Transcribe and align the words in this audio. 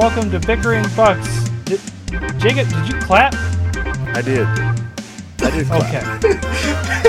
folks, 0.00 0.16
and 0.16 0.30
welcome 0.30 0.30
to 0.30 0.46
Bickering 0.46 0.84
Bucks. 0.96 1.48
Did, 1.64 1.80
Jacob, 2.40 2.68
did 2.68 2.88
you 2.88 3.00
clap? 3.00 3.34
I 3.34 4.22
did. 4.22 4.46
I 5.42 5.50
did 5.50 5.66
clap. 5.66 6.24
Okay. 6.24 6.34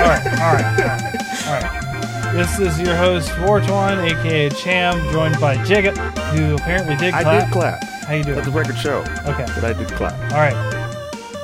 all 0.02 0.08
right, 0.08 0.26
all 0.26 0.54
right, 0.54 0.80
all 0.80 0.88
right, 0.88 1.48
all 1.48 1.62
right. 1.62 2.34
This 2.34 2.59
is 2.59 2.80
your 2.80 2.96
host, 2.96 3.30
Vortwan, 3.32 4.09
aka 4.09 4.49
Cham, 4.49 5.12
joined 5.12 5.40
by 5.40 5.62
Jacob, 5.66 5.98
who 5.98 6.55
apparently 6.55 6.96
did 6.96 7.12
clap. 7.13 7.26
I 7.26 7.40
did 7.44 7.52
clap. 7.52 7.84
How 7.84 8.13
you 8.13 8.23
doing? 8.23 8.38
Let 8.38 8.46
the 8.46 8.52
record 8.52 8.77
show 8.77 8.99
Okay. 9.26 9.46
that 9.46 9.63
I 9.63 9.73
did 9.73 9.88
clap. 9.90 10.13
All 10.32 10.40
right. 10.40 10.55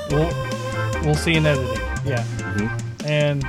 We'll 0.09 1.03
we'll 1.03 1.15
see 1.15 1.35
in 1.35 1.45
editing. 1.45 1.75
Yeah. 2.05 2.23
Mhm. 2.39 3.05
And 3.05 3.43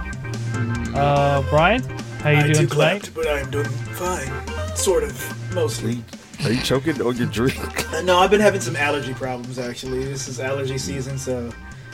uh, 0.96 1.42
Brian, 1.48 1.82
how 2.22 2.30
you 2.30 2.38
I 2.38 2.42
doing 2.42 2.52
do 2.54 2.66
tonight? 2.66 3.02
clapped, 3.02 3.14
but 3.14 3.28
I'm 3.28 3.50
doing 3.50 3.66
fine. 3.66 4.76
Sort 4.76 5.04
of. 5.04 5.54
Mostly. 5.54 6.02
Are 6.44 6.52
you 6.52 6.60
choking 6.62 7.00
on 7.02 7.16
your 7.16 7.26
drink? 7.28 7.77
Uh, 7.98 8.02
no, 8.02 8.18
I've 8.18 8.30
been 8.30 8.40
having 8.40 8.60
some 8.60 8.76
allergy 8.76 9.12
problems, 9.12 9.58
actually. 9.58 10.04
This 10.04 10.28
is 10.28 10.38
allergy 10.38 10.78
season, 10.78 11.18
so, 11.18 11.50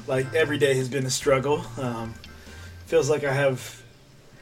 like, 0.06 0.32
every 0.34 0.58
day 0.58 0.74
has 0.76 0.86
been 0.88 1.06
a 1.06 1.10
struggle. 1.10 1.64
Um, 1.78 2.12
feels 2.86 3.08
like 3.08 3.24
I 3.24 3.32
have 3.32 3.82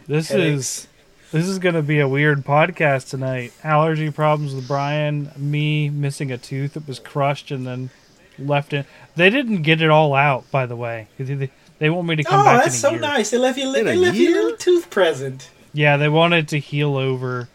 This 0.09 0.33
is 0.33 0.89
this 1.31 1.47
is 1.47 1.59
gonna 1.61 1.81
be 1.83 2.01
a 2.01 2.09
weird 2.09 2.45
podcast 2.45 3.11
tonight. 3.11 3.53
Allergy 3.63 4.11
problems 4.11 4.55
with 4.55 4.67
Brian, 4.67 5.31
me 5.37 5.89
missing 5.89 6.33
a 6.33 6.37
tooth 6.39 6.75
that 6.75 6.87
was 6.89 6.99
crushed 6.99 7.51
and 7.53 7.65
then 7.67 7.91
left 8.39 8.73
in. 8.73 8.85
They 9.15 9.31
didn't 9.31 9.63
get 9.63 9.81
it 9.81 9.89
all 9.89 10.15
out, 10.15 10.51
by 10.51 10.67
the 10.67 10.75
way. 10.77 11.07
They, 11.17 11.49
they 11.79 11.91
want 11.91 12.09
me 12.09 12.17
to 12.17 12.25
come 12.25 12.41
Oh, 12.41 12.45
back. 12.45 12.65
that's 12.65 12.75
in 12.75 12.79
a 12.79 12.81
so 12.81 12.91
year. 12.91 13.01
nice. 13.01 13.31
They 13.31 13.39
left 13.39 13.57
you, 13.59 13.73
they 13.73 13.81
a 13.93 13.95
left 13.95 14.17
you 14.17 14.31
a 14.31 14.35
little 14.35 14.57
tooth 14.57 14.91
present. 14.91 15.49
Yeah, 15.73 15.97
they 15.97 16.09
wanted 16.09 16.49
to 16.49 16.59
heal 16.59 16.97
over, 16.97 17.49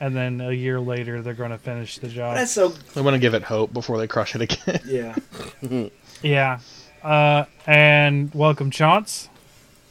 and 0.00 0.16
then 0.16 0.40
a 0.40 0.52
year 0.52 0.80
later 0.80 1.20
they're 1.20 1.34
going 1.34 1.50
to 1.50 1.58
finish 1.58 1.98
the 1.98 2.08
job. 2.08 2.34
That's 2.34 2.52
so, 2.52 2.74
I 2.96 3.02
want 3.02 3.14
to 3.14 3.18
give 3.20 3.34
it 3.34 3.42
hope 3.42 3.72
before 3.72 3.98
they 3.98 4.06
crush 4.06 4.34
it 4.34 4.40
again. 4.40 4.80
yeah. 5.62 5.88
Yeah. 6.22 6.58
Uh, 7.02 7.44
and 7.66 8.34
welcome, 8.34 8.70
Chance. 8.70 9.28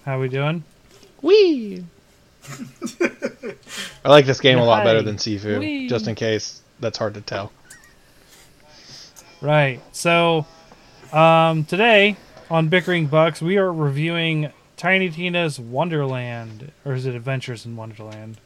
How 0.05 0.19
we 0.19 0.27
doing? 0.27 0.63
Wee. 1.21 1.85
I 4.03 4.09
like 4.09 4.25
this 4.25 4.39
game 4.39 4.57
a 4.57 4.65
lot 4.65 4.83
better 4.83 5.01
than 5.01 5.17
Sifu, 5.17 5.59
Whee! 5.59 5.87
just 5.87 6.07
in 6.07 6.15
case 6.15 6.61
that's 6.79 6.97
hard 6.97 7.13
to 7.13 7.21
tell. 7.21 7.51
Right. 9.41 9.81
So, 9.91 10.45
um, 11.13 11.65
today 11.65 12.17
on 12.49 12.69
Bickering 12.69 13.07
Bucks, 13.07 13.41
we 13.41 13.57
are 13.57 13.71
reviewing 13.71 14.51
Tiny 14.77 15.09
Tina's 15.09 15.59
Wonderland, 15.59 16.71
or 16.85 16.93
is 16.93 17.05
it 17.05 17.13
Adventures 17.13 17.65
in 17.65 17.75
Wonderland? 17.75 18.37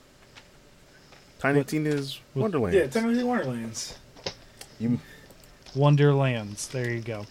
Tiny 1.44 1.64
Tina's 1.66 2.20
Wonderland. 2.36 2.74
Yeah, 2.74 2.88
Tiny 2.88 3.08
Tina's 3.10 3.24
Wonderlands. 3.26 3.98
You, 4.80 5.00
Wonderlands. 5.76 6.68
There 6.70 6.90
you 6.90 7.02
go. 7.02 7.26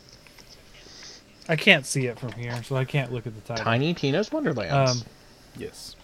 I 1.49 1.56
can't 1.56 1.87
see 1.87 2.06
it 2.06 2.19
from 2.19 2.33
here, 2.33 2.62
so 2.62 2.77
I 2.77 2.84
can't 2.84 3.11
look 3.11 3.27
at 3.27 3.34
the 3.34 3.41
title. 3.41 3.65
Tiny 3.65 3.95
Tina's 3.95 4.31
Wonderlands. 4.31 5.03
Um, 5.03 5.06
yes. 5.56 5.97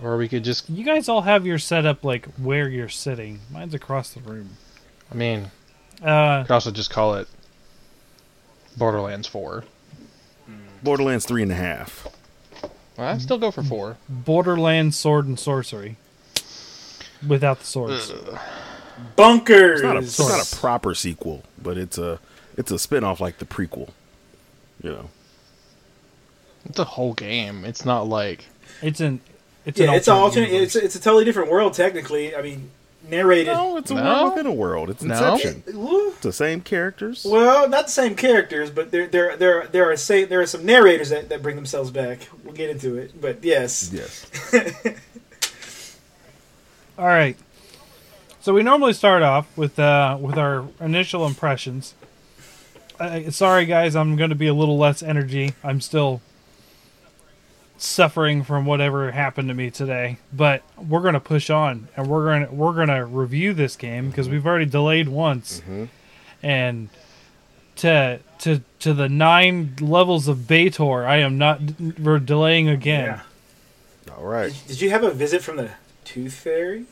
or 0.00 0.16
we 0.16 0.28
could 0.28 0.44
just, 0.44 0.70
You 0.70 0.84
guys 0.84 1.08
all 1.08 1.22
have 1.22 1.44
your 1.44 1.58
setup 1.58 2.04
like 2.04 2.26
where 2.36 2.68
you're 2.68 2.88
sitting. 2.88 3.40
Mine's 3.50 3.74
across 3.74 4.10
the 4.12 4.20
room. 4.20 4.50
I 5.10 5.16
mean, 5.16 5.50
Uh, 6.00 6.44
could 6.44 6.52
also 6.52 6.70
just 6.70 6.90
call 6.90 7.14
it 7.16 7.26
Borderlands 8.76 9.26
4. 9.26 9.64
Borderlands 10.82 11.26
three 11.26 11.42
and 11.42 11.50
a 11.50 11.56
half. 11.56 12.06
Well, 12.96 13.08
I'd 13.08 13.20
still 13.20 13.38
go 13.38 13.50
for 13.50 13.64
4. 13.64 13.96
Borderlands 14.08 14.96
Sword 14.96 15.26
and 15.26 15.36
Sorcery. 15.38 15.96
Without 17.26 17.58
the 17.60 17.66
swords. 17.66 18.12
Bunkers. 19.16 19.80
It's 19.80 19.82
not 19.82 19.96
a, 19.96 20.00
it's 20.00 20.18
not 20.18 20.52
a 20.52 20.56
proper 20.56 20.94
sequel, 20.94 21.42
but 21.62 21.76
it's 21.78 21.98
a 21.98 22.18
it's 22.56 22.70
a 22.70 22.78
spin 22.78 23.04
off 23.04 23.20
like 23.20 23.38
the 23.38 23.44
prequel. 23.44 23.90
You 24.82 24.90
know. 24.90 25.10
It's 26.64 26.78
a 26.78 26.84
whole 26.84 27.14
game. 27.14 27.64
It's 27.64 27.84
not 27.84 28.08
like. 28.08 28.44
It's 28.82 29.00
an 29.00 29.20
it's 29.64 29.78
yeah, 29.78 29.88
an 29.88 29.94
it's 29.94 30.08
an 30.08 30.14
alternate. 30.14 30.50
universe. 30.50 30.76
It's, 30.76 30.84
it's 30.84 30.96
a 30.96 31.00
totally 31.00 31.24
different 31.24 31.50
world, 31.50 31.74
technically. 31.74 32.34
I 32.34 32.42
mean, 32.42 32.70
narrated. 33.08 33.52
No, 33.52 33.76
it's 33.76 33.90
a 33.90 33.94
No? 33.94 34.02
world 34.02 34.30
within 34.34 34.46
a 34.46 34.54
world. 34.54 34.90
It's 34.90 35.02
No? 35.02 35.14
Inception. 35.34 35.62
Woo. 35.74 36.08
It's 36.10 36.20
the 36.20 36.32
same 36.32 36.60
characters. 36.60 37.24
Well, 37.28 37.68
not 37.68 37.86
the 37.86 37.92
same 37.92 38.14
characters, 38.16 38.70
but 38.70 38.90
there 38.90 39.06
there 39.06 39.36
there 39.36 39.66
there 39.68 39.90
are 39.90 39.96
say 39.96 40.24
there 40.24 40.40
are 40.40 40.46
some 40.46 40.64
narrators 40.66 41.10
that, 41.10 41.28
that 41.28 41.42
bring 41.42 41.56
themselves 41.56 41.90
back. 41.90 42.28
We'll 42.44 42.54
get 42.54 42.70
into 42.70 42.96
it, 42.96 43.20
but 43.20 43.42
yes, 43.44 43.90
Yes. 43.92 44.26
All 46.98 47.06
right. 47.06 47.36
So 48.40 48.52
we 48.52 48.62
normally 48.64 48.92
start 48.92 49.22
off 49.22 49.56
with 49.56 49.78
uh, 49.78 50.18
with 50.20 50.36
our 50.36 50.66
initial 50.80 51.26
impressions. 51.26 51.94
Uh, 52.98 53.30
sorry, 53.30 53.66
guys, 53.66 53.94
I'm 53.94 54.16
going 54.16 54.30
to 54.30 54.36
be 54.36 54.48
a 54.48 54.54
little 54.54 54.76
less 54.76 55.02
energy. 55.02 55.54
I'm 55.62 55.80
still 55.80 56.20
suffering 57.76 58.42
from 58.42 58.66
whatever 58.66 59.12
happened 59.12 59.46
to 59.48 59.54
me 59.54 59.70
today, 59.70 60.18
but 60.32 60.64
we're 60.76 61.00
going 61.00 61.14
to 61.14 61.20
push 61.20 61.48
on 61.50 61.86
and 61.96 62.08
we're 62.08 62.24
going 62.24 62.46
to 62.48 62.52
we're 62.52 62.72
going 62.72 62.88
to 62.88 63.04
review 63.04 63.54
this 63.54 63.76
game 63.76 64.08
because 64.10 64.28
we've 64.28 64.44
already 64.46 64.66
delayed 64.66 65.08
once, 65.08 65.62
and 66.42 66.88
to 67.76 68.18
to 68.40 68.62
to 68.80 68.92
the 68.92 69.08
nine 69.08 69.76
levels 69.80 70.26
of 70.26 70.38
Baator, 70.38 71.06
I 71.06 71.18
am 71.18 71.38
not 71.38 71.60
we're 72.00 72.18
delaying 72.18 72.68
again. 72.68 73.20
yeah. 74.06 74.14
All 74.16 74.24
right. 74.24 74.52
Did 74.66 74.80
you 74.80 74.90
have 74.90 75.04
a 75.04 75.12
visit 75.12 75.42
from 75.42 75.58
the 75.58 75.70
Tooth 76.08 76.32
Fairy? 76.32 76.86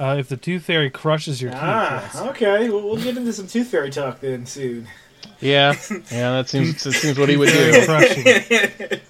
Uh, 0.00 0.16
if 0.18 0.28
the 0.30 0.36
Tooth 0.38 0.62
Fairy 0.64 0.88
crushes 0.88 1.42
your 1.42 1.50
teeth, 1.50 1.60
Ah, 1.62 2.00
yes. 2.00 2.16
okay. 2.30 2.70
Well, 2.70 2.80
we'll 2.80 2.96
get 2.96 3.18
into 3.18 3.34
some 3.34 3.46
Tooth 3.46 3.68
Fairy 3.68 3.90
talk 3.90 4.20
then 4.20 4.46
soon. 4.46 4.88
Yeah, 5.40 5.74
yeah, 6.10 6.32
that 6.32 6.48
seems 6.48 6.82
that 6.84 6.92
seems 6.92 7.18
what 7.18 7.28
he 7.28 7.36
would 7.36 7.50
do. 7.50 7.84
crushing. 7.84 8.24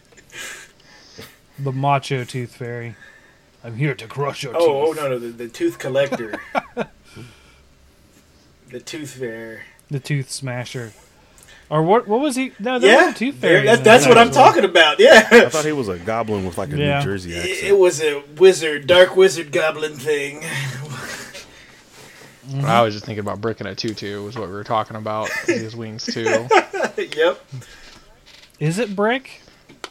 the 1.60 1.71
macho 1.72 2.25
tooth 2.25 2.56
fairy. 2.56 2.97
I'm 3.62 3.77
here 3.77 3.94
to 3.94 4.06
crush 4.09 4.43
your 4.43 4.56
Oh, 4.56 4.88
oh 4.88 4.93
no, 4.93 5.09
no, 5.09 5.19
the, 5.21 5.28
the 5.28 5.48
Tooth 5.48 5.78
Collector, 5.78 6.41
the 8.71 8.81
Tooth 8.81 9.15
Fairy. 9.15 9.60
The 9.91 10.00
tooth 10.00 10.28
smasher. 10.31 10.93
Or 11.71 11.83
what? 11.83 12.09
What 12.09 12.21
was 12.21 12.34
he? 12.34 12.53
No, 12.59 12.79
there 12.79 12.91
Yeah, 12.95 13.06
was 13.06 13.15
a 13.15 13.19
tooth 13.19 13.41
there- 13.41 13.56
fairy. 13.62 13.67
that- 13.67 13.84
that's 13.84 14.06
what 14.06 14.17
I'm 14.17 14.31
talking 14.31 14.65
about. 14.65 14.99
Yeah, 14.99 15.29
I 15.31 15.49
thought 15.51 15.65
he 15.67 15.73
was 15.73 15.89
a 15.89 15.99
goblin 15.99 16.47
with 16.47 16.56
like 16.56 16.73
a 16.73 16.77
Yeah. 16.79 16.99
New 17.01 17.05
Jersey 17.05 17.37
accent. 17.37 17.59
it, 17.59 17.65
it 17.69 17.79
was 17.79 18.03
a 18.03 18.23
wizard, 18.39 18.87
dark 18.87 19.17
wizard 19.17 19.53
goblin 19.53 19.95
thing. 19.97 20.41
Mm-hmm. 22.49 22.65
I 22.65 22.81
was 22.81 22.95
just 22.95 23.05
thinking 23.05 23.21
about 23.21 23.41
Brick 23.43 23.61
and 23.61 23.69
a 23.69 23.75
Tutu 23.75 24.23
was 24.25 24.39
what 24.39 24.49
we 24.49 24.55
were 24.55 24.65
talking 24.65 24.97
about. 24.97 25.28
His 25.47 25.77
wings 25.77 26.04
too. 26.07 26.48
yep. 27.15 27.45
Is 28.59 28.78
it 28.78 28.97
brick? 28.97 29.42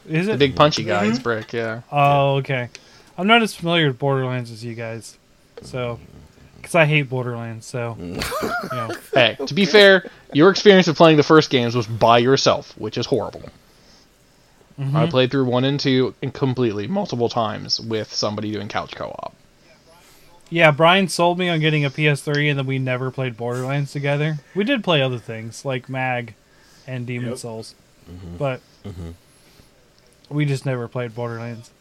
Is 0.10 0.26
it 0.28 0.32
The 0.32 0.34
it? 0.34 0.38
big 0.40 0.56
punchy 0.56 0.84
guy 0.84 1.06
is 1.06 1.14
mm-hmm. 1.16 1.24
Brick. 1.24 1.54
Yeah. 1.54 1.82
oh, 1.92 2.38
okay. 2.38 2.70
I'm 3.18 3.28
not 3.28 3.44
as 3.44 3.54
familiar 3.54 3.88
with 3.88 4.00
Borderlands 4.00 4.50
as 4.52 4.64
you 4.64 4.74
guys, 4.74 5.18
so 5.62 5.96
mm-hmm. 6.02 6.04
Because 6.68 6.76
I 6.76 6.86
hate 6.86 7.04
Borderlands. 7.04 7.66
So, 7.66 7.96
mm. 7.98 8.72
you 8.72 8.78
know, 8.78 8.96
Hey, 9.14 9.38
to 9.46 9.54
be 9.54 9.66
fair, 9.66 10.10
your 10.34 10.50
experience 10.50 10.90
of 10.90 10.98
playing 10.98 11.16
the 11.16 11.24
first 11.24 11.50
games 11.50 11.76
was 11.76 11.88
by 11.88 12.18
yourself, 12.18 12.78
which 12.78 12.98
is 12.98 13.06
horrible. 13.06 13.44
I 14.78 14.82
mm-hmm. 14.82 15.10
played 15.10 15.32
through 15.32 15.46
one 15.46 15.64
and 15.64 15.80
two 15.80 16.14
and 16.22 16.32
completely 16.32 16.86
multiple 16.86 17.30
times 17.30 17.80
with 17.80 18.14
somebody 18.14 18.52
doing 18.52 18.68
couch 18.68 18.96
co-op. 18.96 19.34
yeah. 20.52 20.70
Brian 20.72 21.08
sold 21.08 21.40
me 21.40 21.50
on 21.50 21.60
getting 21.62 21.84
a 21.84 21.90
PS3, 21.90 22.50
and 22.50 22.60
then 22.60 22.68
we 22.68 22.78
never 22.78 23.10
played 23.10 23.38
Borderlands 23.38 23.92
together. 23.92 24.38
We 24.54 24.66
did 24.66 24.84
play 24.84 25.02
other 25.02 25.18
things 25.18 25.66
like 25.66 25.90
Mag 25.90 26.36
and 26.86 27.08
Demon 27.08 27.30
Yep. 27.30 27.38
Souls, 27.40 27.76
mm-hmm. 28.12 28.38
but 28.38 28.60
mm-hmm. 28.86 29.12
we 30.30 30.46
just 30.46 30.66
never 30.66 30.88
played 30.88 31.16
Borderlands. 31.16 31.72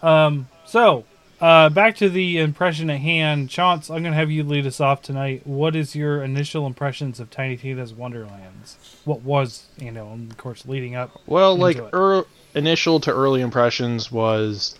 Um, 0.00 0.48
so 0.64 1.04
uh, 1.40 1.68
back 1.68 1.96
to 1.96 2.08
the 2.08 2.38
impression 2.38 2.90
at 2.90 3.00
hand, 3.00 3.48
Chance. 3.48 3.90
I'm 3.90 4.02
gonna 4.02 4.16
have 4.16 4.30
you 4.30 4.42
lead 4.42 4.66
us 4.66 4.80
off 4.80 5.02
tonight. 5.02 5.46
What 5.46 5.76
is 5.76 5.94
your 5.94 6.22
initial 6.22 6.66
impressions 6.66 7.20
of 7.20 7.30
Tiny 7.30 7.56
Tina's 7.56 7.94
Wonderlands? 7.94 8.76
What 9.04 9.22
was 9.22 9.66
you 9.78 9.92
know, 9.92 10.18
of 10.30 10.36
course, 10.36 10.66
leading 10.66 10.96
up? 10.96 11.20
Well, 11.26 11.56
like 11.56 11.78
er, 11.92 12.24
initial 12.54 12.98
to 13.00 13.12
early 13.12 13.40
impressions 13.40 14.10
was 14.10 14.76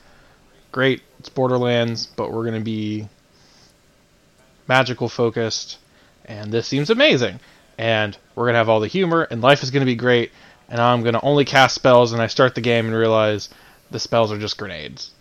great. 0.72 1.02
It's 1.20 1.28
Borderlands, 1.28 2.06
but 2.06 2.32
we're 2.32 2.44
gonna 2.44 2.60
be 2.60 3.08
magical 4.66 5.08
focused, 5.08 5.78
and 6.24 6.50
this 6.50 6.66
seems 6.66 6.90
amazing. 6.90 7.38
And 7.78 8.16
we're 8.34 8.46
gonna 8.46 8.58
have 8.58 8.68
all 8.68 8.80
the 8.80 8.88
humor, 8.88 9.22
and 9.30 9.40
life 9.40 9.62
is 9.62 9.70
gonna 9.70 9.84
be 9.84 9.94
great. 9.94 10.32
And 10.68 10.80
I'm 10.80 11.02
gonna 11.04 11.20
only 11.22 11.44
cast 11.44 11.76
spells, 11.76 12.12
and 12.12 12.20
I 12.20 12.26
start 12.26 12.56
the 12.56 12.60
game 12.60 12.86
and 12.86 12.96
realize 12.96 13.48
the 13.90 14.00
spells 14.00 14.32
are 14.32 14.38
just 14.38 14.58
grenades. 14.58 15.12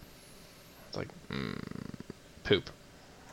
Mm, 1.32 1.60
poop. 2.44 2.70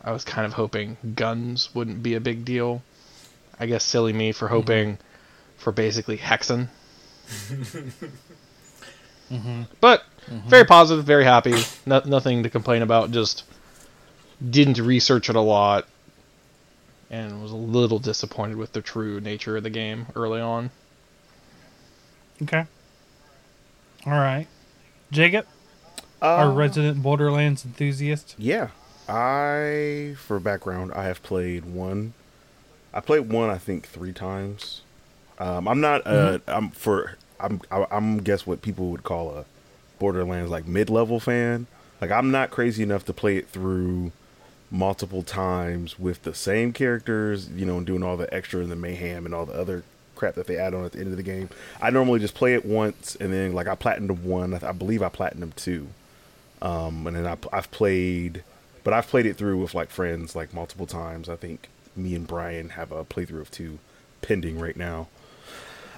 I 0.03 0.13
was 0.13 0.25
kind 0.25 0.47
of 0.47 0.53
hoping 0.53 0.97
guns 1.15 1.75
wouldn't 1.75 2.03
be 2.03 2.15
a 2.15 2.21
big 2.21 2.45
deal. 2.45 2.83
I 3.59 3.67
guess 3.67 3.85
silly 3.85 4.13
me 4.13 4.33
for 4.33 4.47
mm-hmm. 4.47 4.55
hoping 4.55 4.99
for 5.57 5.73
basically 5.73 6.19
hexen. 6.19 6.69
Mm-hmm. 9.31 9.63
But 9.81 10.05
mm-hmm. 10.31 10.49
very 10.49 10.65
positive, 10.65 11.05
very 11.05 11.25
happy. 11.25 11.55
No, 11.87 12.03
nothing 12.05 12.43
to 12.43 12.51
complain 12.51 12.83
about. 12.83 13.11
Just 13.11 13.45
didn't 14.51 14.79
research 14.79 15.31
it 15.31 15.37
a 15.37 15.41
lot 15.41 15.87
and 17.11 17.43
was 17.43 17.53
a 17.53 17.57
little 17.57 17.99
disappointed 17.99 18.57
with 18.57 18.73
the 18.73 18.83
true 18.83 19.21
nature 19.21 19.57
of 19.57 19.63
the 19.63 19.71
game 19.71 20.07
early 20.17 20.41
on. 20.41 20.71
Okay. 22.43 22.65
All 24.07 24.13
right. 24.13 24.47
Jacob, 25.11 25.47
Uh, 26.23 26.27
our 26.27 26.51
resident 26.51 27.03
Borderlands 27.03 27.65
enthusiast. 27.65 28.35
Yeah, 28.39 28.69
I 29.09 30.15
for 30.19 30.41
background, 30.41 30.93
I 30.95 31.05
have 31.05 31.23
played 31.23 31.65
one. 31.65 32.15
I 32.93 33.01
played 33.01 33.29
one, 33.31 33.51
I 33.51 33.59
think, 33.59 33.87
three 33.87 34.13
times. 34.13 34.83
Um, 35.39 35.67
I'm 35.67 35.81
not. 35.81 36.07
Uh, 36.07 36.39
I'm 36.47 36.71
for. 36.71 37.17
I'm. 37.41 37.61
I'm 37.71 38.19
guess 38.19 38.47
what 38.47 38.63
people 38.63 38.91
would 38.91 39.03
call 39.03 39.31
a 39.31 39.45
Borderlands 39.99 40.51
like 40.51 40.67
mid 40.67 40.91
level 40.91 41.21
fan. 41.21 41.67
Like 42.01 42.11
I'm 42.11 42.31
not 42.31 42.51
crazy 42.51 42.83
enough 42.83 43.05
to 43.07 43.13
play 43.13 43.37
it 43.37 43.49
through 43.49 44.13
multiple 44.71 45.23
times 45.23 45.99
with 45.99 46.23
the 46.23 46.35
same 46.35 46.73
characters. 46.73 47.49
You 47.51 47.67
know, 47.67 47.79
and 47.79 47.87
doing 47.87 48.03
all 48.03 48.17
the 48.17 48.33
extra 48.33 48.61
and 48.61 48.71
the 48.71 48.77
mayhem 48.77 49.27
and 49.27 49.35
all 49.35 49.45
the 49.47 49.55
other 49.55 49.83
crap 50.15 50.37
that 50.37 50.47
they 50.47 50.57
add 50.57 50.75
on 50.75 50.85
at 50.85 50.93
the 50.93 51.01
end 51.01 51.09
of 51.09 51.17
the 51.17 51.23
game. 51.25 51.51
I 51.83 51.91
normally 51.91 52.21
just 52.21 52.35
play 52.35 52.55
it 52.55 52.65
once 52.65 53.17
and 53.17 53.33
then 53.33 53.53
like 53.53 53.67
I 53.67 53.75
platinum 53.75 54.25
one. 54.25 54.55
I, 54.55 54.59
th- 54.59 54.71
I 54.71 54.73
believe 54.73 55.03
I 55.03 55.09
platinum 55.09 55.53
two. 55.57 55.89
Um, 56.65 57.07
and 57.07 57.15
then 57.15 57.27
I, 57.27 57.37
I've 57.53 57.71
played, 57.71 58.43
but 58.83 58.95
I've 58.95 59.07
played 59.07 59.27
it 59.27 59.37
through 59.37 59.59
with 59.59 59.75
like 59.75 59.91
friends 59.91 60.35
like 60.35 60.55
multiple 60.55 60.87
times. 60.87 61.29
I 61.29 61.37
think 61.37 61.69
me 61.95 62.15
and 62.15 62.27
Brian 62.27 62.71
have 62.71 62.91
a 62.91 63.05
playthrough 63.05 63.43
of 63.43 63.51
two 63.51 63.79
pending 64.23 64.59
right 64.59 64.77
now. 64.77 65.09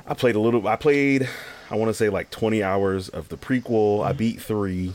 I 0.09 0.15
played 0.15 0.35
a 0.35 0.41
little. 0.41 0.67
I 0.67 0.77
played, 0.77 1.29
I 1.71 1.77
want 1.77 1.89
to 1.91 1.95
say 1.95 2.09
like 2.09 2.31
20 2.31 2.63
hours 2.63 3.09
of 3.09 3.29
the 3.29 3.37
prequel. 3.37 4.05
I 4.05 4.13
beat 4.13 4.41
three. 4.41 4.95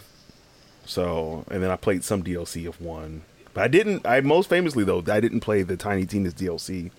So, 0.85 1.45
and 1.49 1.63
then 1.63 1.71
I 1.71 1.77
played 1.77 2.03
some 2.03 2.21
DLC 2.21 2.67
of 2.67 2.81
one. 2.81 3.21
But 3.53 3.63
I 3.63 3.67
didn't. 3.69 4.05
I 4.05 4.19
most 4.21 4.49
famously 4.49 4.83
though, 4.83 5.03
I 5.07 5.21
didn't 5.21 5.39
play 5.39 5.63
the 5.63 5.77
Tiny 5.77 6.05
Tina's 6.05 6.33
DLC. 6.33 6.91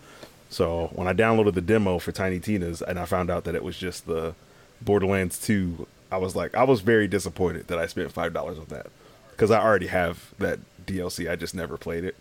So 0.49 0.91
when 0.95 1.09
I 1.09 1.13
downloaded 1.13 1.55
the 1.55 1.63
demo 1.63 1.99
for 1.99 2.13
Tiny 2.13 2.41
Tina's 2.41 2.83
and 2.83 2.99
I 2.99 3.05
found 3.05 3.31
out 3.31 3.45
that 3.45 3.55
it 3.55 3.65
was 3.65 3.79
just 3.79 4.07
the 4.07 4.35
Borderlands 4.83 5.39
2, 5.39 5.87
I 6.13 6.19
was 6.19 6.37
like, 6.37 6.55
I 6.55 6.65
was 6.65 6.81
very 6.83 7.09
disappointed 7.09 7.69
that 7.69 7.79
I 7.79 7.87
spent 7.87 8.13
five 8.13 8.33
dollars 8.33 8.59
on 8.59 8.67
that 8.67 8.87
because 9.31 9.51
I 9.51 9.61
already 9.61 9.87
have 9.89 10.33
that 10.39 10.61
DLC. 10.87 11.31
I 11.31 11.37
just 11.37 11.55
never 11.55 11.77
played 11.77 12.05
it. 12.05 12.17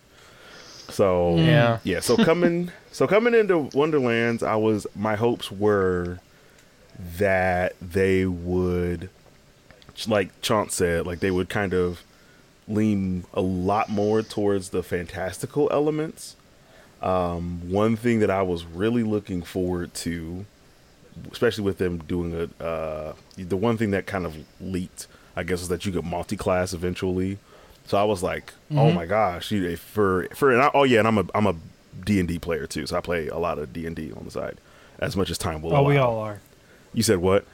So 0.90 1.36
Yeah. 1.38 1.80
yeah. 1.84 2.00
So 2.00 2.18
coming, 2.18 2.72
so 2.92 3.06
coming 3.08 3.34
into 3.34 3.70
Wonderlands, 3.74 4.44
I 4.44 4.56
was 4.56 4.88
my 4.96 5.16
hopes 5.16 5.52
were 5.52 6.20
that 7.18 7.76
they 7.82 8.26
would, 8.26 9.10
like 10.08 10.30
Chaunt 10.42 10.72
said, 10.72 11.06
like 11.06 11.20
they 11.20 11.32
would 11.32 11.50
kind 11.50 11.74
of 11.74 12.04
lean 12.68 13.26
a 13.34 13.42
lot 13.42 13.90
more 13.90 14.22
towards 14.22 14.70
the 14.70 14.84
fantastical 14.84 15.68
elements. 15.72 16.36
Um, 17.02 17.70
one 17.70 17.96
thing 17.96 18.20
that 18.20 18.30
I 18.30 18.44
was 18.44 18.64
really 18.64 19.04
looking 19.04 19.42
forward 19.42 19.94
to, 19.96 20.46
especially 21.32 21.64
with 21.64 21.78
them 21.78 21.98
doing 22.00 22.50
a, 22.60 22.64
uh, 22.64 23.14
the 23.38 23.58
one 23.58 23.78
thing 23.78 23.92
that 23.92 24.06
kind 24.06 24.26
of 24.26 24.36
leaked, 24.60 25.08
I 25.36 25.44
guess, 25.44 25.62
is 25.62 25.68
that 25.70 25.86
you 25.86 25.92
get 25.92 26.04
multi-class 26.04 26.74
eventually. 26.74 27.38
So 27.88 27.98
I 27.98 28.04
was 28.04 28.22
like, 28.24 28.54
oh 28.72 28.92
my 28.92 29.06
gosh, 29.06 29.52
you, 29.52 29.76
for 29.76 30.28
for 30.36 30.52
and 30.52 30.62
I, 30.62 30.72
oh 30.74 30.84
yeah, 30.84 31.00
and 31.00 31.08
I'm 31.08 31.18
a 31.18 31.26
I'm 31.36 31.48
a 31.48 31.56
D 32.06 32.20
and 32.20 32.28
D 32.28 32.40
player 32.40 32.66
too, 32.68 32.86
so 32.88 32.98
I 32.98 33.02
play 33.02 33.28
a 33.28 33.38
lot 33.38 33.60
of 33.60 33.74
D 33.74 33.86
and 33.86 33.96
D 33.96 34.12
on 34.14 34.24
the 34.24 34.32
side, 34.32 34.60
as 35.00 35.18
much 35.18 35.30
as 35.30 35.38
time 35.38 35.62
will. 35.62 35.76
Oh, 35.76 35.84
we 35.84 35.98
allow. 35.98 36.10
all 36.12 36.20
are. 36.20 36.42
You 36.94 37.04
said 37.04 37.18
what? 37.18 37.46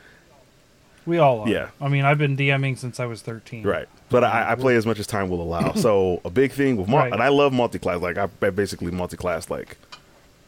We 1.05 1.17
all 1.19 1.39
are. 1.41 1.49
Yeah. 1.49 1.69
I 1.79 1.87
mean, 1.87 2.03
I've 2.03 2.17
been 2.17 2.35
DMing 2.35 2.77
since 2.77 2.99
I 2.99 3.05
was 3.05 3.21
13. 3.21 3.63
Right. 3.63 3.87
But 4.09 4.25
I, 4.25 4.51
I 4.51 4.55
play 4.55 4.75
as 4.75 4.85
much 4.85 4.99
as 4.99 5.07
time 5.07 5.29
will 5.29 5.41
allow. 5.41 5.71
So 5.75 6.19
a 6.25 6.29
big 6.29 6.51
thing 6.51 6.75
with 6.75 6.89
mul- 6.89 6.99
Right. 6.99 7.13
and 7.13 7.23
I 7.23 7.29
love 7.29 7.53
multi-class. 7.53 8.01
Like 8.01 8.17
I, 8.17 8.27
I 8.41 8.49
basically 8.49 8.91
multi-class 8.91 9.49
like 9.49 9.77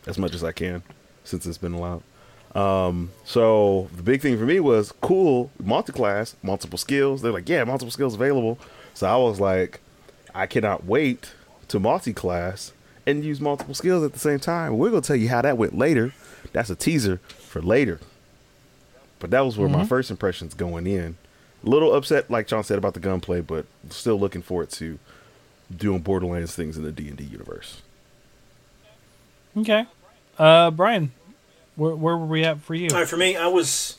as 0.06 0.18
much 0.18 0.34
as 0.36 0.44
I 0.44 0.52
can 0.52 0.84
since 1.24 1.46
it's 1.46 1.58
been 1.58 1.74
allowed. 1.74 2.04
Um, 2.56 3.12
so 3.26 3.90
the 3.96 4.04
big 4.04 4.22
thing 4.22 4.38
for 4.38 4.46
me 4.46 4.60
was 4.60 4.92
cool 5.02 5.52
multi-class, 5.64 6.36
multiple 6.42 6.78
skills. 6.78 7.22
They're 7.22 7.32
like, 7.32 7.48
yeah, 7.48 7.64
multiple 7.64 7.92
skills 7.92 8.16
available. 8.16 8.58
So 8.94 9.08
I 9.08 9.16
was 9.18 9.40
like, 9.40 9.80
I 10.34 10.48
cannot 10.48 10.86
wait 10.86 11.34
to 11.68 11.80
multi-class 11.80 12.74
and 13.06 13.24
use 13.24 13.40
multiple 13.40 13.74
skills 13.74 14.04
at 14.04 14.14
the 14.14 14.20
same 14.20 14.40
time. 14.40 14.78
We're 14.78 14.90
gonna 14.90 15.02
tell 15.02 15.16
you 15.16 15.30
how 15.30 15.42
that 15.42 15.58
went 15.58 15.78
later. 15.78 16.14
That's 16.52 16.70
a 16.70 16.76
teaser 16.76 17.18
for 17.38 17.62
later. 17.62 18.00
But 19.20 19.32
that 19.32 19.42
was 19.42 19.58
where 19.58 19.70
my 19.70 19.86
first 19.86 20.10
impressions 20.10 20.54
going 20.54 20.88
in. 20.88 21.18
A 21.66 21.70
little 21.70 21.94
upset, 21.94 22.32
like 22.32 22.48
John 22.48 22.64
said 22.64 22.78
about 22.78 22.94
the 22.94 23.02
gunplay, 23.02 23.42
but 23.42 23.66
still 23.90 24.18
looking 24.18 24.42
forward 24.42 24.70
to 24.72 24.98
doing 25.76 26.00
Borderlands 26.00 26.56
things 26.56 26.78
in 26.78 26.84
the 26.84 26.92
D 26.92 27.10
and 27.10 27.18
D 27.18 27.26
universe. 27.26 27.82
Okay. 29.58 29.86
Uh, 30.38 30.72
Brian, 30.72 31.12
where, 31.80 31.96
where 31.96 32.18
were 32.18 32.26
we 32.26 32.44
at 32.44 32.60
for 32.60 32.76
you? 32.76 32.90
All 32.92 32.98
right, 32.98 33.08
for 33.08 33.18
me, 33.18 33.38
I 33.38 33.48
was 33.48 33.98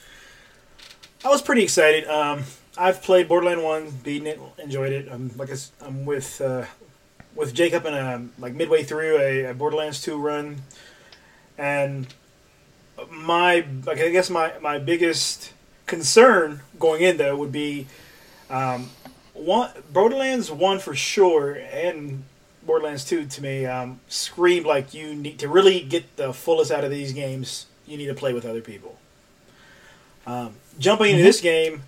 I 1.25 1.29
was 1.29 1.43
pretty 1.43 1.63
excited. 1.63 2.07
Um, 2.07 2.45
I've 2.77 3.03
played 3.03 3.29
Borderland 3.29 3.63
One, 3.63 3.91
beaten 3.91 4.27
it, 4.27 4.41
enjoyed 4.59 4.93
it. 4.93 5.09
I'm 5.11 5.31
like 5.37 5.51
I 5.51 5.57
I'm 5.81 6.05
with 6.05 6.41
uh, 6.41 6.67
with 7.35 7.55
Jacob 7.55 7.87
and 7.87 8.31
like 8.39 8.55
midway 8.55 8.83
through 8.83 9.19
a, 9.19 9.45
a 9.47 9.55
Borderlands 9.55 10.03
Two 10.03 10.19
run, 10.19 10.63
and 11.59 12.07
my 13.11 13.65
like 13.87 13.99
I 13.99 14.11
guess 14.11 14.31
my 14.31 14.53
my 14.61 14.79
biggest 14.79 15.53
concern 15.87 16.61
going 16.79 17.03
in 17.03 17.17
though 17.17 17.37
would 17.37 17.53
be 17.53 17.87
um, 18.49 18.91
one 19.33 19.71
Borderlands 19.93 20.51
One 20.51 20.79
for 20.79 20.95
sure 20.95 21.53
and 21.55 22.25
Borderlands 22.63 23.05
Two 23.05 23.27
to 23.27 23.43
me 23.43 23.67
um, 23.67 24.01
screamed 24.07 24.67
like 24.67 24.95
you 24.95 25.15
need 25.15 25.39
to 25.39 25.49
really 25.49 25.81
get 25.81 26.17
the 26.17 26.33
fullest 26.33 26.71
out 26.71 26.85
of 26.85 26.91
these 26.91 27.13
games. 27.13 27.67
You 27.91 27.97
need 27.97 28.07
to 28.07 28.15
play 28.15 28.33
with 28.33 28.47
other 28.47 28.61
people. 28.61 28.97
Um, 30.27 30.55
jumping 30.79 31.11
into 31.11 31.25
this 31.25 31.41
game, 31.41 31.83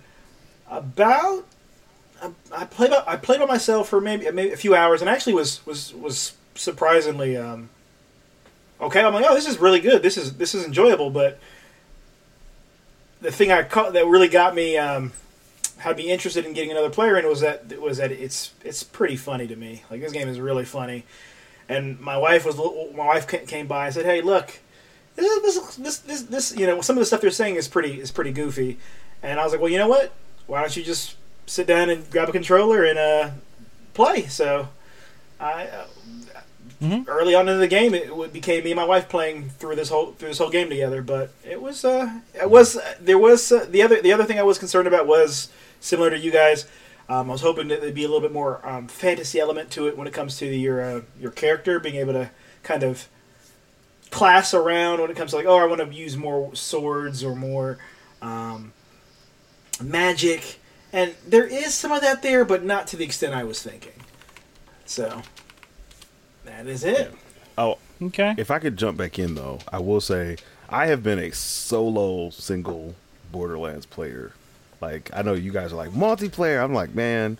about 0.69 1.45
I, 2.21 2.31
I 2.51 2.65
played 2.65 2.91
by, 2.91 3.03
I 3.07 3.15
played 3.15 3.39
by 3.39 3.45
myself 3.45 3.87
for 3.87 4.01
maybe 4.01 4.29
maybe 4.31 4.51
a 4.51 4.57
few 4.57 4.75
hours, 4.75 4.99
and 5.01 5.09
actually 5.09 5.33
was 5.33 5.65
was 5.65 5.93
was 5.93 6.33
surprisingly 6.55 7.37
um, 7.37 7.69
okay. 8.81 9.01
I'm 9.01 9.13
like, 9.13 9.25
oh, 9.27 9.33
this 9.33 9.47
is 9.47 9.59
really 9.59 9.79
good. 9.79 10.03
This 10.03 10.17
is 10.17 10.33
this 10.33 10.53
is 10.53 10.65
enjoyable. 10.65 11.09
But 11.09 11.39
the 13.21 13.31
thing 13.31 13.51
I 13.51 13.63
caught 13.63 13.93
that 13.93 14.05
really 14.05 14.27
got 14.27 14.53
me 14.53 14.77
um, 14.77 15.13
had 15.77 15.95
me 15.95 16.11
interested 16.11 16.45
in 16.45 16.51
getting 16.51 16.71
another 16.71 16.89
player 16.89 17.17
in 17.17 17.25
was 17.27 17.39
that 17.39 17.79
was 17.81 17.97
that 17.97 18.11
it's 18.11 18.51
it's 18.63 18.83
pretty 18.83 19.15
funny 19.15 19.47
to 19.47 19.55
me. 19.55 19.83
Like 19.89 20.01
this 20.01 20.11
game 20.11 20.27
is 20.27 20.39
really 20.39 20.65
funny. 20.65 21.05
And 21.69 21.97
my 22.01 22.17
wife 22.17 22.45
was 22.45 22.57
my 22.57 23.07
wife 23.07 23.27
came 23.47 23.67
by 23.67 23.85
and 23.85 23.93
said, 23.93 24.05
"Hey, 24.05 24.21
look, 24.21 24.59
this 25.15 25.55
is- 25.55 25.75
this 25.77 25.77
this 25.77 25.97
this, 25.99 26.21
this 26.23 26.57
you 26.57 26.65
know 26.67 26.81
some 26.81 26.97
of 26.97 27.01
the 27.01 27.05
stuff 27.05 27.21
they're 27.21 27.31
saying 27.31 27.55
is 27.55 27.67
pretty 27.67 27.99
is 27.99 28.11
pretty 28.11 28.31
goofy." 28.31 28.77
And 29.21 29.39
I 29.39 29.43
was 29.43 29.53
like, 29.53 29.61
"Well, 29.61 29.71
you 29.71 29.77
know 29.77 29.87
what? 29.87 30.11
Why 30.47 30.61
don't 30.61 30.75
you 30.75 30.83
just 30.83 31.15
sit 31.45 31.67
down 31.67 31.89
and 31.89 32.09
grab 32.09 32.29
a 32.29 32.31
controller 32.31 32.83
and 32.83 32.97
uh, 32.99 33.29
play?" 33.93 34.25
So 34.27 34.69
I 35.39 35.65
uh, 35.67 35.85
Mhm. 36.81 37.05
early 37.07 37.33
on 37.33 37.47
in 37.47 37.59
the 37.59 37.67
game, 37.67 37.93
it 37.93 38.33
became 38.33 38.63
me 38.65 38.71
and 38.71 38.75
my 38.77 38.83
wife 38.83 39.07
playing 39.07 39.51
through 39.57 39.75
this 39.77 39.87
whole 39.89 40.13
through 40.17 40.27
this 40.29 40.37
whole 40.39 40.49
game 40.49 40.67
together. 40.69 41.01
But 41.01 41.31
it 41.49 41.61
was 41.61 41.85
uh, 41.85 42.19
it 42.33 42.49
was 42.49 42.77
there 42.99 43.17
was 43.17 43.51
uh, 43.53 43.65
the 43.69 43.81
other 43.81 44.01
the 44.01 44.11
other 44.11 44.25
thing 44.25 44.37
I 44.37 44.43
was 44.43 44.57
concerned 44.57 44.87
about 44.87 45.07
was 45.07 45.47
similar 45.79 46.09
to 46.09 46.17
you 46.19 46.31
guys. 46.31 46.65
Um, 47.07 47.29
I 47.29 47.33
was 47.33 47.41
hoping 47.41 47.67
that 47.69 47.79
there'd 47.81 47.93
be 47.93 48.03
a 48.03 48.07
little 48.07 48.21
bit 48.21 48.31
more 48.33 48.59
um, 48.67 48.87
fantasy 48.87 49.39
element 49.39 49.71
to 49.71 49.87
it 49.87 49.97
when 49.97 50.07
it 50.07 50.13
comes 50.13 50.37
to 50.39 50.45
your 50.45 50.81
uh, 50.81 51.01
your 51.19 51.31
character 51.31 51.79
being 51.79 51.95
able 51.95 52.13
to 52.13 52.31
kind 52.63 52.83
of 52.83 53.07
class 54.13 54.53
around 54.53 55.01
when 55.01 55.09
it 55.11 55.17
comes 55.17 55.31
to 55.31 55.37
like 55.37 55.45
oh 55.45 55.57
I 55.57 55.65
want 55.65 55.81
to 55.81 55.93
use 55.93 56.15
more 56.15 56.53
swords 56.55 57.23
or 57.23 57.35
more 57.35 57.77
um, 58.21 58.71
magic, 59.81 60.59
and 60.93 61.13
there 61.27 61.45
is 61.45 61.73
some 61.73 61.91
of 61.91 62.01
that 62.01 62.21
there, 62.21 62.45
but 62.45 62.63
not 62.63 62.87
to 62.87 62.97
the 62.97 63.03
extent 63.03 63.33
I 63.33 63.43
was 63.43 63.61
thinking. 63.61 63.91
So 64.85 65.21
that 66.45 66.67
is 66.67 66.83
it. 66.83 67.13
Oh, 67.57 67.77
Okay. 68.01 68.33
if 68.37 68.49
I 68.51 68.59
could 68.59 68.77
jump 68.77 68.97
back 68.97 69.17
in 69.19 69.35
though, 69.35 69.59
I 69.71 69.79
will 69.79 70.01
say 70.01 70.37
I 70.69 70.87
have 70.87 71.03
been 71.03 71.19
a 71.19 71.31
solo 71.31 72.29
single 72.31 72.95
Borderlands 73.31 73.85
player. 73.85 74.31
Like 74.81 75.09
I 75.13 75.21
know 75.21 75.33
you 75.33 75.51
guys 75.51 75.71
are 75.71 75.77
like 75.77 75.91
multiplayer. 75.91 76.63
I'm 76.63 76.73
like, 76.73 76.93
man, 76.95 77.37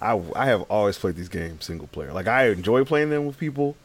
I 0.00 0.20
I 0.36 0.46
have 0.46 0.62
always 0.62 0.98
played 0.98 1.16
these 1.16 1.28
games 1.28 1.64
single 1.64 1.88
player. 1.88 2.12
Like 2.12 2.28
I 2.28 2.48
enjoy 2.48 2.84
playing 2.84 3.10
them 3.10 3.26
with 3.26 3.38
people, 3.38 3.76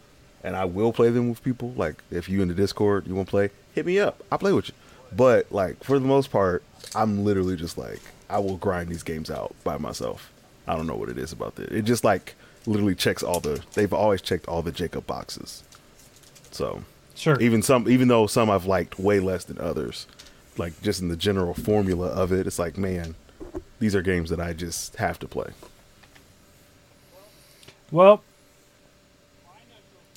and 0.43 0.55
I 0.55 0.65
will 0.65 0.93
play 0.93 1.09
them 1.09 1.29
with 1.29 1.43
people. 1.43 1.73
Like 1.75 2.01
if 2.11 2.29
you 2.29 2.41
in 2.41 2.47
the 2.47 2.53
Discord, 2.53 3.07
you 3.07 3.15
want 3.15 3.27
to 3.27 3.31
play, 3.31 3.49
hit 3.73 3.85
me 3.85 3.99
up. 3.99 4.23
I'll 4.31 4.37
play 4.39 4.53
with 4.53 4.69
you. 4.69 4.75
But 5.15 5.51
like 5.51 5.83
for 5.83 5.99
the 5.99 6.05
most 6.07 6.31
part, 6.31 6.63
I'm 6.95 7.23
literally 7.25 7.55
just 7.55 7.77
like 7.77 7.99
I 8.29 8.39
will 8.39 8.57
grind 8.57 8.89
these 8.89 9.03
games 9.03 9.29
out 9.31 9.55
by 9.63 9.77
myself. 9.77 10.31
I 10.67 10.75
don't 10.75 10.87
know 10.87 10.95
what 10.95 11.09
it 11.09 11.17
is 11.17 11.31
about 11.31 11.55
that. 11.55 11.71
It 11.71 11.83
just 11.83 12.03
like 12.03 12.35
literally 12.65 12.95
checks 12.95 13.23
all 13.23 13.39
the. 13.39 13.61
They've 13.73 13.93
always 13.93 14.21
checked 14.21 14.47
all 14.47 14.61
the 14.61 14.71
Jacob 14.71 15.07
boxes. 15.07 15.63
So 16.51 16.83
Sure. 17.15 17.39
even 17.41 17.61
some, 17.61 17.89
even 17.89 18.07
though 18.07 18.27
some 18.27 18.49
I've 18.49 18.65
liked 18.65 18.97
way 18.99 19.19
less 19.19 19.43
than 19.43 19.59
others, 19.59 20.07
like 20.57 20.79
just 20.81 21.01
in 21.01 21.09
the 21.09 21.17
general 21.17 21.53
formula 21.53 22.07
of 22.07 22.31
it, 22.31 22.47
it's 22.47 22.59
like, 22.59 22.77
man, 22.77 23.15
these 23.79 23.93
are 23.95 24.01
games 24.01 24.29
that 24.29 24.39
I 24.39 24.53
just 24.53 24.95
have 24.97 25.19
to 25.19 25.27
play. 25.27 25.51
Well, 27.91 28.21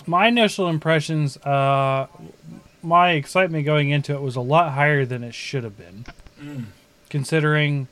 my 0.07 0.29
initial 0.29 0.69
impressions, 0.69 1.37
uh, 1.39 2.07
my 2.83 3.13
excitement 3.13 3.65
going 3.65 3.91
into 3.91 4.15
it 4.15 4.21
was 4.21 4.37
a 4.37 4.41
lot 4.41 4.73
higher 4.73 5.05
than 5.05 5.23
it 5.23 5.35
should 5.35 5.65
have 5.65 5.77
been, 5.79 6.05
considering 7.09 7.89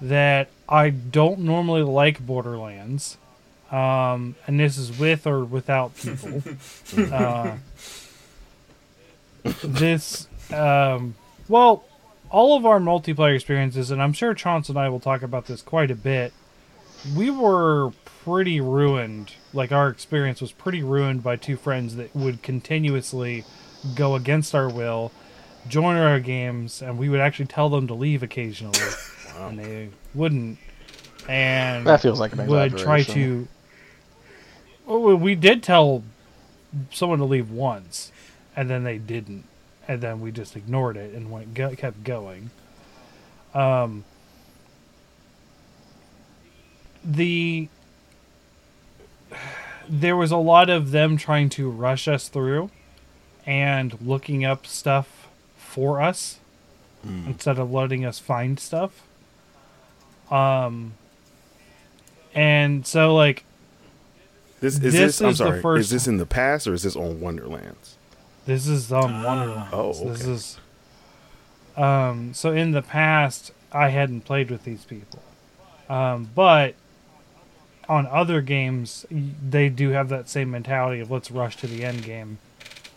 that 0.00 0.48
I 0.68 0.90
don't 0.90 1.40
normally 1.40 1.82
like 1.82 2.24
Borderlands, 2.24 3.16
um, 3.70 4.36
and 4.46 4.58
this 4.58 4.78
is 4.78 4.98
with 4.98 5.26
or 5.26 5.44
without 5.44 5.96
people. 5.96 6.42
uh, 7.12 7.56
this, 9.62 10.28
um, 10.52 11.14
well, 11.48 11.84
all 12.30 12.56
of 12.56 12.66
our 12.66 12.78
multiplayer 12.78 13.34
experiences, 13.34 13.90
and 13.90 14.02
I'm 14.02 14.12
sure 14.12 14.34
Chance 14.34 14.68
and 14.68 14.78
I 14.78 14.88
will 14.88 15.00
talk 15.00 15.22
about 15.22 15.46
this 15.46 15.62
quite 15.62 15.90
a 15.90 15.94
bit. 15.94 16.32
We 17.16 17.30
were 17.30 17.92
pretty 18.24 18.60
ruined. 18.60 19.32
Like 19.52 19.72
our 19.72 19.88
experience 19.88 20.40
was 20.40 20.52
pretty 20.52 20.82
ruined 20.82 21.22
by 21.22 21.36
two 21.36 21.56
friends 21.56 21.96
that 21.96 22.14
would 22.14 22.42
continuously 22.42 23.44
go 23.94 24.14
against 24.14 24.54
our 24.54 24.68
will, 24.68 25.10
join 25.68 25.96
our 25.96 26.20
games, 26.20 26.82
and 26.82 26.98
we 26.98 27.08
would 27.08 27.20
actually 27.20 27.46
tell 27.46 27.68
them 27.68 27.86
to 27.86 27.94
leave 27.94 28.22
occasionally, 28.22 28.78
and 29.38 29.58
they 29.58 29.88
wouldn't. 30.14 30.58
And 31.28 31.86
That 31.86 32.00
feels 32.00 32.20
like 32.20 32.32
an 32.32 32.46
would 32.46 32.76
try 32.76 33.02
to. 33.02 33.48
Well, 34.86 35.16
we 35.16 35.34
did 35.34 35.62
tell 35.62 36.02
someone 36.90 37.18
to 37.18 37.24
leave 37.24 37.50
once, 37.50 38.12
and 38.56 38.68
then 38.68 38.84
they 38.84 38.98
didn't, 38.98 39.44
and 39.86 40.00
then 40.00 40.20
we 40.20 40.32
just 40.32 40.56
ignored 40.56 40.96
it 40.96 41.14
and 41.14 41.30
went 41.30 41.54
go, 41.54 41.74
kept 41.74 42.04
going. 42.04 42.50
Um, 43.54 44.04
the 47.04 47.68
there 49.88 50.16
was 50.16 50.30
a 50.30 50.36
lot 50.36 50.68
of 50.70 50.90
them 50.90 51.16
trying 51.16 51.48
to 51.50 51.70
rush 51.70 52.06
us 52.08 52.28
through 52.28 52.70
and 53.46 53.98
looking 54.00 54.44
up 54.44 54.66
stuff 54.66 55.28
for 55.56 56.00
us 56.02 56.38
instead 57.26 57.58
of 57.58 57.70
letting 57.72 58.04
us 58.04 58.18
find 58.18 58.60
stuff. 58.60 59.02
Um, 60.30 60.92
and 62.34 62.86
so 62.86 63.14
like 63.14 63.44
This 64.60 64.74
is 64.74 64.80
This 64.80 64.92
this. 64.94 65.20
I'm 65.22 65.28
is 65.30 65.38
the 65.38 65.44
sorry. 65.46 65.62
first- 65.62 65.80
Is 65.86 65.90
this 65.90 66.06
in 66.06 66.18
the 66.18 66.26
past 66.26 66.66
or 66.66 66.74
is 66.74 66.82
this 66.82 66.96
on 66.96 67.20
Wonderlands? 67.20 67.96
This 68.44 68.66
is 68.66 68.92
on 68.92 69.22
Wonderlands. 69.22 69.70
Oh, 69.72 69.92
This 69.92 70.22
okay. 70.22 70.30
is 70.32 70.58
um 71.76 72.34
so 72.34 72.52
in 72.52 72.72
the 72.72 72.82
past 72.82 73.52
I 73.72 73.88
hadn't 73.90 74.22
played 74.22 74.50
with 74.50 74.64
these 74.64 74.84
people. 74.84 75.22
Um 75.88 76.30
but 76.34 76.74
on 77.88 78.06
other 78.06 78.40
games 78.40 79.06
they 79.10 79.68
do 79.68 79.90
have 79.90 80.08
that 80.10 80.28
same 80.28 80.50
mentality 80.50 81.00
of 81.00 81.10
let's 81.10 81.30
rush 81.30 81.56
to 81.56 81.66
the 81.66 81.84
end 81.84 82.02
game 82.02 82.38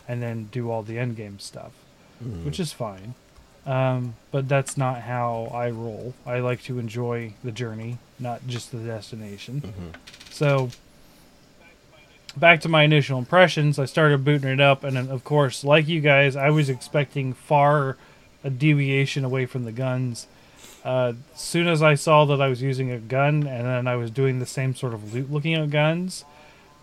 and 0.07 0.21
then 0.21 0.49
do 0.51 0.69
all 0.69 0.83
the 0.83 0.97
end 0.99 1.15
game 1.15 1.39
stuff, 1.39 1.71
which 2.43 2.59
is 2.59 2.73
fine. 2.73 3.13
Um 3.65 4.15
but 4.31 4.47
that's 4.49 4.75
not 4.77 5.01
how 5.01 5.49
I 5.53 5.69
roll. 5.69 6.13
I 6.25 6.39
like 6.39 6.61
to 6.63 6.79
enjoy 6.79 7.33
the 7.43 7.51
journey, 7.51 7.97
not 8.19 8.45
just 8.47 8.71
the 8.71 8.79
destination. 8.79 9.61
So 10.29 10.69
back 12.35 12.61
to 12.61 12.69
my 12.69 12.83
initial 12.83 13.19
impressions, 13.19 13.77
I 13.77 13.85
started 13.85 14.23
booting 14.23 14.49
it 14.49 14.59
up, 14.61 14.83
and 14.83 14.95
then, 14.95 15.09
of 15.09 15.23
course, 15.23 15.63
like 15.63 15.87
you 15.87 15.99
guys, 16.01 16.35
I 16.35 16.49
was 16.49 16.69
expecting 16.69 17.33
far 17.33 17.97
a 18.43 18.49
deviation 18.49 19.23
away 19.23 19.45
from 19.45 19.65
the 19.65 19.71
guns. 19.71 20.27
Uh, 20.83 21.13
soon 21.35 21.67
as 21.67 21.81
I 21.83 21.95
saw 21.95 22.25
that 22.25 22.41
I 22.41 22.47
was 22.47 22.61
using 22.61 22.91
a 22.91 22.97
gun, 22.97 23.45
and 23.47 23.65
then 23.65 23.87
I 23.87 23.95
was 23.95 24.09
doing 24.09 24.39
the 24.39 24.45
same 24.45 24.75
sort 24.75 24.93
of 24.93 25.13
loot 25.13 25.31
looking 25.31 25.53
at 25.53 25.69
guns, 25.69 26.25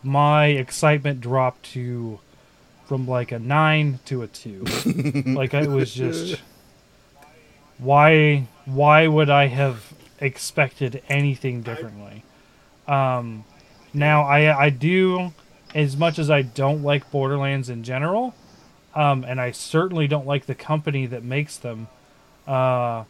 my 0.02 0.46
excitement 0.46 1.20
dropped 1.20 1.64
to 1.72 2.20
from 2.86 3.06
like 3.06 3.32
a 3.32 3.38
nine 3.38 3.98
to 4.06 4.22
a 4.22 4.26
two. 4.26 4.64
like 5.26 5.52
it 5.52 5.68
was 5.68 5.92
just 5.92 6.40
why 7.78 8.46
why 8.64 9.06
would 9.06 9.30
I 9.30 9.46
have 9.46 9.92
expected 10.20 11.02
anything 11.08 11.62
differently? 11.62 12.22
Um, 12.86 13.44
now 13.92 14.22
I 14.22 14.66
I 14.66 14.70
do 14.70 15.32
as 15.74 15.96
much 15.96 16.18
as 16.18 16.30
I 16.30 16.42
don't 16.42 16.82
like 16.82 17.10
Borderlands 17.10 17.68
in 17.68 17.84
general, 17.84 18.34
um, 18.94 19.24
and 19.24 19.40
I 19.40 19.50
certainly 19.50 20.08
don't 20.08 20.26
like 20.26 20.46
the 20.46 20.54
company 20.54 21.06
that 21.06 21.22
makes 21.22 21.56
them, 21.56 21.88
uh, 22.46 23.04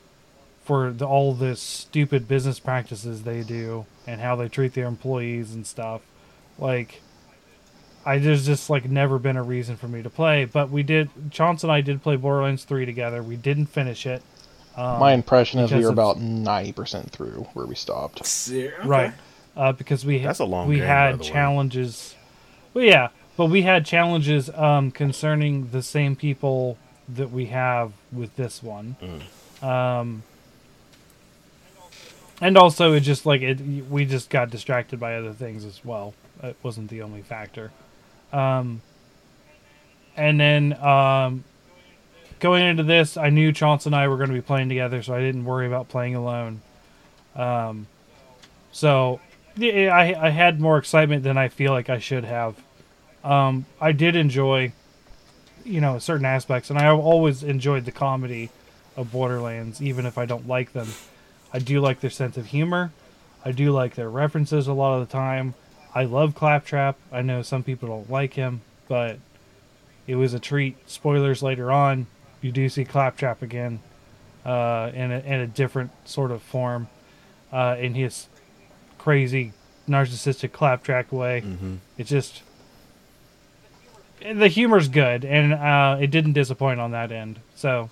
for 0.68 0.92
the, 0.92 1.06
all 1.06 1.32
the 1.32 1.56
stupid 1.56 2.28
business 2.28 2.60
practices 2.60 3.22
they 3.22 3.42
do 3.42 3.86
and 4.06 4.20
how 4.20 4.36
they 4.36 4.48
treat 4.48 4.74
their 4.74 4.86
employees 4.86 5.54
and 5.54 5.66
stuff. 5.66 6.02
Like, 6.58 7.00
I 8.04 8.18
there's 8.18 8.44
just 8.44 8.68
like 8.68 8.84
never 8.84 9.18
been 9.18 9.38
a 9.38 9.42
reason 9.42 9.76
for 9.78 9.88
me 9.88 10.02
to 10.02 10.10
play. 10.10 10.44
But 10.44 10.68
we 10.68 10.82
did. 10.82 11.08
Chance 11.30 11.62
and 11.62 11.72
I 11.72 11.80
did 11.80 12.02
play 12.02 12.16
Borderlands 12.16 12.64
three 12.64 12.84
together. 12.84 13.22
We 13.22 13.36
didn't 13.36 13.66
finish 13.66 14.04
it. 14.04 14.22
Um, 14.76 15.00
My 15.00 15.12
impression 15.14 15.60
is 15.60 15.70
we 15.70 15.78
because 15.78 15.86
were 15.86 15.92
about 15.92 16.20
ninety 16.20 16.72
percent 16.72 17.10
through 17.12 17.46
where 17.54 17.64
we 17.64 17.74
stopped. 17.74 18.20
Okay. 18.20 18.70
right 18.84 19.14
uh, 19.56 19.72
because 19.72 20.04
we 20.04 20.18
That's 20.18 20.38
a 20.38 20.44
long 20.44 20.68
we 20.68 20.76
game, 20.76 20.84
by 20.84 20.86
had 20.88 21.14
the 21.18 21.22
way. 21.22 21.28
challenges 21.30 22.14
well 22.74 22.84
yeah 22.84 23.08
but 23.38 23.46
we 23.46 23.62
had 23.62 23.86
challenges 23.86 24.50
um, 24.50 24.90
concerning 24.90 25.70
the 25.70 25.82
same 25.82 26.14
people 26.14 26.76
that 27.08 27.30
we 27.30 27.46
have 27.46 27.92
with 28.12 28.36
this 28.36 28.62
one 28.62 28.96
Mm. 29.02 29.64
um, 29.66 30.22
and 32.40 32.56
also 32.56 32.92
it 32.92 33.00
just 33.00 33.26
like 33.26 33.42
it 33.42 33.60
we 33.90 34.04
just 34.04 34.30
got 34.30 34.50
distracted 34.50 34.98
by 34.98 35.14
other 35.14 35.32
things 35.32 35.64
as 35.64 35.84
well 35.84 36.14
it 36.42 36.56
wasn't 36.62 36.88
the 36.88 37.02
only 37.02 37.22
factor 37.22 37.70
um, 38.32 38.80
and 40.16 40.38
then 40.38 40.72
um, 40.82 41.44
going 42.38 42.64
into 42.64 42.82
this 42.82 43.16
i 43.16 43.28
knew 43.30 43.52
chance 43.52 43.86
and 43.86 43.94
i 43.94 44.06
were 44.08 44.16
going 44.16 44.28
to 44.30 44.34
be 44.34 44.40
playing 44.42 44.68
together 44.68 45.02
so 45.02 45.14
i 45.14 45.20
didn't 45.20 45.44
worry 45.44 45.66
about 45.66 45.88
playing 45.88 46.14
alone 46.14 46.60
um, 47.34 47.86
so 48.72 49.20
yeah, 49.58 49.94
I, 49.94 50.26
I 50.26 50.30
had 50.30 50.60
more 50.60 50.78
excitement 50.78 51.24
than 51.24 51.36
I 51.36 51.48
feel 51.48 51.72
like 51.72 51.90
I 51.90 51.98
should 51.98 52.24
have. 52.24 52.56
Um, 53.24 53.66
I 53.80 53.92
did 53.92 54.16
enjoy, 54.16 54.72
you 55.64 55.80
know, 55.80 55.98
certain 55.98 56.26
aspects, 56.26 56.70
and 56.70 56.78
I 56.78 56.88
always 56.90 57.42
enjoyed 57.42 57.84
the 57.84 57.92
comedy 57.92 58.50
of 58.96 59.10
Borderlands, 59.12 59.82
even 59.82 60.06
if 60.06 60.16
I 60.18 60.26
don't 60.26 60.46
like 60.46 60.72
them. 60.72 60.88
I 61.52 61.58
do 61.58 61.80
like 61.80 62.00
their 62.00 62.10
sense 62.10 62.36
of 62.36 62.46
humor. 62.46 62.92
I 63.44 63.52
do 63.52 63.72
like 63.72 63.94
their 63.94 64.10
references 64.10 64.66
a 64.66 64.72
lot 64.72 65.00
of 65.00 65.08
the 65.08 65.12
time. 65.12 65.54
I 65.94 66.04
love 66.04 66.34
Claptrap. 66.34 66.96
I 67.10 67.22
know 67.22 67.42
some 67.42 67.62
people 67.62 67.88
don't 67.88 68.10
like 68.10 68.34
him, 68.34 68.60
but 68.88 69.18
it 70.06 70.16
was 70.16 70.34
a 70.34 70.38
treat. 70.38 70.76
Spoilers 70.88 71.42
later 71.42 71.72
on, 71.72 72.06
you 72.42 72.52
do 72.52 72.68
see 72.68 72.84
Claptrap 72.84 73.42
again 73.42 73.80
uh, 74.44 74.90
in, 74.94 75.10
a, 75.12 75.18
in 75.20 75.40
a 75.40 75.46
different 75.46 75.90
sort 76.04 76.30
of 76.30 76.42
form 76.42 76.88
uh, 77.52 77.76
in 77.78 77.94
his 77.94 78.28
crazy 78.98 79.52
narcissistic 79.88 80.52
claptrap 80.52 81.10
way. 81.12 81.42
It's 81.96 82.10
just 82.10 82.42
the 84.20 84.48
humor's 84.48 84.88
good, 84.88 85.24
and 85.24 85.54
uh, 85.54 85.96
it 86.00 86.10
didn't 86.10 86.32
disappoint 86.34 86.80
on 86.80 86.90
that 86.90 87.10
end. 87.12 87.40
So, 87.56 87.88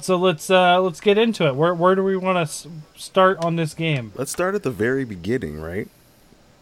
so 0.00 0.16
let's 0.16 0.50
uh, 0.50 0.80
let's 0.80 1.00
get 1.00 1.18
into 1.18 1.46
it. 1.46 1.54
Where 1.56 1.74
where 1.74 1.94
do 1.94 2.02
we 2.04 2.16
want 2.16 2.36
to 2.36 2.42
s- 2.42 2.66
start 2.96 3.38
on 3.44 3.56
this 3.56 3.74
game? 3.74 4.12
Let's 4.16 4.30
start 4.32 4.54
at 4.54 4.62
the 4.62 4.70
very 4.70 5.04
beginning, 5.04 5.60
right? 5.60 5.88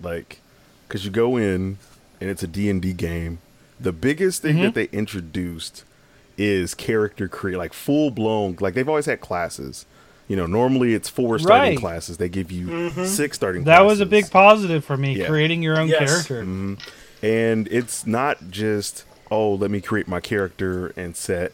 Like, 0.01 0.41
because 0.89 1.05
you 1.05 1.11
go 1.11 1.37
in 1.37 1.79
and 2.21 2.31
it's 2.31 2.43
a 2.43 2.47
D&D 2.47 2.93
game. 2.95 3.39
The 3.81 3.93
biggest 3.93 4.43
thing 4.43 4.57
Mm-hmm. 4.57 4.62
that 4.65 4.75
they 4.75 4.85
introduced 4.97 5.85
is 6.39 6.75
character 6.75 7.29
create, 7.29 7.57
like 7.57 7.73
full 7.73 8.11
blown. 8.11 8.57
Like 8.61 8.75
they've 8.75 8.89
always 8.89 9.07
had 9.07 9.21
classes. 9.21 9.87
You 10.29 10.37
know, 10.37 10.47
normally 10.47 10.95
it's 10.95 11.09
four 11.09 11.39
starting 11.39 11.73
Right. 11.73 11.79
classes. 11.79 12.17
They 12.17 12.29
give 12.29 12.51
you 12.53 12.91
six 13.07 13.37
starting. 13.37 13.65
That 13.65 13.85
was 13.85 14.01
a 14.01 14.07
big 14.07 14.31
positive 14.31 14.85
for 14.85 14.97
me, 14.97 15.15
Yeah. 15.17 15.27
creating 15.29 15.62
your 15.62 15.79
own 15.79 15.89
Yes. 15.89 16.09
character. 16.27 16.41
and 17.23 17.69
it's 17.71 18.07
not 18.07 18.51
just 18.51 19.05
oh 19.31 19.55
let 19.55 19.71
me 19.71 19.81
create 19.81 20.09
my 20.09 20.21
character 20.21 20.93
and 20.97 21.17
set 21.17 21.53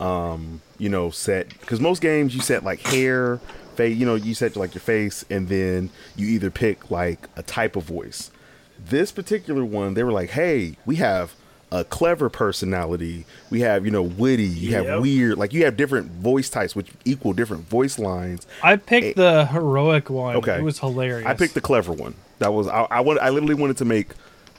um 0.00 0.60
you 0.78 0.88
know 0.88 1.10
set 1.10 1.48
because 1.48 1.80
most 1.80 2.02
games 2.02 2.34
you 2.34 2.40
set 2.40 2.62
like 2.64 2.80
hair 2.80 3.38
face 3.76 3.96
you 3.96 4.04
know 4.04 4.14
you 4.14 4.34
set 4.34 4.54
like 4.56 4.74
your 4.74 4.80
face 4.82 5.24
and 5.30 5.48
then 5.48 5.88
you 6.16 6.26
either 6.26 6.50
pick 6.50 6.90
like 6.90 7.28
a 7.36 7.42
type 7.42 7.76
of 7.76 7.82
voice 7.84 8.30
this 8.78 9.10
particular 9.10 9.64
one 9.64 9.94
they 9.94 10.02
were 10.04 10.12
like 10.12 10.30
hey 10.30 10.76
we 10.84 10.96
have 10.96 11.34
a 11.72 11.82
clever 11.82 12.28
personality 12.28 13.24
we 13.50 13.60
have 13.60 13.84
you 13.84 13.90
know 13.90 14.02
witty 14.02 14.44
you 14.44 14.70
Yep. 14.70 14.86
have 14.86 15.02
weird 15.02 15.36
like 15.38 15.52
you 15.52 15.64
have 15.64 15.76
different 15.76 16.10
voice 16.12 16.48
types 16.48 16.76
which 16.76 16.90
equal 17.04 17.32
different 17.32 17.66
voice 17.68 17.98
lines 17.98 18.46
I 18.62 18.76
picked 18.76 19.16
the 19.16 19.46
heroic 19.46 20.08
one. 20.10 20.36
Okay. 20.36 20.58
It 20.58 20.62
was 20.62 20.78
hilarious. 20.78 21.26
I 21.26 21.34
picked 21.34 21.54
the 21.54 21.60
clever 21.60 21.92
one. 21.92 22.14
That 22.38 22.52
was 22.52 22.68
I. 22.68 22.82
I, 22.82 23.00
I 23.00 23.30
literally 23.30 23.54
wanted 23.54 23.78
to 23.78 23.84
make 23.84 24.10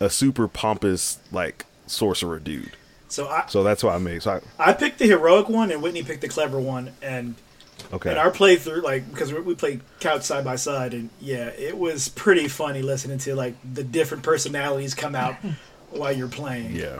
a 0.01 0.09
super 0.09 0.47
pompous 0.49 1.19
like 1.31 1.65
sorcerer 1.85 2.39
dude. 2.39 2.71
So 3.09 3.27
I, 3.27 3.45
So 3.47 3.63
that's 3.63 3.83
why 3.83 3.95
I 3.95 3.97
made. 3.99 4.21
So 4.23 4.41
I, 4.59 4.69
I 4.69 4.73
picked 4.73 4.99
the 4.99 5.07
heroic 5.07 5.47
one, 5.49 5.71
and 5.71 5.81
Whitney 5.81 6.03
picked 6.03 6.21
the 6.21 6.27
clever 6.27 6.59
one, 6.59 6.91
and 7.01 7.35
Okay. 7.93 8.09
And 8.09 8.17
our 8.19 8.31
playthrough, 8.31 8.81
like, 8.81 9.07
because 9.09 9.31
we 9.31 9.39
we 9.39 9.53
played 9.55 9.81
couch 9.99 10.23
side 10.23 10.43
by 10.43 10.55
side, 10.55 10.93
and 10.93 11.09
yeah, 11.21 11.49
it 11.49 11.77
was 11.77 12.09
pretty 12.09 12.47
funny 12.47 12.81
listening 12.81 13.19
to 13.19 13.35
like 13.35 13.53
the 13.73 13.83
different 13.83 14.23
personalities 14.23 14.93
come 14.95 15.13
out 15.15 15.35
while 15.91 16.11
you're 16.11 16.27
playing. 16.27 16.75
Yeah. 16.75 16.99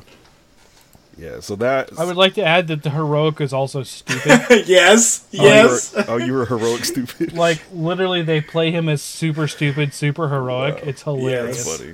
Yeah. 1.18 1.40
So 1.40 1.56
that. 1.58 1.90
I 2.00 2.06
would 2.06 2.16
like 2.16 2.36
to 2.36 2.44
add 2.46 2.68
that 2.68 2.84
the 2.84 2.92
heroic 2.92 3.42
is 3.42 3.52
also 3.54 3.82
stupid. 3.84 4.68
yes, 4.68 5.26
Oh, 5.34 5.38
you 5.38 5.42
were- 5.42 5.48
yes. 5.48 5.96
Oh, 6.08 6.18
you 6.18 6.34
were 6.34 6.46
heroic 6.46 6.86
stupid. 6.86 7.34
like 7.48 7.60
literally, 7.74 8.22
they 8.22 8.40
play 8.40 8.70
him 8.72 8.88
as 8.88 9.02
super 9.02 9.48
stupid, 9.48 9.94
super 9.96 10.30
heroic. 10.30 10.80
It's 10.86 11.02
hilarious. 11.02 11.66
Yes. 11.66 11.78
Funny. 11.80 11.94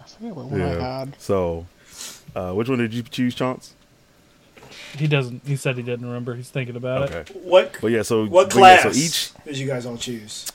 I 0.00 0.06
forget 0.06 0.36
what 0.36 0.46
one 0.46 0.60
I 0.62 0.72
Yeah. 0.74 0.98
had. 1.00 1.20
So, 1.20 1.66
uh, 2.34 2.52
which 2.52 2.68
one 2.68 2.78
did 2.78 2.92
you 2.94 3.02
choose, 3.02 3.34
Chance? 3.34 3.74
He 4.96 5.06
doesn't. 5.06 5.46
He 5.46 5.56
said 5.56 5.76
he 5.76 5.82
didn't 5.82 6.06
remember. 6.06 6.34
He's 6.34 6.50
thinking 6.50 6.76
about 6.76 7.10
it. 7.10 7.28
What 7.44 7.76
But 7.80 7.88
yeah, 7.90 8.02
so 8.02 8.26
what 8.26 8.48
but 8.50 8.56
yeah, 8.56 8.80
class 8.80 8.82
so 8.82 8.90
each 8.90 9.44
did 9.44 9.58
you 9.58 9.66
guys 9.66 9.86
all 9.86 9.96
choose? 9.96 10.46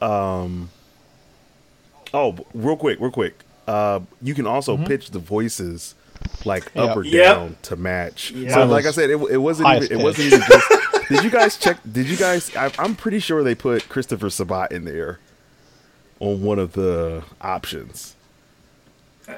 um 0.00 0.70
oh 2.14 2.36
real 2.54 2.76
quick 2.76 3.00
real 3.00 3.10
quick 3.10 3.42
uh 3.66 3.98
you 4.22 4.32
can 4.32 4.46
also 4.46 4.76
pitch 4.76 5.10
the 5.10 5.18
voices 5.18 5.96
like 6.44 6.66
up 6.76 6.90
Yep. 6.90 6.96
or 6.96 7.02
Yep. 7.04 7.34
down 7.36 7.56
to 7.62 7.76
match 7.76 8.30
Yep. 8.30 8.52
so 8.52 8.64
like 8.66 8.86
i 8.86 8.92
said 8.92 9.10
it, 9.10 9.16
it 9.30 9.38
wasn't 9.38 9.68
even, 9.68 9.98
it 10.00 10.02
wasn't 10.02 10.28
even 10.28 10.40
just 10.46 10.68
did 11.08 11.24
you 11.24 11.30
guys 11.30 11.56
check 11.58 11.78
did 11.90 12.06
you 12.08 12.16
guys 12.16 12.54
I, 12.54 12.70
i'm 12.78 12.94
pretty 12.94 13.18
sure 13.18 13.42
they 13.42 13.56
put 13.56 13.88
christopher 13.88 14.30
sabat 14.30 14.70
in 14.70 14.84
there 14.84 15.18
on 16.20 16.42
one 16.42 16.60
of 16.60 16.72
the 16.74 17.24
options 17.40 18.14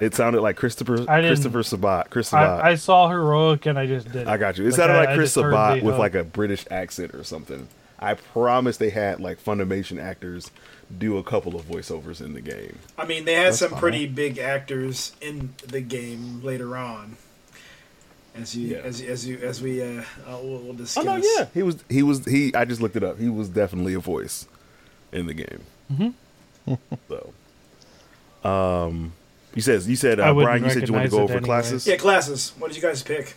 it 0.01 0.15
sounded 0.15 0.41
like 0.43 0.57
christopher 0.57 1.05
I 1.11 1.21
christopher 1.21 1.63
sabat 1.63 2.11
chris 2.11 2.29
sabat 2.29 2.65
I, 2.65 2.71
I 2.71 2.75
saw 2.77 3.09
heroic 3.09 3.67
and 3.67 3.79
I 3.79 3.87
just 3.87 4.11
did. 4.13 4.27
I 4.29 4.37
got 4.37 4.57
you. 4.59 4.65
It 4.65 4.69
Like, 4.69 4.77
sounded 4.77 4.95
I- 4.95 5.05
like 5.07 5.15
Chris 5.17 5.33
Sabat 5.33 5.83
with 5.83 5.97
like 5.99 6.15
a 6.15 6.25
British 6.25 6.65
accent 6.71 7.15
or 7.15 7.25
something. 7.25 7.69
I 7.99 8.15
promise 8.15 8.77
they 8.79 8.91
had 8.91 9.21
like 9.21 9.43
Funimation 9.45 10.01
actors 10.03 10.51
do 10.97 11.19
a 11.19 11.23
couple 11.23 11.55
of 11.55 11.67
voiceovers 11.67 12.21
in 12.25 12.33
the 12.33 12.41
game. 12.41 12.79
I 12.99 13.05
mean, 13.05 13.25
they 13.25 13.35
had 13.35 13.49
That's 13.49 13.59
some 13.59 13.71
fine. 13.73 13.81
pretty 13.81 14.07
big 14.07 14.39
actors 14.39 15.13
in 15.21 15.55
the 15.67 15.81
game 15.81 16.41
later 16.43 16.77
on. 16.77 17.17
As 18.35 18.57
you, 18.57 18.69
Yeah. 18.69 18.79
as 18.79 19.01
you, 19.03 19.09
as 19.11 19.27
you, 19.27 19.39
as 19.39 19.61
we, 19.61 19.83
uh, 19.83 20.03
uh 20.27 20.39
we'll, 20.43 20.59
we'll 20.61 20.77
Oh 20.97 21.03
no, 21.03 21.17
yeah, 21.17 21.47
he 21.53 21.63
was 21.63 21.85
he 21.89 22.03
was 22.03 22.25
he. 22.25 22.55
I 22.55 22.65
just 22.65 22.81
looked 22.81 22.97
it 22.97 23.03
up. 23.05 23.19
He 23.19 23.29
was 23.29 23.49
definitely 23.49 23.93
a 23.95 23.99
voice 24.01 24.47
in 25.13 25.27
the 25.27 25.35
game. 25.35 25.61
Mm-hmm. 25.93 26.75
so, 27.09 28.49
um, 28.49 29.13
you 29.55 29.63
said 29.63 29.83
you 29.83 29.97
said 29.97 30.21
uh, 30.21 30.33
Brian. 30.35 30.65
You 30.65 30.71
said 30.71 30.89
you 30.89 30.95
wanted 30.95 31.11
to 31.11 31.11
go 31.11 31.19
it 31.19 31.23
over 31.25 31.33
anyway. 31.35 31.47
classes. 31.47 31.87
Yeah, 31.87 31.97
classes. 31.97 32.53
What 32.59 32.69
did 32.69 32.77
you 32.77 32.83
guys 32.83 33.03
pick? 33.03 33.35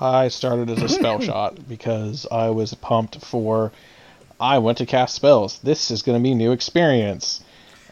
I 0.00 0.28
started 0.28 0.70
as 0.70 0.82
a 0.82 0.88
spell 0.88 1.20
shot 1.20 1.68
because 1.68 2.26
I 2.30 2.50
was 2.50 2.74
pumped 2.74 3.24
for. 3.24 3.72
I 4.40 4.58
went 4.58 4.78
to 4.78 4.86
cast 4.86 5.14
spells. 5.14 5.58
This 5.60 5.90
is 5.90 6.02
going 6.02 6.18
to 6.18 6.22
be 6.22 6.34
new 6.34 6.52
experience, 6.52 7.42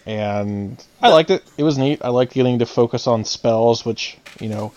and 0.05 0.85
I 1.01 1.11
liked 1.11 1.31
it. 1.31 1.45
It 1.57 1.63
was 1.63 1.79
neat. 1.79 2.01
I 2.05 2.09
liked 2.09 2.35
getting 2.35 2.59
to 2.59 2.67
focus 2.67 3.07
on 3.07 3.25
spells, 3.25 3.85
which 3.85 4.19
you 4.41 4.49
know, 4.49 4.73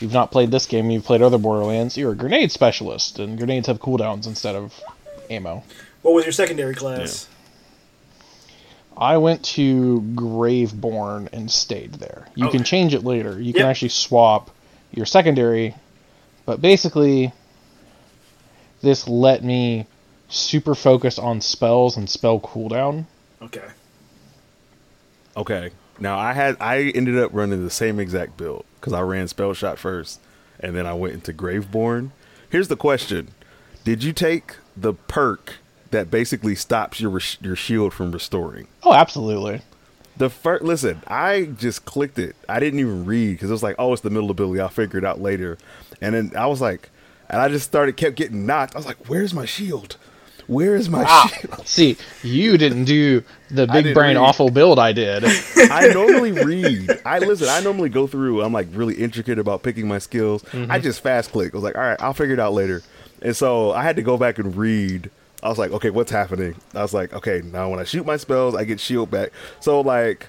you've 0.00 0.12
not 0.12 0.30
played 0.30 0.50
this 0.50 0.66
game, 0.66 0.90
you've 0.90 1.04
played 1.04 1.22
other 1.22 1.38
Borderlands. 1.38 1.96
You're 1.96 2.12
a 2.12 2.16
grenade 2.16 2.52
specialist, 2.52 3.18
and 3.18 3.36
grenades 3.38 3.66
have 3.66 3.80
cooldowns 3.80 4.26
instead 4.26 4.54
of 4.54 4.80
ammo. 5.28 5.62
What 6.02 6.14
was 6.14 6.24
your 6.24 6.32
secondary 6.32 6.74
class? 6.74 7.28
I 9.00 9.16
went 9.16 9.42
to 9.56 10.02
Graveborn 10.14 11.28
and 11.32 11.50
stayed 11.50 11.94
there. 11.94 12.26
You 12.34 12.46
Okay. 12.46 12.58
can 12.58 12.64
change 12.64 12.94
it 12.94 13.02
later. 13.02 13.40
You 13.40 13.52
can 13.54 13.62
actually 13.66 13.88
swap 13.88 14.50
your 14.92 15.06
secondary, 15.06 15.74
but 16.44 16.60
basically, 16.60 17.32
this 18.82 19.08
let 19.08 19.42
me 19.42 19.86
super 20.28 20.74
focus 20.74 21.18
on 21.18 21.40
spells 21.40 21.96
and 21.96 22.08
spell 22.08 22.40
cooldown. 22.40 23.06
Okay. 23.40 23.64
Okay. 25.36 25.70
Now 25.98 26.18
I 26.18 26.32
had 26.32 26.56
I 26.60 26.92
ended 26.94 27.18
up 27.18 27.30
running 27.32 27.64
the 27.64 27.70
same 27.70 27.98
exact 28.00 28.36
build 28.36 28.64
because 28.80 28.92
I 28.92 29.00
ran 29.00 29.26
Spellshot 29.26 29.76
first, 29.78 30.20
and 30.58 30.74
then 30.76 30.86
I 30.86 30.94
went 30.94 31.14
into 31.14 31.32
Graveborn. 31.32 32.10
Here's 32.48 32.68
the 32.68 32.76
question: 32.76 33.28
Did 33.84 34.02
you 34.02 34.12
take 34.12 34.56
the 34.76 34.92
perk 34.94 35.56
that 35.90 36.10
basically 36.10 36.54
stops 36.54 37.00
your 37.00 37.10
res- 37.10 37.38
your 37.40 37.56
shield 37.56 37.92
from 37.92 38.12
restoring? 38.12 38.68
Oh, 38.82 38.92
absolutely. 38.92 39.62
The 40.16 40.30
first 40.30 40.62
listen, 40.62 41.02
I 41.06 41.44
just 41.56 41.84
clicked 41.84 42.18
it. 42.18 42.36
I 42.48 42.60
didn't 42.60 42.80
even 42.80 43.04
read 43.04 43.32
because 43.32 43.50
it 43.50 43.52
was 43.52 43.62
like, 43.62 43.76
oh, 43.78 43.92
it's 43.92 44.02
the 44.02 44.10
middle 44.10 44.30
ability. 44.30 44.60
I'll 44.60 44.68
figure 44.68 44.98
it 44.98 45.04
out 45.04 45.20
later. 45.20 45.58
And 46.00 46.14
then 46.14 46.32
I 46.36 46.46
was 46.46 46.60
like, 46.60 46.90
and 47.28 47.40
I 47.40 47.48
just 47.48 47.64
started 47.64 47.96
kept 47.96 48.16
getting 48.16 48.44
knocked. 48.44 48.74
I 48.74 48.78
was 48.78 48.86
like, 48.86 49.08
where's 49.08 49.32
my 49.32 49.46
shield? 49.46 49.96
Where 50.46 50.74
is 50.74 50.88
my 50.88 51.04
ah, 51.06 51.30
shield? 51.40 51.66
See, 51.66 51.96
you 52.24 52.58
didn't 52.58 52.84
do 52.84 53.22
the 53.50 53.68
big 53.68 53.94
brain 53.94 54.16
read. 54.16 54.16
awful 54.16 54.50
build 54.50 54.80
I 54.80 54.92
did. 54.92 55.22
I 55.56 55.92
normally 55.94 56.32
read. 56.32 57.00
I 57.04 57.20
listen. 57.20 57.48
I 57.48 57.60
normally 57.60 57.88
go 57.88 58.08
through. 58.08 58.42
I'm 58.42 58.52
like 58.52 58.66
really 58.72 58.94
intricate 58.94 59.38
about 59.38 59.62
picking 59.62 59.86
my 59.86 59.98
skills. 59.98 60.42
I 60.52 60.56
mm-hmm. 60.56 60.82
just 60.82 61.02
fast 61.02 61.30
click. 61.30 61.54
I 61.54 61.56
was 61.56 61.62
like, 61.62 61.76
all 61.76 61.82
right, 61.82 62.02
I'll 62.02 62.14
figure 62.14 62.34
it 62.34 62.40
out 62.40 62.52
later. 62.52 62.82
And 63.22 63.36
so 63.36 63.70
I 63.70 63.84
had 63.84 63.94
to 63.96 64.02
go 64.02 64.16
back 64.16 64.38
and 64.38 64.56
read. 64.56 65.10
I 65.42 65.48
was 65.48 65.58
like, 65.58 65.70
okay, 65.72 65.90
what's 65.90 66.10
happening? 66.10 66.54
I 66.74 66.82
was 66.82 66.92
like, 66.92 67.12
okay, 67.14 67.40
now 67.44 67.70
when 67.70 67.78
I 67.80 67.84
shoot 67.84 68.04
my 68.04 68.16
spells, 68.18 68.54
I 68.54 68.64
get 68.64 68.78
shield 68.80 69.10
back. 69.10 69.30
So 69.60 69.80
like, 69.80 70.28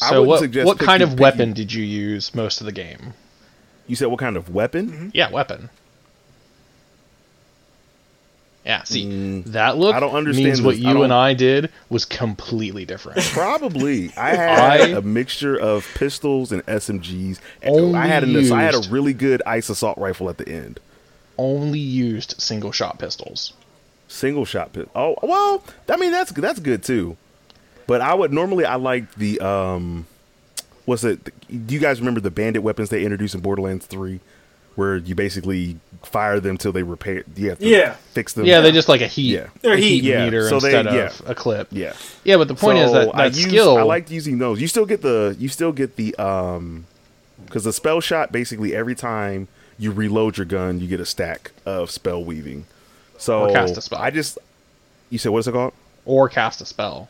I 0.00 0.10
So 0.10 0.14
wouldn't 0.20 0.28
what 0.28 0.40
suggest 0.40 0.66
what 0.66 0.78
kind 0.78 1.00
picking- 1.02 1.14
of 1.14 1.20
weapon 1.20 1.52
did 1.52 1.72
you 1.72 1.82
use 1.82 2.34
most 2.34 2.60
of 2.60 2.66
the 2.66 2.72
game? 2.72 3.14
You 3.86 3.96
said 3.96 4.06
what 4.08 4.20
kind 4.20 4.36
of 4.36 4.54
weapon? 4.54 5.10
Yeah, 5.14 5.30
weapon. 5.30 5.70
Yeah, 8.64 8.82
see, 8.82 9.06
Mm, 9.06 9.44
that 9.46 9.78
look 9.78 9.94
I 9.94 10.00
don't 10.00 10.14
understand 10.14 10.44
means 10.46 10.60
what 10.62 10.76
this. 10.76 10.84
I 10.84 10.88
you 10.88 10.94
don't- 10.94 11.04
and 11.04 11.12
I 11.12 11.32
did 11.32 11.70
was 11.88 12.04
completely 12.04 12.84
different. 12.84 13.20
Probably. 13.32 14.12
I 14.16 14.28
had 14.36 14.80
I- 14.82 14.86
a 14.88 15.00
mixture 15.00 15.58
of 15.58 15.88
pistols 15.94 16.52
and 16.52 16.64
SMGs. 16.66 17.38
Only 17.64 17.98
I 17.98 18.06
had 18.06 18.24
an, 18.24 18.44
so 18.44 18.54
I 18.54 18.62
had 18.62 18.74
a 18.74 18.82
really 18.90 19.14
good 19.14 19.42
ice 19.46 19.70
assault 19.70 19.96
rifle 19.96 20.28
at 20.28 20.36
the 20.38 20.46
end. 20.48 20.80
Only 21.38 21.78
used 21.78 22.34
single 22.38 22.72
shot 22.72 22.98
pistols. 22.98 23.54
Single 24.08 24.44
shot 24.46 24.72
pistol. 24.72 24.90
Oh 24.94 25.16
well, 25.22 25.62
I 25.88 25.96
mean 25.96 26.10
that's 26.12 26.32
that's 26.32 26.60
good 26.60 26.82
too. 26.82 27.16
But 27.86 28.00
I 28.00 28.14
would 28.14 28.32
normally 28.32 28.64
I 28.64 28.76
like 28.76 29.14
the 29.16 29.38
um, 29.40 30.06
what's 30.86 31.04
it? 31.04 31.24
Do 31.66 31.74
you 31.74 31.80
guys 31.80 32.00
remember 32.00 32.20
the 32.20 32.30
bandit 32.30 32.62
weapons 32.62 32.88
they 32.90 33.02
introduced 33.04 33.34
in 33.34 33.40
Borderlands 33.42 33.86
Three, 33.86 34.20
where 34.76 34.96
you 34.96 35.14
basically 35.14 35.78
fire 36.02 36.40
them 36.40 36.56
till 36.56 36.72
they 36.72 36.82
repair? 36.82 37.22
You 37.36 37.50
have 37.50 37.58
to 37.58 37.66
Yeah. 37.66 37.94
fix 38.12 38.32
them. 38.32 38.46
Yeah, 38.46 38.60
they 38.60 38.72
just 38.72 38.88
like 38.88 39.00
a 39.02 39.06
heat, 39.06 39.34
Yeah. 39.34 39.46
They're 39.62 39.74
a 39.74 39.76
heat. 39.78 40.02
Yeah, 40.04 40.24
meter 40.24 40.48
so 40.48 40.58
they- 40.60 40.74
instead 40.78 40.94
yeah. 40.94 41.06
of 41.06 41.22
a 41.30 41.34
clip. 41.34 41.68
yeah. 41.70 41.92
Yeah, 42.24 42.36
but 42.38 42.48
the 42.48 42.54
point 42.54 42.78
is 42.78 42.90
So 42.90 42.98
that 43.06 43.14
I 43.14 43.28
that 43.28 43.36
use- 43.36 43.46
skill. 43.46 43.76
I 43.76 43.82
liked 43.82 44.10
using 44.10 44.38
those. 44.38 44.60
You 44.60 44.68
still 44.68 44.86
get 44.86 45.02
the 45.02 45.36
you 45.38 45.48
still 45.48 45.72
get 45.72 45.96
the 45.96 46.14
um 46.16 46.86
because 47.44 47.64
the 47.64 47.70
Spellshot 47.70 48.32
basically 48.32 48.74
every 48.74 48.94
time 48.94 49.48
you 49.78 49.92
reload 49.92 50.36
your 50.38 50.46
gun, 50.46 50.80
you 50.80 50.88
get 50.88 51.00
a 51.00 51.06
stack 51.06 51.52
of 51.66 51.90
spell 51.90 52.22
weaving. 52.24 52.64
So 53.18 53.42
Or 53.48 53.52
cast 53.52 53.76
a 53.76 53.80
spell. 53.82 53.98
I 54.00 54.10
just 54.10 54.38
you 55.10 55.18
said 55.18 55.32
what's 55.32 55.46
it 55.46 55.52
called? 55.52 55.74
or 56.04 56.28
cast 56.30 56.60
a 56.62 56.64
spell. 56.64 57.08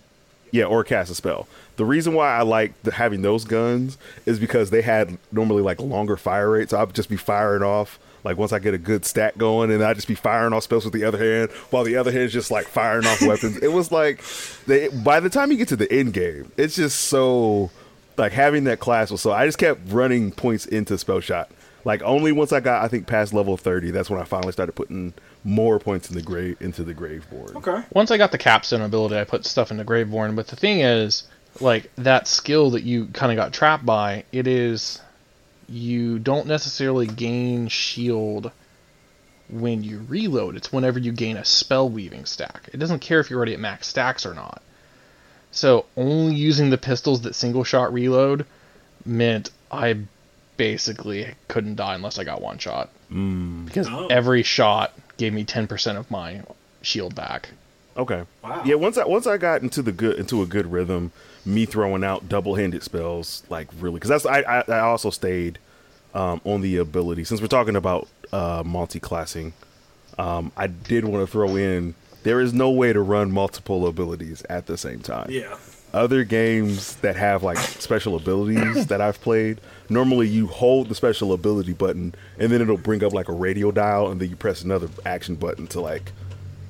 Yeah, 0.51 0.65
or 0.65 0.83
cast 0.83 1.11
a 1.11 1.15
spell. 1.15 1.47
The 1.77 1.85
reason 1.85 2.15
why 2.15 2.35
I 2.35 2.43
like 2.43 2.73
the, 2.83 2.91
having 2.91 3.23
those 3.23 3.45
guns 3.45 3.97
is 4.27 4.41
because 4.41 4.71
they 4.71 4.83
had 4.83 5.17
normally 5.31 5.63
like 5.63 5.79
longer 5.81 6.17
fire 6.17 6.51
rates. 6.51 6.71
So 6.71 6.81
I'd 6.81 6.95
just 6.95 7.09
be 7.09 7.17
firing 7.17 7.63
off 7.63 7.99
like 8.25 8.37
once 8.37 8.53
I 8.53 8.59
get 8.59 8.75
a 8.75 8.79
good 8.79 9.05
stack 9.05 9.37
going, 9.39 9.71
and 9.71 9.85
I'd 9.85 9.95
just 9.95 10.09
be 10.09 10.17
firing 10.17 10.53
off 10.53 10.65
spells 10.65 10.85
with 10.85 10.95
the 10.95 11.05
other 11.05 11.19
hand, 11.19 11.53
while 11.71 11.85
the 11.85 11.97
other 11.97 12.11
hand's 12.11 12.33
just 12.33 12.51
like 12.51 12.67
firing 12.67 13.07
off 13.07 13.23
weapons. 13.23 13.59
It 13.59 13.69
was 13.73 13.93
like 13.93 14.25
they, 14.67 14.89
by 14.89 15.21
the 15.21 15.31
time 15.31 15.53
you 15.53 15.57
get 15.59 15.69
to 15.69 15.77
the 15.77 15.91
end 15.93 16.15
game, 16.15 16.51
it's 16.57 16.75
just 16.75 17.03
so 17.03 17.71
like 18.17 18.33
having 18.33 18.65
that 18.65 18.81
class 18.81 19.11
was 19.13 19.21
so. 19.21 19.31
I 19.33 19.47
just 19.47 19.59
kept 19.59 19.81
running 19.93 20.33
points 20.33 20.67
into 20.67 20.95
Spellshot. 20.95 21.47
Like 21.85 22.03
only 22.03 22.33
once 22.33 22.53
I 22.53 22.59
got 22.59 22.83
I 22.85 22.89
think 22.89 23.07
past 23.07 23.33
level 23.33 23.57
thirty, 23.57 23.93
that's 23.93 24.11
when 24.11 24.21
I 24.21 24.25
finally 24.25 24.53
started 24.53 24.73
putting 24.73 25.15
more 25.45 25.79
points 25.79 26.09
in 26.11 26.15
the 26.17 26.23
grave 26.23 26.57
into 26.61 26.83
the 26.85 26.95
grave 26.95 27.29
board. 27.31 27.57
Okay. 27.57 27.83
Once 27.93 28.11
I 28.11 28.17
got 28.19 28.33
the 28.33 28.39
capstone 28.39 28.83
ability, 28.83 29.17
I 29.17 29.25
put 29.25 29.45
stuff 29.47 29.71
into 29.71 29.85
Graveborn. 29.85 30.35
But 30.37 30.49
the 30.49 30.57
thing 30.57 30.81
is, 30.81 31.25
like 31.61 31.91
that 31.97 32.27
skill 32.29 32.71
that 32.71 32.83
you 32.83 33.07
kind 33.07 33.33
of 33.33 33.37
got 33.37 33.53
trapped 33.53 33.87
by, 33.87 34.25
it 34.33 34.47
is 34.47 35.01
you 35.69 36.19
don't 36.19 36.47
necessarily 36.47 37.07
gain 37.07 37.69
shield 37.69 38.51
when 39.49 39.83
you 39.83 40.05
reload. 40.09 40.57
It's 40.57 40.73
whenever 40.73 40.99
you 40.99 41.13
gain 41.13 41.37
a 41.37 41.45
spell 41.45 41.89
weaving 41.89 42.25
stack. 42.27 42.69
It 42.73 42.79
doesn't 42.79 43.01
care 43.01 43.21
if 43.21 43.31
you're 43.31 43.39
already 43.39 43.55
at 43.55 43.61
max 43.61 43.87
stacks 43.87 44.27
or 44.27 44.35
not. 44.35 44.63
So 45.51 45.87
only 45.97 46.35
using 46.35 46.71
the 46.71 46.79
pistols 46.79 47.23
that 47.23 47.35
single 47.35 47.65
shot 47.65 47.93
reload 47.93 48.45
meant 49.07 49.51
I 49.73 49.97
basically 50.59 51.35
couldn't 51.49 51.77
die 51.77 51.95
unless 51.95 52.19
I 52.19 52.25
got 52.25 52.43
one 52.43 52.59
shot. 52.59 52.91
Mm, 53.11 53.65
Because 53.65 53.89
Oh. 53.89 54.07
every 54.09 54.43
shot 54.43 54.93
gave 55.19 55.35
me 55.35 55.45
10% 55.45 55.97
of 55.97 56.11
my 56.11 56.43
shield 56.81 57.15
back. 57.15 57.51
Okay. 57.97 58.25
Wow. 58.43 58.63
Yeah, 58.65 58.77
once 58.77 58.97
I 58.97 59.05
once 59.05 59.27
I 59.27 59.37
got 59.37 59.63
into 59.63 59.83
the 59.83 59.91
good 59.91 60.19
into 60.19 60.41
a 60.41 60.47
good 60.47 60.71
rhythm, 60.71 61.11
me 61.45 61.67
throwing 61.67 62.05
out 62.05 62.29
double 62.29 62.55
handed 62.55 62.85
spells 62.85 63.43
like 63.49 63.69
really 63.81 63.95
because 63.95 64.09
that's 64.09 64.25
I, 64.25 64.41
I 64.43 64.65
I 64.69 64.79
also 64.81 65.11
stayed 65.11 65.59
um, 66.15 66.41
on 66.45 66.61
the 66.61 66.77
ability. 66.77 67.25
Since 67.25 67.41
we're 67.41 67.49
talking 67.49 67.75
about 67.75 68.07
uh, 68.33 68.63
multi-classing, 68.65 69.53
um, 70.17 70.53
I 70.57 70.69
did 70.69 71.05
want 71.05 71.27
to 71.27 71.31
throw 71.31 71.57
in 71.57 71.95
there 72.23 72.41
is 72.41 72.53
no 72.53 72.71
way 72.71 72.93
to 72.93 73.01
run 73.01 73.33
multiple 73.33 73.87
abilities 73.87 74.43
at 74.49 74.67
the 74.67 74.77
same 74.77 75.01
time. 75.01 75.31
Yeah. 75.31 75.57
Other 75.95 76.23
games 76.25 76.97
that 76.97 77.17
have 77.17 77.43
like 77.43 77.57
special 77.57 78.15
abilities 78.17 78.87
that 78.89 79.01
I've 79.01 79.21
played, 79.21 79.61
normally 79.89 80.29
you 80.29 80.47
hold 80.47 80.89
the 80.89 80.95
special 80.95 81.33
ability 81.33 81.73
button 81.73 82.15
and 82.39 82.53
then 82.53 82.61
it'll 82.61 82.77
bring 82.77 83.03
up 83.03 83.13
like 83.13 83.29
a 83.29 83.33
radio 83.33 83.71
dial 83.71 84.11
and 84.11 84.21
then 84.21 84.29
you 84.29 84.37
press 84.37 84.63
another 84.63 84.89
action 85.07 85.35
button 85.35 85.67
to 85.69 85.81
like 85.81 86.13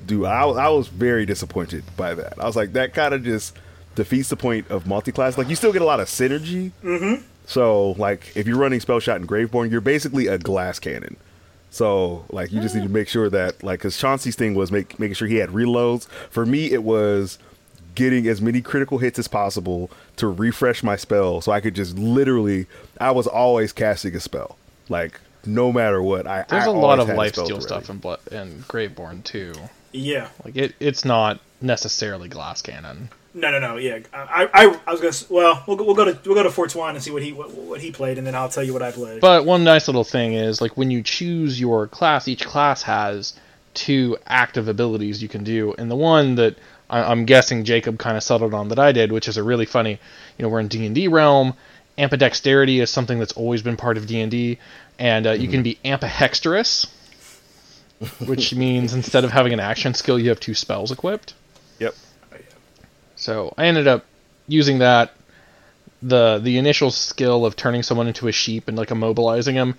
do. 0.05 0.25
I, 0.25 0.43
I 0.43 0.69
was 0.69 0.87
very 0.87 1.25
disappointed 1.25 1.83
by 1.97 2.15
that. 2.15 2.39
I 2.39 2.45
was 2.45 2.55
like, 2.55 2.73
that 2.73 2.93
kind 2.93 3.13
of 3.13 3.23
just 3.23 3.57
defeats 3.95 4.29
the 4.29 4.37
point 4.37 4.69
of 4.69 4.87
multi-class. 4.87 5.37
Like 5.37 5.49
you 5.49 5.55
still 5.55 5.73
get 5.73 5.81
a 5.81 5.85
lot 5.85 5.99
of 5.99 6.07
synergy. 6.07 6.71
Mm-hmm. 6.83 7.23
So 7.45 7.91
like 7.91 8.31
if 8.35 8.47
you're 8.47 8.57
running 8.57 8.79
Spellshot 8.79 9.17
and 9.17 9.27
Graveborn, 9.27 9.69
you're 9.69 9.81
basically 9.81 10.27
a 10.27 10.37
glass 10.37 10.79
cannon. 10.79 11.17
So 11.71 12.25
like 12.29 12.51
you 12.51 12.61
just 12.61 12.73
need 12.73 12.83
to 12.83 12.89
make 12.89 13.07
sure 13.07 13.29
that 13.29 13.63
like 13.63 13.79
because 13.79 13.97
Chauncey's 13.97 14.35
thing 14.35 14.55
was 14.55 14.71
make, 14.71 14.99
making 14.99 15.15
sure 15.15 15.27
he 15.27 15.37
had 15.37 15.49
reloads. 15.49 16.07
For 16.29 16.45
me, 16.45 16.71
it 16.71 16.83
was 16.83 17.37
getting 17.95 18.27
as 18.27 18.41
many 18.41 18.61
critical 18.61 18.97
hits 18.97 19.19
as 19.19 19.27
possible 19.27 19.89
to 20.17 20.27
refresh 20.27 20.83
my 20.83 20.95
spell, 20.95 21.41
so 21.41 21.51
I 21.51 21.59
could 21.61 21.75
just 21.75 21.97
literally. 21.97 22.67
I 22.99 23.11
was 23.11 23.27
always 23.27 23.71
casting 23.73 24.15
a 24.15 24.19
spell, 24.19 24.57
like 24.89 25.19
no 25.45 25.71
matter 25.71 26.01
what. 26.01 26.27
I 26.27 26.45
There's 26.47 26.65
a 26.65 26.69
a 26.69 26.71
lot 26.71 26.99
of 26.99 27.09
life 27.09 27.35
steal 27.35 27.61
stuff 27.61 27.89
in 27.89 27.97
Blood 27.97 28.19
and 28.31 28.61
Graveborn 28.67 29.23
too. 29.23 29.53
Yeah. 29.91 30.27
Like 30.45 30.55
it, 30.55 30.75
it's 30.79 31.03
not 31.05 31.39
necessarily 31.61 32.29
glass 32.29 32.61
cannon. 32.61 33.09
No, 33.33 33.51
no, 33.51 33.59
no. 33.59 33.77
Yeah, 33.77 33.99
I, 34.11 34.49
I, 34.53 34.79
I 34.87 34.91
was 34.91 34.99
gonna. 34.99 35.09
s- 35.09 35.29
Well, 35.29 35.63
we'll 35.67 35.77
go, 35.77 35.83
we'll 35.83 35.95
go 35.95 36.05
to 36.05 36.19
we'll 36.25 36.35
go 36.35 36.43
to 36.43 36.49
Fortuan 36.49 36.95
and 36.95 37.03
see 37.03 37.11
what 37.11 37.21
he 37.21 37.31
what, 37.31 37.51
what 37.53 37.79
he 37.79 37.91
played, 37.91 38.17
and 38.17 38.25
then 38.25 38.33
I'll 38.35 38.49
tell 38.49 38.63
you 38.63 38.73
what 38.73 38.81
I 38.81 38.91
played. 38.91 39.21
But 39.21 39.45
one 39.45 39.63
nice 39.63 39.87
little 39.87 40.03
thing 40.03 40.33
is 40.33 40.61
like 40.61 40.75
when 40.77 40.89
you 40.91 41.03
choose 41.03 41.59
your 41.59 41.87
class, 41.87 42.27
each 42.27 42.43
class 42.45 42.81
has 42.83 43.33
two 43.75 44.17
active 44.27 44.67
abilities 44.67 45.21
you 45.21 45.29
can 45.29 45.43
do, 45.43 45.73
and 45.77 45.89
the 45.91 45.95
one 45.95 46.35
that 46.35 46.55
I- 46.89 47.03
I'm 47.11 47.25
guessing 47.25 47.63
Jacob 47.63 47.99
kind 47.99 48.17
of 48.17 48.23
settled 48.23 48.53
on 48.53 48.69
that 48.69 48.79
I 48.79 48.91
did, 48.91 49.11
which 49.11 49.27
is 49.27 49.37
a 49.37 49.43
really 49.43 49.65
funny. 49.65 49.99
You 50.37 50.43
know, 50.43 50.49
we're 50.49 50.59
in 50.59 50.67
D 50.67 50.85
and 50.85 50.95
D 50.95 51.07
realm. 51.07 51.53
Ambidexterity 51.97 52.81
is 52.81 52.89
something 52.89 53.19
that's 53.19 53.33
always 53.33 53.61
been 53.61 53.75
part 53.77 53.97
of 53.97 54.07
D 54.07 54.21
and 54.21 54.31
D, 54.31 54.57
and 54.97 55.27
uh, 55.27 55.31
you 55.31 55.47
can 55.49 55.63
be 55.63 55.77
ambihexterous, 55.83 56.87
which 58.25 58.55
means 58.65 58.93
instead 58.93 59.23
of 59.25 59.31
having 59.31 59.51
an 59.53 59.59
action 59.59 59.93
skill, 59.93 60.17
you 60.17 60.29
have 60.29 60.39
two 60.39 60.53
spells 60.53 60.91
equipped. 60.91 61.33
Yep. 61.79 61.93
So 63.15 63.53
I 63.57 63.65
ended 63.65 63.87
up 63.87 64.05
using 64.47 64.79
that. 64.79 65.11
the 66.01 66.39
The 66.41 66.57
initial 66.57 66.89
skill 66.91 67.45
of 67.45 67.55
turning 67.57 67.83
someone 67.83 68.07
into 68.07 68.27
a 68.29 68.31
sheep 68.31 68.67
and 68.69 68.77
like 68.77 68.89
immobilizing 68.89 69.53
him 69.53 69.75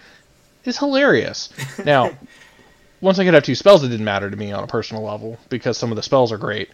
is 0.66 0.76
hilarious. 0.78 1.48
Now, 1.86 2.10
once 3.00 3.18
I 3.18 3.24
could 3.24 3.32
have 3.32 3.44
two 3.44 3.54
spells, 3.54 3.82
it 3.82 3.88
didn't 3.88 4.04
matter 4.04 4.28
to 4.30 4.36
me 4.36 4.52
on 4.52 4.62
a 4.62 4.66
personal 4.66 5.02
level 5.02 5.38
because 5.48 5.78
some 5.78 5.90
of 5.90 5.96
the 5.96 6.02
spells 6.02 6.32
are 6.32 6.36
great. 6.38 6.68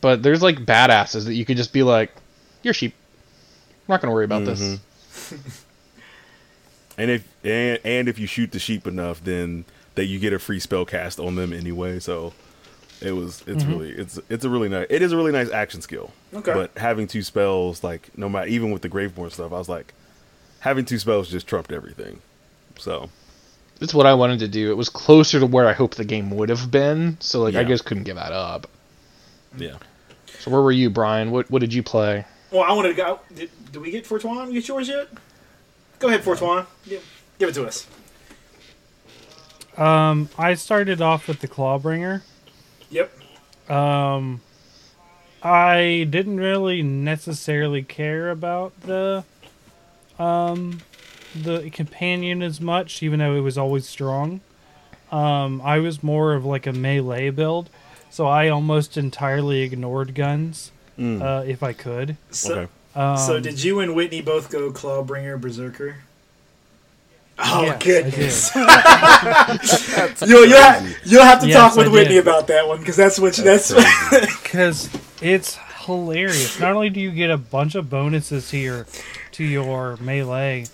But 0.00 0.22
there's 0.22 0.42
like 0.42 0.58
badasses 0.58 1.24
that 1.24 1.34
you 1.34 1.44
could 1.44 1.56
just 1.56 1.72
be 1.72 1.82
like, 1.82 2.12
"You're 2.62 2.74
sheep. 2.74 2.94
I'm 3.88 3.92
not 3.94 4.00
gonna 4.00 4.14
worry 4.14 4.24
about 4.24 4.44
this." 4.44 4.60
Mm-hmm. 4.60 5.36
And 6.98 7.10
if 7.10 7.28
and, 7.44 7.78
and 7.84 8.08
if 8.08 8.18
you 8.18 8.26
shoot 8.26 8.52
the 8.52 8.58
sheep 8.58 8.86
enough, 8.86 9.22
then 9.22 9.64
that 9.94 10.06
you 10.06 10.18
get 10.18 10.32
a 10.32 10.38
free 10.38 10.60
spell 10.60 10.84
cast 10.84 11.20
on 11.20 11.36
them 11.36 11.52
anyway. 11.52 11.98
So 11.98 12.32
it 13.00 13.12
was 13.12 13.42
it's 13.46 13.62
mm-hmm. 13.62 13.72
really 13.72 13.90
it's 13.90 14.18
it's 14.30 14.44
a 14.44 14.48
really 14.48 14.68
nice 14.68 14.86
it 14.88 15.02
is 15.02 15.12
a 15.12 15.16
really 15.16 15.32
nice 15.32 15.50
action 15.50 15.82
skill. 15.82 16.12
Okay. 16.32 16.54
But 16.54 16.76
having 16.78 17.06
two 17.06 17.22
spells, 17.22 17.84
like 17.84 18.16
no 18.16 18.28
matter 18.28 18.48
even 18.48 18.70
with 18.70 18.82
the 18.82 18.88
Graveborn 18.88 19.32
stuff, 19.32 19.52
I 19.52 19.58
was 19.58 19.68
like 19.68 19.92
having 20.60 20.84
two 20.84 20.98
spells 20.98 21.28
just 21.28 21.46
trumped 21.46 21.72
everything. 21.72 22.20
So 22.78 23.10
It's 23.80 23.92
what 23.92 24.06
I 24.06 24.14
wanted 24.14 24.38
to 24.40 24.48
do. 24.48 24.70
It 24.70 24.76
was 24.76 24.88
closer 24.88 25.40
to 25.40 25.46
where 25.46 25.68
I 25.68 25.72
hoped 25.74 25.98
the 25.98 26.04
game 26.04 26.30
would 26.30 26.48
have 26.48 26.70
been, 26.70 27.18
so 27.20 27.42
like 27.42 27.54
I 27.54 27.60
Yeah. 27.60 27.68
just 27.68 27.84
couldn't 27.84 28.04
give 28.04 28.16
that 28.16 28.32
up. 28.32 28.68
Yeah. 29.56 29.76
So 30.40 30.50
where 30.50 30.62
were 30.62 30.72
you, 30.72 30.90
Brian? 30.90 31.30
What 31.30 31.50
what 31.50 31.60
did 31.60 31.72
you 31.74 31.82
play? 31.82 32.24
well, 32.50 32.62
I 32.62 32.72
wanted 32.72 32.90
to 32.90 32.94
go. 32.94 33.20
Did, 33.34 33.50
did 33.72 33.82
we 33.82 33.90
get 33.90 34.06
Fortuan? 34.06 34.48
You 34.48 34.54
get 34.54 34.68
yours 34.68 34.88
yet? 34.88 35.08
Go 35.98 36.08
ahead, 36.08 36.22
Fortuan. 36.22 36.66
Give, 36.88 37.02
give 37.38 37.48
it 37.48 37.54
to 37.54 37.66
us. 37.66 37.86
Um, 39.76 40.28
I 40.38 40.54
started 40.54 41.02
off 41.02 41.28
with 41.28 41.40
the 41.40 41.48
Clawbringer. 41.48 42.22
Yep. 42.90 43.12
Um, 43.70 44.40
I 45.42 46.06
didn't 46.08 46.38
really 46.38 46.82
necessarily 46.82 47.82
care 47.82 48.30
about 48.30 48.78
the 48.82 49.24
um 50.18 50.80
the 51.34 51.68
companion 51.70 52.42
as 52.42 52.60
much, 52.60 53.02
even 53.02 53.18
though 53.18 53.34
it 53.34 53.40
was 53.40 53.58
always 53.58 53.86
strong. 53.86 54.40
Um, 55.12 55.60
I 55.62 55.78
was 55.78 56.02
more 56.02 56.32
of 56.32 56.44
like 56.44 56.66
a 56.66 56.72
melee 56.72 57.30
build, 57.30 57.68
so 58.16 58.26
I 58.26 58.48
almost 58.48 58.96
entirely 58.96 59.60
ignored 59.60 60.14
guns 60.14 60.72
Mm. 60.98 61.20
uh, 61.20 61.44
if 61.46 61.62
I 61.62 61.74
could. 61.74 62.16
So, 62.30 62.54
okay. 62.54 62.72
Um, 62.94 63.18
so 63.18 63.38
did 63.38 63.62
you 63.62 63.80
and 63.80 63.94
Whitney 63.94 64.22
both 64.22 64.48
go 64.50 64.70
Clawbringer 64.70 65.38
Berserker? 65.38 65.96
Oh 67.38 67.64
yes, 67.64 67.82
goodness! 67.84 68.50
you'll, 70.26 70.46
you'll, 70.46 70.56
ha- 70.58 70.86
you'll 71.04 71.22
have 71.22 71.40
to 71.42 71.48
Yes, 71.48 71.56
talk 71.58 71.76
with 71.76 71.88
I 71.88 71.90
Whitney 71.90 72.14
did. 72.14 72.22
about 72.26 72.46
that 72.46 72.66
one 72.66 72.78
because 72.78 72.96
that's 72.96 73.18
what 73.18 73.36
you, 73.36 73.44
that's. 73.44 73.74
because 74.42 74.88
it's 75.20 75.58
hilarious. 75.84 76.58
Not 76.58 76.72
only 76.72 76.88
do 76.88 76.98
you 76.98 77.10
get 77.10 77.30
a 77.30 77.36
bunch 77.36 77.74
of 77.74 77.90
bonuses 77.90 78.50
here 78.50 78.86
to 79.32 79.44
your 79.44 79.98
melee, 79.98 80.64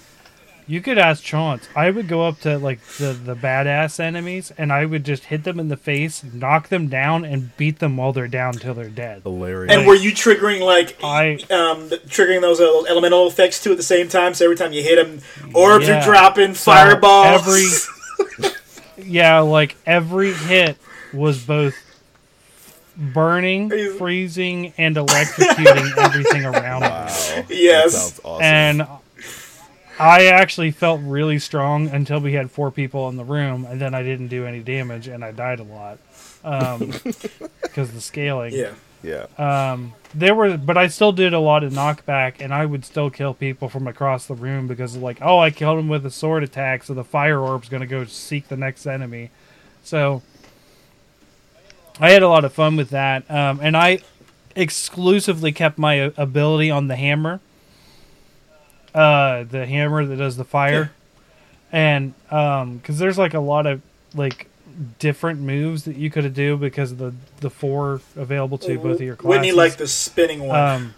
you 0.67 0.81
could 0.81 0.97
ask 0.99 1.23
Chance. 1.23 1.69
I 1.75 1.91
would 1.91 2.09
go 2.09 2.27
up 2.27 2.41
to 2.41 2.59
like 2.59 2.81
the 2.99 3.13
the 3.13 3.35
badass 3.35 3.99
enemies, 4.01 4.53
and 4.57 4.73
I 4.73 4.85
would 4.87 5.05
just 5.05 5.25
hit 5.25 5.45
them 5.45 5.59
in 5.61 5.69
the 5.69 5.77
face, 5.77 6.23
knock 6.25 6.69
them 6.69 6.89
down, 6.89 7.25
and 7.25 7.55
beat 7.57 7.79
them 7.81 7.97
while 7.97 8.13
they're 8.13 8.29
down 8.29 8.55
till 8.55 8.75
they're 8.75 8.89
dead. 8.89 9.23
Hilarious. 9.23 9.75
and 9.75 9.87
were 9.87 9.95
you 9.95 10.13
triggering 10.13 10.61
like 10.61 10.97
I 11.03 11.35
um, 11.51 11.89
triggering 12.09 12.41
those 12.41 12.61
uh, 12.61 12.83
elemental 12.89 13.27
effects 13.27 13.63
too 13.63 13.71
at 13.73 13.77
the 13.77 13.83
same 13.83 14.09
time? 14.09 14.35
So 14.35 14.45
every 14.45 14.57
time 14.57 14.73
you 14.73 14.83
hit 14.83 14.97
them, 14.97 15.21
orbs 15.55 15.89
Yeah. 15.89 16.01
are 16.01 16.05
dropping, 16.05 16.55
So 16.55 16.71
fireballs. 16.73 17.47
Every 17.47 18.51
yeah, 19.05 19.41
like 19.41 19.77
every 19.87 20.33
hit 20.33 20.77
was 21.13 21.45
both 21.45 21.75
burning, 22.97 23.71
freezing, 23.99 24.73
and 24.79 24.97
electrocuting 24.97 25.97
everything 25.99 26.45
around 26.45 26.83
me. 26.83 26.89
wow. 26.89 27.07
That 27.07 27.47
yes. 27.51 27.93
sounds 27.95 28.21
awesome. 28.25 28.43
and 28.45 28.87
I 30.03 30.25
actually 30.27 30.73
felt 30.73 31.01
really 31.05 31.39
strong 31.39 31.87
until 31.89 32.19
we 32.19 32.33
had 32.33 32.51
four 32.51 32.73
people 32.73 33.09
in 33.09 33.17
the 33.17 33.23
room, 33.25 33.65
and 33.65 33.81
then 33.81 33.95
I 33.95 34.03
didn't 34.03 34.29
do 34.29 34.45
any 34.47 34.59
damage, 34.59 35.07
and 35.07 35.25
I 35.25 35.31
died 35.31 35.61
a 35.61 35.63
lot 35.63 35.99
because 37.63 37.93
the 37.93 38.01
scaling. 38.01 38.53
Yeah. 38.53 38.73
yeah. 39.05 39.27
Um, 39.39 39.95
there 40.13 40.35
were, 40.35 40.59
but 40.59 40.77
I 40.77 40.89
still 40.89 41.13
did 41.13 41.33
a 41.33 41.39
lot 41.39 41.63
of 41.63 41.73
knockback, 41.73 42.41
and 42.41 42.53
I 42.53 42.67
would 42.67 42.85
still 42.85 43.11
kill 43.11 43.33
people 43.33 43.69
from 43.69 43.87
across 43.87 44.27
the 44.27 44.35
room 44.35 44.67
because, 44.67 44.97
like, 44.97 45.19
oh, 45.23 45.39
I 45.39 45.53
killed 45.53 45.79
him 45.79 45.87
with 45.87 46.05
a 46.05 46.11
sword 46.11 46.43
attack, 46.43 46.83
so 46.83 46.95
the 46.95 47.05
fire 47.05 47.39
orb's 47.39 47.69
going 47.69 47.83
to 47.83 47.87
go 47.87 48.05
seek 48.05 48.49
the 48.49 48.57
next 48.57 48.87
enemy. 48.87 49.31
So 49.85 50.23
I 52.01 52.11
had 52.11 52.25
a 52.25 52.29
lot 52.29 52.45
of 52.45 52.53
fun 52.53 52.75
with 52.75 52.91
that, 52.91 53.31
um, 53.31 53.61
and 53.63 53.77
I 53.77 54.01
exclusively 54.57 55.53
kept 55.53 55.79
my 55.79 56.13
ability 56.17 56.73
on 56.73 56.89
the 56.89 56.97
hammer, 56.97 57.39
uh, 58.95 59.45
the 59.45 59.67
hammer 59.67 60.05
that 60.05 60.17
does 60.17 60.37
the 60.37 60.45
fire, 60.45 60.93
and 61.71 62.15
um, 62.31 62.77
because 62.79 62.99
there's 62.99 63.19
like 63.19 63.35
a 63.35 63.41
lot 63.41 63.67
of 63.67 63.81
like 64.15 64.49
different 64.99 65.41
moves 65.41 65.85
that 65.85 65.97
you 65.97 66.11
could 66.11 66.33
do 66.35 66.57
because 66.57 66.93
of 66.93 66.99
the 66.99 67.15
the 67.41 67.51
four 67.51 68.01
available 68.17 68.59
to 68.59 68.79
both 68.79 68.97
of 68.97 69.01
your 69.03 69.17
classes. 69.17 69.29
Whitney 69.39 69.53
like 69.53 69.77
the 69.77 69.87
spinning 69.89 70.47
one. 70.47 70.59
Um, 70.59 70.95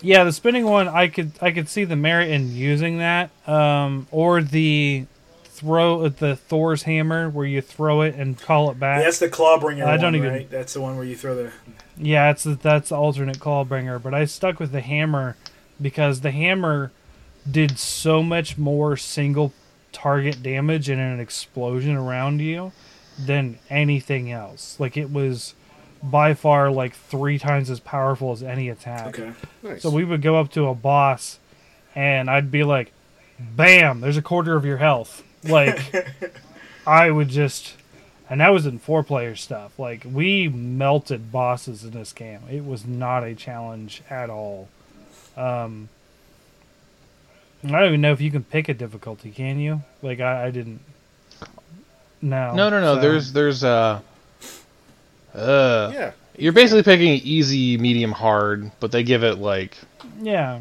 yeah, 0.00 0.24
the 0.24 0.32
spinning 0.32 0.64
one, 0.64 0.86
I 0.88 1.08
could 1.08 1.32
I 1.40 1.50
could 1.50 1.68
see 1.68 1.84
the 1.84 1.96
merit 1.96 2.28
in 2.30 2.54
using 2.54 2.98
that, 2.98 3.30
um, 3.48 4.06
or 4.10 4.42
the 4.42 5.06
throw 5.44 6.08
the 6.08 6.36
Thor's 6.36 6.82
hammer 6.82 7.30
where 7.30 7.46
you 7.46 7.60
throw 7.62 8.02
it 8.02 8.14
and 8.16 8.38
call 8.38 8.70
it 8.70 8.78
back. 8.78 9.02
that's 9.02 9.20
the 9.20 9.28
Clawbringer 9.28 9.86
I 9.86 9.96
don't 9.96 10.16
even- 10.16 10.28
right? 10.30 10.50
That's 10.50 10.74
the 10.74 10.80
one 10.80 10.96
where 10.96 11.06
you 11.06 11.16
throw 11.16 11.34
the. 11.34 11.52
Yeah, 11.96 12.30
it's 12.32 12.42
that's 12.42 12.88
the 12.88 12.96
alternate 12.96 13.38
clawbringer, 13.38 14.02
but 14.02 14.14
I 14.14 14.24
stuck 14.24 14.58
with 14.58 14.72
the 14.72 14.80
hammer 14.80 15.36
because 15.80 16.20
the 16.20 16.30
hammer 16.30 16.92
did 17.50 17.78
so 17.78 18.22
much 18.22 18.56
more 18.56 18.96
single 18.96 19.52
target 19.92 20.42
damage 20.42 20.88
in 20.88 20.98
an 20.98 21.20
explosion 21.20 21.96
around 21.96 22.40
you 22.40 22.72
than 23.18 23.58
anything 23.70 24.30
else. 24.30 24.78
Like 24.78 24.96
it 24.96 25.10
was 25.10 25.54
by 26.02 26.34
far 26.34 26.70
like 26.70 26.94
three 26.94 27.38
times 27.38 27.70
as 27.70 27.80
powerful 27.80 28.32
as 28.32 28.42
any 28.42 28.68
attack. 28.68 29.18
Okay. 29.18 29.32
Nice. 29.62 29.82
So 29.82 29.90
we 29.90 30.04
would 30.04 30.22
go 30.22 30.36
up 30.36 30.50
to 30.52 30.66
a 30.66 30.74
boss 30.74 31.38
and 31.94 32.28
I'd 32.28 32.50
be 32.50 32.64
like, 32.64 32.92
Bam, 33.38 34.00
there's 34.00 34.16
a 34.16 34.22
quarter 34.22 34.56
of 34.56 34.64
your 34.64 34.76
health. 34.78 35.22
Like 35.42 35.80
I 36.86 37.10
would 37.10 37.28
just 37.28 37.74
and 38.28 38.40
that 38.40 38.52
was 38.52 38.66
in 38.66 38.78
four 38.78 39.02
player 39.02 39.36
stuff. 39.36 39.78
Like 39.78 40.04
we 40.10 40.48
melted 40.48 41.30
bosses 41.30 41.84
in 41.84 41.90
this 41.92 42.12
game. 42.12 42.40
It 42.50 42.64
was 42.64 42.84
not 42.86 43.22
a 43.22 43.34
challenge 43.34 44.02
at 44.10 44.30
all. 44.30 44.68
Um 45.36 45.88
I 47.64 47.68
don't 47.68 47.86
even 47.88 48.00
know 48.02 48.12
if 48.12 48.20
you 48.20 48.30
can 48.30 48.44
pick 48.44 48.68
a 48.68 48.74
difficulty. 48.74 49.30
Can 49.30 49.58
you? 49.58 49.82
Like 50.02 50.20
I, 50.20 50.46
I 50.46 50.50
didn't. 50.50 50.80
No. 52.20 52.54
No, 52.54 52.68
no, 52.70 52.80
no. 52.80 52.94
so- 52.96 53.00
There's 53.00 53.32
there's 53.32 53.64
uh 53.64 54.00
uh 55.34 55.90
Yeah. 55.94 56.12
you're 56.36 56.52
basically 56.52 56.82
picking 56.82 57.14
easy, 57.24 57.76
medium, 57.78 58.12
hard, 58.12 58.70
but 58.80 58.92
they 58.92 59.02
give 59.02 59.24
it 59.24 59.38
like 59.38 59.76
Yeah. 60.20 60.60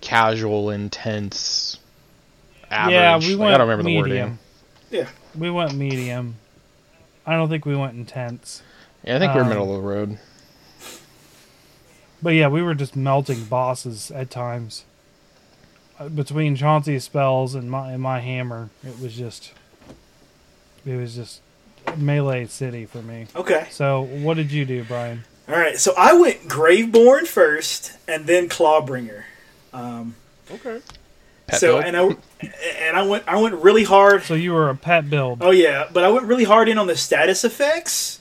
casual, 0.00 0.70
intense, 0.70 1.78
average. 2.70 2.92
Yeah, 2.94 3.18
we 3.18 3.34
Like, 3.34 3.38
went 3.40 3.54
I 3.54 3.58
don't 3.58 3.68
remember 3.68 3.84
medium. 3.84 4.04
the 4.04 4.10
wording. 4.10 4.38
Yeah. 4.90 5.08
We 5.38 5.50
went 5.50 5.74
medium. 5.74 6.36
I 7.26 7.32
don't 7.34 7.48
think 7.48 7.64
we 7.66 7.76
went 7.76 7.94
intense. 7.96 8.62
Yeah, 9.04 9.16
I 9.16 9.18
think 9.18 9.34
we're 9.34 9.42
Um, 9.42 9.48
middle 9.50 9.74
of 9.76 9.82
the 9.82 9.88
road. 9.88 10.18
But 12.22 12.30
yeah, 12.30 12.48
we 12.48 12.62
were 12.62 12.74
just 12.74 12.96
melting 12.96 13.44
bosses 13.44 14.10
at 14.10 14.30
times. 14.30 14.84
Uh, 15.98 16.08
Between 16.08 16.56
Chauncey's 16.56 17.04
spells 17.04 17.54
and 17.54 17.70
my 17.70 17.92
and 17.92 18.02
my 18.02 18.20
hammer, 18.20 18.70
it 18.84 19.00
was 19.00 19.14
just 19.16 19.52
it 20.86 20.96
was 20.96 21.14
just 21.14 21.40
melee 21.96 22.46
city 22.46 22.86
for 22.86 23.02
me. 23.02 23.26
Okay. 23.36 23.66
So 23.70 24.02
what 24.02 24.36
did 24.36 24.50
you 24.52 24.64
do, 24.64 24.84
Brian? 24.84 25.24
All 25.48 25.54
right. 25.56 25.78
So 25.78 25.94
I 25.96 26.12
went 26.14 26.42
Graveborn 26.48 27.26
first, 27.26 27.92
and 28.06 28.26
then 28.26 28.48
Clawbringer. 28.48 29.22
Um, 29.72 30.14
Okay. 30.50 30.80
Pet 31.46 31.60
so 31.60 31.74
build? 31.80 31.84
and 31.84 31.96
I 31.96 32.02
and 32.86 32.96
I 32.96 33.02
went 33.06 33.24
I 33.28 33.40
went 33.40 33.54
really 33.56 33.84
hard. 33.84 34.22
So 34.22 34.34
you 34.34 34.52
were 34.52 34.68
a 34.70 34.74
pet 34.76 35.08
build. 35.08 35.38
Oh 35.42 35.50
yeah, 35.50 35.88
but 35.92 36.04
I 36.04 36.08
went 36.10 36.26
really 36.26 36.44
hard 36.44 36.68
in 36.68 36.78
on 36.78 36.86
the 36.86 36.96
status 36.96 37.44
effects. 37.44 38.17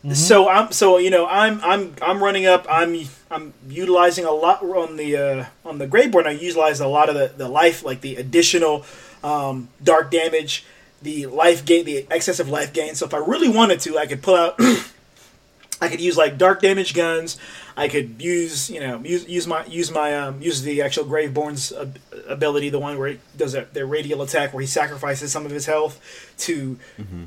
Mm-hmm. 0.00 0.14
So 0.14 0.48
I'm 0.48 0.72
so 0.72 0.96
you 0.96 1.10
know 1.10 1.26
I'm 1.26 1.60
I'm 1.62 1.94
I'm 2.00 2.22
running 2.22 2.46
up. 2.46 2.66
I'm 2.70 3.04
I'm 3.30 3.52
utilizing 3.68 4.24
a 4.24 4.30
lot 4.30 4.62
on 4.62 4.96
the 4.96 5.16
uh, 5.16 5.44
on 5.64 5.76
the 5.76 5.86
Graveborn. 5.86 6.26
I 6.26 6.30
utilize 6.30 6.80
a 6.80 6.88
lot 6.88 7.10
of 7.10 7.14
the, 7.14 7.32
the 7.36 7.48
life 7.48 7.84
like 7.84 8.00
the 8.00 8.16
additional 8.16 8.86
um, 9.22 9.68
dark 9.82 10.10
damage, 10.10 10.64
the 11.02 11.26
life 11.26 11.66
gain, 11.66 11.84
the 11.84 12.06
excessive 12.10 12.48
life 12.48 12.72
gain. 12.72 12.94
So 12.94 13.04
if 13.04 13.12
I 13.12 13.18
really 13.18 13.50
wanted 13.50 13.80
to, 13.80 13.98
I 13.98 14.06
could 14.06 14.22
pull 14.22 14.36
out. 14.36 14.58
I 15.82 15.88
could 15.88 16.00
use 16.00 16.16
like 16.16 16.36
dark 16.36 16.60
damage 16.60 16.92
guns. 16.92 17.38
I 17.74 17.88
could 17.88 18.20
use 18.22 18.70
you 18.70 18.80
know 18.80 19.00
use 19.00 19.28
use 19.28 19.46
my 19.46 19.64
use 19.66 19.90
my 19.90 20.16
um, 20.16 20.40
use 20.40 20.62
the 20.62 20.80
actual 20.82 21.04
Graveborn's 21.04 21.72
ab- 21.72 21.98
ability, 22.26 22.70
the 22.70 22.78
one 22.78 22.98
where 22.98 23.08
he 23.08 23.18
does 23.36 23.54
a, 23.54 23.66
their 23.72 23.86
radial 23.86 24.22
attack, 24.22 24.52
where 24.54 24.60
he 24.62 24.66
sacrifices 24.66 25.30
some 25.32 25.44
of 25.46 25.52
his 25.52 25.66
health 25.66 26.00
to 26.38 26.78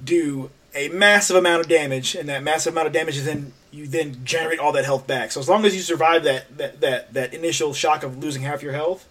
do 0.04 0.50
a 0.76 0.90
massive 0.90 1.36
amount 1.36 1.62
of 1.62 1.68
damage, 1.68 2.16
and 2.16 2.28
that 2.30 2.44
massive 2.44 2.74
amount 2.74 2.88
of 2.88 2.94
damage 2.94 3.18
is 3.18 3.26
then 3.26 3.54
you 3.72 3.88
then 3.88 4.24
generate 4.24 4.60
all 4.60 4.72
that 4.72 4.86
health 4.86 5.08
back. 5.08 5.32
So 5.32 5.40
as 5.40 5.50
long 5.50 5.66
as 5.66 5.76
you 5.76 5.82
survive 5.82 6.24
that 6.24 6.58
that 6.58 6.82
that, 6.82 7.14
that 7.14 7.34
initial 7.34 7.74
shock 7.74 8.04
of 8.04 8.18
losing 8.18 8.44
half 8.44 8.62
your 8.64 8.74
health, 8.74 9.08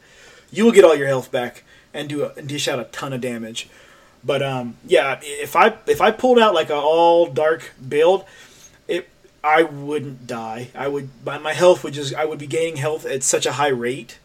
you 0.50 0.64
will 0.64 0.72
get 0.72 0.84
all 0.84 0.94
your 0.94 1.06
health 1.06 1.30
back 1.30 1.64
and 1.94 2.08
do 2.08 2.24
a, 2.24 2.32
and 2.34 2.48
dish 2.48 2.68
out 2.68 2.78
a 2.78 2.84
ton 2.84 3.12
of 3.12 3.20
damage. 3.20 3.68
But 4.24 4.42
um, 4.42 4.76
yeah, 4.86 5.20
if 5.22 5.56
I 5.56 5.74
if 5.86 6.00
I 6.00 6.10
pulled 6.10 6.38
out 6.38 6.54
like 6.54 6.70
a 6.70 6.76
all 6.76 7.26
dark 7.26 7.72
build, 7.86 8.24
it 8.86 9.08
I 9.42 9.64
wouldn't 9.64 10.26
die. 10.26 10.70
I 10.74 10.88
would 10.88 11.10
my, 11.24 11.38
my 11.38 11.54
health 11.54 11.82
would 11.84 11.94
just 11.94 12.14
I 12.14 12.24
would 12.24 12.38
be 12.38 12.46
gaining 12.46 12.76
health 12.76 13.04
at 13.04 13.22
such 13.22 13.46
a 13.46 13.52
high 13.52 13.68
rate. 13.68 14.18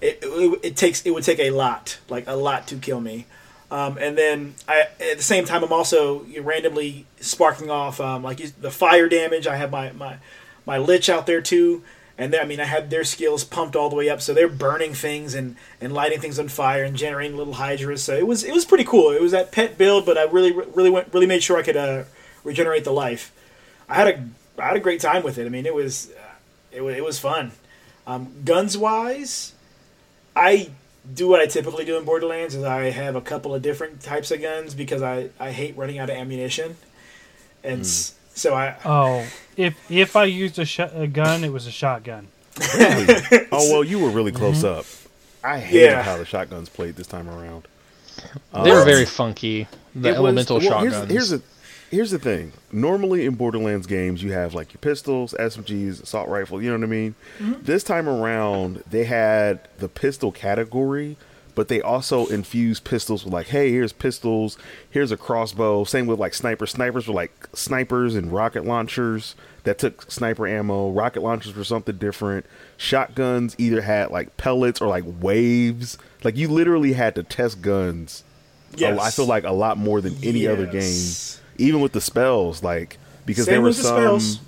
It, 0.00 0.18
it, 0.22 0.60
it 0.62 0.76
takes 0.76 1.06
it 1.06 1.10
would 1.10 1.24
take 1.24 1.38
a 1.38 1.50
lot, 1.50 1.98
like 2.08 2.26
a 2.26 2.34
lot, 2.34 2.66
to 2.68 2.76
kill 2.76 3.00
me. 3.00 3.26
Um, 3.72 3.96
and 3.96 4.18
then 4.18 4.54
I, 4.68 4.80
at 5.00 5.16
the 5.16 5.22
same 5.22 5.46
time, 5.46 5.64
I'm 5.64 5.72
also 5.72 6.26
randomly 6.42 7.06
sparking 7.20 7.70
off 7.70 8.02
um, 8.02 8.22
like 8.22 8.38
the 8.60 8.70
fire 8.70 9.08
damage. 9.08 9.46
I 9.46 9.56
have 9.56 9.70
my 9.70 9.92
my 9.92 10.18
my 10.66 10.76
lich 10.76 11.08
out 11.08 11.26
there 11.26 11.40
too, 11.40 11.82
and 12.18 12.34
I 12.36 12.44
mean 12.44 12.60
I 12.60 12.66
had 12.66 12.90
their 12.90 13.02
skills 13.02 13.44
pumped 13.44 13.74
all 13.74 13.88
the 13.88 13.96
way 13.96 14.10
up, 14.10 14.20
so 14.20 14.34
they're 14.34 14.46
burning 14.46 14.92
things 14.92 15.34
and, 15.34 15.56
and 15.80 15.94
lighting 15.94 16.20
things 16.20 16.38
on 16.38 16.48
fire 16.48 16.84
and 16.84 16.94
generating 16.94 17.34
little 17.34 17.54
hydras. 17.54 18.02
So 18.02 18.14
it 18.14 18.26
was 18.26 18.44
it 18.44 18.52
was 18.52 18.66
pretty 18.66 18.84
cool. 18.84 19.10
It 19.10 19.22
was 19.22 19.32
that 19.32 19.52
pet 19.52 19.78
build, 19.78 20.04
but 20.04 20.18
I 20.18 20.24
really 20.24 20.52
really 20.52 20.90
went 20.90 21.08
really 21.14 21.26
made 21.26 21.42
sure 21.42 21.56
I 21.56 21.62
could 21.62 21.78
uh, 21.78 22.04
regenerate 22.44 22.84
the 22.84 22.92
life. 22.92 23.32
I 23.88 23.94
had 23.94 24.06
a 24.06 24.60
I 24.60 24.66
had 24.66 24.76
a 24.76 24.80
great 24.80 25.00
time 25.00 25.22
with 25.22 25.38
it. 25.38 25.46
I 25.46 25.48
mean 25.48 25.64
it 25.64 25.74
was 25.74 26.12
it, 26.70 26.82
it 26.82 27.04
was 27.04 27.18
fun. 27.18 27.52
Um, 28.06 28.34
guns 28.44 28.76
wise, 28.76 29.54
I 30.36 30.72
do 31.14 31.28
what 31.28 31.40
I 31.40 31.46
typically 31.46 31.84
do 31.84 31.96
in 31.96 32.04
Borderlands 32.04 32.54
is 32.54 32.62
I 32.64 32.90
have 32.90 33.16
a 33.16 33.20
couple 33.20 33.54
of 33.54 33.62
different 33.62 34.00
types 34.00 34.30
of 34.30 34.40
guns 34.40 34.74
because 34.74 35.02
I, 35.02 35.30
I 35.40 35.50
hate 35.50 35.76
running 35.76 35.98
out 35.98 36.10
of 36.10 36.16
ammunition. 36.16 36.76
And 37.64 37.80
s 37.82 38.14
so 38.34 38.54
I 38.54 38.76
Oh, 38.84 39.26
if 39.56 39.74
if 39.90 40.16
I 40.16 40.24
used 40.24 40.58
a, 40.58 40.64
sh- 40.64 40.78
a 40.80 41.06
gun, 41.06 41.44
it 41.44 41.52
was 41.52 41.66
a 41.66 41.70
shotgun. 41.72 42.28
oh 42.60 43.70
well, 43.72 43.84
you 43.84 43.98
were 43.98 44.10
really 44.10 44.32
close 44.32 44.62
up. 44.64 44.84
I 45.44 45.58
hated 45.58 45.88
Mm-hmm. 45.88 45.96
Yeah. 45.96 46.02
how 46.02 46.16
the 46.18 46.24
shotguns 46.24 46.68
played 46.68 46.96
this 46.96 47.06
time 47.06 47.28
around. 47.28 47.66
They 48.52 48.70
were 48.70 48.80
Um, 48.80 48.84
very 48.86 49.06
funky. 49.06 49.66
The 49.94 50.08
it 50.08 50.10
was- 50.12 50.16
elemental 50.18 50.58
well, 50.58 50.68
shotguns. 50.68 51.10
Here's, 51.10 51.10
here's 51.10 51.30
the 51.30 51.42
here's 51.92 52.10
the 52.10 52.18
thing. 52.18 52.52
Normally 52.72 53.24
in 53.26 53.34
Borderlands 53.34 53.86
games, 53.86 54.22
you 54.22 54.32
have 54.32 54.54
like 54.54 54.72
your 54.72 54.80
pistols, 54.80 55.34
SMGs, 55.38 56.02
assault 56.02 56.28
rifle. 56.28 56.60
You 56.60 56.70
know 56.70 56.78
what 56.78 56.84
I 56.84 56.88
mean. 56.88 57.14
Mm-hmm. 57.38 57.62
This 57.62 57.84
time 57.84 58.08
around, 58.08 58.82
they 58.90 59.04
had 59.04 59.68
the 59.78 59.88
pistol 59.88 60.32
category, 60.32 61.16
but 61.54 61.68
they 61.68 61.80
also 61.80 62.26
infused 62.26 62.82
pistols 62.84 63.24
with 63.24 63.32
like, 63.32 63.48
hey, 63.48 63.70
here's 63.70 63.92
pistols, 63.92 64.58
here's 64.90 65.12
a 65.12 65.16
crossbow. 65.16 65.84
Same 65.84 66.06
with 66.06 66.18
like 66.18 66.34
snipers. 66.34 66.70
Snipers 66.72 67.06
were 67.06 67.14
like 67.14 67.48
snipers 67.52 68.16
and 68.16 68.32
rocket 68.32 68.64
launchers 68.64 69.36
that 69.64 69.78
took 69.78 70.10
sniper 70.10 70.48
ammo. 70.48 70.90
Rocket 70.90 71.22
launchers 71.22 71.54
were 71.54 71.62
something 71.62 71.96
different. 71.98 72.46
Shotguns 72.76 73.54
either 73.58 73.82
had 73.82 74.10
like 74.10 74.36
pellets 74.36 74.80
or 74.80 74.88
like 74.88 75.04
waves. 75.20 75.98
Like 76.24 76.36
you 76.36 76.48
literally 76.48 76.94
had 76.94 77.14
to 77.14 77.22
test 77.22 77.62
guns 77.62 78.24
yes. 78.76 78.98
I 78.98 79.10
feel 79.10 79.26
like 79.26 79.44
a 79.44 79.52
lot 79.52 79.78
more 79.78 80.00
than 80.00 80.16
any 80.22 80.46
other 80.46 80.66
game, 80.66 80.82
Yes. 80.82 81.40
Even 81.62 81.80
with 81.80 81.92
the 81.92 82.00
spells, 82.00 82.62
like 82.62 82.98
because 83.26 83.44
Same 83.46 83.52
there 83.54 83.62
were 83.62 83.72
some. 83.72 83.84
spells. 83.96 84.40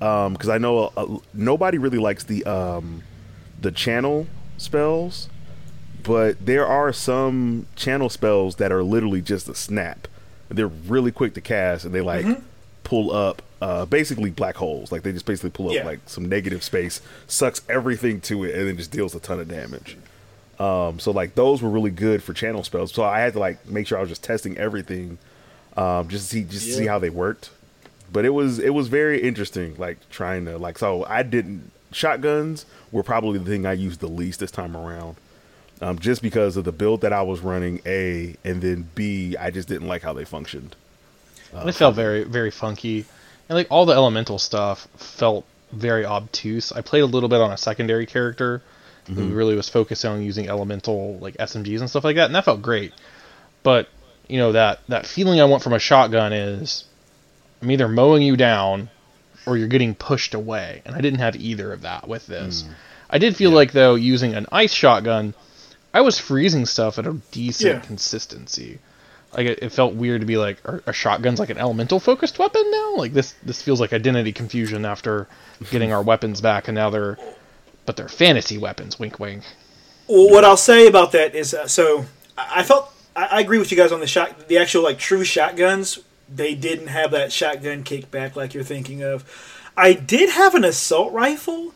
Um, 0.00 0.32
because 0.32 0.48
I 0.48 0.58
know 0.58 0.90
uh 0.96 1.18
nobody 1.32 1.78
really 1.78 1.98
likes 1.98 2.24
the 2.24 2.44
um, 2.44 3.02
the 3.60 3.70
channel 3.70 4.26
spells, 4.56 5.28
but 6.02 6.44
there 6.44 6.66
are 6.66 6.92
some 6.92 7.66
channel 7.76 8.08
spells 8.08 8.56
that 8.56 8.72
are 8.72 8.82
literally 8.82 9.20
just 9.22 9.48
a 9.48 9.54
snap. 9.54 10.08
They're 10.48 10.66
really 10.66 11.12
quick 11.12 11.34
to 11.34 11.40
cast, 11.40 11.84
and 11.84 11.94
they 11.94 12.00
like 12.00 12.24
Mm-hmm. 12.26 12.42
pull 12.84 13.12
up 13.12 13.42
uh, 13.60 13.84
basically 13.86 14.30
black 14.30 14.56
holes. 14.56 14.90
Like 14.90 15.02
they 15.04 15.12
just 15.12 15.24
basically 15.24 15.50
pull 15.50 15.68
up 15.68 15.74
Yeah. 15.74 15.84
like 15.84 16.00
some 16.06 16.28
negative 16.28 16.64
space, 16.64 17.00
sucks 17.28 17.62
everything 17.68 18.20
to 18.22 18.42
it, 18.44 18.54
and 18.56 18.66
then 18.68 18.76
just 18.76 18.90
deals 18.90 19.14
a 19.14 19.20
ton 19.20 19.38
of 19.38 19.46
damage. 19.48 19.96
Um, 20.58 20.98
so 20.98 21.12
like 21.12 21.36
those 21.36 21.62
were 21.62 21.70
really 21.70 21.90
good 21.92 22.22
for 22.24 22.32
channel 22.34 22.64
spells. 22.64 22.92
So 22.92 23.04
I 23.04 23.20
had 23.20 23.34
to 23.34 23.38
like 23.38 23.68
make 23.68 23.86
sure 23.86 23.98
I 23.98 24.00
was 24.00 24.10
just 24.10 24.24
testing 24.24 24.58
everything, 24.58 25.18
um, 25.76 26.08
just 26.08 26.28
to 26.30 26.36
see 26.36 26.44
just 26.44 26.66
to 26.66 26.72
see 26.72 26.86
how 26.86 26.98
they 26.98 27.10
worked. 27.10 27.50
But 28.12 28.24
it 28.24 28.30
was 28.30 28.58
it 28.58 28.70
was 28.70 28.88
very 28.88 29.22
interesting, 29.22 29.74
like 29.78 29.98
trying 30.10 30.44
to 30.46 30.58
like 30.58 30.78
so 30.78 31.04
I 31.04 31.22
didn't 31.22 31.70
shotguns 31.92 32.66
were 32.90 33.02
probably 33.02 33.38
the 33.38 33.44
thing 33.44 33.66
I 33.66 33.72
used 33.72 34.00
the 34.00 34.08
least 34.08 34.40
this 34.40 34.50
time 34.50 34.76
around. 34.76 35.16
Um, 35.80 35.98
just 35.98 36.22
because 36.22 36.56
of 36.56 36.64
the 36.64 36.72
build 36.72 37.00
that 37.00 37.12
I 37.12 37.22
was 37.22 37.40
running, 37.40 37.80
A, 37.84 38.36
and 38.44 38.62
then 38.62 38.88
B, 38.94 39.36
I 39.36 39.50
just 39.50 39.66
didn't 39.66 39.88
like 39.88 40.02
how 40.02 40.12
they 40.12 40.24
functioned. 40.24 40.76
They 41.64 41.72
felt 41.72 41.96
very, 41.96 42.22
very 42.22 42.52
funky, 42.52 43.04
and 43.48 43.56
like 43.56 43.66
all 43.68 43.84
the 43.84 43.92
elemental 43.92 44.38
stuff 44.38 44.86
felt 44.96 45.44
very 45.72 46.04
obtuse. 46.06 46.70
I 46.70 46.82
played 46.82 47.00
a 47.00 47.06
little 47.06 47.28
bit 47.28 47.40
on 47.40 47.50
a 47.50 47.56
secondary 47.56 48.06
character 48.06 48.62
who 49.08 49.26
really 49.26 49.56
was 49.56 49.68
focused 49.68 50.04
on 50.04 50.22
using 50.22 50.48
elemental 50.48 51.18
like 51.18 51.36
SMGs 51.36 51.80
and 51.80 51.90
stuff 51.90 52.04
like 52.04 52.16
that, 52.16 52.26
and 52.26 52.34
that 52.34 52.44
felt 52.44 52.62
great. 52.62 52.92
But 53.64 53.88
you 54.32 54.38
know 54.38 54.52
that 54.52 54.80
that 54.88 55.06
feeling 55.06 55.40
I 55.40 55.44
want 55.44 55.62
from 55.62 55.74
a 55.74 55.78
shotgun 55.78 56.32
is 56.32 56.84
I'm 57.60 57.70
either 57.70 57.86
mowing 57.88 58.22
you 58.22 58.36
down 58.36 58.88
or 59.44 59.56
you're 59.58 59.68
getting 59.68 59.94
pushed 59.94 60.34
away, 60.34 60.80
and 60.86 60.94
I 60.94 61.00
didn't 61.00 61.18
have 61.20 61.36
either 61.36 61.72
of 61.72 61.82
that 61.82 62.08
with 62.08 62.26
this. 62.26 62.64
I 63.10 63.18
did 63.18 63.36
feel 63.36 63.50
like 63.50 63.72
though 63.72 63.94
using 63.94 64.34
an 64.34 64.46
ice 64.50 64.72
shotgun, 64.72 65.34
I 65.92 66.00
was 66.00 66.18
freezing 66.18 66.64
stuff 66.64 66.98
at 66.98 67.06
a 67.06 67.12
decent 67.30 67.74
Yeah. 67.74 67.80
consistency. 67.80 68.78
Like 69.36 69.46
it, 69.46 69.58
it 69.62 69.72
felt 69.72 69.94
weird 69.94 70.20
to 70.22 70.26
be 70.26 70.36
like, 70.38 70.58
are, 70.64 70.82
are 70.86 70.92
shotguns 70.92 71.38
like 71.38 71.50
an 71.50 71.58
elemental 71.58 72.00
focused 72.00 72.38
weapon 72.38 72.62
now? 72.70 72.94
Like 72.96 73.12
this, 73.12 73.34
this 73.42 73.60
feels 73.60 73.80
like 73.80 73.92
identity 73.92 74.32
confusion 74.32 74.84
after 74.86 75.26
getting 75.70 75.92
our 75.92 76.02
weapons 76.02 76.40
back, 76.40 76.68
and 76.68 76.74
now 76.74 76.88
they're, 76.90 77.18
but 77.84 77.96
they're 77.96 78.08
fantasy 78.08 78.56
weapons. 78.58 78.98
Wink, 78.98 79.18
wink. 79.20 79.42
Well, 80.08 80.30
what 80.30 80.44
I'll 80.44 80.56
say 80.56 80.86
about 80.86 81.12
that 81.12 81.34
is, 81.34 81.52
uh, 81.52 81.66
so 81.66 82.04
I, 82.38 82.60
I 82.60 82.62
felt 82.62 82.92
I, 83.16 83.24
I 83.26 83.40
agree 83.40 83.58
with 83.58 83.70
you 83.70 83.76
guys 83.76 83.92
on 83.92 84.00
the 84.00 84.06
shot, 84.06 84.48
the 84.48 84.58
actual 84.58 84.82
like 84.82 84.98
true 84.98 85.24
shotguns. 85.24 85.98
They 86.34 86.54
didn't 86.54 86.86
have 86.88 87.10
that 87.10 87.32
shotgun 87.32 87.84
kickback 87.84 88.36
like 88.36 88.54
you're 88.54 88.64
thinking 88.64 89.02
of. 89.02 89.24
I 89.76 89.92
did 89.92 90.30
have 90.30 90.54
an 90.54 90.64
assault 90.64 91.12
rifle 91.12 91.74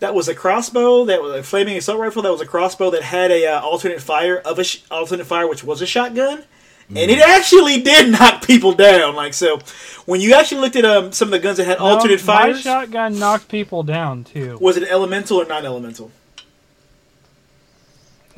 that 0.00 0.14
was 0.14 0.28
a 0.28 0.34
crossbow 0.34 1.04
that 1.06 1.22
was 1.22 1.34
a 1.34 1.42
flaming 1.42 1.76
assault 1.76 1.98
rifle 1.98 2.22
that 2.22 2.32
was 2.32 2.40
a 2.40 2.46
crossbow 2.46 2.90
that 2.90 3.02
had 3.02 3.30
a 3.30 3.46
uh, 3.46 3.60
alternate 3.60 4.00
fire 4.02 4.36
of 4.38 4.58
a 4.58 4.64
sh- 4.64 4.82
alternate 4.90 5.24
fire 5.26 5.46
which 5.48 5.64
was 5.64 5.80
a 5.80 5.86
shotgun. 5.86 6.44
And 6.90 7.10
it 7.10 7.18
actually 7.18 7.80
did 7.80 8.12
knock 8.18 8.46
people 8.46 8.72
down. 8.72 9.14
Like 9.14 9.32
so, 9.32 9.58
when 10.04 10.20
you 10.20 10.34
actually 10.34 10.60
looked 10.60 10.76
at 10.76 10.84
um, 10.84 11.12
some 11.12 11.28
of 11.28 11.32
the 11.32 11.38
guns 11.38 11.56
that 11.56 11.64
had 11.64 11.78
alternate 11.78 12.20
Um, 12.20 12.26
My 12.26 12.34
fires, 12.34 12.60
shotgun 12.60 13.18
knocked 13.18 13.48
people 13.48 13.82
down 13.82 14.24
too. 14.24 14.58
was 14.60 14.76
it 14.76 14.86
elemental 14.90 15.40
or 15.40 15.46
non-elemental? 15.46 16.10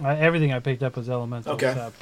I, 0.03 0.17
everything 0.17 0.53
I 0.53 0.61
picked 0.61 0.83
up 0.83 0.97
was 0.97 1.09
elemental. 1.09 1.55
Okay. 1.55 1.73
So. 1.75 1.93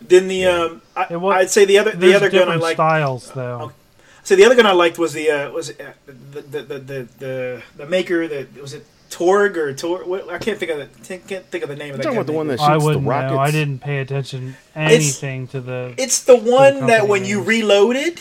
Then 0.00 0.28
the 0.28 0.46
um, 0.46 0.82
I, 0.94 1.06
It 1.10 1.16
wa- 1.20 1.30
I'd 1.30 1.50
say 1.50 1.64
the 1.64 1.78
other 1.78 1.92
the 1.92 2.14
other 2.14 2.28
gun 2.30 2.42
I 2.42 2.44
different 2.44 2.62
liked. 2.62 2.76
styles 2.76 3.30
though. 3.32 3.60
okay. 3.62 3.74
So 4.24 4.34
the 4.36 4.44
other 4.44 4.54
gun 4.56 4.66
I 4.66 4.72
liked 4.72 4.98
was 4.98 5.12
the 5.12 5.30
uh, 5.30 5.50
was 5.50 5.70
it, 5.70 5.80
uh, 5.80 5.92
the, 6.32 6.40
the, 6.42 6.62
the 6.62 6.78
the 6.78 7.08
the 7.18 7.62
the 7.76 7.86
maker 7.86 8.26
that 8.28 8.60
was 8.60 8.74
it 8.74 8.84
Torgue 9.08 9.56
or 9.56 9.72
Torgue. 9.72 10.06
What, 10.06 10.28
I 10.28 10.38
can't 10.38 10.58
think 10.58 10.70
of 10.72 10.78
the 10.78 11.18
can't 11.18 11.46
think 11.46 11.62
of 11.62 11.68
the 11.70 11.76
name 11.76 11.92
of 11.92 11.98
that. 11.98 12.02
talking 12.02 12.16
gun 12.16 12.22
about 12.22 12.26
the 12.26 12.32
one 12.36 12.46
maker. 12.48 12.56
that 12.58 12.62
I 12.64 12.72
shoots 12.74 12.82
the 12.82 12.86
wouldn't 12.88 13.04
know. 13.06 13.38
I 13.38 13.50
didn't 13.50 13.78
pay 13.78 13.98
attention 14.00 14.56
anything 14.74 15.46
to 15.48 15.60
the. 15.60 15.94
It's 15.96 16.22
the 16.24 16.36
one 16.36 16.72
company 16.80 16.86
that 16.92 17.08
when 17.08 17.24
you 17.24 17.36
names. 17.36 17.48
reloaded. 17.48 18.20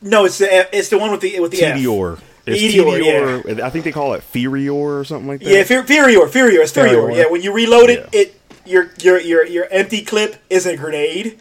No, 0.00 0.24
it's 0.24 0.38
the 0.38 0.76
it's 0.76 0.88
the 0.88 0.98
one 0.98 1.10
with 1.10 1.20
the 1.20 1.40
with 1.40 1.52
the 1.52 1.62
F. 1.62 1.78
Tediore. 1.78 2.20
It's 2.44 2.60
Meteor, 2.60 2.82
Tediore. 2.84 3.44
and 3.44 3.60
I 3.60 3.70
think 3.70 3.84
they 3.84 3.92
call 3.92 4.14
it 4.14 4.22
Feriore 4.24 4.98
or 4.98 5.04
something 5.04 5.28
like 5.28 5.40
that. 5.40 5.48
Yeah, 5.48 5.62
Fur- 5.62 5.84
Feriore, 5.84 6.26
Feriore, 6.28 6.62
it's 6.62 6.72
Feriore. 6.72 7.06
Feriore. 7.10 7.16
Yeah, 7.16 7.26
when 7.30 7.40
you 7.40 7.52
reload 7.52 7.88
it, 7.88 8.08
Yeah. 8.12 8.20
it 8.20 8.41
your 8.66 8.90
your 9.00 9.20
your 9.20 9.46
your 9.46 9.66
empty 9.70 10.02
clip 10.02 10.36
is 10.50 10.66
a 10.66 10.76
grenade. 10.76 11.38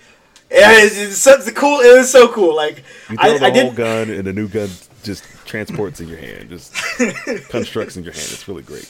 Yeah, 0.52 0.84
it's, 0.84 0.98
it's 0.98 1.18
such 1.18 1.54
cool. 1.56 1.80
It 1.80 1.98
was 1.98 2.12
so 2.12 2.28
cool. 2.28 2.56
Like 2.56 2.84
You 3.10 3.16
throw 3.18 3.30
I, 3.32 3.38
the 3.38 3.46
I 3.46 3.50
whole 3.52 3.70
did. 3.70 3.76
gun, 3.76 4.10
and 4.10 4.24
the 4.26 4.34
new 4.34 4.48
gun 4.50 4.70
just 5.04 5.24
transports 5.46 6.00
in 6.02 6.08
your 6.08 6.18
hand, 6.18 6.50
just 6.50 6.74
constructs 7.50 7.96
in 7.98 8.04
your 8.04 8.14
hand. 8.14 8.28
It's 8.32 8.48
really 8.48 8.64
great. 8.64 8.90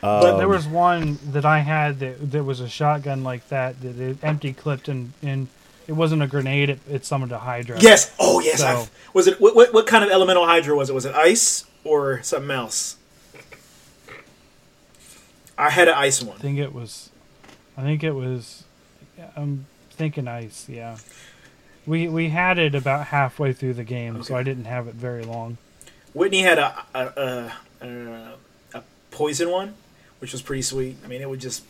But 0.00 0.32
Um, 0.32 0.38
there 0.38 0.48
was 0.48 0.66
one 0.66 1.18
that 1.30 1.44
I 1.44 1.60
had 1.60 2.00
that 2.00 2.32
that 2.32 2.42
was 2.44 2.58
a 2.60 2.68
shotgun 2.68 3.22
like 3.22 3.48
that 3.48 3.80
that 3.82 3.98
it 4.00 4.18
empty 4.22 4.52
clipped 4.52 4.88
and 4.88 5.12
and 5.22 5.46
it 5.86 5.92
wasn't 5.92 6.22
a 6.22 6.26
grenade. 6.26 6.70
It, 6.70 6.80
it 6.90 7.04
summoned 7.04 7.30
a 7.32 7.38
hydra. 7.38 7.78
Yes. 7.80 8.12
Oh 8.18 8.40
yes. 8.40 8.58
So- 8.60 8.88
was 9.14 9.28
it 9.28 9.40
what, 9.40 9.54
what 9.54 9.72
what 9.72 9.86
kind 9.86 10.04
of 10.04 10.10
elemental 10.10 10.44
hydra 10.46 10.74
was 10.74 10.90
it? 10.90 10.92
Was 10.94 11.04
it 11.06 11.14
ice 11.14 11.66
or 11.84 12.20
something 12.24 12.50
else? 12.50 12.96
I 15.58 15.70
had 15.70 15.88
an 15.88 15.94
ice 15.94 16.22
one. 16.22 16.36
I 16.36 16.40
think 16.40 16.58
it 16.58 16.72
was. 16.72 17.10
I 17.76 17.82
think 17.82 18.02
it 18.02 18.12
was. 18.12 18.64
I'm 19.36 19.66
thinking 19.90 20.26
ice. 20.28 20.66
Yeah. 20.68 20.98
We 21.86 22.08
we 22.08 22.28
had 22.30 22.58
it 22.58 22.74
about 22.74 23.06
halfway 23.08 23.52
through 23.52 23.74
the 23.74 23.84
game, 23.84 24.22
so 24.22 24.36
I 24.36 24.42
didn't 24.42 24.64
have 24.66 24.86
it 24.88 24.94
very 24.94 25.24
long. 25.24 25.58
Whitney 26.14 26.42
had 26.42 26.58
a 26.58 26.84
a, 26.94 27.00
a, 27.80 27.86
a 27.86 28.34
a 28.78 28.82
poison 29.10 29.50
one, 29.50 29.74
which 30.20 30.32
was 30.32 30.42
pretty 30.42 30.62
sweet. 30.62 30.96
I 31.04 31.08
mean, 31.08 31.20
it 31.20 31.28
would 31.28 31.40
just 31.40 31.64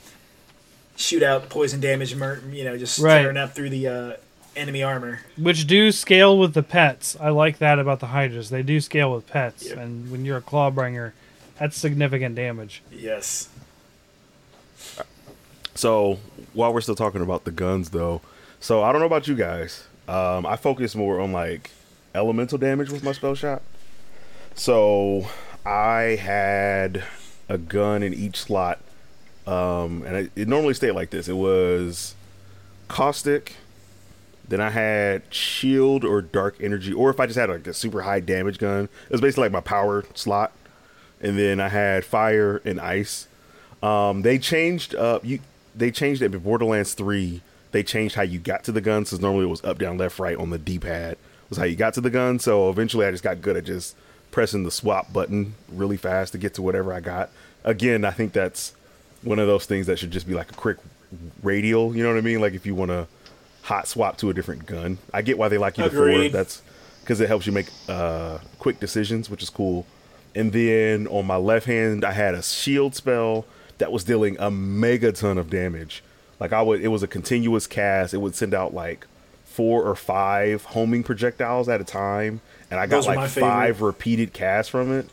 shoot 0.97 1.23
out 1.23 1.49
poison 1.49 1.81
damage, 1.81 2.15
mur- 2.15 2.43
you 2.51 2.65
know, 2.65 2.77
just 2.77 2.99
Right. 2.99 3.23
tearing 3.23 3.37
up 3.39 3.53
through 3.55 3.71
the 3.71 3.89
uh, 3.89 4.13
enemy 4.55 4.83
armor. 4.83 5.21
Which 5.39 5.67
do 5.67 5.91
scale 5.91 6.39
with 6.39 6.53
the 6.53 6.63
pets. 6.63 7.17
I 7.19 7.31
like 7.31 7.59
that 7.59 7.79
about 7.79 8.01
the 8.01 8.09
hydras. 8.09 8.51
They 8.51 8.63
do 8.63 8.81
scale 8.81 9.15
with 9.15 9.27
pets, 9.27 9.69
Yep. 9.71 9.79
and 9.79 10.11
when 10.13 10.25
you're 10.27 10.37
a 10.37 10.43
clawbringer, 10.43 11.13
that's 11.59 11.77
significant 11.79 12.35
damage. 12.35 12.83
Yes. 12.93 13.49
So 15.75 16.19
while 16.53 16.73
we're 16.73 16.81
still 16.81 16.95
talking 16.95 17.23
about 17.23 17.45
the 17.45 17.51
guns, 17.51 17.91
though, 17.91 18.21
so 18.61 18.83
I 18.83 18.93
don't 18.93 19.01
know 19.01 19.07
about 19.07 19.27
you 19.27 19.35
guys. 19.35 19.85
Um, 20.09 20.45
I 20.47 20.57
focus 20.57 20.95
more 20.95 21.21
on 21.21 21.33
like 21.33 21.71
elemental 22.15 22.59
damage 22.59 22.91
with 22.91 23.03
my 23.03 23.13
Spellshot. 23.13 23.61
So 24.55 25.29
I 25.65 26.17
had 26.21 27.05
a 27.49 27.59
gun 27.59 28.03
in 28.03 28.13
each 28.13 28.37
slot, 28.37 28.81
um, 29.47 30.03
and 30.03 30.17
it, 30.17 30.33
it 30.37 30.49
normally 30.49 30.75
stayed 30.75 30.93
like 30.93 31.11
this. 31.11 31.29
It 31.29 31.37
was 31.37 32.15
caustic. 32.89 33.57
Then 34.47 34.61
I 34.61 34.71
had 34.71 35.23
shield 35.33 36.05
or 36.05 36.21
dark 36.21 36.57
energy, 36.61 36.93
or 36.93 37.09
if 37.11 37.19
I 37.19 37.27
just 37.27 37.39
had 37.39 37.49
like 37.49 37.67
a 37.67 37.73
super 37.73 38.03
high 38.03 38.21
damage 38.21 38.59
gun, 38.59 38.85
it 38.85 39.13
was 39.13 39.21
basically 39.21 39.45
like 39.45 39.53
my 39.53 39.61
power 39.61 40.05
slot. 40.15 40.53
And 41.21 41.39
then 41.39 41.61
I 41.61 41.69
had 41.69 42.05
fire 42.05 42.61
and 42.65 42.81
ice. 42.81 43.29
Um, 43.83 44.23
they 44.23 44.39
changed 44.39 44.95
up. 44.95 45.25
You 45.25 45.41
they 45.75 45.91
changed 45.91 46.23
it 46.23 46.35
in 46.35 46.41
Borderlands 46.41 46.95
Three. 46.95 47.43
They 47.73 47.83
changed 47.83 48.15
how 48.15 48.23
you 48.23 48.39
got 48.39 48.65
to 48.65 48.73
the 48.73 48.81
gun. 48.81 49.03
Because 49.03 49.21
normally 49.21 49.45
it 49.45 49.49
was 49.49 49.65
up, 49.65 49.79
down, 49.79 49.99
left, 49.99 50.19
right 50.19 50.37
on 50.37 50.51
the 50.51 50.59
D 50.59 50.79
pad 50.79 51.17
was 51.49 51.59
how 51.59 51.65
you 51.65 51.77
got 51.77 51.95
to 51.95 52.01
the 52.01 52.11
gun. 52.11 52.39
So 52.39 52.71
eventually 52.71 53.07
I 53.07 53.11
just 53.11 53.23
got 53.23 53.43
good 53.43 53.57
at 53.57 53.65
just 53.65 53.95
pressing 54.31 54.65
the 54.65 54.71
swap 54.71 55.13
button 55.13 55.55
really 55.69 55.99
fast 55.99 56.33
to 56.33 56.39
get 56.39 56.55
to 56.55 56.63
whatever 56.63 56.93
I 56.93 57.01
got. 57.01 57.31
Again, 57.65 58.05
I 58.05 58.11
think 58.11 58.33
that's 58.33 58.75
one 59.23 59.39
of 59.39 59.47
those 59.47 59.67
things 59.67 59.87
that 59.87 59.99
should 59.99 60.11
just 60.11 60.27
be 60.27 60.35
like 60.35 60.51
a 60.51 60.55
quick 60.55 60.79
radial. 61.43 61.95
You 61.95 62.03
know 62.03 62.09
what 62.09 62.19
I 62.19 62.23
mean? 62.23 62.41
Like 62.41 62.55
if 62.55 62.65
you 62.65 62.75
want 62.75 62.91
to 62.91 63.07
hot 63.63 63.87
swap 63.87 64.17
to 64.19 64.31
a 64.31 64.35
different 64.35 64.67
gun. 64.67 64.99
I 65.13 65.23
get 65.23 65.39
why 65.39 65.49
they 65.49 65.59
like 65.59 65.79
you 65.79 65.85
before. 65.85 66.09
Agreed. 66.09 66.33
That's 66.33 66.63
because 67.01 67.21
it 67.21 67.29
helps 67.29 67.47
you 67.47 67.53
make 67.53 67.67
uh, 67.89 68.39
quick 68.59 68.81
decisions, 68.81 69.29
which 69.29 69.43
is 69.43 69.51
cool. 69.51 69.87
And 70.35 70.53
then 70.53 71.07
on 71.09 71.27
my 71.27 71.37
left 71.37 71.67
hand, 71.67 72.05
I 72.05 72.13
had 72.13 72.35
a 72.35 72.43
shield 72.43 72.95
spell 72.95 73.45
that 73.83 73.91
was 73.91 74.05
dealing 74.05 74.37
a 74.39 74.49
mega 74.49 75.11
ton 75.11 75.39
of 75.39 75.51
damage. 75.51 76.05
Like 76.39 76.53
I 76.53 76.63
would, 76.63 76.81
it 76.81 76.89
was 76.89 77.03
a 77.03 77.09
continuous 77.09 77.67
cast. 77.67 78.15
It 78.15 78.19
would 78.19 78.37
send 78.37 78.55
out 78.55 78.73
like 78.73 79.09
four 79.45 79.83
or 79.83 79.97
five 79.97 80.65
homing 80.67 81.03
projectiles 81.03 81.69
at 81.69 81.81
a 81.81 81.85
time, 81.85 82.41
and 82.71 82.79
I 82.79 82.87
got 82.87 82.97
Those 82.99 83.09
are 83.09 83.15
my 83.17 83.23
like 83.23 83.31
five 83.31 83.83
repeated 83.83 84.33
casts 84.33 84.71
from 84.71 84.93
it. 84.93 85.07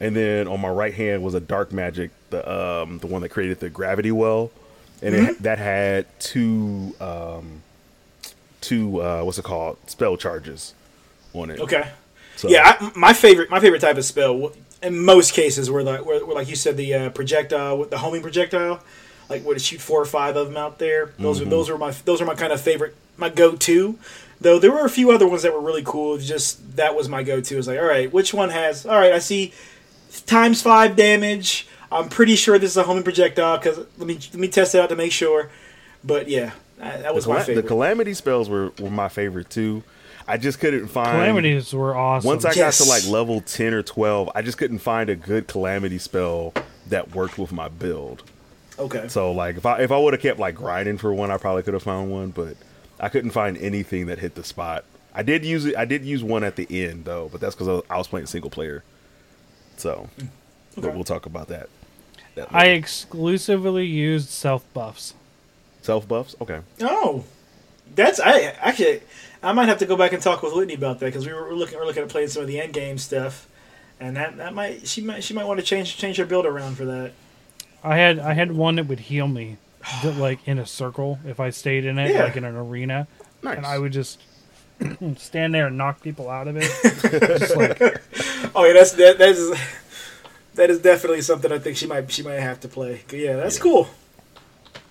And 0.00 0.14
then 0.14 0.48
on 0.48 0.60
my 0.60 0.68
right 0.68 0.92
hand 0.92 1.22
was 1.22 1.32
a 1.34 1.40
dark 1.40 1.72
magic, 1.72 2.10
the 2.28 2.40
um 2.50 2.98
the 2.98 3.06
one 3.06 3.22
that 3.22 3.30
created 3.30 3.60
the 3.60 3.70
gravity 3.70 4.12
well, 4.12 4.50
and 5.02 5.14
Mm-hmm. 5.14 5.26
it, 5.30 5.42
that 5.42 5.58
had 5.58 6.06
two 6.18 6.94
um 7.00 7.62
two 8.60 9.00
uh 9.00 9.22
what's 9.22 9.38
it 9.38 9.44
called 9.44 9.78
spell 9.86 10.16
charges 10.18 10.74
on 11.32 11.50
it. 11.50 11.58
Okay. 11.60 11.88
So, 12.36 12.48
Yeah, 12.48 12.76
I, 12.80 12.92
my 12.94 13.12
favorite 13.14 13.48
my 13.50 13.60
favorite 13.60 13.80
type 13.80 13.96
of 13.96 14.04
spell 14.04 14.52
in 14.82 14.98
most 14.98 15.32
cases 15.32 15.70
where 15.70 15.82
like 15.82 16.04
were, 16.04 16.24
were 16.24 16.34
like 16.34 16.48
you 16.48 16.56
said 16.56 16.76
the 16.76 16.94
uh, 16.94 17.10
projectile 17.10 17.84
the 17.84 17.98
homing 17.98 18.22
projectile, 18.22 18.82
like 19.28 19.44
would 19.44 19.60
shoot 19.60 19.80
four 19.80 20.00
or 20.00 20.06
five 20.06 20.36
of 20.36 20.48
them 20.48 20.56
out 20.56 20.78
there. 20.78 21.12
Those 21.18 21.40
are 21.40 21.44
those 21.44 21.70
are 21.70 21.78
my 21.78 21.90
those 22.04 22.20
are 22.20 22.26
my 22.26 22.34
kind 22.34 22.52
of 22.52 22.60
favorite 22.60 22.94
my 23.16 23.28
go 23.28 23.56
to. 23.56 23.98
Though 24.40 24.58
there 24.58 24.72
were 24.72 24.86
a 24.86 24.90
few 24.90 25.10
other 25.10 25.28
ones 25.28 25.42
that 25.42 25.52
were 25.52 25.60
really 25.60 25.82
cool. 25.84 26.16
Just 26.16 26.76
that 26.76 26.94
was 26.94 27.08
my 27.08 27.22
go 27.22 27.40
to. 27.40 27.58
It's 27.58 27.66
like 27.66 27.78
all 27.78 27.84
right, 27.84 28.10
which 28.12 28.32
one 28.32 28.50
has 28.50 28.86
all 28.86 28.98
right? 28.98 29.12
I 29.12 29.18
see 29.18 29.52
times 30.26 30.62
five 30.62 30.96
damage. 30.96 31.66
I'm 31.92 32.08
pretty 32.08 32.36
sure 32.36 32.58
this 32.58 32.70
is 32.70 32.76
a 32.76 32.84
homing 32.84 33.02
projectile 33.02 33.58
because 33.58 33.78
let 33.98 34.06
me 34.06 34.14
let 34.14 34.34
me 34.34 34.48
test 34.48 34.74
it 34.74 34.80
out 34.80 34.88
to 34.88 34.96
make 34.96 35.12
sure. 35.12 35.50
But 36.02 36.28
yeah, 36.28 36.52
that, 36.78 37.14
was 37.14 37.24
the, 37.24 37.30
my 37.30 37.44
cala- 37.44 37.54
the 37.54 37.62
calamity 37.62 38.14
spells 38.14 38.48
were, 38.48 38.72
were 38.78 38.90
my 38.90 39.08
favorite 39.08 39.50
too. 39.50 39.82
I 40.30 40.36
just 40.36 40.60
couldn't 40.60 40.86
find 40.88 41.10
Calamities 41.10 41.72
were 41.72 41.96
awesome. 41.96 42.26
Once 42.28 42.44
I 42.44 42.52
Yes. 42.52 42.78
got 42.78 42.84
to 42.84 42.90
like 42.90 43.06
level 43.08 43.40
ten 43.40 43.74
or 43.74 43.82
twelve, 43.82 44.30
I 44.34 44.42
just 44.42 44.58
couldn't 44.58 44.78
find 44.78 45.10
a 45.10 45.16
good 45.16 45.46
calamity 45.48 45.98
spell 45.98 46.54
that 46.88 47.14
worked 47.14 47.36
with 47.38 47.52
my 47.52 47.68
build. 47.68 48.22
okay. 48.78 49.08
So 49.08 49.32
like 49.32 49.56
if 49.56 49.66
I 49.66 49.80
if 49.80 49.90
I 49.90 49.98
would 49.98 50.12
have 50.14 50.22
kept 50.22 50.38
like 50.38 50.54
grinding 50.54 50.98
for 50.98 51.12
one, 51.12 51.30
I 51.30 51.36
probably 51.36 51.62
could 51.62 51.74
have 51.74 51.82
found 51.82 52.10
one, 52.12 52.30
but 52.30 52.56
I 52.98 53.08
couldn't 53.08 53.30
find 53.32 53.56
anything 53.58 54.06
that 54.06 54.18
hit 54.20 54.34
the 54.36 54.44
spot. 54.44 54.84
I 55.14 55.22
did 55.24 55.44
use 55.44 55.64
it. 55.66 55.76
I 55.76 55.84
did 55.84 56.04
use 56.04 56.22
one 56.22 56.44
at 56.44 56.54
the 56.56 56.66
end 56.84 57.04
though, 57.06 57.28
but 57.32 57.40
that's 57.40 57.54
because 57.54 57.68
I, 57.68 57.72
was- 57.72 57.84
I 57.90 57.98
was 57.98 58.06
playing 58.08 58.26
single 58.26 58.50
player. 58.50 58.84
So, 59.76 60.08
but 60.76 60.84
Okay. 60.86 60.94
we'll 60.94 61.04
talk 61.04 61.26
about 61.26 61.48
that. 61.48 61.68
that 62.36 62.46
I 62.52 62.66
exclusively 62.66 63.86
used 63.86 64.28
self 64.28 64.62
buffs. 64.72 65.14
self 65.82 66.06
buffs. 66.06 66.36
Okay. 66.40 66.60
Oh, 66.82 67.24
that's 67.96 68.20
I 68.20 68.40
actually 68.60 69.00
I 69.42 69.52
might 69.52 69.68
have 69.68 69.78
to 69.78 69.86
go 69.86 69.96
back 69.96 70.12
and 70.12 70.22
talk 70.22 70.42
with 70.42 70.54
Whitney 70.54 70.74
about 70.74 70.98
that 71.00 71.06
because 71.06 71.26
we 71.26 71.32
were, 71.32 71.44
we're 71.48 71.54
looking 71.54 71.78
we're 71.78 71.86
looking 71.86 72.02
at 72.02 72.08
playing 72.08 72.28
some 72.28 72.42
of 72.42 72.48
the 72.48 72.60
end 72.60 72.72
game 72.72 72.98
stuff, 72.98 73.48
and 73.98 74.16
that 74.16 74.36
that 74.36 74.54
might 74.54 74.86
she 74.86 75.00
might 75.00 75.24
she 75.24 75.32
might 75.34 75.44
want 75.46 75.58
to 75.60 75.64
change 75.66 75.96
change 75.96 76.16
her 76.18 76.26
build 76.26 76.46
around 76.46 76.76
for 76.76 76.84
that. 76.84 77.12
I 77.82 77.96
had 77.96 78.18
I 78.18 78.34
had 78.34 78.52
one 78.52 78.76
that 78.76 78.86
would 78.86 79.00
heal 79.00 79.26
me, 79.26 79.56
that, 80.02 80.16
like 80.16 80.46
in 80.46 80.58
a 80.58 80.66
circle 80.66 81.18
if 81.24 81.40
I 81.40 81.50
stayed 81.50 81.84
in 81.86 81.98
it, 81.98 82.12
Yeah. 82.14 82.24
like 82.24 82.36
in 82.36 82.44
an 82.44 82.54
arena, 82.56 83.06
Nice. 83.42 83.56
and 83.56 83.64
I 83.64 83.78
would 83.78 83.92
just 83.92 84.20
stand 85.16 85.54
there 85.54 85.68
and 85.68 85.78
knock 85.78 86.02
people 86.02 86.28
out 86.28 86.46
of 86.48 86.56
it. 86.58 86.70
just 87.38 87.56
like 87.56 87.80
Oh 88.54 88.64
yeah, 88.64 88.74
that's 88.74 88.92
that 88.92 89.16
that 89.18 89.28
is 89.30 89.58
that 90.56 90.68
is 90.68 90.80
definitely 90.80 91.22
something 91.22 91.50
I 91.50 91.58
think 91.58 91.78
she 91.78 91.86
might 91.86 92.10
she 92.10 92.22
might 92.22 92.34
have 92.40 92.60
to 92.60 92.68
play. 92.68 93.00
Yeah, 93.10 93.36
that's 93.36 93.58
cool. 93.58 93.88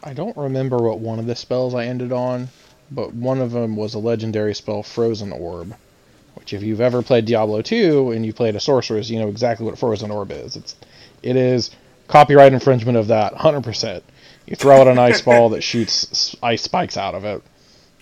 I 0.03 0.13
don't 0.13 0.35
remember 0.37 0.77
what 0.77 0.99
one 0.99 1.19
of 1.19 1.25
the 1.27 1.35
spells 1.35 1.75
I 1.75 1.85
ended 1.85 2.11
on, 2.11 2.47
but 2.91 3.13
one 3.13 3.39
of 3.41 3.51
them 3.51 3.75
was 3.75 3.93
a 3.93 3.99
legendary 3.99 4.53
spell, 4.55 4.83
Frozen 4.83 5.31
Orb. 5.31 5.75
Which, 6.35 6.53
if 6.53 6.63
you've 6.63 6.81
ever 6.81 7.01
played 7.01 7.25
Diablo 7.25 7.61
2 7.61 8.11
and 8.11 8.25
you 8.25 8.31
played 8.33 8.55
a 8.55 8.59
sorceress, 8.59 9.09
you 9.09 9.19
know 9.19 9.27
exactly 9.27 9.65
what 9.65 9.77
Frozen 9.77 10.11
Orb 10.11 10.31
is. 10.31 10.55
It's, 10.55 10.75
it 11.21 11.35
is 11.35 11.71
copyright 12.07 12.53
infringement 12.53 12.97
of 12.97 13.07
that, 13.07 13.33
100%. 13.33 14.01
You 14.45 14.55
throw 14.55 14.81
out 14.81 14.87
an 14.87 14.97
ice 14.97 15.21
ball 15.21 15.49
that 15.49 15.61
shoots 15.61 16.35
ice 16.41 16.61
spikes 16.63 16.97
out 16.97 17.13
of 17.13 17.25
it. 17.25 17.43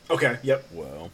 Okay. 0.10 0.38
Yep. 0.44 0.66
Well, 0.72 1.12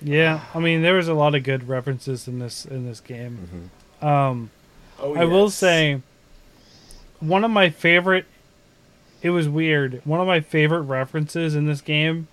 yeah, 0.00 0.44
I 0.54 0.58
mean 0.60 0.82
there 0.82 0.94
was 0.94 1.08
a 1.08 1.14
lot 1.14 1.34
of 1.34 1.42
good 1.42 1.68
references 1.68 2.28
in 2.28 2.38
this 2.38 2.64
in 2.64 2.86
this 2.86 3.00
game. 3.00 3.70
Um, 4.00 4.50
Oh, 5.00 5.14
I 5.14 5.24
will 5.24 5.50
say 5.50 6.00
one 7.20 7.44
of 7.44 7.50
my 7.50 7.70
favorite. 7.70 8.26
It 9.24 9.30
was 9.30 9.48
weird. 9.48 10.02
One 10.04 10.20
of 10.20 10.26
my 10.26 10.40
favorite 10.40 10.82
references 10.82 11.54
in 11.54 11.64
this 11.64 11.80
game 11.80 12.28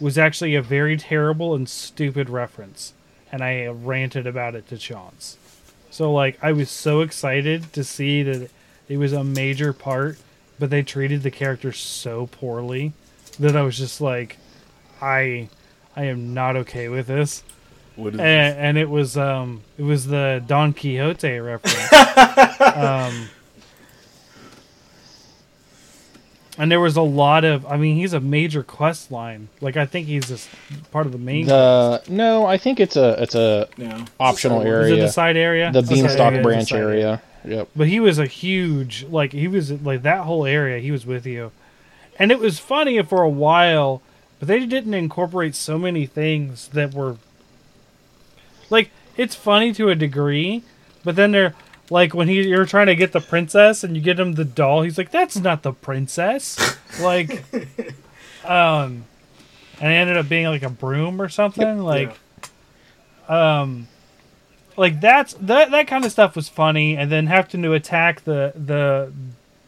was 0.00 0.16
actually 0.16 0.54
a 0.54 0.62
very 0.62 0.96
terrible 0.96 1.54
and 1.54 1.68
stupid 1.68 2.30
reference, 2.30 2.94
and 3.30 3.44
I 3.44 3.66
ranted 3.66 4.26
about 4.26 4.54
it 4.54 4.66
to 4.68 4.78
Chance. 4.78 5.36
So 5.90 6.10
like 6.10 6.38
I 6.42 6.52
was 6.52 6.70
so 6.70 7.02
excited 7.02 7.72
to 7.74 7.84
see 7.84 8.22
that 8.22 8.50
It 8.88 8.96
was 8.96 9.12
a 9.12 9.22
major 9.22 9.72
part, 9.74 10.18
but 10.58 10.70
they 10.70 10.82
treated 10.82 11.22
the 11.22 11.30
character 11.30 11.72
so 11.72 12.26
poorly 12.26 12.94
that 13.38 13.54
I 13.54 13.62
was 13.62 13.76
just 13.76 14.00
like, 14.00 14.38
I, 15.00 15.48
I 15.94 16.04
am 16.04 16.32
not 16.34 16.56
okay 16.56 16.88
with 16.88 17.06
this. 17.06 17.44
What 17.96 18.14
is 18.14 18.20
And, 18.20 18.58
and 18.58 18.78
it 18.78 18.88
was 18.88 19.18
um 19.18 19.60
it 19.76 19.82
was 19.82 20.06
the 20.06 20.42
Don 20.46 20.72
Quixote 20.72 21.38
reference. 21.38 21.92
um, 22.60 23.28
and 26.60 26.70
there 26.70 26.78
was 26.78 26.94
a 26.98 27.02
lot 27.02 27.42
of 27.46 27.64
I 27.64 27.78
mean 27.78 27.96
he's 27.96 28.12
a 28.12 28.20
major 28.20 28.62
quest 28.62 29.10
line. 29.10 29.48
Like 29.62 29.78
I 29.78 29.86
think 29.86 30.06
he's 30.08 30.28
just 30.28 30.46
part 30.90 31.06
of 31.06 31.12
the 31.12 31.18
main. 31.18 31.46
The 31.46 32.02
no, 32.06 32.44
I 32.44 32.58
think 32.58 32.80
it's 32.80 32.96
a 32.96 33.20
it's 33.22 33.34
a 33.34 33.66
No. 33.78 34.04
optional 34.20 34.60
area. 34.60 34.92
Is 34.94 34.98
it 34.98 35.00
the 35.06 35.08
side 35.08 35.38
area? 35.38 35.72
the 35.72 35.80
beanstalk 35.80 36.34
yeah, 36.34 36.42
branch 36.42 36.68
side 36.68 36.80
area. 36.80 37.22
Yep. 37.46 37.68
But 37.74 37.88
he 37.88 37.98
was 37.98 38.18
a 38.18 38.26
huge 38.26 39.06
like 39.08 39.32
he 39.32 39.48
was 39.48 39.72
like 39.72 40.02
that 40.02 40.24
whole 40.24 40.44
area. 40.44 40.80
He 40.80 40.90
was 40.90 41.06
with 41.06 41.24
you, 41.24 41.50
and 42.18 42.30
it 42.30 42.38
was 42.38 42.58
funny 42.58 43.02
for 43.02 43.22
a 43.22 43.30
while. 43.30 44.02
But 44.38 44.48
they 44.48 44.66
didn't 44.66 44.92
incorporate 44.94 45.54
so 45.54 45.78
many 45.78 46.04
things 46.04 46.68
that 46.68 46.92
were 46.92 47.16
like 48.68 48.90
it's 49.16 49.34
funny 49.34 49.72
to 49.72 49.88
a 49.88 49.94
degree, 49.94 50.62
but 51.04 51.16
then 51.16 51.32
they're 51.32 51.54
like 51.90 52.14
when 52.14 52.28
he 52.28 52.46
you're 52.48 52.64
trying 52.66 52.86
to 52.86 52.96
get 52.96 53.12
the 53.12 53.20
princess 53.20 53.84
and 53.84 53.94
you 53.96 54.00
get 54.02 54.18
him 54.18 54.32
the 54.34 54.44
doll, 54.44 54.82
he's 54.82 54.96
like, 54.96 55.10
"That's 55.10 55.36
not 55.36 55.62
the 55.62 55.72
princess." 55.72 56.56
like, 57.00 57.44
um, 58.44 59.04
and 59.80 59.92
it 59.92 59.96
ended 59.96 60.16
up 60.16 60.28
being 60.28 60.46
like 60.46 60.62
a 60.62 60.70
broom 60.70 61.20
or 61.20 61.28
something. 61.28 61.78
Like, 61.80 62.16
um, 63.28 63.88
like 64.76 65.00
that's 65.00 65.34
that 65.34 65.70
that 65.70 65.86
kind 65.86 66.04
of 66.04 66.12
stuff 66.12 66.36
was 66.36 66.48
funny, 66.48 66.96
and 66.96 67.10
then 67.10 67.26
having 67.26 67.62
to 67.62 67.72
attack 67.74 68.24
the 68.24 68.52
the 68.56 69.12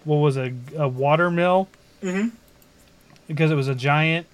what 0.04 0.16
was 0.16 0.36
a, 0.36 0.52
a 0.76 0.88
water 0.88 1.30
mill 1.30 1.68
Mhm. 2.02 2.32
because 3.28 3.50
it 3.50 3.54
was 3.54 3.68
a 3.68 3.74
giant. 3.74 4.26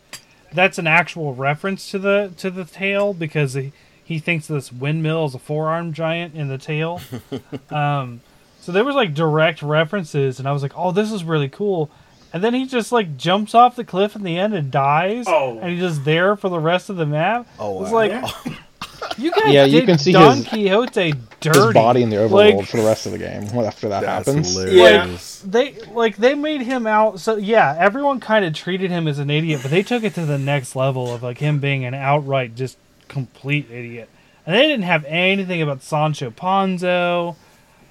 That's 0.52 0.78
an 0.78 0.86
actual 0.86 1.34
reference 1.34 1.90
to 1.90 1.98
the 1.98 2.32
to 2.38 2.50
the 2.50 2.64
tail 2.64 3.12
because 3.12 3.54
he, 3.54 3.72
he 4.08 4.18
thinks 4.18 4.46
this 4.46 4.72
windmill 4.72 5.26
is 5.26 5.34
a 5.34 5.38
four-armed 5.38 5.94
giant 5.94 6.34
in 6.34 6.48
the 6.48 6.56
tail. 6.56 7.00
um, 7.70 8.22
so 8.60 8.72
there 8.72 8.84
was 8.84 8.94
like 8.94 9.12
direct 9.14 9.60
references, 9.62 10.38
and 10.38 10.48
I 10.48 10.52
was 10.52 10.62
like, 10.62 10.72
"Oh, 10.76 10.92
this 10.92 11.12
is 11.12 11.24
really 11.24 11.48
cool." 11.50 11.90
And 12.32 12.42
then 12.42 12.54
he 12.54 12.66
just 12.66 12.90
like 12.92 13.16
jumps 13.16 13.54
off 13.54 13.76
the 13.76 13.84
cliff 13.84 14.16
in 14.16 14.22
the 14.22 14.38
end 14.38 14.54
and 14.54 14.70
dies. 14.70 15.26
Oh. 15.28 15.58
and 15.60 15.70
he's 15.72 15.80
just 15.80 16.04
there 16.04 16.36
for 16.36 16.48
the 16.48 16.58
rest 16.58 16.90
of 16.90 16.96
the 16.96 17.06
map. 17.06 17.46
Oh, 17.58 17.82
it's 17.82 17.90
wow. 17.92 17.98
like 17.98 18.10
Yeah. 18.10 18.54
you 19.18 19.30
guys 19.32 19.52
Yeah, 19.54 19.64
you 19.64 19.82
can 19.82 19.96
see 19.98 20.12
Don 20.12 20.36
his- 20.38 20.48
Quixote 20.48 21.14
dirty. 21.40 21.58
His 21.58 21.72
body 21.74 22.02
in 22.02 22.10
the 22.10 22.16
overworld 22.16 22.56
Like, 22.58 22.66
for 22.68 22.76
the 22.78 22.82
rest 22.84 23.06
of 23.06 23.12
the 23.12 23.18
game 23.18 23.44
after 23.64 23.88
that 23.88 24.00
That's 24.02 24.26
happens. 24.28 24.54
hilarious. 24.54 25.40
they 25.40 25.72
like 25.92 26.16
they 26.18 26.34
made 26.34 26.60
him 26.62 26.86
out 26.86 27.18
so 27.20 27.36
yeah 27.36 27.74
everyone 27.78 28.18
kind 28.20 28.44
of 28.44 28.52
treated 28.54 28.90
him 28.90 29.06
as 29.08 29.18
an 29.18 29.30
idiot 29.30 29.60
but 29.62 29.70
they 29.70 29.82
took 29.84 30.02
it 30.02 30.14
to 30.14 30.26
the 30.26 30.36
next 30.38 30.74
level 30.76 31.14
of 31.14 31.22
like 31.22 31.38
him 31.38 31.60
being 31.60 31.84
an 31.86 31.94
outright 31.94 32.54
just 32.56 32.76
complete 33.08 33.70
idiot. 33.70 34.08
And 34.46 34.54
they 34.56 34.62
didn't 34.62 34.84
have 34.84 35.04
anything 35.06 35.60
about 35.60 35.82
sancho 35.82 36.30
panzo 36.30 37.36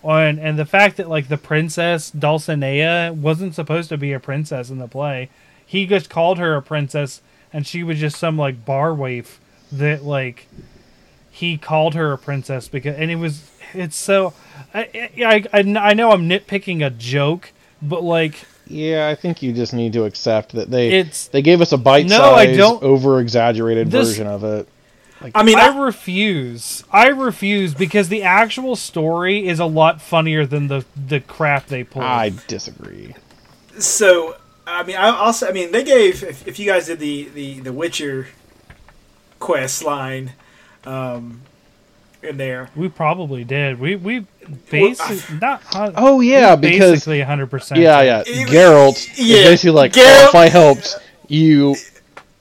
and 0.03 0.39
and 0.39 0.57
the 0.57 0.65
fact 0.65 0.97
that 0.97 1.09
like 1.09 1.27
the 1.27 1.37
princess 1.37 2.11
dulcinea 2.11 3.13
wasn't 3.15 3.53
supposed 3.55 3.89
to 3.89 3.97
be 3.97 4.13
a 4.13 4.19
princess 4.19 4.69
in 4.69 4.77
the 4.77 4.87
play. 4.87 5.29
He 5.65 5.85
just 5.85 6.09
called 6.09 6.37
her 6.39 6.55
a 6.55 6.61
princess 6.61 7.21
and 7.53 7.65
she 7.67 7.83
was 7.83 7.99
just 7.99 8.17
some 8.17 8.37
like 8.37 8.65
bar 8.65 8.93
waif 8.93 9.39
that 9.71 10.03
like 10.03 10.47
he 11.29 11.57
called 11.57 11.93
her 11.95 12.11
a 12.13 12.17
princess 12.17 12.67
because 12.67 12.95
and 12.95 13.11
it 13.11 13.15
was 13.17 13.51
it's 13.73 13.95
so 13.95 14.33
I, 14.73 15.09
I, 15.19 15.43
I, 15.53 15.59
I 15.89 15.93
know 15.93 16.11
I'm 16.11 16.27
nitpicking 16.29 16.85
a 16.85 16.89
joke, 16.89 17.51
but 17.81 18.01
like 18.03 18.35
Yeah, 18.65 19.07
I 19.09 19.15
think 19.15 19.41
you 19.43 19.53
just 19.53 19.73
need 19.73 19.93
to 19.93 20.05
accept 20.05 20.53
that 20.53 20.71
they 20.71 20.87
It's- 20.89 21.27
they 21.27 21.41
gave 21.41 21.61
us 21.61 21.71
a 21.71 21.77
bite 21.77 22.07
No, 22.07 22.33
I 22.33 22.55
don't- 22.55 22.81
over 22.81 23.19
exaggerated 23.19 23.91
This- 23.91 24.09
version 24.09 24.27
of 24.27 24.43
it. 24.43 24.67
I 25.33 25.43
mean, 25.43 25.57
I 25.57 25.67
I, 25.69 25.77
refuse. 25.79 26.83
I 26.91 27.07
refuse 27.07 27.73
because 27.73 28.09
the 28.09 28.23
actual 28.23 28.75
story 28.75 29.47
is 29.47 29.59
a 29.59 29.65
lot 29.65 30.01
funnier 30.01 30.45
than 30.45 30.67
the 30.67 30.85
the 30.95 31.19
crap 31.19 31.67
they 31.67 31.83
pulled. 31.83 32.05
I 32.05 32.31
disagree. 32.47 33.15
so 33.79 34.35
I 34.65 34.83
mean, 34.83 34.95
I 34.97 35.09
also 35.09 35.47
I 35.47 35.51
mean 35.51 35.71
they 35.71 35.83
gave 35.83 36.23
if, 36.23 36.47
if 36.47 36.59
you 36.59 36.65
guys 36.65 36.85
did 36.87 36.99
the 36.99 37.29
the 37.33 37.59
the 37.61 37.73
Witcher 37.73 38.27
quest 39.39 39.83
line 39.83 40.33
um, 40.85 41.41
in 42.21 42.37
there. 42.37 42.69
we 42.75 42.87
probably 42.89 43.43
did. 43.43 43.79
We 43.79 43.95
we 43.95 44.25
basically 44.69 45.37
not. 45.39 45.61
hun- 45.63 45.93
Oh 45.95 46.19
yeah, 46.21 46.55
because 46.55 46.91
basically 46.91 47.19
100. 47.19 47.47
percent 47.47 47.79
yeah, 47.81 48.01
yeah, 48.01 48.23
Even- 48.27 48.47
Geralt 48.53 49.07
yeah, 49.17 49.37
is 49.37 49.43
basically 49.45 49.71
like, 49.71 49.93
Geralt- 49.93 50.25
oh, 50.25 50.29
if 50.29 50.35
I 50.35 50.49
helped 50.49 50.95
you, 51.27 51.75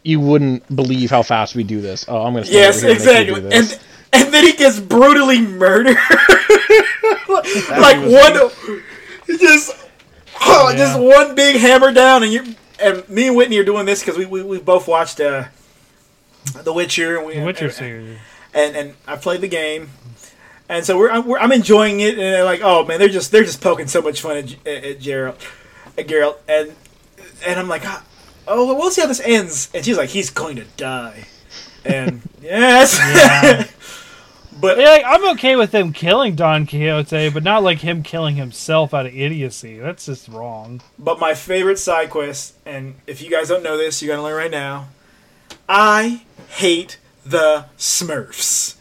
you 0.07 0.21
wouldn't 0.21 0.75
believe 0.75 1.11
how 1.11 1.23
fast 1.23 1.55
we 1.55 1.65
do 1.65 1.81
this. 1.81 2.05
Oh, 2.09 2.23
I'm 2.25 2.33
gonna 2.35 2.45
stand 2.47 2.57
Yes, 2.57 2.83
exactly. 2.83 3.17
and 3.17 3.27
make 3.27 3.29
you 3.29 3.35
do 3.35 3.49
this. 3.49 3.73
And 4.13 4.25
and 4.25 4.35
then 4.35 4.45
he 4.45 4.53
gets 4.53 4.79
brutally 4.81 5.41
murdered. 5.41 5.97
like 7.29 7.99
one, 7.99 8.51
he 9.27 9.37
just 9.39 9.75
oh, 10.43 10.71
Yeah. 10.71 10.77
just 10.77 10.99
one 11.01 11.35
big 11.35 11.57
hammer 11.57 11.93
down, 11.93 12.23
and 12.23 12.33
you 12.33 12.55
and 12.81 13.09
me 13.09 13.27
and 13.29 13.37
Whitney 13.37 13.59
are 13.59 13.65
doing 13.65 13.87
this 13.87 14.01
because 14.01 14.17
we, 14.19 14.27
we 14.27 14.43
we 14.43 14.59
both 14.59 14.87
watched 14.89 15.21
uh, 15.21 15.45
The 16.63 16.73
Witcher. 16.73 17.19
And 17.19 17.27
we, 17.27 17.35
The 17.39 17.45
Witcher 17.45 17.65
and, 17.67 17.75
series. 17.75 18.19
and 18.55 18.77
and 18.77 18.95
I 19.07 19.17
played 19.17 19.41
the 19.41 19.49
game, 19.49 19.91
and 20.69 20.85
so 20.85 20.97
we're 20.99 21.11
I'm, 21.11 21.27
we're, 21.27 21.39
I'm 21.39 21.53
enjoying 21.53 22.01
it, 22.01 22.11
and 22.11 22.19
they're 22.21 22.45
like, 22.45 22.61
oh 22.63 22.85
man, 22.85 22.99
they're 22.99 23.09
just 23.09 23.33
they're 23.33 23.45
just 23.45 23.61
poking 23.61 23.87
so 23.89 24.01
much 24.03 24.21
fun 24.21 24.37
at, 24.37 24.47
G- 24.47 24.59
at, 24.67 24.85
at 24.85 24.99
Geralt, 25.01 25.37
at 25.99 26.07
Geralt, 26.07 26.37
and 26.49 26.75
and 27.47 27.59
I'm 27.61 27.69
like, 27.69 27.83
ah, 27.85 28.05
oh, 28.49 28.67
well, 28.67 28.77
we'll 28.77 28.91
see 28.91 29.01
how 29.01 29.07
this 29.07 29.21
ends, 29.21 29.71
and 29.75 29.85
she's 29.85 29.97
like, 29.97 30.11
he's 30.11 30.31
going 30.31 30.57
to 30.57 30.65
die, 30.77 31.27
and 31.85 32.23
yes, 32.43 32.99
Yeah. 32.99 33.67
but 34.61 34.79
Yeah, 34.79 34.91
like, 34.91 35.05
I'm 35.05 35.29
okay 35.31 35.57
with 35.57 35.71
them 35.71 35.93
killing 35.93 36.35
Don 36.35 36.67
Quixote, 36.67 37.31
but 37.31 37.43
not 37.43 37.63
like 37.63 37.79
him 37.79 38.03
killing 38.03 38.37
himself 38.37 38.95
out 38.95 39.07
of 39.07 39.15
idiocy. 39.15 39.79
That's 39.79 40.07
just 40.07 40.29
wrong. 40.29 40.81
but 40.99 41.19
my 41.19 41.35
favorite 41.35 41.79
side 41.79 42.11
quest, 42.11 42.55
and 42.65 42.95
if 43.07 43.21
you 43.23 43.31
guys 43.31 43.49
don't 43.49 43.63
know 43.63 43.77
this, 43.77 44.03
you're 44.03 44.15
gonna 44.15 44.27
learn 44.27 44.37
right 44.37 44.51
now. 44.51 44.89
I 45.69 46.23
hate 46.49 46.99
the 47.25 47.67
Smurfs. 47.77 48.76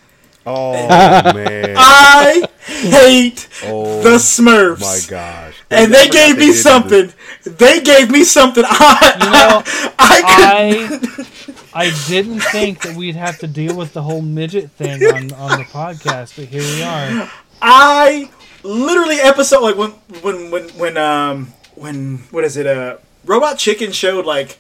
Oh 0.46 0.74
man! 1.34 1.76
I 1.78 2.48
hate 2.66 3.48
Oh 3.64 4.02
the 4.04 4.18
Smurfs. 4.18 4.82
Oh 4.82 4.86
my 4.86 5.00
gosh! 5.10 5.56
and 5.72 5.94
they 5.94 6.08
gave 6.10 6.38
me 6.38 6.48
did 6.48 6.56
something. 6.56 7.14
They 7.44 7.82
gave 7.82 8.12
me 8.12 8.24
something. 8.24 8.64
I, 8.68 9.12
You 9.20 9.32
know, 9.32 9.64
I, 10.00 10.92
could. 10.92 11.26
I 11.74 11.86
I 11.88 12.08
didn't 12.08 12.40
think 12.40 12.82
that 12.82 12.96
we'd 12.96 13.16
have 13.16 13.40
to 13.40 13.48
deal 13.48 13.76
with 13.76 13.94
the 13.94 14.02
whole 14.02 14.22
midget 14.22 14.72
thing 14.72 15.04
on, 15.04 15.34
on 15.34 15.60
the 15.60 15.66
podcast, 15.66 16.38
but 16.38 16.46
here 16.46 16.62
we 16.62 16.82
are. 16.82 17.30
I 17.62 18.30
literally 18.64 19.18
episode 19.18 19.62
like 19.62 19.76
when 19.76 19.92
when 20.22 20.52
when 20.52 20.70
when 20.70 20.98
um 20.98 21.54
when 21.76 22.20
what 22.32 22.44
is 22.44 22.56
it 22.58 22.66
uh 22.66 22.98
Robot 23.26 23.58
Chicken 23.58 23.92
showed 23.92 24.26
like 24.26 24.58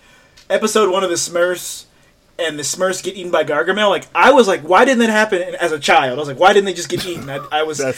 episode 0.49 0.91
one 0.91 1.03
of 1.03 1.09
the 1.09 1.15
Smurfs 1.15 1.84
and 2.37 2.59
the 2.59 2.63
Smurfs 2.63 3.01
get 3.03 3.15
eaten 3.15 3.31
by 3.31 3.43
Gargamel. 3.43 3.89
Like 3.89 4.07
I 4.13 4.31
was 4.31 4.47
like, 4.47 4.61
why 4.61 4.85
didn't 4.85 4.99
that 4.99 5.09
happen 5.09 5.41
as 5.55 5.71
a 5.71 5.79
child? 5.79 6.17
I 6.17 6.19
was 6.19 6.27
like, 6.27 6.39
why 6.39 6.53
didn't 6.53 6.65
they 6.65 6.73
just 6.73 6.89
get 6.89 7.05
eaten? 7.05 7.29
I, 7.29 7.37
I 7.51 7.63
was 7.63 7.79
I 7.81 7.91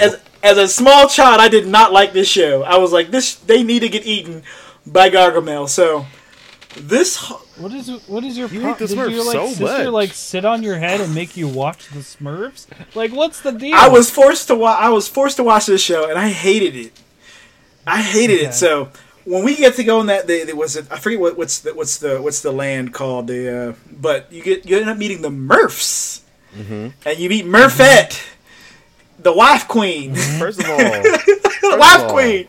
as 0.00 0.20
as 0.42 0.58
a 0.58 0.68
small 0.68 1.08
child, 1.08 1.40
I 1.40 1.48
did 1.48 1.66
not 1.66 1.92
like 1.92 2.12
this 2.12 2.28
show. 2.28 2.62
I 2.62 2.78
was 2.78 2.92
like, 2.92 3.10
this 3.10 3.34
they 3.36 3.62
need 3.62 3.80
to 3.80 3.88
get 3.88 4.04
eaten 4.06 4.42
by 4.86 5.10
Gargamel. 5.10 5.68
So 5.68 6.06
this 6.76 7.16
What 7.56 7.72
is 7.72 7.88
what 8.08 8.24
is 8.24 8.36
your 8.36 8.48
You 8.48 8.60
pro- 8.60 8.70
hate 8.70 8.78
the 8.78 8.86
did 8.88 8.96
your 8.96 9.08
Smurfs 9.10 9.26
like 9.26 9.34
so 9.34 9.46
sister 9.48 9.64
much. 9.84 9.86
like 9.92 10.12
sit 10.12 10.44
on 10.44 10.62
your 10.62 10.76
head 10.76 11.00
and 11.00 11.14
make 11.14 11.36
you 11.36 11.46
watch 11.46 11.88
the 11.90 12.00
Smurfs? 12.00 12.66
Like 12.94 13.12
what's 13.12 13.40
the 13.40 13.52
deal? 13.52 13.74
I 13.76 13.88
was 13.88 14.10
forced 14.10 14.48
to 14.48 14.54
watch. 14.54 14.80
I 14.80 14.88
was 14.88 15.08
forced 15.08 15.36
to 15.36 15.44
watch 15.44 15.66
this 15.66 15.80
show, 15.82 16.08
and 16.08 16.18
I 16.18 16.30
hated 16.30 16.74
it. 16.74 16.92
I 17.86 18.00
hated 18.02 18.38
Okay. 18.38 18.46
it. 18.48 18.54
So 18.54 18.88
when 19.24 19.44
we 19.44 19.56
get 19.56 19.74
to 19.76 19.84
go 19.84 20.00
in 20.00 20.06
that, 20.08 20.26
the, 20.26 20.44
the 20.44 20.54
was 20.54 20.76
it, 20.76 20.86
I 20.90 20.98
forget 20.98 21.18
what, 21.20 21.36
what's 21.38 21.60
the 21.60 21.74
what's 21.74 21.98
the 21.98 22.20
what's 22.20 22.40
the 22.42 22.52
land 22.52 22.92
called 22.92 23.26
the, 23.26 23.70
uh, 23.70 23.72
but 24.00 24.30
you 24.32 24.42
get 24.42 24.66
you 24.66 24.76
end 24.78 24.88
up 24.90 24.98
meeting 24.98 25.22
the 25.22 25.30
Murphs, 25.30 26.22
Mm-hmm. 26.56 26.88
and 27.04 27.18
you 27.18 27.28
meet 27.28 27.46
Murphette, 27.46 28.22
the 29.18 29.32
wife 29.32 29.66
queen, 29.66 30.14
First 30.14 30.60
of 30.60 30.66
all, 30.70 30.76
the 30.78 31.76
wife 31.78 32.02
all, 32.02 32.10
queen. 32.10 32.48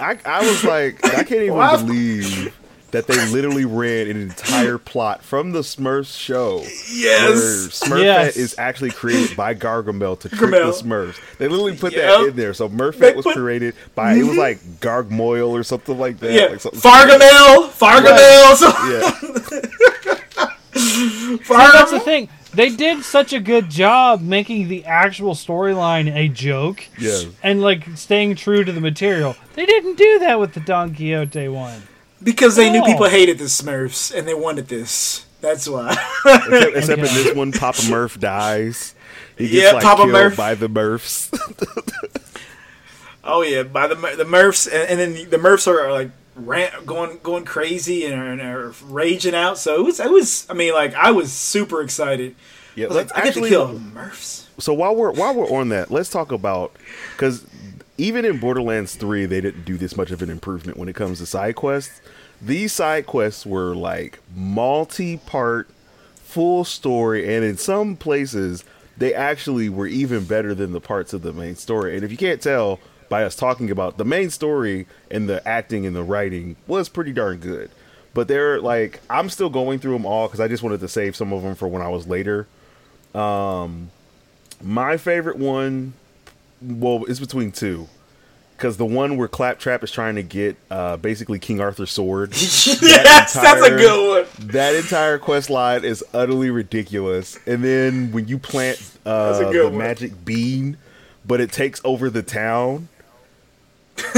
I, 0.00 0.18
I 0.24 0.40
was 0.48 0.64
like, 0.64 1.04
I 1.04 1.22
can't 1.24 1.42
even 1.42 1.58
I've- 1.58 1.84
believe 1.84 2.56
that 2.90 3.06
they 3.06 3.14
literally 3.30 3.64
ran 3.66 4.08
an 4.08 4.20
entire 4.20 4.78
plot 4.78 5.22
from 5.22 5.52
the 5.52 5.60
Smurfs 5.60 6.18
show. 6.18 6.60
Yes. 6.90 7.80
Smurfette 7.82 8.02
Yes. 8.04 8.36
is 8.36 8.54
actually 8.58 8.90
created 8.92 9.36
by 9.36 9.54
Gargamel 9.54 10.18
to 10.20 10.28
trick 10.30 10.50
Gargamel. 10.52 10.78
the 10.82 10.88
Smurfs. 10.88 11.16
They 11.38 11.48
literally 11.48 11.76
put 11.76 11.92
Yep. 11.92 12.02
that 12.02 12.28
in 12.28 12.36
there. 12.36 12.54
So 12.54 12.68
Smurfette 12.68 12.98
They 12.98 13.12
was 13.14 13.24
put- 13.24 13.34
Mm-hmm. 13.36 13.42
created 13.44 13.74
by, 13.94 14.14
it 14.14 14.22
was 14.22 14.38
like 14.38 14.58
Gargmoil 14.80 15.50
or 15.50 15.62
something 15.62 15.98
like 15.98 16.18
that. 16.20 16.32
Yeah, 16.32 16.46
Like 16.46 16.60
Fargamel, 16.60 17.68
Fargamel. 17.78 18.56
So 18.56 18.68
Yeah. 18.88 20.48
See, 20.78 21.36
that's 21.48 21.90
the 21.90 22.00
thing. 22.00 22.28
They 22.54 22.70
did 22.74 23.04
such 23.04 23.32
a 23.32 23.40
good 23.40 23.68
job 23.68 24.22
making 24.22 24.68
the 24.68 24.84
actual 24.86 25.34
storyline 25.34 26.12
a 26.14 26.28
joke. 26.28 26.84
Yeah. 26.98 27.20
And 27.42 27.60
like 27.60 27.84
staying 27.96 28.36
true 28.36 28.64
to 28.64 28.72
the 28.72 28.80
material. 28.80 29.36
They 29.54 29.66
didn't 29.66 29.96
do 29.96 30.18
that 30.20 30.40
with 30.40 30.54
the 30.54 30.60
Don 30.60 30.94
Quixote 30.94 31.48
one. 31.48 31.82
Because 32.22 32.56
they 32.56 32.70
knew 32.70 32.80
Oh. 32.82 32.84
people 32.86 33.08
hated 33.08 33.38
the 33.38 33.44
Smurfs 33.44 34.14
and 34.16 34.26
they 34.26 34.34
wanted 34.34 34.68
this. 34.68 35.24
That's 35.40 35.68
why. 35.68 35.92
Except, 36.26 36.76
except 36.76 36.98
in 36.98 37.04
this 37.04 37.34
one, 37.36 37.52
Papa 37.52 37.80
Murph 37.88 38.18
dies. 38.18 38.94
He 39.36 39.48
gets 39.48 39.62
Yeah, 39.66 39.72
like 39.72 39.84
Papa 39.84 40.02
killed 40.02 40.12
Murph. 40.12 40.36
by 40.36 40.54
the 40.56 40.68
Murphs. 40.68 41.30
oh 43.24 43.42
yeah, 43.42 43.62
by 43.62 43.86
the 43.86 43.94
Mur- 43.94 44.16
the 44.16 44.24
Murphs, 44.24 44.66
and, 44.66 44.88
and 44.90 44.98
then 45.14 45.30
the 45.30 45.38
Murphs 45.38 45.66
are, 45.68 45.80
are 45.80 45.92
like 45.92 46.10
rant, 46.34 46.86
going 46.86 47.18
going 47.22 47.44
crazy 47.44 48.04
and 48.04 48.14
are, 48.14 48.26
and 48.32 48.40
are 48.40 48.72
raging 48.86 49.34
out. 49.34 49.58
So 49.58 49.76
it 49.76 49.84
was 49.84 50.00
it 50.00 50.10
was. 50.10 50.46
I 50.50 50.54
mean, 50.54 50.74
like 50.74 50.94
I 50.94 51.10
was 51.12 51.32
super 51.32 51.82
excited. 51.82 52.34
yeah, 52.74 52.86
I 52.86 52.88
was 52.88 52.96
like, 52.96 53.06
let's 53.14 53.18
I 53.18 53.24
get 53.32 53.34
to 53.42 53.48
kill 53.48 53.78
Murphs. 53.78 54.48
So 54.58 54.74
while 54.74 54.94
we're 54.96 55.12
while 55.12 55.34
we're 55.34 55.50
on 55.50 55.68
that, 55.68 55.90
let's 55.90 56.10
talk 56.10 56.32
about 56.32 56.74
because 57.12 57.44
even 57.98 58.24
in 58.24 58.38
Borderlands 58.38 58.94
Three, 58.94 59.26
they 59.26 59.40
didn't 59.40 59.64
do 59.64 59.76
this 59.76 59.96
much 59.96 60.10
of 60.10 60.22
an 60.22 60.30
improvement 60.30 60.78
when 60.78 60.88
it 60.88 60.94
comes 60.94 61.18
to 61.18 61.26
side 61.26 61.56
quests. 61.56 62.00
These 62.40 62.72
side 62.72 63.06
quests 63.06 63.44
were 63.44 63.74
like 63.74 64.20
multi-part, 64.34 65.68
full 66.14 66.64
story, 66.64 67.34
and 67.34 67.44
in 67.44 67.56
some 67.56 67.96
places 67.96 68.64
they 68.96 69.14
actually 69.14 69.68
were 69.68 69.86
even 69.86 70.24
better 70.24 70.54
than 70.54 70.72
the 70.72 70.80
parts 70.80 71.12
of 71.12 71.22
the 71.22 71.32
main 71.32 71.54
story. 71.54 71.94
And 71.94 72.04
if 72.04 72.10
you 72.10 72.16
can't 72.16 72.42
tell 72.42 72.80
by 73.08 73.24
us 73.24 73.36
talking 73.36 73.70
about 73.70 73.96
the 73.96 74.04
main 74.04 74.30
story 74.30 74.86
and 75.10 75.28
the 75.28 75.46
acting 75.46 75.86
and 75.86 75.94
the 75.94 76.02
writing 76.02 76.56
was 76.66 76.88
pretty 76.88 77.12
darn 77.12 77.38
good. 77.38 77.70
But 78.14 78.28
they're 78.28 78.60
like 78.60 79.00
I'm 79.08 79.28
still 79.30 79.50
going 79.50 79.78
through 79.78 79.92
them 79.92 80.06
all 80.06 80.26
because 80.26 80.40
I 80.40 80.48
just 80.48 80.62
wanted 80.62 80.80
to 80.80 80.88
save 80.88 81.16
some 81.16 81.32
of 81.32 81.42
them 81.42 81.54
for 81.54 81.68
when 81.68 81.82
I 81.82 81.88
was 81.88 82.06
later. 82.06 82.46
Um, 83.14 83.90
my 84.62 84.96
favorite 84.96 85.38
one, 85.38 85.94
well, 86.60 87.04
it's 87.06 87.20
between 87.20 87.52
two. 87.52 87.88
Because 88.56 88.76
the 88.76 88.84
one 88.86 89.16
where 89.16 89.28
Claptrap 89.28 89.84
is 89.84 89.92
trying 89.92 90.16
to 90.16 90.22
get 90.24 90.56
uh, 90.68 90.96
basically 90.96 91.38
King 91.38 91.60
Arthur's 91.60 91.92
sword. 91.92 92.30
yes, 92.32 93.32
that's 93.32 93.64
a 93.64 93.70
good 93.70 94.24
one. 94.26 94.48
that 94.48 94.74
entire 94.74 95.16
quest 95.18 95.48
line 95.48 95.84
is 95.84 96.02
utterly 96.12 96.50
ridiculous. 96.50 97.38
And 97.46 97.62
then 97.62 98.10
when 98.10 98.26
you 98.26 98.36
plant 98.36 98.80
uh, 99.06 99.38
the 99.52 99.64
one. 99.68 99.78
magic 99.78 100.24
bean, 100.24 100.76
but 101.24 101.40
it 101.40 101.52
takes 101.52 101.80
over 101.84 102.10
the 102.10 102.22
town. 102.24 102.88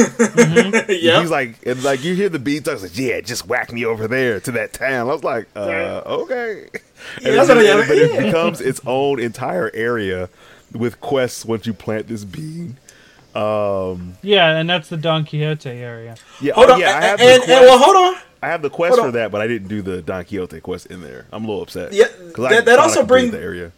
Yeah. 0.88 1.20
He's 1.20 1.30
like, 1.30 1.56
and 1.66 1.82
like 1.82 2.04
you 2.04 2.14
hear 2.14 2.28
the 2.28 2.38
beat 2.38 2.64
talks 2.64 2.82
like, 2.82 2.96
yeah, 2.98 3.20
just 3.20 3.46
whack 3.46 3.72
me 3.72 3.84
over 3.84 4.06
there 4.08 4.40
to 4.40 4.52
that 4.52 4.72
town. 4.72 5.08
I 5.08 5.12
was 5.12 5.24
like, 5.24 5.48
uh, 5.56 5.66
Yeah. 5.68 6.02
okay. 6.06 6.68
And 6.72 7.24
Yeah, 7.24 7.30
that's 7.44 7.48
what 7.48 7.58
I- 7.58 7.86
but 7.88 7.96
it 7.98 8.22
becomes 8.24 8.60
its 8.60 8.80
own 8.86 9.20
entire 9.20 9.70
area 9.74 10.28
with 10.72 11.00
quests 11.00 11.44
once 11.44 11.66
you 11.66 11.72
plant 11.74 12.08
this 12.08 12.24
bean. 12.24 12.78
Um, 13.34 14.14
yeah, 14.22 14.56
and 14.58 14.68
that's 14.68 14.88
the 14.88 14.96
Don 14.96 15.24
Quixote 15.24 15.70
area. 15.70 16.16
Yeah, 16.40 16.54
Hold 16.54 16.70
oh, 16.70 16.72
on, 16.74 16.80
yeah, 16.80 16.88
I 16.96 17.00
have 17.02 17.20
and, 17.20 17.28
the 17.28 17.34
and, 17.34 17.42
quest. 17.44 17.60
well, 17.62 17.78
hold 17.78 17.96
on. 18.16 18.22
I 18.42 18.48
have 18.48 18.62
the 18.62 18.70
quest 18.70 18.90
hold 18.94 19.00
for 19.00 19.06
on. 19.08 19.12
that, 19.14 19.30
but 19.30 19.40
I 19.40 19.46
didn't 19.46 19.68
do 19.68 19.82
the 19.82 20.02
Don 20.02 20.24
Quixote 20.24 20.60
quest 20.60 20.86
in 20.86 21.00
there. 21.02 21.26
I'm 21.32 21.44
a 21.44 21.46
little 21.48 21.62
upset. 21.62 21.92
Yeah, 21.92 22.06
'Cause 22.32 22.46
I 22.46 22.54
that- 22.56 22.64
that 22.64 22.78
also 22.78 23.00
completed 23.00 23.30
bring- 23.30 23.40
the 23.40 23.46
area. 23.46 23.72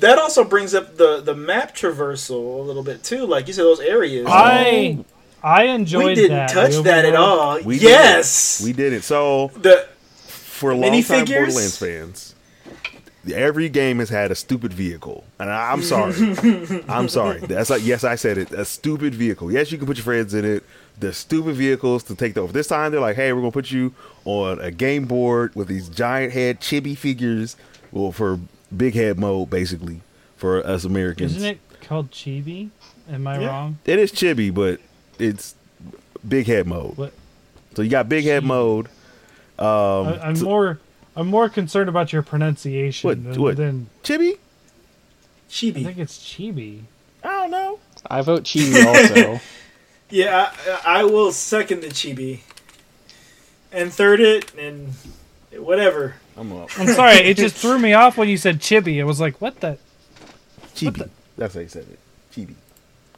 That 0.00 0.18
also 0.18 0.42
brings 0.44 0.74
up 0.74 0.96
the 0.96 1.20
the 1.20 1.34
map 1.34 1.76
traversal 1.76 2.58
a 2.60 2.62
little 2.62 2.82
bit 2.82 3.04
too. 3.04 3.26
Like 3.26 3.46
you 3.46 3.52
said, 3.52 3.64
those 3.64 3.80
areas. 3.80 4.26
I 4.28 4.98
I 5.42 5.64
enjoyed 5.64 6.04
we 6.06 6.14
didn't 6.14 6.36
that. 6.36 6.48
touch 6.50 6.72
The 6.72 6.82
that 6.82 7.04
at 7.04 7.14
all. 7.14 7.60
We 7.62 7.78
yes, 7.78 8.58
didn't. 8.58 8.66
We 8.68 8.72
did 8.72 8.92
it. 8.94 9.04
So 9.04 9.52
the 9.60 9.86
for 10.26 10.74
longtime 10.74 10.92
Minifigures? 11.26 11.26
Borderlands 11.36 11.76
fans, 11.78 12.34
every 13.34 13.68
game 13.68 13.98
has 13.98 14.08
had 14.08 14.30
a 14.30 14.34
stupid 14.34 14.72
vehicle, 14.72 15.24
and 15.38 15.50
I, 15.50 15.72
I'm 15.72 15.82
sorry. 15.82 16.14
I'm 16.88 17.08
sorry. 17.08 17.40
That's 17.40 17.70
like 17.70 17.84
yes, 17.84 18.04
I 18.04 18.14
said 18.16 18.38
it. 18.38 18.52
A 18.52 18.64
stupid 18.64 19.14
vehicle. 19.14 19.50
Yes, 19.52 19.70
you 19.72 19.78
can 19.78 19.86
put 19.86 19.96
your 19.96 20.04
friends 20.04 20.34
in 20.34 20.44
it. 20.44 20.64
The 21.00 21.12
stupid 21.12 21.54
vehicles 21.54 22.02
to 22.04 22.14
take 22.16 22.34
the 22.34 22.40
over. 22.40 22.52
This 22.52 22.66
time 22.66 22.90
they're 22.92 23.00
like, 23.00 23.16
hey, 23.16 23.32
we're 23.32 23.40
gonna 23.40 23.52
put 23.52 23.70
you 23.70 23.94
on 24.24 24.58
a 24.60 24.70
game 24.70 25.04
board 25.06 25.54
with 25.54 25.68
these 25.68 25.88
giant 25.88 26.32
head 26.32 26.60
chibi 26.60 26.96
figures. 26.96 27.56
Well, 27.92 28.12
for 28.12 28.38
big 28.76 28.94
head 28.94 29.18
mode, 29.18 29.48
basically 29.50 30.00
for 30.36 30.64
us 30.66 30.84
Americans. 30.84 31.36
Isn't 31.36 31.48
it 31.48 31.60
called 31.82 32.10
Chibi? 32.10 32.70
Am 33.10 33.26
I 33.26 33.38
Yeah. 33.40 33.46
wrong? 33.46 33.78
It 33.84 33.98
is 33.98 34.12
chibi, 34.12 34.52
but 34.52 34.80
it's 35.18 35.54
big 36.28 36.46
head 36.46 36.66
mode. 36.66 36.96
What? 36.98 37.12
So 37.74 37.82
you 37.82 37.90
got 37.90 38.08
big 38.08 38.24
head 38.24 38.42
Chibi. 38.42 38.46
mode. 38.46 38.88
I, 39.58 40.20
I'm 40.22 40.36
so- 40.36 40.44
more 40.44 40.78
I'm 41.18 41.26
more 41.26 41.48
concerned 41.48 41.88
about 41.88 42.12
your 42.12 42.22
pronunciation 42.22 43.08
What- 43.08 43.24
than, 43.24 43.42
what? 43.42 43.56
than 43.56 43.88
Chibi? 44.04 44.38
I 45.50 45.72
think 45.72 45.98
it's 45.98 46.18
Chibi. 46.18 46.82
I 47.24 47.28
don't 47.28 47.50
know. 47.50 47.78
I 48.06 48.22
vote 48.22 48.44
Chibi 48.44 48.84
also. 48.86 49.40
Yeah, 50.10 50.50
I, 50.86 51.00
I 51.00 51.04
will 51.04 51.32
second 51.32 51.82
the 51.82 51.88
chibi, 51.88 52.40
and 53.70 53.92
third 53.92 54.20
it, 54.20 54.54
and 54.54 54.94
whatever. 55.52 56.14
I'm 56.34 56.50
up. 56.54 56.70
I'm 56.78 56.86
sorry, 56.88 57.16
it 57.16 57.36
just 57.36 57.56
threw 57.56 57.78
me 57.78 57.92
off 57.92 58.16
when 58.16 58.26
you 58.26 58.38
said 58.38 58.60
Chibi. 58.60 59.00
I 59.02 59.04
was 59.04 59.20
like, 59.20 59.38
what 59.42 59.60
the 59.60 59.76
Chibi. 60.74 61.10
That's 61.36 61.52
how 61.52 61.60
you 61.60 61.68
said 61.68 61.84
it. 61.90 61.98
Chibi. 62.34 62.54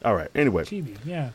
All 0.03 0.13
right. 0.15 0.29
Anyway, 0.35 0.63
Chibi? 0.65 0.97
Yeah. 1.05 1.29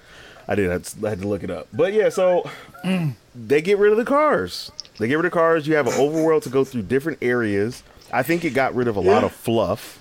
I 0.46 0.54
did. 0.56 0.70
I 0.70 1.06
I 1.06 1.08
had 1.08 1.22
to 1.22 1.28
look 1.28 1.42
it 1.42 1.50
up. 1.50 1.68
But 1.72 1.94
yeah, 1.94 2.10
so 2.10 2.50
they 3.34 3.62
get 3.62 3.78
rid 3.78 3.92
of 3.92 3.96
the 3.98 4.04
cars. 4.04 4.70
They 4.98 5.08
get 5.08 5.16
rid 5.16 5.26
of 5.26 5.32
cars. 5.32 5.66
You 5.66 5.74
have 5.76 5.86
an 5.86 5.92
overworld 5.94 6.42
to 6.44 6.48
go 6.48 6.64
through 6.64 6.82
different 6.82 7.18
areas. 7.22 7.82
I 8.12 8.22
think 8.22 8.44
it 8.44 8.50
got 8.50 8.74
rid 8.74 8.88
of 8.88 8.96
a 8.96 9.00
lot 9.00 9.24
of 9.24 9.32
fluff. 9.32 10.00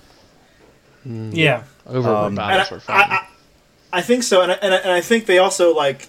Yeah. 1.04 1.62
Overworld 1.88 2.26
Um, 2.26 2.34
battles 2.34 2.70
and 2.72 2.80
were 2.88 2.94
I- 2.94 3.02
fun. 3.08 3.10
I- 3.12 3.26
I 3.92 4.02
think 4.02 4.24
so, 4.24 4.42
and 4.42 4.52
I, 4.52 4.56
and 4.60 4.74
I, 4.74 4.76
and 4.78 4.90
I 4.92 5.00
think 5.00 5.26
they 5.26 5.38
also 5.38 5.74
like 5.74 6.08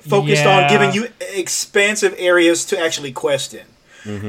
focused 0.00 0.44
Yeah. 0.44 0.62
on 0.64 0.70
giving 0.70 0.92
you 0.94 1.08
expansive 1.34 2.14
areas 2.16 2.64
to 2.66 2.78
actually 2.78 3.12
quest 3.12 3.52
in, 3.54 3.66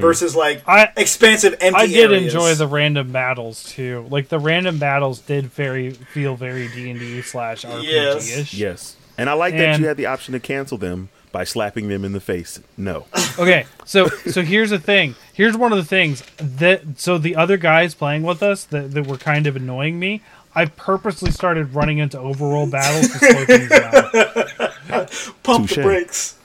versus 0.02 0.36
like 0.36 0.64
I- 0.68 0.90
expansive 0.98 1.56
empty. 1.62 1.80
I 1.82 1.88
did 1.88 2.12
areas. 2.12 2.34
enjoy 2.34 2.54
the 2.56 2.68
random 2.68 3.12
battles 3.12 3.64
too. 3.64 4.06
Like 4.10 4.28
the 4.30 4.40
random 4.40 4.78
battles 4.80 5.20
did 5.20 5.46
very 5.54 5.92
feel 5.92 6.36
very 6.36 6.68
D 6.70 6.90
and 6.90 7.00
D 7.00 7.22
slash 7.22 7.64
RPG 7.64 8.40
ish. 8.40 8.54
Yes. 8.56 8.96
And 9.18 9.30
I 9.30 9.34
like 9.34 9.56
that 9.56 9.80
you 9.80 9.86
had 9.88 9.96
the 9.98 10.08
option 10.08 10.34
to 10.34 10.40
cancel 10.40 10.78
them 10.78 11.10
by 11.32 11.44
slapping 11.44 11.88
them 11.88 12.04
in 12.04 12.12
the 12.12 12.20
face. 12.20 12.60
No. 12.78 13.06
Okay, 13.40 13.66
so 13.86 14.10
so 14.10 14.42
here's 14.42 14.72
the 14.72 14.78
thing. 14.78 15.16
Here's 15.34 15.56
one 15.56 15.72
of 15.72 15.78
the 15.78 15.86
things 15.86 16.22
that 16.38 16.82
so 17.00 17.18
the 17.18 17.38
other 17.38 17.56
guys 17.56 17.96
playing 17.96 18.24
with 18.24 18.44
us 18.44 18.66
that, 18.66 18.92
that 18.92 19.08
were 19.08 19.18
kind 19.18 19.48
of 19.48 19.56
annoying 19.56 19.98
me. 20.00 20.22
I 20.54 20.66
purposely 20.66 21.32
started 21.32 21.74
running 21.74 22.00
into 22.00 22.18
overworld 22.18 22.72
battles 22.72 23.08
to 23.14 23.18
slow 23.20 23.46
things 23.46 23.70
down. 23.70 25.28
pump 25.44 25.70
the 25.70 25.82
brakes. 25.82 26.38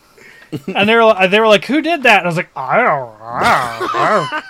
And 0.69 0.89
they 0.89 0.95
were 0.95 1.29
they 1.29 1.41
were 1.41 1.49
like, 1.49 1.65
"Who 1.65 1.83
did 1.83 2.05
that?" 2.05 2.19
And 2.19 2.27
I 2.27 2.29
was 2.29 2.37
like, 2.37 2.51
"I 2.57 2.77
don't." 2.77 3.17
I 3.21 4.41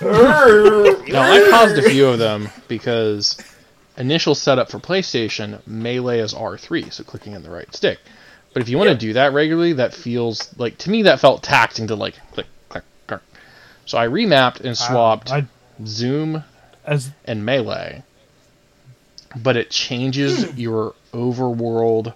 don't." 0.00 1.08
No, 1.08 1.20
I 1.20 1.50
paused 1.50 1.76
a 1.84 1.90
few 1.90 2.06
of 2.06 2.18
them 2.18 2.48
because 2.68 3.36
initial 3.98 4.34
setup 4.34 4.70
for 4.70 4.78
PlayStation, 4.78 5.60
melee 5.66 6.20
is 6.20 6.32
R3, 6.34 6.92
so 6.92 7.02
clicking 7.04 7.32
in 7.32 7.42
the 7.42 7.50
right 7.50 7.72
stick. 7.74 7.98
But 8.54 8.62
if 8.62 8.68
you 8.68 8.78
want 8.78 8.88
Yeah. 8.88 8.94
to 8.94 9.00
do 9.00 9.12
that 9.14 9.32
regularly, 9.34 9.74
that 9.74 9.92
feels 9.92 10.48
like 10.58 10.78
to 10.78 10.90
me 10.90 11.02
that 11.02 11.20
felt 11.20 11.42
taxing 11.42 11.88
to 11.88 11.96
like 11.96 12.14
click, 12.32 12.46
click, 12.70 12.84
click. 13.06 13.20
So 13.84 13.98
I 13.98 14.06
remapped 14.08 14.60
and 14.60 14.78
swapped 14.78 15.30
I, 15.30 15.44
zoom 15.84 16.44
as 16.86 17.10
and 17.26 17.44
melee. 17.44 18.02
But 19.36 19.56
it 19.56 19.70
changes 19.70 20.44
Hmm. 20.44 20.58
your 20.58 20.94
overworld. 21.12 22.14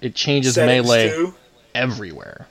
It 0.00 0.14
changes 0.16 0.54
Settings 0.56 0.84
melee 0.86 1.10
too. 1.10 1.34
everywhere. 1.74 2.48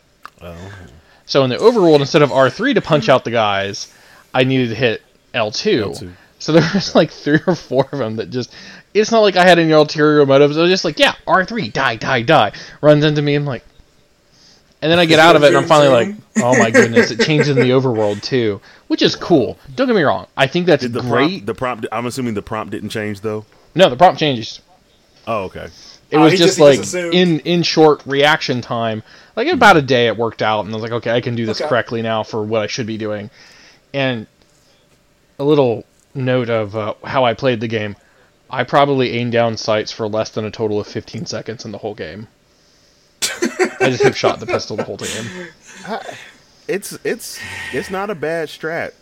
So 1.25 1.43
in 1.43 1.49
the 1.49 1.57
overworld, 1.57 1.99
instead 1.99 2.21
of 2.21 2.29
R3 2.31 2.75
to 2.75 2.81
punch 2.81 3.09
out 3.09 3.23
the 3.25 3.31
guys, 3.31 3.91
I 4.33 4.43
needed 4.45 4.69
to 4.69 4.75
hit 4.75 5.01
L2. 5.33 5.81
L2. 5.91 6.11
So 6.39 6.51
there 6.53 6.69
was 6.73 6.95
like 6.95 7.11
three 7.11 7.39
or 7.45 7.55
four 7.55 7.87
of 7.91 7.99
them 7.99 8.15
that 8.17 8.29
just. 8.29 8.53
It's 8.95 9.11
not 9.11 9.19
like 9.19 9.35
I 9.35 9.45
had 9.45 9.59
any 9.59 9.71
ulterior 9.71 10.25
motives. 10.25 10.57
I 10.57 10.61
was 10.61 10.71
just 10.71 10.85
like, 10.85 10.97
yeah, 10.99 11.13
R3, 11.27 11.71
die, 11.73 11.97
die, 11.97 12.21
die. 12.21 12.53
Runs 12.81 13.03
into 13.03 13.21
me. 13.21 13.35
I'm 13.35 13.45
like. 13.45 13.63
And 14.81 14.91
then 14.91 14.99
I 14.99 15.05
get 15.05 15.19
out 15.19 15.35
of 15.35 15.43
it 15.43 15.47
and 15.47 15.57
I'm 15.57 15.65
finally 15.67 15.89
like, 15.89 16.15
oh 16.37 16.57
my 16.59 16.69
goodness, 16.69 17.09
it 17.09 17.19
changes 17.21 17.49
in 17.49 17.55
the 17.55 17.71
overworld 17.71 18.21
too. 18.21 18.61
Which 18.87 19.01
is 19.01 19.15
cool. 19.15 19.57
Don't 19.73 19.87
get 19.87 19.95
me 19.95 20.03
wrong. 20.03 20.27
I 20.37 20.47
think 20.47 20.65
that's 20.67 20.83
Did 20.83 20.93
the 20.93 21.01
great. 21.01 21.09
prompt, 21.09 21.45
the 21.47 21.53
prompt, 21.55 21.85
I'm 21.91 22.05
assuming 22.05 22.35
the 22.35 22.41
prompt 22.43 22.71
didn't 22.71 22.89
change 22.89 23.21
though. 23.21 23.45
No, 23.73 23.89
the 23.89 23.97
prompt 23.97 24.19
changes. 24.19 24.61
Oh, 25.27 25.45
okay. 25.45 25.69
It 26.11 26.17
Oh, 26.17 26.21
was 26.21 26.33
he 26.33 26.37
just, 26.37 26.57
just- 26.57 26.59
like 26.59 26.77
just 26.79 26.93
in 26.93 27.39
in 27.41 27.63
short 27.63 28.05
reaction 28.05 28.61
time. 28.61 29.01
Like 29.35 29.47
in 29.47 29.55
about 29.55 29.75
a 29.75 29.81
day, 29.81 30.07
it 30.07 30.15
worked 30.17 30.41
out, 30.43 30.65
and 30.65 30.69
I 30.73 30.75
was 30.75 30.83
like, 30.83 30.91
okay, 30.91 31.11
I 31.11 31.19
can 31.19 31.35
do 31.35 31.45
this 31.47 31.59
Okay. 31.59 31.67
correctly 31.67 32.01
now 32.03 32.21
for 32.23 32.43
what 32.43 32.61
I 32.61 32.67
should 32.67 32.85
be 32.85 32.97
doing. 32.97 33.29
And 33.93 34.27
a 35.39 35.43
little 35.43 35.83
note 36.13 36.49
of 36.49 36.75
uh, 36.75 36.93
how 37.03 37.25
I 37.25 37.33
played 37.33 37.59
the 37.59 37.67
game: 37.67 37.95
I 38.49 38.63
probably 38.63 39.11
aimed 39.11 39.31
down 39.31 39.57
sights 39.57 39.91
for 39.91 40.07
less 40.07 40.29
than 40.29 40.45
a 40.45 40.51
total 40.51 40.79
of 40.79 40.87
15 40.87 41.25
seconds 41.25 41.65
in 41.65 41.71
the 41.71 41.77
whole 41.79 41.95
game. 41.95 42.27
I 43.81 43.89
just 43.89 44.03
hip 44.03 44.15
shot 44.15 44.39
the 44.39 44.45
pistol 44.45 44.77
the 44.77 44.83
whole 44.83 44.97
game. 44.97 45.47
It's 46.67 46.97
it's 47.03 47.39
it's 47.73 47.89
not 47.91 48.09
a 48.09 48.15
bad 48.15 48.47
strat. 48.47 48.93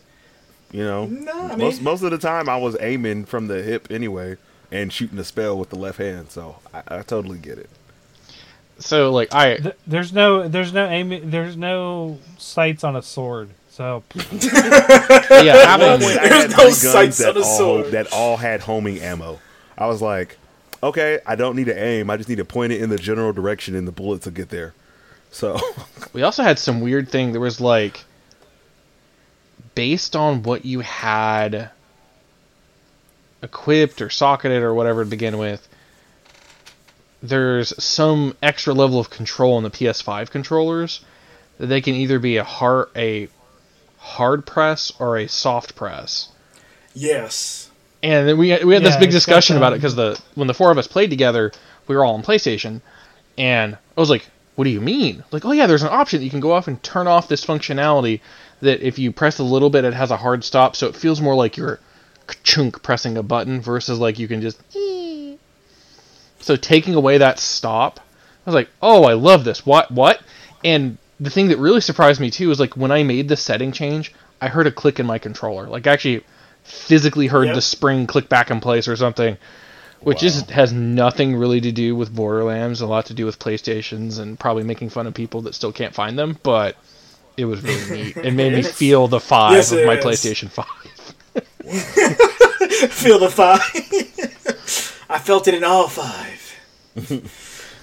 You 0.71 0.83
know, 0.83 1.05
No, 1.05 1.31
I 1.51 1.55
most 1.55 1.75
mean- 1.77 1.83
most 1.83 2.01
of 2.03 2.11
the 2.11 2.17
time 2.17 2.49
I 2.49 2.57
was 2.57 2.75
aiming 2.79 3.25
from 3.25 3.47
the 3.47 3.61
hip 3.63 3.87
anyway 3.91 4.37
and 4.71 4.91
shooting 4.91 5.19
a 5.19 5.23
spell 5.23 5.57
with 5.57 5.69
the 5.69 5.77
left 5.77 5.99
hand, 5.99 6.31
so 6.31 6.57
I, 6.73 6.81
I 6.99 7.01
totally 7.03 7.37
get 7.37 7.57
it. 7.59 7.69
So 8.79 9.11
like 9.11 9.33
I 9.33 9.57
Th- 9.57 9.75
there's 9.85 10.11
no 10.11 10.47
there's 10.47 10.73
no 10.73 10.87
aim 10.89 11.29
there's 11.29 11.55
no 11.55 12.19
sights 12.37 12.83
on 12.83 12.95
a 12.95 13.01
sword. 13.01 13.49
So 13.73 14.03
yeah 14.13 14.25
At 15.65 15.79
one 15.79 15.89
having 15.89 16.01
point, 16.01 16.19
I 16.19 16.29
There's 16.29 16.41
had 16.43 16.51
no 16.51 16.57
guns 16.57 16.77
sights 16.77 17.17
that 17.17 17.29
on 17.35 17.37
a 17.37 17.39
all 17.39 17.57
sword. 17.57 17.91
that 17.93 18.13
all 18.13 18.37
had 18.37 18.61
homing 18.61 18.99
ammo. 18.99 19.39
I 19.75 19.87
was 19.87 19.99
like, 19.99 20.37
okay, 20.83 21.19
I 21.25 21.35
don't 21.35 21.55
need 21.55 21.65
to 21.65 21.83
aim. 21.83 22.11
I 22.11 22.17
just 22.17 22.29
need 22.29 22.37
to 22.37 22.45
point 22.45 22.71
it 22.71 22.81
in 22.83 22.91
the 22.91 22.97
general 22.97 23.33
direction, 23.33 23.73
and 23.73 23.87
the 23.87 23.91
bullets 23.91 24.25
will 24.25 24.33
get 24.33 24.49
there. 24.49 24.75
So 25.31 25.57
we 26.13 26.21
also 26.21 26.43
had 26.43 26.59
some 26.59 26.81
weird 26.81 27.09
thing. 27.09 27.31
There 27.31 27.41
was 27.41 27.59
like 27.59 28.05
based 29.73 30.15
on 30.15 30.43
what 30.43 30.65
you 30.65 30.81
had 30.81 31.71
equipped 33.41 34.03
or 34.03 34.11
socketed 34.11 34.61
or 34.61 34.75
whatever 34.75 35.03
to 35.03 35.09
begin 35.09 35.39
with. 35.39 35.67
There's 37.23 37.73
some 37.83 38.37
extra 38.43 38.75
level 38.75 38.99
of 38.99 39.09
control 39.09 39.57
in 39.57 39.63
the 39.63 39.71
PS5 39.71 40.29
controllers 40.29 41.01
that 41.57 41.65
they 41.65 41.81
can 41.81 41.95
either 41.95 42.19
be 42.19 42.37
a 42.37 42.43
heart 42.43 42.91
a 42.95 43.29
hard 44.03 44.45
press 44.45 44.91
or 44.99 45.17
a 45.17 45.27
soft 45.27 45.75
press. 45.75 46.27
Yes. 46.93 47.71
And 48.03 48.27
then 48.27 48.37
we 48.37 48.63
we 48.63 48.73
had 48.73 48.83
this 48.83 48.97
big 48.97 49.11
discussion 49.11 49.55
about 49.55 49.71
it 49.71 49.77
because 49.77 49.95
the 49.95 50.19
when 50.35 50.47
the 50.47 50.53
four 50.53 50.71
of 50.71 50.77
us 50.77 50.87
played 50.87 51.09
together, 51.09 51.53
we 51.87 51.95
were 51.95 52.03
all 52.03 52.15
on 52.15 52.21
PlayStation, 52.21 52.81
and 53.37 53.75
I 53.75 53.99
was 53.99 54.09
like, 54.09 54.27
"What 54.55 54.65
do 54.65 54.71
you 54.71 54.81
mean?" 54.81 55.23
Like, 55.31 55.45
"Oh 55.45 55.53
yeah, 55.53 55.67
there's 55.67 55.83
an 55.83 55.89
option 55.89 56.21
you 56.21 56.29
can 56.29 56.41
go 56.41 56.51
off 56.51 56.67
and 56.67 56.83
turn 56.83 57.07
off 57.07 57.29
this 57.29 57.45
functionality 57.45 58.19
that 58.61 58.85
if 58.85 58.99
you 58.99 59.13
press 59.13 59.39
a 59.39 59.43
little 59.43 59.69
bit, 59.69 59.85
it 59.85 59.93
has 59.93 60.11
a 60.11 60.17
hard 60.17 60.43
stop, 60.43 60.75
so 60.75 60.87
it 60.87 60.97
feels 60.97 61.21
more 61.21 61.35
like 61.35 61.55
you're 61.55 61.79
chunk 62.43 62.83
pressing 62.83 63.17
a 63.17 63.23
button 63.23 63.61
versus 63.61 63.99
like 63.99 64.19
you 64.19 64.27
can 64.27 64.41
just." 64.41 64.59
So 66.41 66.57
taking 66.57 66.93
away 66.93 67.19
that 67.19 67.39
stop, 67.39 68.01
I 68.45 68.49
was 68.49 68.55
like, 68.55 68.69
"Oh, 68.81 69.05
I 69.05 69.13
love 69.13 69.45
this. 69.45 69.65
What? 69.65 69.91
What?" 69.91 70.19
And 70.61 70.97
the 71.23 71.29
thing 71.29 71.47
that 71.47 71.57
really 71.57 71.81
surprised 71.81 72.19
me 72.19 72.29
too 72.29 72.51
is 72.51 72.59
like 72.59 72.75
when 72.75 72.91
I 72.91 73.03
made 73.03 73.27
the 73.29 73.37
setting 73.37 73.71
change, 73.71 74.13
I 74.41 74.47
heard 74.49 74.67
a 74.67 74.71
click 74.71 74.99
in 74.99 75.05
my 75.05 75.17
controller. 75.19 75.67
Like 75.67 75.87
I 75.87 75.91
actually 75.93 76.23
physically 76.63 77.27
heard 77.27 77.47
Yep. 77.47 77.55
the 77.55 77.61
spring 77.61 78.07
click 78.07 78.29
back 78.29 78.51
in 78.51 78.59
place 78.59 78.87
or 78.87 78.95
something, 78.95 79.37
which 80.01 80.21
is 80.23 80.41
has 80.49 80.73
nothing 80.73 81.35
really 81.35 81.61
to 81.61 81.71
do 81.71 81.95
with 81.95 82.13
Borderlands, 82.13 82.81
a 82.81 82.85
lot 82.87 83.05
to 83.07 83.13
do 83.13 83.25
with 83.25 83.39
PlayStations 83.39 84.19
and 84.19 84.39
probably 84.39 84.63
making 84.63 84.89
fun 84.89 85.07
of 85.07 85.13
people 85.13 85.41
that 85.41 85.55
still 85.55 85.71
can't 85.71 85.93
find 85.95 86.17
them. 86.19 86.37
But 86.43 86.75
it 87.37 87.45
was 87.45 87.61
really 87.63 87.91
neat. 88.03 88.17
It 88.17 88.31
made 88.33 88.53
me 88.53 88.63
feel 88.63 89.07
the 89.07 89.19
five 89.19 89.53
Yes, 89.53 89.71
of 89.71 89.85
my 89.85 89.97
is. 89.97 90.03
PlayStation 90.05 90.49
Five. 90.51 90.67
Feel 92.91 93.19
the 93.19 93.29
five. 93.29 93.61
I 95.09 95.17
felt 95.19 95.47
it 95.47 95.53
in 95.53 95.63
all 95.63 95.87
five. 95.87 96.39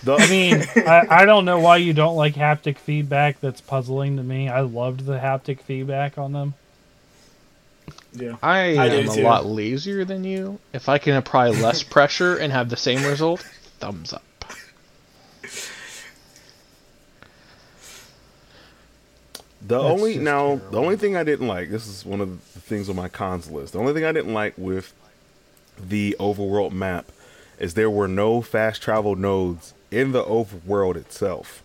The, 0.02 0.14
I 0.14 0.28
mean, 0.28 0.64
I, 0.76 1.06
I 1.10 1.24
don't 1.24 1.44
know 1.44 1.58
why 1.58 1.76
you 1.76 1.92
don't 1.92 2.16
like 2.16 2.34
haptic 2.34 2.78
feedback. 2.78 3.40
That's 3.40 3.60
puzzling 3.60 4.16
to 4.16 4.22
me. 4.22 4.48
I 4.48 4.60
loved 4.60 5.04
the 5.04 5.18
haptic 5.18 5.60
feedback 5.60 6.18
on 6.18 6.32
them. 6.32 6.54
Yeah. 8.12 8.36
I, 8.42 8.76
I 8.76 8.86
am 8.86 9.08
a 9.08 9.14
too. 9.14 9.22
lot 9.22 9.46
lazier 9.46 10.04
than 10.04 10.24
you. 10.24 10.58
If 10.72 10.88
I 10.88 10.98
can 10.98 11.16
apply 11.16 11.48
less 11.50 11.82
pressure 11.84 12.36
and 12.36 12.52
have 12.52 12.68
the 12.68 12.76
same 12.76 13.04
result, 13.04 13.40
thumbs 13.78 14.12
up. 14.12 14.22
The 19.62 19.78
That's 19.80 19.84
only 19.84 20.18
now 20.18 20.46
terrible. 20.46 20.70
the 20.70 20.78
only 20.78 20.96
thing 20.96 21.16
I 21.16 21.22
didn't 21.22 21.46
like 21.46 21.70
this 21.70 21.86
is 21.86 22.04
one 22.04 22.20
of 22.20 22.54
the 22.54 22.60
things 22.60 22.88
on 22.88 22.96
my 22.96 23.08
cons 23.08 23.50
list. 23.50 23.74
The 23.74 23.78
only 23.78 23.92
thing 23.92 24.04
I 24.04 24.12
didn't 24.12 24.32
like 24.32 24.54
with 24.56 24.94
the 25.78 26.16
overworld 26.18 26.72
map 26.72 27.12
is 27.58 27.74
there 27.74 27.90
were 27.90 28.08
no 28.08 28.40
fast 28.40 28.82
travel 28.82 29.14
nodes 29.14 29.74
in 29.90 30.12
the 30.12 30.22
overworld 30.24 30.96
itself. 30.96 31.62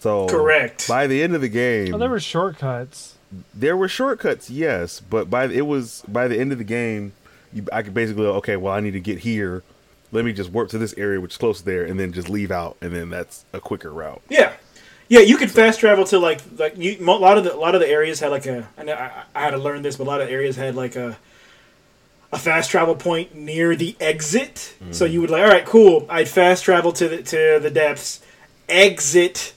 So 0.00 0.26
Correct. 0.28 0.86
By 0.88 1.06
the 1.06 1.22
end 1.22 1.34
of 1.34 1.40
the 1.40 1.48
game, 1.48 1.94
Oh, 1.94 1.98
there 1.98 2.10
were 2.10 2.20
shortcuts. 2.20 3.16
there 3.54 3.76
were 3.76 3.88
shortcuts, 3.88 4.50
yes, 4.50 5.00
but 5.00 5.30
by 5.30 5.46
it 5.46 5.66
was 5.66 6.02
by 6.06 6.28
the 6.28 6.38
end 6.38 6.52
of 6.52 6.58
the 6.58 6.64
game, 6.64 7.12
you, 7.52 7.64
I 7.72 7.82
could 7.82 7.94
basically 7.94 8.26
okay, 8.26 8.56
well, 8.56 8.72
I 8.74 8.80
need 8.80 8.92
to 8.92 9.00
get 9.00 9.20
here. 9.20 9.62
Let 10.12 10.24
me 10.24 10.32
just 10.32 10.50
warp 10.50 10.68
to 10.70 10.78
this 10.78 10.94
area, 10.96 11.20
which 11.20 11.32
is 11.32 11.36
close 11.38 11.60
there, 11.62 11.84
and 11.84 11.98
then 11.98 12.12
just 12.12 12.28
leave 12.28 12.50
out, 12.50 12.76
and 12.80 12.94
then 12.94 13.10
that's 13.10 13.44
a 13.52 13.60
quicker 13.60 13.90
route. 13.92 14.22
Yeah, 14.28 14.52
yeah. 15.08 15.20
You 15.20 15.36
could 15.36 15.50
fast 15.50 15.80
travel 15.80 16.04
to 16.06 16.18
like 16.18 16.40
like 16.58 16.76
you. 16.76 16.96
A 17.00 17.02
lot 17.10 17.36
of 17.38 17.44
the 17.44 17.54
a 17.54 17.56
lot 17.56 17.74
of 17.74 17.80
the 17.80 17.88
areas 17.88 18.20
had 18.20 18.30
like 18.30 18.46
a. 18.46 18.68
I 18.78 18.82
know 18.84 18.92
I, 18.94 19.24
I 19.34 19.40
had 19.40 19.50
to 19.52 19.58
learn 19.58 19.82
this, 19.82 19.96
but 19.96 20.04
a 20.04 20.10
lot 20.10 20.20
of 20.20 20.28
areas 20.28 20.54
had 20.56 20.76
like 20.76 20.94
a 20.96 21.16
a 22.34 22.38
fast 22.38 22.70
travel 22.70 22.94
point 22.96 23.34
near 23.34 23.76
the 23.76 23.96
exit. 24.00 24.74
So 24.90 25.04
you 25.04 25.20
would 25.20 25.30
like, 25.30 25.42
all 25.42 25.48
right, 25.48 25.64
cool. 25.64 26.04
I'd 26.10 26.28
fast 26.28 26.64
travel 26.64 26.92
to 26.92 27.08
the 27.08 27.22
to 27.22 27.58
the 27.62 27.70
depths, 27.70 28.20
exit 28.68 29.54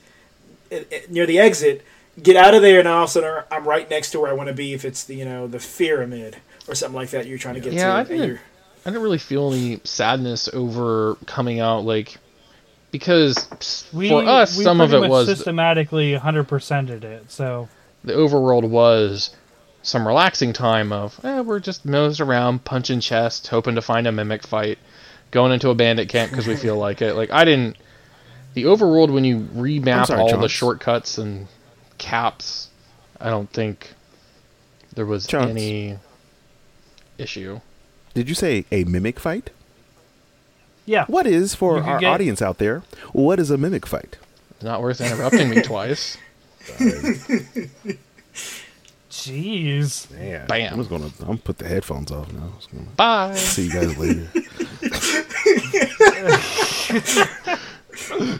eh, 0.71 0.84
eh, 0.91 0.99
near 1.09 1.25
the 1.25 1.39
exit, 1.39 1.84
get 2.21 2.36
out 2.36 2.53
of 2.53 2.61
there, 2.61 2.80
and 2.80 2.88
all 2.88 3.03
of 3.03 3.09
a 3.09 3.11
sudden 3.11 3.43
I'm 3.51 3.67
right 3.67 3.89
next 3.89 4.11
to 4.11 4.19
where 4.19 4.30
I 4.30 4.34
want 4.34 4.47
to 4.49 4.53
be. 4.53 4.73
If 4.73 4.86
it's 4.86 5.03
the 5.03 5.15
you 5.15 5.25
know 5.25 5.47
the 5.47 5.59
pyramid 5.59 6.38
or 6.67 6.75
something 6.75 6.95
like 6.95 7.09
that, 7.09 7.25
you're 7.25 7.38
trying 7.38 7.55
to 7.55 7.61
get 7.61 7.73
Yeah, 7.73 7.88
to. 7.88 7.93
I 7.93 8.03
didn't- 8.03 8.28
you're- 8.28 8.39
I 8.86 8.89
didn't 8.91 9.01
really 9.03 9.17
feel 9.17 9.51
any 9.51 9.82
sadness 9.84 10.47
over 10.53 11.17
coming 11.25 11.59
out 11.59 11.80
like 11.84 12.15
because 12.91 13.47
We, 13.91 14.07
for 14.07 14.23
us 14.23 14.57
we 14.57 14.63
some 14.63 14.80
of 14.80 14.91
pretty 14.91 14.97
it 15.05 15.09
much 15.09 15.28
was 15.28 15.28
systematically 15.28 16.13
100%ed 16.15 17.03
it. 17.03 17.30
So 17.30 17.67
the 18.05 18.13
overworld 18.13 18.63
was 18.69 19.32
some 19.88 20.05
relaxing 20.05 20.51
time 20.53 20.91
of 20.91 21.19
eh, 21.23 21.39
we're 21.39 21.59
just 21.59 21.85
nosed 21.85 22.19
around 22.19 22.63
punching 22.65 22.99
chests 22.99 23.47
hoping 23.47 23.75
to 23.75 23.81
find 23.81 24.05
a 24.05 24.11
mimic 24.11 24.45
fight 24.45 24.77
going 25.31 25.51
into 25.51 25.69
a 25.69 25.75
bandit 25.75 26.09
camp 26.09 26.29
because 26.29 26.45
we 26.45 26.55
feel 26.65 26.75
like 26.77 27.01
it 27.01 27.13
like 27.13 27.31
i 27.31 27.45
didn't 27.45 27.77
the 28.53 28.63
overworld 28.63 29.11
when 29.11 29.23
you 29.23 29.39
remap 29.55 30.07
sorry, 30.07 30.21
all 30.21 30.38
the 30.38 30.49
shortcuts 30.49 31.17
and 31.17 31.47
caps 31.97 32.67
i 33.21 33.29
don't 33.29 33.49
think 33.51 33.93
there 34.93 35.05
was 35.05 35.25
Chunks. 35.27 35.51
any 35.51 35.97
issue 37.17 37.59
Did 38.13 38.27
you 38.29 38.35
say 38.35 38.65
a 38.71 38.83
mimic 38.83 39.19
fight? 39.19 39.51
yeah, 40.85 41.05
What 41.07 41.27
is 41.27 41.53
for 41.55 41.81
our 41.83 41.99
get- 41.99 42.09
audience 42.13 42.41
out 42.41 42.57
there? 42.59 42.81
What 43.13 43.39
is 43.39 43.51
a 43.51 43.57
mimic 43.57 43.85
fight? 43.85 44.17
not 44.61 44.81
worth 44.81 44.99
interrupting 45.01 45.49
me 45.49 45.61
twice 45.61 46.17
jeez. 49.18 50.09
Man, 50.11 50.47
Bam. 50.47 50.74
I'm 50.74 50.80
just 50.80 50.89
gonna. 50.89 51.05
I'm 51.20 51.26
gonna 51.26 51.38
put 51.38 51.57
the 51.57 51.68
headphones 51.68 52.11
off 52.11 52.32
now. 52.32 52.51
Bye 52.95 53.36
see 53.36 53.65
you 53.68 53.74
guys 53.74 53.97
later. 53.97 54.28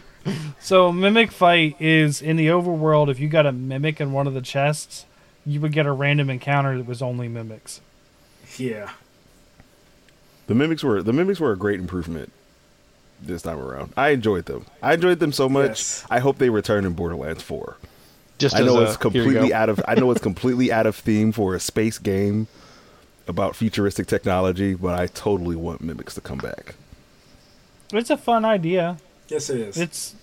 So 0.60 0.92
mimic 0.92 1.32
fight 1.32 1.76
is 1.80 2.20
in 2.20 2.36
the 2.36 2.48
overworld. 2.48 3.08
If 3.10 3.18
you 3.18 3.28
got 3.28 3.46
a 3.46 3.52
mimic 3.52 4.02
in 4.02 4.12
one 4.12 4.26
of 4.26 4.34
the 4.34 4.42
chests, 4.42 5.06
you 5.46 5.62
would 5.62 5.72
get 5.72 5.86
a 5.86 5.92
random 5.92 6.28
encounter 6.28 6.76
that 6.76 6.86
was 6.86 7.00
only 7.00 7.26
mimics. 7.26 7.80
yeah. 8.58 8.90
the 10.46 10.54
mimics 10.54 10.82
were 10.84 11.02
the 11.02 11.12
mimics 11.14 11.40
were 11.40 11.52
a 11.52 11.56
great 11.56 11.80
improvement 11.80 12.32
this 13.22 13.40
time 13.42 13.58
around. 13.58 13.94
I 13.96 14.10
enjoyed 14.10 14.44
them. 14.44 14.66
I 14.82 14.92
enjoyed 14.94 15.20
them 15.20 15.32
so 15.32 15.48
much. 15.48 15.68
Yes. 15.80 16.04
I 16.10 16.18
hope 16.18 16.36
they 16.36 16.50
return 16.50 16.84
in 16.84 16.92
Borderlands 16.92 17.42
Four. 17.42 17.78
Just 18.38 18.56
I 18.56 18.60
know 18.60 18.80
as 18.82 18.94
it's 18.94 19.04
a, 19.04 19.10
here 19.10 19.22
you 19.22 19.30
completely 19.30 19.54
out 19.54 19.68
of. 19.68 19.80
I 19.86 19.94
know 19.94 20.10
it's 20.10 20.20
completely 20.22 20.72
out 20.72 20.86
of 20.86 20.96
theme 20.96 21.32
for 21.32 21.54
a 21.54 21.60
space 21.60 21.98
game 21.98 22.46
about 23.26 23.56
futuristic 23.56 24.06
technology, 24.06 24.74
but 24.74 24.98
I 24.98 25.06
totally 25.06 25.56
want 25.56 25.80
mimics 25.80 26.14
to 26.14 26.20
come 26.20 26.38
back. 26.38 26.74
It's 27.92 28.10
a 28.10 28.16
fun 28.16 28.44
idea. 28.44 28.98
Yes, 29.28 29.50
it 29.50 29.60
is. 29.60 29.76
It's 29.76 30.14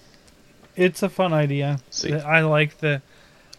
it's 0.76 1.04
a 1.04 1.10
fun 1.10 1.34
idea. 1.34 1.80
See. 1.90 2.14
I 2.14 2.42
like 2.42 2.80
the 2.80 3.02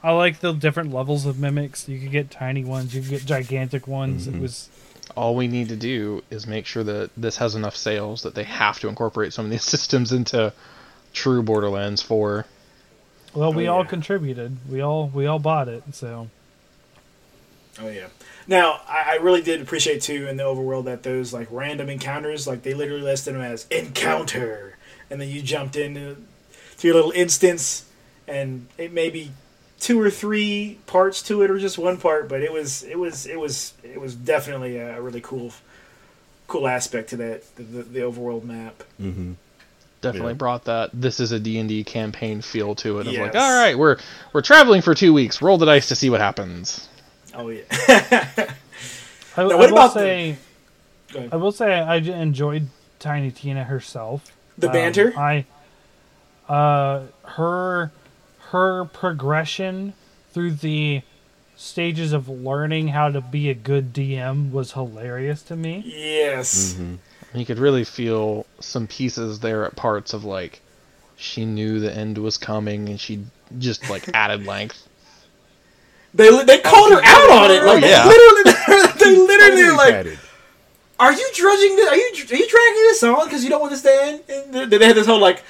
I 0.03 0.13
like 0.13 0.41
the 0.41 0.53
different 0.53 0.93
levels 0.93 1.27
of 1.27 1.39
mimics. 1.39 1.89
You 1.89 1.99
could 2.01 2.13
get 2.13 2.31
tiny 2.31 2.65
ones, 2.65 2.95
you 2.95 3.01
could 3.01 3.11
get 3.11 3.25
gigantic 3.25 3.87
ones. 3.87 4.27
Mm-hmm. 4.27 4.37
It 4.37 4.43
was 4.43 4.69
all 5.17 5.35
we 5.35 5.49
need 5.49 5.69
to 5.69 5.77
do 5.77 6.23
is 6.31 6.47
make 6.47 6.67
sure 6.67 6.85
that 6.85 7.11
this 7.17 7.37
has 7.39 7.55
enough 7.55 7.77
sales 7.77 8.23
that 8.23 8.35
they 8.35 8.45
have 8.45 8.79
to 8.81 8.89
incorporate 8.89 9.33
some 9.33 9.45
of 9.45 9.51
these 9.51 9.65
systems 9.75 10.13
into 10.13 10.53
true 11.13 11.43
Borderlands 11.43 12.03
4. 12.03 12.45
Well, 13.37 13.53
we 13.53 13.69
Oh, 13.69 13.75
all 13.75 13.83
yeah. 13.83 13.89
contributed. 13.91 14.57
We 14.69 14.81
all 14.81 15.09
we 15.13 15.27
all 15.27 15.39
bought 15.39 15.69
it. 15.69 15.83
So 15.93 16.29
Oh 17.79 17.89
yeah. 17.89 18.07
Now 18.47 18.81
I, 18.89 19.13
I 19.13 19.15
really 19.17 19.43
did 19.43 19.61
appreciate 19.61 20.03
too 20.03 20.27
in 20.29 20.37
the 20.37 20.45
overworld 20.45 20.85
that 20.85 21.03
those 21.03 21.33
like 21.33 21.49
random 21.51 21.89
encounters, 21.89 22.47
like 22.47 22.63
they 22.63 22.75
literally 22.75 23.03
listed 23.03 23.35
them 23.35 23.43
as 23.43 23.67
encounter, 23.71 24.77
and 25.11 25.21
then 25.21 25.29
you 25.29 25.43
jumped 25.43 25.77
into 25.77 26.17
to 26.79 26.87
your 26.87 26.95
little 26.97 27.11
instance, 27.13 27.85
and 28.27 28.67
it 28.79 28.93
may 28.93 29.11
be 29.11 29.31
two 29.79 30.01
or 30.01 30.11
three 30.11 30.79
parts 30.87 31.23
to 31.25 31.43
it, 31.43 31.51
or 31.51 31.59
just 31.59 31.77
one 31.77 31.99
part, 31.99 32.29
but 32.29 32.41
it 32.43 32.53
was 32.53 32.83
it 32.85 32.99
was 32.99 33.27
it 33.27 33.39
was 33.39 33.75
it 33.83 34.01
was 34.01 34.15
definitely 34.15 34.79
a 34.79 35.01
really 35.01 35.21
cool 35.21 35.53
cool 36.49 36.69
aspect 36.69 37.11
to 37.11 37.17
that 37.17 37.57
the, 37.57 37.63
the, 37.63 37.83
the 37.83 38.01
overworld 38.01 38.45
map. 38.45 38.85
Mm-hmm. 39.01 39.33
Definitely 40.07 40.33
Yeah. 40.33 40.37
brought 40.39 40.65
that 40.65 40.91
this 40.93 41.21
is 41.21 41.33
a 41.33 41.39
D&D 41.41 41.85
campaign 41.85 42.41
feel 42.43 42.75
to 42.77 42.99
it 43.01 43.07
of 43.07 43.15
like 43.15 43.35
all 43.35 43.59
right, 43.61 43.77
we're 43.79 43.97
we're 44.33 44.43
traveling 44.43 44.83
for 44.83 44.95
2 44.95 45.13
weeks, 45.13 45.41
roll 45.43 45.59
the 45.59 45.67
dice 45.67 45.89
to 45.89 45.95
see 45.97 46.11
what 46.11 46.21
happens. 46.21 46.89
Oh 47.35 47.49
yeah. 47.49 47.63
I, 49.37 49.43
Now, 49.43 49.49
what 49.59 49.71
will 49.71 49.79
about 49.79 49.93
say, 49.93 50.37
Go 51.13 51.19
ahead. 51.19 51.31
I 51.33 51.37
will 51.37 51.53
say, 51.53 51.75
I 51.81 52.01
j- 52.01 52.13
enjoyed 52.21 52.69
Tiny 52.99 53.31
Tina 53.31 53.65
herself. 53.65 54.33
The 54.59 54.69
Um, 54.69 54.73
banter. 54.73 55.13
I, 55.19 55.45
uh, 56.49 57.03
her, 57.25 57.91
her 58.51 58.85
progression 58.87 59.93
through 60.33 60.53
the 60.53 61.03
stages 61.57 62.13
of 62.13 62.29
learning 62.29 62.89
how 62.89 63.11
to 63.11 63.21
be 63.21 63.49
a 63.51 63.55
good 63.55 63.93
DM 63.93 64.51
was 64.53 64.73
hilarious 64.73 65.43
to 65.45 65.57
me. 65.57 65.83
yes. 65.87 66.75
Mm-hmm. 66.75 66.95
You 67.35 67.45
could 67.45 67.59
really 67.59 67.85
feel 67.85 68.47
some 68.61 68.87
pieces 68.87 69.41
there 69.41 69.65
at 69.65 69.77
parts 69.77 70.15
of 70.15 70.25
like 70.25 70.61
she 71.17 71.45
knew 71.45 71.81
the 71.81 71.95
end 71.95 72.19
was 72.19 72.37
coming 72.39 72.89
and 72.89 73.01
she 73.01 73.25
just 73.59 73.89
like 73.91 74.09
added 74.15 74.47
length. 74.47 74.89
They 76.15 76.31
they 76.45 76.59
called 76.59 76.93
her 76.93 77.01
out 77.03 77.31
on 77.31 77.51
it. 77.51 77.63
Like 77.63 77.85
yeah. 77.85 78.07
literally, 78.07 78.93
they 78.99 79.17
literally 79.17 79.63
are 79.63 79.77
like, 79.77 79.95
padded. 79.95 80.19
"Are 80.99 81.13
you 81.13 81.31
drudging 81.35 81.77
this? 81.77 81.89
Are 81.89 81.97
you 81.97 82.05
are 82.05 82.37
you 82.37 82.49
dragging 82.49 82.83
this 82.83 83.03
on 83.03 83.27
because 83.27 83.45
you 83.45 83.51
don't 83.51 83.61
want 83.61 83.73
this 83.73 83.83
to 83.83 83.91
end?" 83.93 84.23
And 84.29 84.71
they 84.71 84.87
had 84.87 84.97
this 84.97 85.07
whole 85.07 85.21
like, 85.21 85.43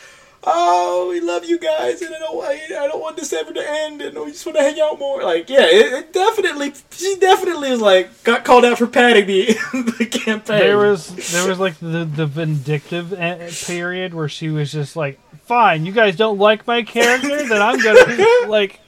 "Oh, 0.49 1.09
we 1.11 1.21
love 1.21 1.45
you 1.45 1.59
guys, 1.59 2.01
and 2.03 2.15
I 2.15 2.19
don't 2.19 2.45
I, 2.45 2.85
I 2.85 2.87
don't 2.87 3.01
want 3.01 3.17
this 3.17 3.33
ever 3.33 3.53
to 3.53 3.71
end, 3.71 4.01
and 4.01 4.17
we 4.19 4.27
just 4.31 4.47
want 4.47 4.57
to 4.59 4.63
hang 4.63 4.81
out 4.81 4.99
more." 4.99 5.23
Like, 5.23 5.51
yeah, 5.51 5.67
it, 5.67 5.93
it 5.93 6.13
definitely 6.13 6.73
she 6.93 7.17
definitely 7.17 7.71
is 7.71 7.81
like 7.81 8.23
got 8.25 8.45
called 8.45 8.65
out 8.65 8.79
for 8.79 8.87
padding 8.87 9.27
the 9.27 9.47
the 9.99 10.07
campaign. 10.07 10.59
There 10.61 10.79
was 10.79 11.09
there 11.33 11.49
was 11.49 11.59
like 11.59 11.79
the 11.81 12.05
the 12.05 12.27
vindictive 12.27 13.11
period 13.67 14.15
where 14.15 14.29
she 14.29 14.49
was 14.49 14.71
just 14.73 14.95
like, 14.97 15.19
"Fine, 15.47 15.85
you 15.85 15.93
guys 15.93 16.17
don't 16.17 16.39
like 16.39 16.67
my 16.67 16.83
character, 16.83 17.47
then 17.47 17.61
I'm 17.61 17.79
gonna 17.83 18.17
like." 18.49 18.81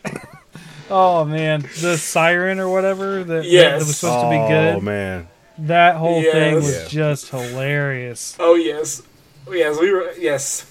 Oh 0.90 1.24
man, 1.26 1.68
the 1.82 1.98
siren 1.98 2.58
or 2.58 2.70
whatever 2.70 3.22
that, 3.22 3.44
Yes. 3.44 3.72
that 3.72 3.86
was 3.86 3.96
supposed 3.98 4.24
to 4.24 4.30
be 4.30 4.36
oh, 4.36 4.48
good. 4.48 4.74
Oh 4.76 4.80
man, 4.80 5.28
That 5.58 5.96
whole 5.96 6.22
thing 6.22 6.54
was 6.54 6.70
Yeah. 6.72 6.88
just 6.88 7.28
hilarious. 7.28 8.34
Oh 8.40 8.54
yes, 8.54 9.02
Oh, 9.46 9.52
yes, 9.52 9.78
we 9.78 9.92
were 9.92 10.12
yes. 10.18 10.64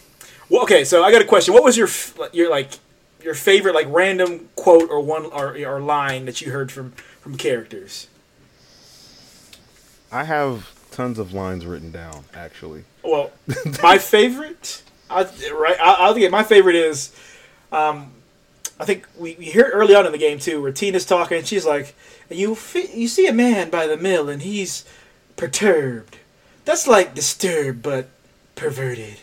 Well, 0.49 0.63
okay, 0.63 0.83
so 0.83 1.03
I 1.03 1.11
got 1.11 1.21
a 1.21 1.25
question. 1.25 1.53
What 1.53 1.63
was 1.63 1.77
your 1.77 1.89
your 2.33 2.49
like 2.49 2.71
your 3.23 3.33
favorite 3.33 3.75
like 3.75 3.87
random 3.89 4.47
quote 4.55 4.89
or 4.89 5.01
one 5.01 5.25
or, 5.25 5.57
or 5.57 5.79
line 5.81 6.25
that 6.25 6.41
you 6.41 6.51
heard 6.51 6.71
from 6.71 6.91
from 7.21 7.35
characters? 7.37 8.07
I 10.11 10.23
have 10.23 10.71
tons 10.91 11.19
of 11.19 11.33
lines 11.33 11.65
written 11.65 11.91
down. 11.91 12.23
Actually, 12.33 12.83
Well, 13.03 13.31
my 13.83 13.97
favorite, 14.15 14.83
I, 15.09 15.23
right? 15.51 15.77
I, 15.79 15.95
I'll 15.99 16.13
get 16.15 16.31
my 16.31 16.43
favorite 16.43 16.75
is, 16.75 17.13
um, 17.73 18.11
I 18.79 18.85
think 18.85 19.05
we, 19.17 19.35
we 19.37 19.45
hear 19.45 19.65
it 19.65 19.71
early 19.71 19.95
on 19.95 20.05
in 20.05 20.11
the 20.13 20.17
game 20.17 20.39
too, 20.39 20.61
where 20.61 20.71
Tina's 20.71 21.05
talking. 21.05 21.39
and 21.39 21.47
She's 21.47 21.65
like, 21.65 21.93
"You 22.29 22.55
fi- 22.55 22.89
you 22.93 23.07
see 23.09 23.27
a 23.27 23.33
man 23.33 23.69
by 23.69 23.85
the 23.85 23.97
mill, 23.97 24.29
and 24.29 24.41
he's 24.41 24.85
perturbed. 25.35 26.17
That's 26.63 26.87
like 26.87 27.13
disturbed, 27.13 27.83
but 27.83 28.07
perverted." 28.55 29.17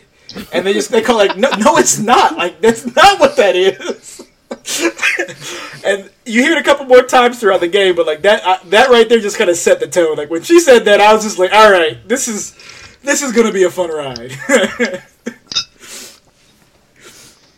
And 0.51 0.65
they 0.65 0.73
just 0.73 0.91
they 0.91 1.01
call 1.01 1.17
like, 1.17 1.37
"No, 1.37 1.49
no, 1.51 1.77
it's 1.77 1.99
not. 1.99 2.37
Like 2.37 2.61
that's 2.61 2.85
not 2.95 3.19
what 3.19 3.35
that 3.37 3.55
is." 3.55 4.21
and 5.85 6.09
you 6.25 6.41
hear 6.41 6.53
it 6.53 6.57
a 6.57 6.63
couple 6.63 6.85
more 6.85 7.03
times 7.03 7.39
throughout 7.39 7.59
the 7.59 7.67
game, 7.67 7.95
but 7.95 8.05
like 8.05 8.21
that 8.21 8.43
uh, 8.43 8.57
that 8.65 8.89
right 8.89 9.07
there 9.07 9.19
just 9.19 9.37
kind 9.37 9.49
of 9.49 9.57
set 9.57 9.79
the 9.79 9.87
tone. 9.87 10.17
Like 10.17 10.29
when 10.29 10.43
she 10.43 10.59
said 10.59 10.85
that, 10.85 11.01
I 11.01 11.13
was 11.13 11.23
just 11.23 11.39
like, 11.39 11.53
"All 11.53 11.71
right, 11.71 12.07
this 12.07 12.27
is." 12.27 12.55
This 13.01 13.21
is 13.21 13.33
gonna 13.33 13.51
be 13.51 13.61
a 13.61 13.69
fun 13.69 13.91
ride. 13.91 14.31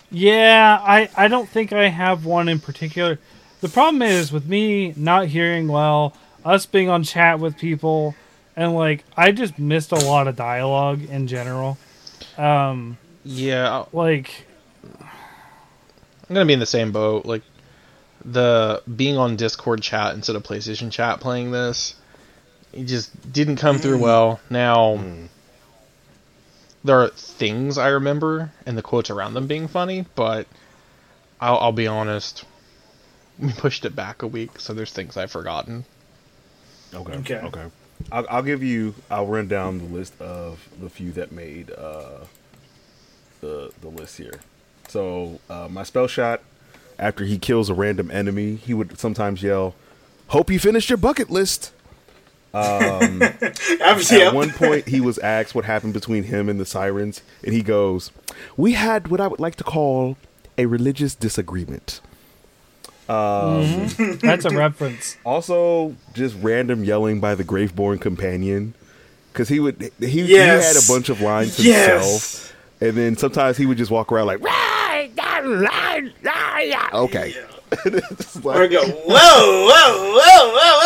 Yeah, 0.09 0.81
I, 0.81 1.09
I 1.17 1.27
don't 1.27 1.49
think 1.49 1.73
I 1.73 1.89
have 1.89 2.25
one 2.25 2.47
in 2.47 2.59
particular. 2.59 3.19
The 3.59 3.69
problem 3.69 4.01
is 4.01 4.31
with 4.31 4.47
me 4.47 4.93
not 4.95 5.27
hearing 5.27 5.67
well, 5.67 6.13
us 6.45 6.65
being 6.65 6.89
on 6.89 7.03
chat 7.03 7.39
with 7.39 7.57
people, 7.57 8.15
and 8.55 8.73
like 8.73 9.03
I 9.17 9.31
just 9.31 9.59
missed 9.59 9.91
a 9.91 9.95
lot 9.95 10.27
of 10.27 10.35
dialogue 10.35 11.01
in 11.09 11.27
general. 11.27 11.77
Um, 12.37 12.97
Yeah, 13.23 13.85
like 13.93 14.45
I'm 16.29 16.33
gonna 16.33 16.45
be 16.45 16.53
in 16.53 16.59
the 16.59 16.65
same 16.65 16.91
boat. 16.91 17.25
Like 17.25 17.43
the 18.23 18.81
being 18.95 19.17
on 19.17 19.35
Discord 19.35 19.81
chat 19.81 20.13
instead 20.15 20.35
of 20.35 20.43
PlayStation 20.43 20.91
chat 20.91 21.19
playing 21.19 21.51
this, 21.51 21.95
it 22.73 22.85
just 22.85 23.31
didn't 23.31 23.57
come 23.57 23.77
through 23.79 23.99
well. 23.99 24.39
Now 24.49 25.03
there 26.83 27.01
are 27.01 27.09
things 27.09 27.77
I 27.77 27.89
remember 27.89 28.51
and 28.65 28.77
the 28.77 28.81
quotes 28.81 29.09
around 29.09 29.33
them 29.33 29.47
being 29.47 29.67
funny, 29.67 30.05
but 30.15 30.47
I'll, 31.39 31.57
I'll 31.57 31.71
be 31.71 31.87
honest. 31.87 32.45
We 33.39 33.51
pushed 33.53 33.85
it 33.85 33.95
back 33.95 34.23
a 34.23 34.27
week, 34.27 34.59
so 34.59 34.73
there's 34.73 34.91
things 34.91 35.15
I've 35.15 35.31
forgotten. 35.31 35.85
okay, 36.93 37.13
Okay. 37.13 37.35
okay. 37.35 37.65
I'll, 38.11 38.25
I'll 38.29 38.43
give 38.43 38.63
you. 38.63 38.95
I'll 39.09 39.27
run 39.27 39.47
down 39.47 39.79
the 39.79 39.85
list 39.85 40.19
of 40.21 40.67
the 40.79 40.89
few 40.89 41.11
that 41.13 41.31
made 41.31 41.71
uh, 41.71 42.25
the 43.41 43.71
the 43.81 43.89
list 43.89 44.17
here. 44.17 44.39
So 44.87 45.39
uh, 45.49 45.67
my 45.69 45.83
Spellshot. 45.83 46.39
After 46.99 47.25
he 47.25 47.37
kills 47.37 47.69
a 47.69 47.75
random 47.75 48.09
enemy, 48.09 48.55
he 48.55 48.73
would 48.73 48.97
sometimes 48.97 49.43
yell, 49.43 49.75
"Hope 50.29 50.49
you 50.49 50.57
finished 50.57 50.89
your 50.89 50.97
bucket 50.97 51.29
list." 51.29 51.71
Obviously, 52.53 54.23
At 54.23 54.33
one 54.33 54.49
point, 54.51 54.87
he 54.87 54.99
was 54.99 55.19
asked 55.19 55.53
what 55.53 55.65
happened 55.65 55.93
between 55.93 56.23
him 56.23 56.49
and 56.49 56.59
the 56.59 56.65
sirens, 56.65 57.21
and 57.43 57.53
he 57.53 57.61
goes, 57.61 58.11
"We 58.55 58.73
had 58.73 59.09
what 59.09 59.21
I 59.21 59.27
would 59.27 59.39
like 59.39 59.55
to 59.57 59.63
call 59.63 60.17
a 60.57 60.65
religious 60.65 61.13
disagreement." 61.13 62.01
Um, 63.09 63.15
mm-hmm. 63.15 64.11
that's 64.27 64.45
a 64.45 64.49
reference. 64.49 65.17
Also, 65.23 65.95
just 66.13 66.35
random 66.41 66.83
yelling 66.83 67.19
by 67.19 67.35
the 67.35 67.43
Graveborn 67.43 68.01
companion, 68.01 68.73
because 69.31 69.47
he 69.49 69.59
would 69.59 69.91
he, 69.99 70.23
he 70.23 70.33
had 70.33 70.75
a 70.75 70.87
bunch 70.87 71.09
of 71.09 71.21
lines 71.21 71.57
Yes. 71.59 71.89
himself, 71.89 72.55
and 72.81 72.97
then 72.97 73.15
sometimes 73.17 73.57
he 73.57 73.65
would 73.65 73.77
just 73.77 73.91
walk 73.91 74.11
around 74.11 74.27
like, 74.27 74.41
"Okay." 76.93 77.33
It's 77.85 78.43
like- 78.45 78.57
or 78.59 78.67
go, 78.67 78.81
whoa, 78.85 79.07
whoa, 79.09 80.13
whoa, 80.13 80.53
whoa, 80.53 80.79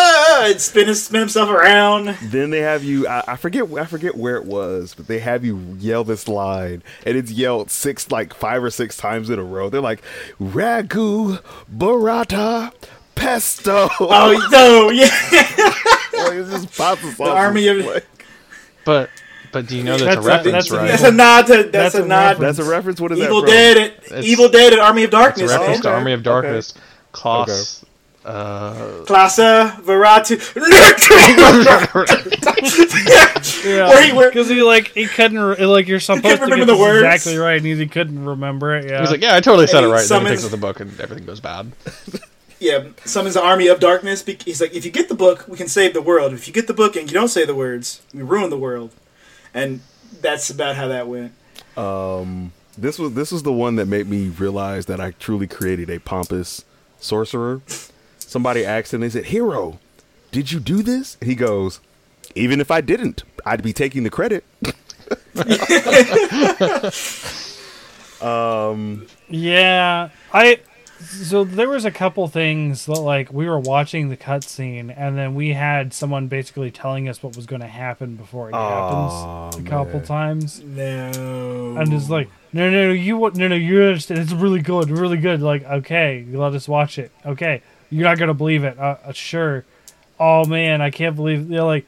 whoa, 0.47 0.51
and 0.51 0.59
spin, 0.59 0.87
his, 0.87 1.03
spin 1.05 1.19
himself 1.19 1.49
around. 1.49 2.15
Then 2.23 2.49
they 2.49 2.59
have 2.61 2.83
you. 2.83 3.07
I, 3.07 3.23
I 3.27 3.35
forget. 3.35 3.71
I 3.73 3.85
forget 3.85 4.15
where 4.17 4.35
it 4.37 4.45
was, 4.45 4.95
but 4.95 5.07
they 5.07 5.19
have 5.19 5.45
you 5.45 5.75
yell 5.79 6.03
this 6.03 6.27
line, 6.27 6.81
and 7.05 7.15
it's 7.17 7.31
yelled 7.31 7.69
six, 7.69 8.09
like 8.09 8.33
five 8.33 8.63
or 8.63 8.69
six 8.71 8.97
times 8.97 9.29
in 9.29 9.37
a 9.37 9.43
row. 9.43 9.69
They're 9.69 9.79
like, 9.81 10.01
"Ragu, 10.41 11.41
burrata, 11.75 12.73
pesto." 13.15 13.89
Oh 13.99 14.47
no, 14.51 14.89
yeah, 14.89 15.05
like, 16.23 16.33
it's 16.33 16.49
just 16.49 16.75
pasta 16.77 17.05
sauce. 17.11 17.17
The 17.17 17.23
army 17.31 17.67
of- 17.67 17.85
Like, 17.85 18.25
But 18.85 19.09
but 19.51 19.67
do 19.67 19.75
you 19.77 19.83
know 19.83 19.97
that's, 19.97 20.15
That's 20.15 20.17
a 20.17 20.19
a- 20.19 20.23
reference, 20.23 20.51
that's 20.53 20.71
a- 20.71 20.77
right? 20.77 20.87
that's 20.87 21.03
a 21.03 21.11
nod 21.11 21.47
to 21.47 21.53
that's, 21.63 21.71
That's 21.71 21.95
a, 21.95 22.03
a 22.03 22.07
nod. 22.07 22.15
reference. 22.39 22.57
that's 22.57 22.67
a 22.67 22.71
reference. 22.71 23.01
What 23.01 23.11
is 23.11 23.19
Evil 23.19 23.41
that? 23.41 23.47
from? 23.47 23.51
Dead, 23.55 23.77
at, 23.77 24.03
It's- 24.05 24.25
Evil 24.25 24.49
Dead, 24.49 24.73
at 24.73 24.79
Army 24.79 25.03
of 25.03 25.07
It's 25.09 25.13
a 25.15 25.17
Darkness. 25.19 25.51
reference 25.51 25.81
to 25.81 25.87
okay, 25.89 25.95
Army 25.97 26.11
of 26.13 26.19
okay. 26.19 26.23
Darkness. 26.23 26.73
Klaus. 27.11 27.85
Uh, 28.23 28.73
Klasa 29.05 29.81
Veratu. 29.81 30.37
Yeah, 33.65 33.87
Where 33.89 34.03
he- 34.05 34.13
where- 34.13 34.29
because 34.29 34.47
he 34.49 34.61
like 34.61 34.89
he 34.89 35.07
couldn't 35.07 35.39
re- 35.39 35.65
like 35.65 35.87
you're 35.87 35.99
supposed 35.99 36.23
to 36.23 36.29
remember 36.43 36.57
get 36.57 36.67
the 36.67 36.77
words. 36.77 37.03
exactly 37.03 37.37
right, 37.37 37.57
and 37.57 37.65
he 37.65 37.87
couldn't 37.87 38.23
remember 38.25 38.75
it. 38.75 38.85
Yeah, 38.85 38.97
He 38.97 39.01
was 39.01 39.11
like, 39.11 39.21
"Yeah, 39.21 39.35
I 39.35 39.39
totally 39.41 39.67
said 39.67 39.83
And 39.83 39.85
it 39.85 39.89
he 39.89 39.93
right." 39.93 39.97
Then 39.97 40.03
he 40.03 40.07
summons- 40.07 40.29
takes 40.41 40.45
out 40.45 40.51
the 40.51 40.57
book 40.57 40.79
and 40.79 40.99
everything 40.99 41.25
goes 41.25 41.39
bad. 41.39 41.71
yeah, 42.59 42.83
summons 43.05 43.33
the 43.35 43.41
Army 43.43 43.67
of 43.67 43.79
Darkness. 43.79 44.23
He's 44.23 44.61
like, 44.61 44.73
if 44.75 44.85
you 44.85 44.91
get 44.91 45.09
the 45.09 45.15
book, 45.15 45.45
we 45.47 45.57
can 45.57 45.67
save 45.67 45.93
the 45.93 46.01
world. 46.01 46.33
If 46.33 46.47
you 46.47 46.53
get 46.53 46.67
the 46.67 46.73
book 46.75 46.95
and 46.95 47.09
you 47.09 47.13
don't 47.15 47.27
say 47.29 47.45
the 47.45 47.55
words, 47.55 48.01
we 48.13 48.21
ruin 48.21 48.49
the 48.51 48.57
world. 48.57 48.91
And 49.53 49.81
that's 50.21 50.49
about 50.49 50.75
how 50.75 50.87
that 50.89 51.07
went. 51.07 51.33
Um, 51.77 52.51
This 52.77 52.97
was 52.97 53.13
this 53.13 53.31
was 53.31 53.43
the 53.43 53.51
one 53.51 53.75
that 53.75 53.87
made 53.87 54.07
me 54.07 54.29
realize 54.29 54.85
that 54.87 54.99
I 55.01 55.11
truly 55.11 55.47
created 55.47 55.89
a 55.89 55.99
pompous 55.99 56.63
sorcerer. 56.99 57.61
Somebody 58.19 58.65
asked 58.65 58.93
him, 58.93 59.01
they 59.01 59.09
said, 59.09 59.25
"Hero, 59.25 59.79
did 60.31 60.51
you 60.51 60.59
do 60.59 60.81
this?" 60.81 61.17
And 61.19 61.29
he 61.29 61.35
goes, 61.35 61.79
"Even 62.35 62.61
if 62.61 62.71
I 62.71 62.81
didn't, 62.81 63.23
I'd 63.45 63.63
be 63.63 63.73
taking 63.73 64.03
the 64.03 64.09
credit." 64.09 64.43
um, 68.21 69.07
Yeah, 69.29 70.09
I. 70.33 70.59
So 71.01 71.43
there 71.43 71.67
was 71.69 71.85
a 71.85 71.91
couple 71.91 72.27
things 72.27 72.85
that 72.85 72.99
like 72.99 73.31
we 73.33 73.47
were 73.47 73.59
watching 73.59 74.09
the 74.09 74.17
cutscene, 74.17 74.93
and 74.95 75.17
then 75.17 75.35
we 75.35 75.53
had 75.53 75.93
someone 75.93 76.27
basically 76.27 76.71
telling 76.71 77.09
us 77.09 77.21
what 77.23 77.35
was 77.35 77.45
going 77.45 77.61
to 77.61 77.67
happen 77.67 78.15
before 78.15 78.49
it 78.49 78.53
Aw, 78.53 79.49
happens 79.51 79.65
a 79.65 79.69
couple 79.69 79.99
man. 79.99 80.05
times, 80.05 80.61
No. 80.63 81.75
and 81.77 81.93
it's 81.93 82.09
like, 82.09 82.29
no, 82.53 82.69
no, 82.69 82.87
no, 82.87 82.91
you 82.93 83.17
wa- 83.17 83.31
no, 83.33 83.47
no, 83.47 83.55
you 83.55 83.81
understand? 83.83 84.19
It's 84.21 84.31
really 84.33 84.61
good, 84.61 84.89
really 84.89 85.17
good. 85.17 85.41
Like, 85.41 85.63
okay, 85.63 86.25
let 86.31 86.53
us 86.53 86.67
watch 86.67 86.97
it. 86.99 87.11
Okay, 87.25 87.61
you're 87.89 88.07
not 88.07 88.17
gonna 88.17 88.33
believe 88.33 88.63
it. 88.63 88.77
Uh, 88.77 88.97
uh, 89.05 89.11
sure. 89.13 89.65
Oh 90.19 90.45
man, 90.45 90.81
I 90.81 90.89
can't 90.91 91.15
believe 91.15 91.47
they're 91.47 91.63
like. 91.63 91.85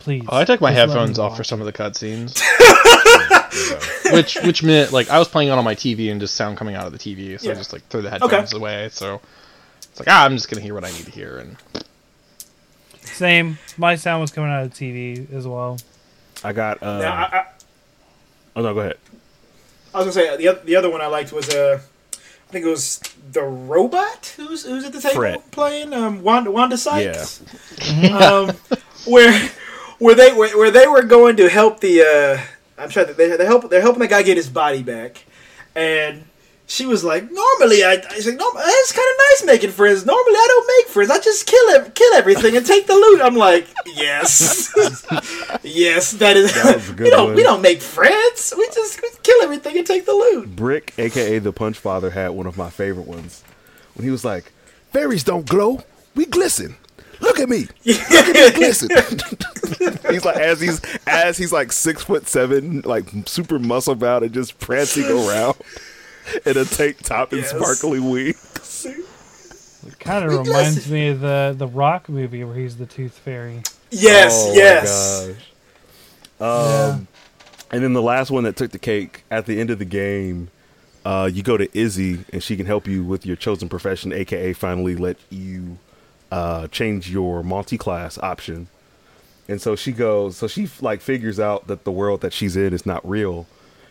Please. 0.00 0.24
Oh, 0.28 0.36
I 0.38 0.44
took 0.44 0.60
my 0.60 0.70
just 0.70 0.78
let 0.78 0.86
me 0.86 0.92
headphones 0.92 1.18
off 1.18 1.36
for 1.36 1.44
some 1.44 1.60
of 1.60 1.66
the 1.66 1.72
cutscenes. 1.72 2.38
which 4.12 4.36
which 4.42 4.62
meant 4.62 4.92
like 4.92 5.10
I 5.10 5.18
was 5.18 5.28
playing 5.28 5.48
it 5.48 5.52
on 5.52 5.64
my 5.64 5.74
TV 5.74 6.10
and 6.10 6.20
just 6.20 6.34
sound 6.34 6.56
coming 6.56 6.74
out 6.74 6.86
of 6.86 6.92
the 6.92 6.98
TV, 6.98 7.38
so 7.40 7.50
I 7.50 7.54
just 7.54 7.72
like 7.72 7.86
threw 7.88 8.02
the 8.02 8.10
headphones 8.10 8.52
away. 8.52 8.88
So 8.90 9.20
It's 9.82 9.98
like 10.00 10.08
ah, 10.08 10.24
I'm 10.24 10.34
just 10.34 10.50
gonna 10.50 10.62
hear 10.62 10.74
what 10.74 10.84
I 10.84 10.90
need 10.90 11.04
to 11.04 11.10
hear, 11.10 11.38
and 11.38 11.56
Same. 13.02 13.58
My 13.76 13.96
sound 13.96 14.20
was 14.20 14.30
coming 14.30 14.50
out 14.50 14.64
of 14.64 14.74
the 14.74 14.84
TV 14.92 15.32
as 15.32 15.46
well. 15.46 15.78
I 16.44 16.52
got. 16.52 16.82
Uh, 16.82 16.98
Now, 16.98 17.14
I, 17.14 17.36
I, 17.38 17.46
oh 18.56 18.62
no, 18.62 18.74
go 18.74 18.80
ahead. 18.80 18.98
I 19.94 19.98
was 20.04 20.14
gonna 20.16 20.26
say 20.26 20.36
the 20.36 20.60
the 20.64 20.76
other 20.76 20.90
one 20.90 21.00
I 21.00 21.06
liked 21.06 21.32
was 21.32 21.48
uh, 21.48 21.80
I 22.14 22.52
think 22.52 22.64
it 22.64 22.68
was 22.68 23.00
the 23.32 23.42
robot 23.42 24.34
who's 24.36 24.64
who's 24.64 24.84
at 24.84 24.92
the 24.92 25.00
table 25.00 25.16
Fred. 25.16 25.50
playing 25.50 25.92
um 25.92 26.22
Wanda 26.22 26.50
Wanda 26.50 26.76
Sykes. 26.78 27.42
Yeah. 28.02 28.16
um, 28.18 28.56
where 29.06 29.50
where 29.98 30.14
they 30.14 30.32
where, 30.32 30.56
where 30.56 30.70
they 30.70 30.86
were 30.86 31.02
going 31.02 31.36
to 31.36 31.48
help 31.48 31.80
the 31.80 32.02
uh, 32.02 32.80
I'm 32.80 32.90
sure 32.90 33.04
they 33.04 33.36
they 33.36 33.44
help 33.44 33.70
they're 33.70 33.80
helping 33.80 34.00
the 34.00 34.08
guy 34.08 34.22
get 34.22 34.36
his 34.36 34.48
body 34.48 34.82
back, 34.82 35.24
and 35.74 36.24
she 36.66 36.84
was 36.84 37.02
like, 37.02 37.24
normally 37.30 37.82
I 37.82 37.92
I 37.92 37.94
like, 37.94 38.36
no, 38.36 38.52
it's 38.56 38.92
kind 38.92 39.08
of 39.08 39.16
nice 39.18 39.44
making 39.46 39.70
friends. 39.70 40.04
Normally 40.04 40.34
I 40.34 40.46
don't 40.48 40.66
make 40.78 40.92
friends. 40.92 41.10
I 41.10 41.18
just 41.18 41.46
kill 41.46 41.70
ev- 41.70 41.94
kill 41.94 42.14
everything 42.14 42.56
and 42.56 42.64
take 42.64 42.86
the 42.86 42.94
loot. 42.94 43.20
I'm 43.22 43.36
like, 43.36 43.66
yes, 43.86 44.70
yes, 45.62 46.12
that 46.12 46.36
is. 46.36 46.54
That 46.54 46.76
was 46.76 46.90
a 46.90 46.92
good 46.94 47.04
we 47.04 47.10
don't 47.10 47.34
we 47.34 47.42
don't 47.42 47.62
make 47.62 47.80
friends. 47.80 48.52
We 48.56 48.66
just 48.68 49.00
we 49.02 49.08
kill 49.22 49.42
everything 49.42 49.78
and 49.78 49.86
take 49.86 50.04
the 50.04 50.12
loot. 50.12 50.54
Brick, 50.54 50.92
aka 50.98 51.38
the 51.38 51.52
Punch 51.52 51.78
Father, 51.78 52.10
had 52.10 52.30
one 52.30 52.46
of 52.46 52.56
my 52.56 52.70
favorite 52.70 53.06
ones 53.06 53.42
when 53.94 54.04
he 54.04 54.10
was 54.10 54.24
like, 54.24 54.52
"Fairies 54.92 55.24
don't 55.24 55.48
glow, 55.48 55.82
we 56.14 56.26
glisten. 56.26 56.76
Look 57.20 57.40
at 57.40 57.48
me, 57.48 57.66
look 57.84 58.10
at 58.10 58.34
me 58.34 58.50
glisten." 58.58 58.90
he's 60.10 60.24
like 60.24 60.36
as 60.36 60.60
he's 60.60 60.80
as 61.06 61.36
he's 61.38 61.52
like 61.52 61.72
six 61.72 62.02
foot 62.04 62.26
seven, 62.28 62.82
like 62.82 63.10
super 63.26 63.58
muscle 63.58 63.94
bound 63.94 64.24
and 64.24 64.32
just 64.32 64.58
prancing 64.58 65.04
around 65.04 65.56
in 66.46 66.56
a 66.56 66.64
tank 66.64 66.98
top 67.02 67.32
and 67.32 67.40
Yes. 67.42 67.50
sparkly 67.50 68.00
wings. 68.00 68.86
It 69.86 69.98
kind 70.00 70.24
of 70.24 70.46
reminds 70.46 70.90
me 70.90 71.08
of 71.08 71.20
the 71.20 71.54
the 71.56 71.66
Rock 71.66 72.08
movie 72.08 72.44
where 72.44 72.54
he's 72.56 72.76
the 72.76 72.86
Tooth 72.86 73.16
Fairy. 73.18 73.62
Yes, 73.90 74.34
Oh 74.36 74.48
my 74.50 74.54
yes. 74.56 75.28
gosh. 75.28 76.94
Um, 76.94 77.08
and 77.70 77.82
then 77.82 77.92
the 77.94 78.02
last 78.02 78.30
one 78.30 78.44
that 78.44 78.56
took 78.56 78.70
the 78.70 78.78
cake 78.78 79.24
at 79.30 79.46
the 79.46 79.60
end 79.60 79.70
of 79.70 79.78
the 79.78 79.84
game, 79.84 80.50
uh, 81.04 81.28
you 81.32 81.42
go 81.42 81.56
to 81.56 81.68
Izzy 81.76 82.24
and 82.32 82.42
she 82.42 82.56
can 82.56 82.66
help 82.66 82.86
you 82.86 83.02
with 83.02 83.26
your 83.26 83.36
chosen 83.36 83.68
profession, 83.68 84.12
aka 84.12 84.52
finally 84.52 84.94
let 84.94 85.16
you 85.30 85.78
uh, 86.30 86.68
change 86.68 87.10
your 87.10 87.42
multi-class 87.42 88.18
option. 88.18 88.68
And 89.48 89.60
so 89.60 89.76
she 89.76 89.92
goes, 89.92 90.36
so 90.36 90.46
she 90.46 90.68
like 90.80 91.00
figures 91.00 91.40
out 91.40 91.66
that 91.68 91.84
the 91.84 91.92
world 91.92 92.20
that 92.20 92.32
she's 92.32 92.56
in 92.56 92.74
is 92.74 92.84
not 92.84 93.08
real. 93.08 93.46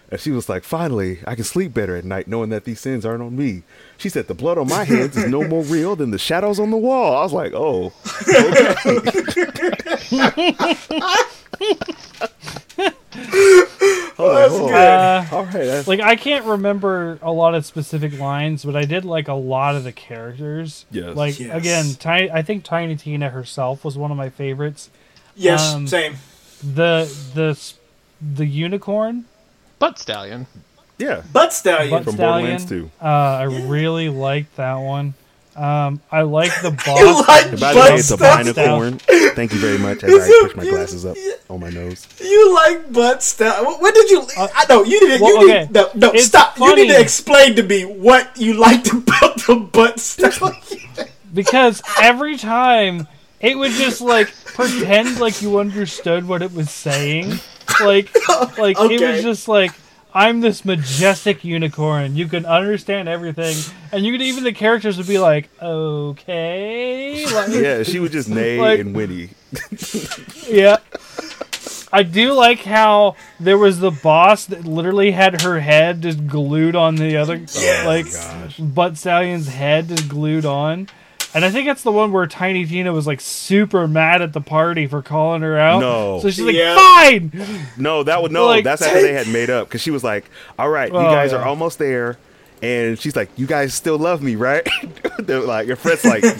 And 0.09 0.21
she 0.21 0.31
was 0.31 0.47
like, 0.47 0.63
finally, 0.63 1.19
I 1.25 1.35
can 1.35 1.43
sleep 1.43 1.73
better 1.73 1.95
at 1.97 2.05
night 2.05 2.27
knowing 2.27 2.49
that 2.51 2.63
these 2.63 2.79
sins 2.79 3.05
aren't 3.05 3.23
on 3.23 3.35
me. 3.35 3.63
She 3.97 4.07
said, 4.07 4.27
the 4.27 4.33
blood 4.33 4.57
on 4.57 4.69
my 4.69 4.85
hands 4.85 5.17
is 5.17 5.29
no 5.29 5.43
more 5.43 5.63
real 5.63 5.95
than 5.97 6.11
the 6.11 6.17
shadows 6.19 6.59
on 6.59 6.71
the 6.71 6.77
wall. 6.77 7.17
I 7.17 7.23
was 7.23 7.33
like, 7.33 7.53
oh, 7.53 7.91
Oh, 14.19 14.33
that's 14.35 14.53
oh. 14.53 14.67
good. 14.67 14.73
Uh, 14.75 15.25
all 15.31 15.43
right. 15.45 15.53
That's, 15.53 15.87
like 15.87 15.99
I 15.99 16.15
can't 16.15 16.45
remember 16.45 17.19
a 17.21 17.31
lot 17.31 17.53
of 17.55 17.65
specific 17.65 18.17
lines, 18.19 18.65
but 18.65 18.75
I 18.75 18.85
did 18.85 19.05
like 19.05 19.27
a 19.27 19.33
lot 19.33 19.75
of 19.75 19.83
the 19.83 19.91
characters. 19.91 20.85
Yes. 20.91 21.15
Like 21.15 21.39
Yes. 21.39 21.55
again, 21.55 21.85
Tiny. 21.99 22.31
I 22.31 22.41
think 22.41 22.63
Tiny 22.63 22.95
Tina 22.95 23.29
herself 23.29 23.85
was 23.85 23.97
one 23.97 24.09
of 24.11 24.17
my 24.17 24.29
favorites. 24.29 24.89
yes, 25.35 25.73
um, 25.73 25.87
same. 25.87 26.15
The 26.63 27.05
the 27.35 27.59
the 28.35 28.45
unicorn 28.47 29.25
butt 29.77 29.99
stallion. 29.99 30.47
yeah. 30.97 31.21
Butt 31.31 31.53
stallion. 31.53 31.91
butt 31.91 32.03
From 32.03 32.13
stallion. 32.13 32.57
Borderlands 32.57 32.65
2. 32.65 32.91
Uh, 32.99 33.05
I 33.05 33.43
really 33.43 34.09
liked 34.09 34.55
that 34.55 34.75
one. 34.77 35.13
Um, 35.57 36.01
I 36.11 36.21
like 36.21 36.51
the 36.61 36.69
boss. 36.71 36.99
You 36.99 37.15
like 37.15 37.25
by 37.25 37.47
the 37.49 37.57
butt 37.57 37.75
way, 37.75 37.95
it's 37.95 38.11
a 38.11 38.17
stallion. 38.17 38.53
binocorn. 38.53 39.33
Thank 39.35 39.53
you 39.53 39.59
very 39.59 39.79
much 39.79 40.03
as 40.03 40.13
It's 40.13 40.25
I 40.25 40.27
a- 40.27 40.47
push 40.47 40.55
my 40.55 40.69
glasses 40.69 41.05
up 41.05 41.17
on 41.49 41.59
my 41.59 41.69
nose. 41.69 42.07
You 42.21 42.53
like 42.53 42.93
butt 42.93 43.23
stuff. 43.23 43.65
What, 43.65 43.81
what 43.81 43.95
did 43.95 44.09
you? 44.11 44.27
I 44.37 44.65
know 44.69 44.83
you 44.83 44.99
didn't. 44.99 45.21
Uh, 45.21 45.25
well, 45.25 45.41
you 45.41 45.49
okay. 45.49 45.61
need, 45.61 45.71
no, 45.71 45.89
no, 45.95 46.11
It's 46.11 46.25
stop. 46.27 46.59
You 46.59 46.75
need 46.75 46.89
to 46.89 47.01
explain 47.01 47.55
to 47.55 47.63
me 47.63 47.85
what 47.85 48.37
you 48.37 48.53
liked 48.53 48.87
about 48.93 49.37
the 49.47 49.55
butt 49.55 49.99
stuff. 49.99 50.39
because 51.33 51.81
every 52.01 52.37
time 52.37 53.07
it 53.39 53.57
would 53.57 53.71
just 53.71 53.99
like 54.01 54.27
pretend 54.45 55.19
like 55.19 55.41
you 55.41 55.59
understood 55.59 56.27
what 56.27 56.41
it 56.41 56.51
was 56.53 56.71
saying 56.71 57.31
like 57.83 58.09
like 58.57 58.75
it 58.79 59.01
was 59.01 59.21
just 59.21 59.47
like 59.47 59.71
i'm 60.17 60.41
this 60.41 60.65
majestic 60.65 61.43
unicorn 61.43 62.15
you 62.15 62.27
can 62.27 62.45
understand 62.45 63.07
everything 63.07 63.55
and 63.91 64.03
you 64.05 64.11
could 64.11 64.21
even 64.21 64.43
the 64.43 64.51
characters 64.51 64.97
would 64.97 65.07
be 65.07 65.19
like 65.19 65.49
okay 65.61 67.25
like, 67.33 67.49
Yeah, 67.49 67.83
she 67.83 67.99
would 67.99 68.11
just 68.11 68.27
neigh 68.29 68.59
Like- 68.59 68.79
and 68.79 68.95
whinny. 68.95 69.29
yeah 70.47 70.77
I 71.93 72.03
do 72.03 72.33
like 72.33 72.59
how 72.63 73.15
there 73.39 73.57
was 73.57 73.79
the 73.79 73.91
boss 73.91 74.45
that 74.47 74.65
literally 74.65 75.11
had 75.11 75.41
her 75.43 75.59
head 75.61 76.01
just 76.01 76.27
glued 76.27 76.75
on 76.75 76.95
the 76.95 77.15
other, 77.15 77.35
oh 77.35 77.61
Yes. 77.61 77.85
like 77.85 78.11
gosh. 78.11 78.57
Butt 78.57 78.97
Stallion's 78.97 79.47
head 79.47 79.87
just 79.87 80.09
glued 80.09 80.45
on. 80.45 80.89
And 81.37 81.45
I 81.45 81.51
think 81.51 81.67
that's 81.67 81.83
the 81.83 81.91
one 81.91 82.11
where 82.11 82.25
Tiny 82.25 82.65
Tina 82.65 82.91
was 82.91 83.05
like 83.05 83.21
super 83.21 83.87
mad 83.87 84.23
at 84.23 84.33
the 84.33 84.41
party 84.41 84.87
for 84.87 85.03
calling 85.03 85.43
her 85.43 85.55
out. 85.57 85.79
No. 85.81 86.19
So 86.19 86.31
she's 86.31 86.43
like, 86.43 86.55
Yeah. 86.55 86.75
fine! 86.75 87.31
No, 87.77 88.01
that 88.01 88.23
would 88.23 88.31
no. 88.31 88.47
Like, 88.47 88.63
that's 88.63 88.81
after 88.81 89.01
they 89.03 89.13
had 89.13 89.27
made 89.31 89.51
up 89.51 89.67
because 89.67 89.81
she 89.81 89.91
was 89.91 90.03
like, 90.03 90.25
"All 90.57 90.67
right, 90.69 90.91
you 90.91 90.97
Oh, 90.97 91.03
guys 91.03 91.31
yeah. 91.33 91.37
are 91.37 91.45
almost 91.45 91.77
there," 91.77 92.17
and 92.63 92.97
she's 92.97 93.15
like, 93.15 93.29
"You 93.37 93.45
guys 93.45 93.73
still 93.75 93.99
love 93.99 94.23
me, 94.23 94.35
right?" 94.35 94.67
They're 95.19 95.39
like, 95.41 95.67
your 95.67 95.75
friend's 95.75 96.03
like, 96.05 96.23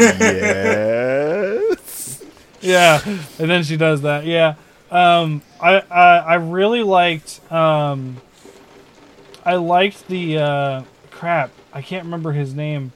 "Yes." 0.98 2.24
Yeah. 2.62 3.00
And 3.06 3.50
then 3.52 3.64
she 3.64 3.78
does 3.78 4.02
that. 4.02 4.26
Yeah. 4.26 4.56
Um, 4.90 5.42
I, 5.62 5.82
I, 5.92 6.18
I 6.18 6.34
really 6.36 6.82
liked, 6.82 7.40
um, 7.52 8.18
I 9.46 9.56
liked 9.56 10.08
the, 10.08 10.38
uh, 10.40 10.82
crap. 11.12 11.52
I 11.74 11.82
can't 11.82 12.06
remember 12.06 12.32
his 12.32 12.54
name, 12.56 12.94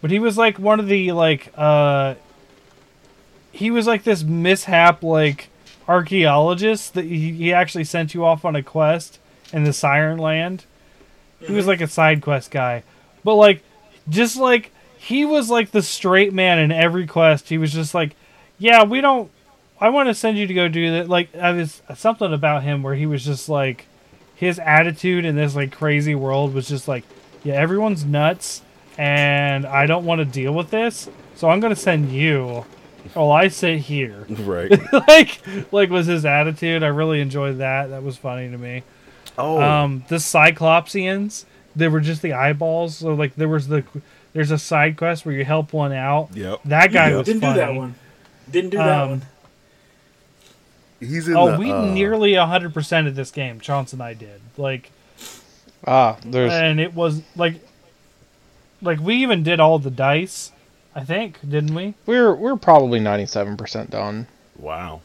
but 0.00 0.10
he 0.10 0.18
was 0.18 0.38
like 0.38 0.58
one 0.58 0.80
of 0.80 0.86
the, 0.86 1.12
like, 1.12 1.52
uh, 1.56 2.14
he 3.52 3.70
was 3.70 3.86
like 3.86 4.04
this 4.04 4.22
mishap, 4.22 5.02
like, 5.02 5.48
archaeologist 5.88 6.94
that 6.94 7.04
he, 7.04 7.32
he 7.32 7.52
actually 7.52 7.84
sent 7.84 8.14
you 8.14 8.24
off 8.24 8.44
on 8.44 8.54
a 8.54 8.62
quest 8.62 9.18
in 9.52 9.64
the 9.64 9.72
Siren 9.72 10.18
Land. 10.18 10.64
He 11.40 11.52
was 11.52 11.66
like 11.66 11.80
a 11.80 11.88
side 11.88 12.22
quest 12.22 12.50
guy. 12.50 12.82
But, 13.24 13.34
like, 13.34 13.62
just 14.08 14.36
like, 14.36 14.72
he 14.98 15.24
was 15.24 15.50
like 15.50 15.70
the 15.70 15.82
straight 15.82 16.32
man 16.32 16.58
in 16.58 16.70
every 16.70 17.06
quest. 17.06 17.48
He 17.48 17.58
was 17.58 17.72
just 17.72 17.94
like, 17.94 18.14
yeah, 18.58 18.84
we 18.84 19.00
don't. 19.00 19.30
I 19.80 19.88
want 19.88 20.08
to 20.08 20.14
send 20.14 20.36
you 20.36 20.46
to 20.46 20.54
go 20.54 20.68
do 20.68 20.90
that. 20.92 21.08
Like, 21.08 21.34
I 21.34 21.52
was 21.52 21.80
something 21.94 22.32
about 22.32 22.62
him 22.62 22.82
where 22.82 22.94
he 22.94 23.06
was 23.06 23.24
just 23.24 23.48
like, 23.48 23.86
his 24.36 24.58
attitude 24.58 25.26
in 25.26 25.36
this 25.36 25.54
like 25.54 25.70
crazy 25.70 26.14
world 26.14 26.54
was 26.54 26.66
just 26.66 26.88
like, 26.88 27.04
yeah, 27.42 27.54
everyone's 27.54 28.04
nuts, 28.04 28.62
and 29.00 29.64
I 29.66 29.86
don't 29.86 30.04
want 30.04 30.18
to 30.18 30.24
deal 30.26 30.52
with 30.52 30.70
this, 30.70 31.08
so 31.34 31.48
I'm 31.48 31.58
gonna 31.60 31.74
send 31.76 32.12
you. 32.12 32.64
while 33.14 33.32
I 33.32 33.48
sit 33.48 33.78
here. 33.78 34.26
right. 34.40 34.70
like, 35.08 35.40
like 35.72 35.88
was 35.90 36.06
his 36.06 36.26
attitude. 36.26 36.82
I 36.82 36.88
really 36.88 37.20
enjoyed 37.22 37.58
that. 37.58 37.88
That 37.90 38.02
was 38.02 38.16
funny 38.18 38.50
to 38.50 38.58
me. 38.58 38.82
Oh, 39.38 39.58
Um, 39.60 40.04
the 40.08 40.16
Cyclopsians, 40.16 41.46
they 41.74 41.88
were 41.88 42.00
just 42.00 42.20
the 42.20 42.34
eyeballs. 42.34 42.98
So 42.98 43.14
like, 43.14 43.34
there 43.36 43.48
was 43.48 43.68
the 43.68 43.84
there's 44.34 44.50
a 44.50 44.58
side 44.58 44.96
quest 44.98 45.24
where 45.24 45.34
you 45.34 45.44
help 45.46 45.72
one 45.72 45.92
out. 45.92 46.28
yep. 46.34 46.60
That 46.66 46.92
guy 46.92 47.08
Yep. 47.08 47.16
was 47.18 47.26
Didn't 47.26 47.40
funny. 47.40 47.54
do 47.54 47.60
that 47.60 47.74
one. 47.74 47.94
Didn't 48.50 48.70
do 48.70 48.76
that 48.76 49.00
Um, 49.02 49.10
one. 49.10 49.22
He's 51.00 51.26
in. 51.26 51.36
Oh, 51.36 51.52
the, 51.52 51.58
we 51.58 51.72
uh, 51.72 51.86
nearly 51.86 52.34
hundred 52.34 52.74
percent 52.74 53.08
of 53.08 53.14
this 53.14 53.30
game. 53.30 53.60
Chance 53.60 53.94
and 53.94 54.02
I 54.02 54.12
did 54.14 54.40
like, 54.58 54.90
Ah, 55.86 56.18
there's 56.24 56.52
and 56.52 56.78
it 56.78 56.94
was 56.94 57.22
like, 57.34 57.54
like 58.82 59.00
we 59.00 59.16
even 59.16 59.42
did 59.42 59.60
all 59.60 59.78
the 59.78 59.90
dice. 59.90 60.52
I 60.94 61.04
think 61.04 61.38
didn't 61.48 61.74
we? 61.74 61.94
we're 62.06 62.34
we're 62.34 62.56
probably 62.56 62.98
ninety 63.00 63.26
seven 63.26 63.56
percent 63.56 63.90
done. 63.90 64.26
Wow. 64.58 65.00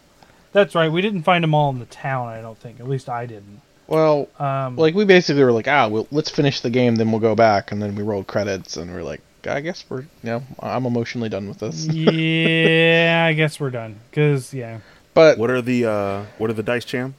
That's 0.51 0.73
right. 0.73 0.91
We 0.91 1.01
didn't 1.01 1.23
find 1.23 1.43
them 1.43 1.53
all 1.53 1.69
in 1.69 1.79
the 1.79 1.85
town. 1.85 2.27
I 2.29 2.41
don't 2.41 2.57
think. 2.57 2.79
At 2.79 2.87
least 2.87 3.09
I 3.09 3.25
didn't. 3.25 3.61
Well, 3.87 4.29
Um, 4.39 4.77
like 4.77 4.95
we 4.95 5.05
basically 5.05 5.43
were 5.43 5.51
like, 5.51 5.67
ah, 5.67 5.87
well, 5.87 6.07
let's 6.11 6.29
finish 6.29 6.61
the 6.61 6.69
game, 6.71 6.95
then 6.95 7.11
we'll 7.11 7.19
go 7.19 7.35
back, 7.35 7.71
and 7.71 7.81
then 7.81 7.93
we 7.95 8.01
rolled 8.03 8.25
credits, 8.25 8.77
and 8.77 8.91
we're 8.91 9.03
like, 9.03 9.21
I 9.45 9.61
guess 9.61 9.85
we're, 9.87 10.01
you 10.01 10.07
know, 10.23 10.43
I'm 10.59 10.85
emotionally 10.87 11.29
done 11.29 11.47
with 11.47 11.59
this. 11.59 11.85
yeah, 11.93 13.25
I 13.29 13.33
guess 13.33 13.59
we're 13.59 13.69
done. 13.69 13.99
Cause 14.11 14.53
yeah, 14.53 14.79
But 15.13 15.37
What 15.37 15.51
are 15.51 15.61
the 15.61 15.85
uh 15.85 16.23
What 16.39 16.49
are 16.49 16.53
the 16.53 16.63
dice, 16.63 16.85
Cham? 16.85 17.13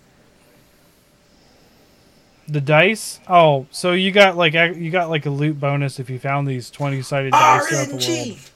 The 2.49 2.61
dice. 2.61 3.21
Oh, 3.29 3.67
so 3.71 3.93
you 3.93 4.13
got 4.13 4.37
like 4.37 4.55
you 4.55 4.91
got 4.91 5.11
like 5.11 5.27
a 5.27 5.31
loot 5.31 5.59
bonus 5.61 5.99
if 5.99 6.09
you 6.11 6.19
found 6.19 6.47
these 6.49 6.71
twenty 6.71 7.03
sided 7.03 7.33
dice 7.33 7.67
throughout 7.69 7.87
the 7.89 7.93
world. 7.95 8.03
RNG. 8.05 8.51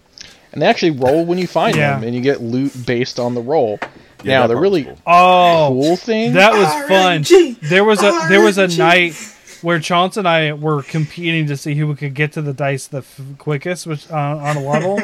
and 0.52 0.62
they 0.62 0.66
actually 0.66 0.92
roll 0.92 1.24
when 1.24 1.38
you 1.38 1.46
find 1.46 1.76
Yeah. 1.76 1.94
them, 1.94 2.04
and 2.04 2.14
you 2.14 2.20
get 2.20 2.40
loot 2.42 2.72
based 2.86 3.18
on 3.18 3.34
the 3.34 3.40
roll. 3.42 3.78
Yeah, 4.22 4.40
now 4.40 4.46
that 4.48 4.54
the 4.54 4.60
really 4.60 4.84
cool. 4.84 4.98
Oh, 5.06 5.68
cool 5.72 5.96
thing, 5.96 6.34
that 6.34 6.52
was 6.52 6.68
fun. 6.88 7.56
There 7.68 7.84
was 7.84 8.02
a 8.02 8.26
there 8.28 8.42
was 8.42 8.58
a 8.58 8.68
night 8.68 9.14
where 9.62 9.78
Chance 9.78 10.16
and 10.18 10.26
I 10.28 10.52
were 10.52 10.82
competing 10.82 11.46
to 11.48 11.56
see 11.56 11.74
who 11.74 11.94
could 11.94 12.14
get 12.14 12.32
to 12.32 12.42
the 12.42 12.52
dice 12.52 12.86
the 12.86 12.98
f- 12.98 13.20
quickest, 13.38 13.86
which 13.86 14.10
uh, 14.10 14.14
on 14.16 14.56
a 14.56 14.60
level. 14.60 15.00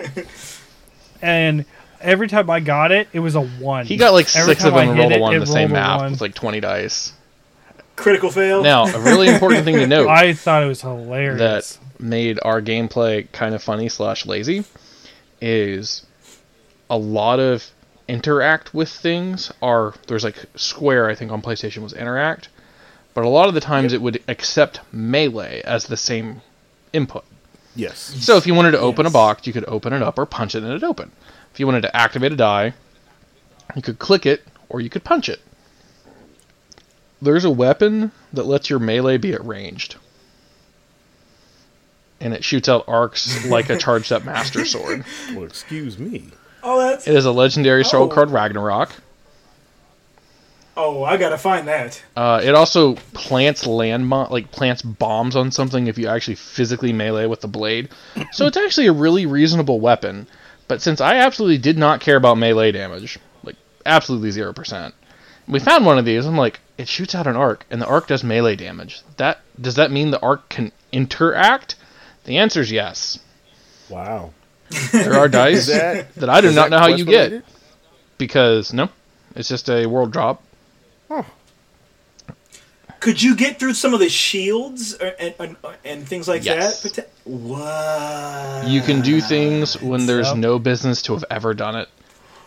and 1.22 1.64
every 2.00 2.28
time 2.28 2.48
I 2.50 2.60
got 2.60 2.92
it, 2.92 3.08
it 3.12 3.20
was 3.20 3.34
a 3.34 3.42
one. 3.42 3.86
He 3.86 3.96
got 3.96 4.12
like 4.12 4.26
Every 4.36 4.54
six 4.54 4.64
of 4.64 4.74
them 4.74 4.90
and 4.90 4.98
hit 4.98 5.02
rolled 5.08 5.12
a 5.12 5.20
one 5.20 5.34
on 5.34 5.40
the 5.40 5.46
same 5.46 5.72
map 5.72 6.00
one. 6.00 6.12
with 6.12 6.20
like 6.20 6.34
20 6.34 6.60
dice. 6.60 7.12
Critical 7.96 8.30
fail. 8.30 8.62
Now, 8.62 8.84
a 8.86 9.00
really 9.00 9.28
important 9.28 9.64
thing 9.64 9.76
to 9.76 9.86
note 9.96 10.08
I 10.08 10.32
thought 10.34 10.62
it 10.62 10.66
was 10.66 10.82
hilarious. 10.82 11.38
that 11.78 12.02
made 12.02 12.38
our 12.44 12.60
gameplay 12.62 13.30
kind 13.32 13.54
of 13.54 13.62
funny 13.62 13.88
slash 13.88 14.26
lazy 14.26 14.64
is 15.40 16.04
a 16.90 16.96
lot 16.96 17.40
of 17.40 17.64
interact 18.08 18.72
with 18.74 18.88
things 18.88 19.50
are 19.60 19.92
there's 20.06 20.22
like 20.22 20.36
square 20.54 21.08
i 21.10 21.14
think 21.14 21.32
on 21.32 21.42
playstation 21.42 21.78
was 21.82 21.92
interact 21.92 22.48
but 23.14 23.24
a 23.24 23.28
lot 23.28 23.48
of 23.48 23.54
the 23.54 23.60
times 23.60 23.92
it 23.92 24.00
would 24.00 24.22
accept 24.28 24.78
melee 24.92 25.60
as 25.64 25.86
the 25.86 25.96
same 25.96 26.40
input 26.92 27.24
Yes. 27.74 27.98
so 27.98 28.36
if 28.36 28.46
you 28.46 28.54
wanted 28.54 28.70
to 28.72 28.78
open 28.78 29.06
a 29.06 29.10
box 29.10 29.46
you 29.46 29.52
could 29.52 29.64
open 29.66 29.92
it 29.92 30.02
up 30.02 30.18
or 30.18 30.24
punch 30.26 30.54
it 30.54 30.58
and 30.62 30.68
it'd 30.68 30.84
open 30.84 31.10
if 31.52 31.58
you 31.58 31.66
wanted 31.66 31.80
to 31.82 31.96
activate 31.96 32.30
a 32.32 32.36
die 32.36 32.74
you 33.74 33.82
could 33.82 33.98
click 33.98 34.24
it 34.24 34.44
or 34.68 34.80
you 34.80 34.88
could 34.88 35.02
punch 35.02 35.28
it 35.28 35.40
there's 37.22 37.44
a 37.44 37.50
weapon 37.50 38.12
that 38.32 38.44
lets 38.46 38.68
your 38.70 38.78
melee 38.78 39.16
be 39.16 39.32
at 39.32 39.44
ranged 39.44 39.96
and 42.20 42.32
it 42.34 42.42
shoots 42.44 42.68
out 42.68 42.84
arcs 42.88 43.44
like 43.46 43.68
a 43.70 43.76
charged 43.78 44.12
up 44.12 44.24
master 44.24 44.64
sword 44.64 45.04
Well, 45.34 45.44
excuse 45.44 45.98
me. 45.98 46.24
Oh, 46.62 46.80
that's. 46.80 47.06
it 47.06 47.14
is 47.14 47.24
a 47.26 47.32
legendary 47.32 47.84
sword 47.84 48.10
Oh. 48.10 48.14
called 48.14 48.30
ragnarok 48.30 48.90
Oh, 50.78 51.04
I 51.04 51.16
gotta 51.16 51.38
find 51.38 51.66
that. 51.68 52.02
uh, 52.16 52.38
it 52.44 52.54
also 52.54 52.96
plants 53.14 53.66
land 53.66 54.06
mo- 54.08 54.28
like 54.30 54.50
plants 54.52 54.82
bombs 54.82 55.34
on 55.34 55.50
something 55.50 55.86
if 55.86 55.96
you 55.96 56.06
actually 56.08 56.34
physically 56.34 56.92
melee 56.92 57.24
with 57.26 57.40
the 57.40 57.48
blade 57.48 57.88
so 58.32 58.46
it's 58.46 58.58
actually 58.58 58.86
a 58.88 58.92
really 58.92 59.24
reasonable 59.24 59.80
weapon 59.80 60.26
but 60.68 60.82
since 60.82 61.00
i 61.00 61.16
absolutely 61.16 61.56
did 61.56 61.78
not 61.78 62.00
care 62.00 62.16
about 62.16 62.36
melee 62.36 62.72
damage 62.72 63.18
like 63.42 63.56
absolutely 63.86 64.28
0% 64.30 64.92
we 65.48 65.58
found 65.60 65.84
one 65.86 65.98
of 65.98 66.04
these 66.04 66.26
i'm 66.26 66.36
like 66.36 66.60
it 66.78 66.88
shoots 66.88 67.14
out 67.14 67.26
an 67.26 67.36
arc 67.36 67.64
and 67.70 67.80
the 67.80 67.86
arc 67.86 68.06
does 68.08 68.22
melee 68.24 68.56
damage 68.56 69.02
that 69.16 69.40
does 69.60 69.74
that 69.76 69.90
mean 69.90 70.10
the 70.10 70.20
arc 70.20 70.48
can 70.48 70.72
interact 70.92 71.76
the 72.24 72.38
answer 72.38 72.60
is 72.60 72.70
yes 72.72 73.18
Wow. 73.88 74.32
there 74.92 75.14
are 75.14 75.28
dice 75.42 75.66
that 75.68 76.14
that 76.16 76.28
i 76.30 76.40
do 76.40 76.50
not 76.52 76.70
know 76.70 76.78
how 76.78 76.86
quest 76.86 76.98
you 76.98 77.04
get 77.04 77.44
because 78.18 78.72
no 78.72 78.88
it's 79.34 79.48
just 79.48 79.68
a 79.70 79.86
world 79.86 80.10
drop 80.12 80.42
Could 83.00 83.22
you 83.22 83.36
get 83.36 83.60
through 83.60 83.74
some 83.74 83.94
of 83.94 84.00
the 84.00 84.08
shields 84.08 84.94
or, 84.94 85.12
and, 85.20 85.34
and 85.38 85.56
uh, 85.62 85.74
and 85.84 86.08
things 86.08 86.26
like 86.26 86.44
Yes. 86.44 86.82
that? 86.82 86.92
Pota- 86.92 87.06
What? 87.24 88.66
You 88.68 88.80
can 88.80 89.00
do 89.02 89.20
things 89.20 89.80
when 89.80 90.06
there's 90.06 90.28
Yep. 90.28 90.36
no 90.38 90.58
business 90.58 91.02
to 91.02 91.12
have 91.14 91.24
ever 91.30 91.54
done 91.54 91.76
it. 91.76 91.88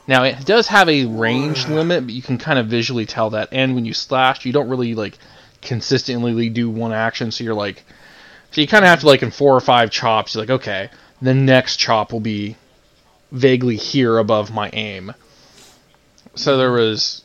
Now 0.10 0.24
it 0.24 0.44
does 0.44 0.68
have 0.70 0.90
a 0.90 1.06
range 1.06 1.68
limit, 1.68 2.04
but 2.04 2.16
you 2.16 2.24
can 2.24 2.40
kind 2.40 2.58
of 2.58 2.66
visually 2.66 3.06
tell 3.06 3.30
that. 3.30 3.50
And 3.52 3.76
when 3.76 3.86
you 3.86 3.94
slash, 3.94 4.44
you 4.44 4.52
don't 4.52 4.68
really 4.68 4.96
like 4.96 5.20
consistently 5.62 6.50
do 6.50 6.68
one 6.68 6.92
action, 6.92 7.30
so 7.30 7.44
you're 7.44 7.54
like, 7.54 7.86
so 8.50 8.60
you 8.60 8.66
kind 8.68 8.84
of 8.84 8.90
have 8.90 9.02
to 9.02 9.06
like 9.06 9.22
in 9.22 9.30
four 9.30 9.56
or 9.56 9.62
five 9.62 9.92
chops. 9.92 10.34
You're 10.34 10.42
like, 10.42 10.62
okay, 10.62 10.90
the 11.22 11.36
next 11.36 11.78
chop 11.78 12.12
will 12.12 12.22
be 12.22 12.58
vaguely 13.32 13.76
here 13.76 14.18
above 14.18 14.52
my 14.52 14.72
aim. 14.74 15.14
So 16.34 16.58
there 16.58 16.72
was 16.72 17.22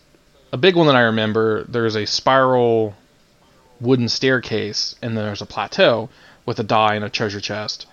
a 0.52 0.58
big 0.58 0.76
one 0.76 0.86
that 0.88 0.96
I 0.96 1.04
remember. 1.04 1.64
There's 1.64 1.96
a 1.96 2.04
spiral 2.04 2.94
wooden 3.80 4.10
staircase, 4.10 4.94
and 5.00 5.16
then 5.16 5.24
there's 5.24 5.40
a 5.40 5.46
plateau 5.46 6.10
with 6.44 6.60
a 6.60 6.64
die 6.64 6.96
and 6.96 7.04
a 7.06 7.08
treasure 7.08 7.40
chest. 7.40 7.86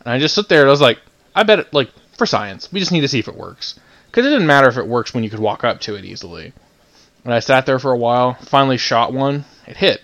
And 0.00 0.12
I 0.12 0.18
just 0.18 0.34
sit 0.34 0.50
there 0.50 0.60
and 0.60 0.68
I 0.68 0.72
was 0.72 0.82
like, 0.82 0.98
I 1.34 1.42
bet 1.42 1.60
it, 1.60 1.72
like, 1.72 1.90
for 2.18 2.26
science, 2.26 2.70
we 2.70 2.80
just 2.80 2.92
need 2.92 3.00
to 3.00 3.08
see 3.08 3.18
if 3.18 3.26
it 3.26 3.34
works. 3.34 3.80
Because 4.10 4.26
it 4.26 4.30
didn't 4.30 4.46
matter 4.46 4.68
if 4.68 4.76
it 4.76 4.86
works 4.86 5.14
when 5.14 5.22
you 5.22 5.30
could 5.30 5.38
walk 5.38 5.62
up 5.62 5.80
to 5.82 5.94
it 5.94 6.04
easily. 6.04 6.52
And 7.24 7.32
I 7.32 7.38
sat 7.38 7.66
there 7.66 7.78
for 7.78 7.92
a 7.92 7.98
while, 7.98 8.34
finally 8.34 8.76
shot 8.76 9.12
one, 9.12 9.44
it 9.66 9.76
hit. 9.76 10.02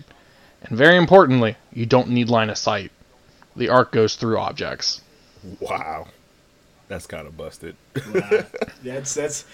And 0.63 0.77
very 0.79 0.97
importantly, 0.97 1.57
you 1.73 1.87
don't 1.87 2.11
need 2.11 2.29
line 2.29 2.51
of 2.51 2.59
sight. 2.59 2.93
The 3.57 3.69
arc 3.69 3.91
goes 3.93 4.15
through 4.17 4.39
objects. 4.39 5.01
Wow. 5.61 6.09
That's 6.89 7.07
kind 7.07 7.27
of 7.27 7.37
busted. 7.37 7.75
That's 8.85 9.15
that's. 9.15 9.45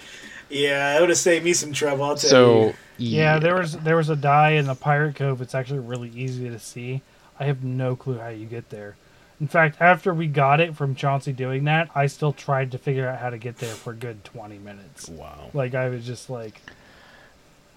Yeah, 0.49 0.93
that 0.93 0.99
would 0.99 1.09
have 1.09 1.17
saved 1.17 1.43
me 1.45 1.53
some 1.53 1.73
trouble. 1.73 2.03
I'll 2.03 2.15
tell 2.15 2.29
So, 2.29 2.65
you. 2.97 3.17
Yeah, 3.17 3.39
there 3.39 3.55
was 3.55 3.77
there 3.77 3.95
was 3.95 4.09
a 4.09 4.15
die 4.15 4.51
in 4.51 4.65
the 4.65 4.75
Pirate 4.75 5.15
Cove. 5.15 5.41
It's 5.41 5.55
actually 5.55 5.79
really 5.79 6.09
easy 6.09 6.49
to 6.49 6.59
see. 6.59 7.01
I 7.39 7.45
have 7.45 7.63
no 7.63 7.95
clue 7.95 8.19
how 8.19 8.27
you 8.27 8.45
get 8.45 8.69
there. 8.69 8.95
In 9.39 9.47
fact, 9.47 9.77
after 9.79 10.13
we 10.13 10.27
got 10.27 10.59
it 10.59 10.75
from 10.75 10.95
Chauncey 10.95 11.33
doing 11.33 11.65
that, 11.65 11.89
I 11.95 12.07
still 12.07 12.33
tried 12.33 12.71
to 12.71 12.77
figure 12.77 13.07
out 13.07 13.19
how 13.19 13.29
to 13.29 13.37
get 13.37 13.57
there 13.57 13.73
for 13.73 13.91
a 13.91 13.95
good 13.95 14.23
twenty 14.23 14.57
minutes. 14.57 15.09
Wow. 15.09 15.49
Like 15.53 15.75
I 15.75 15.89
was 15.89 16.05
just 16.05 16.29
like, 16.29 16.61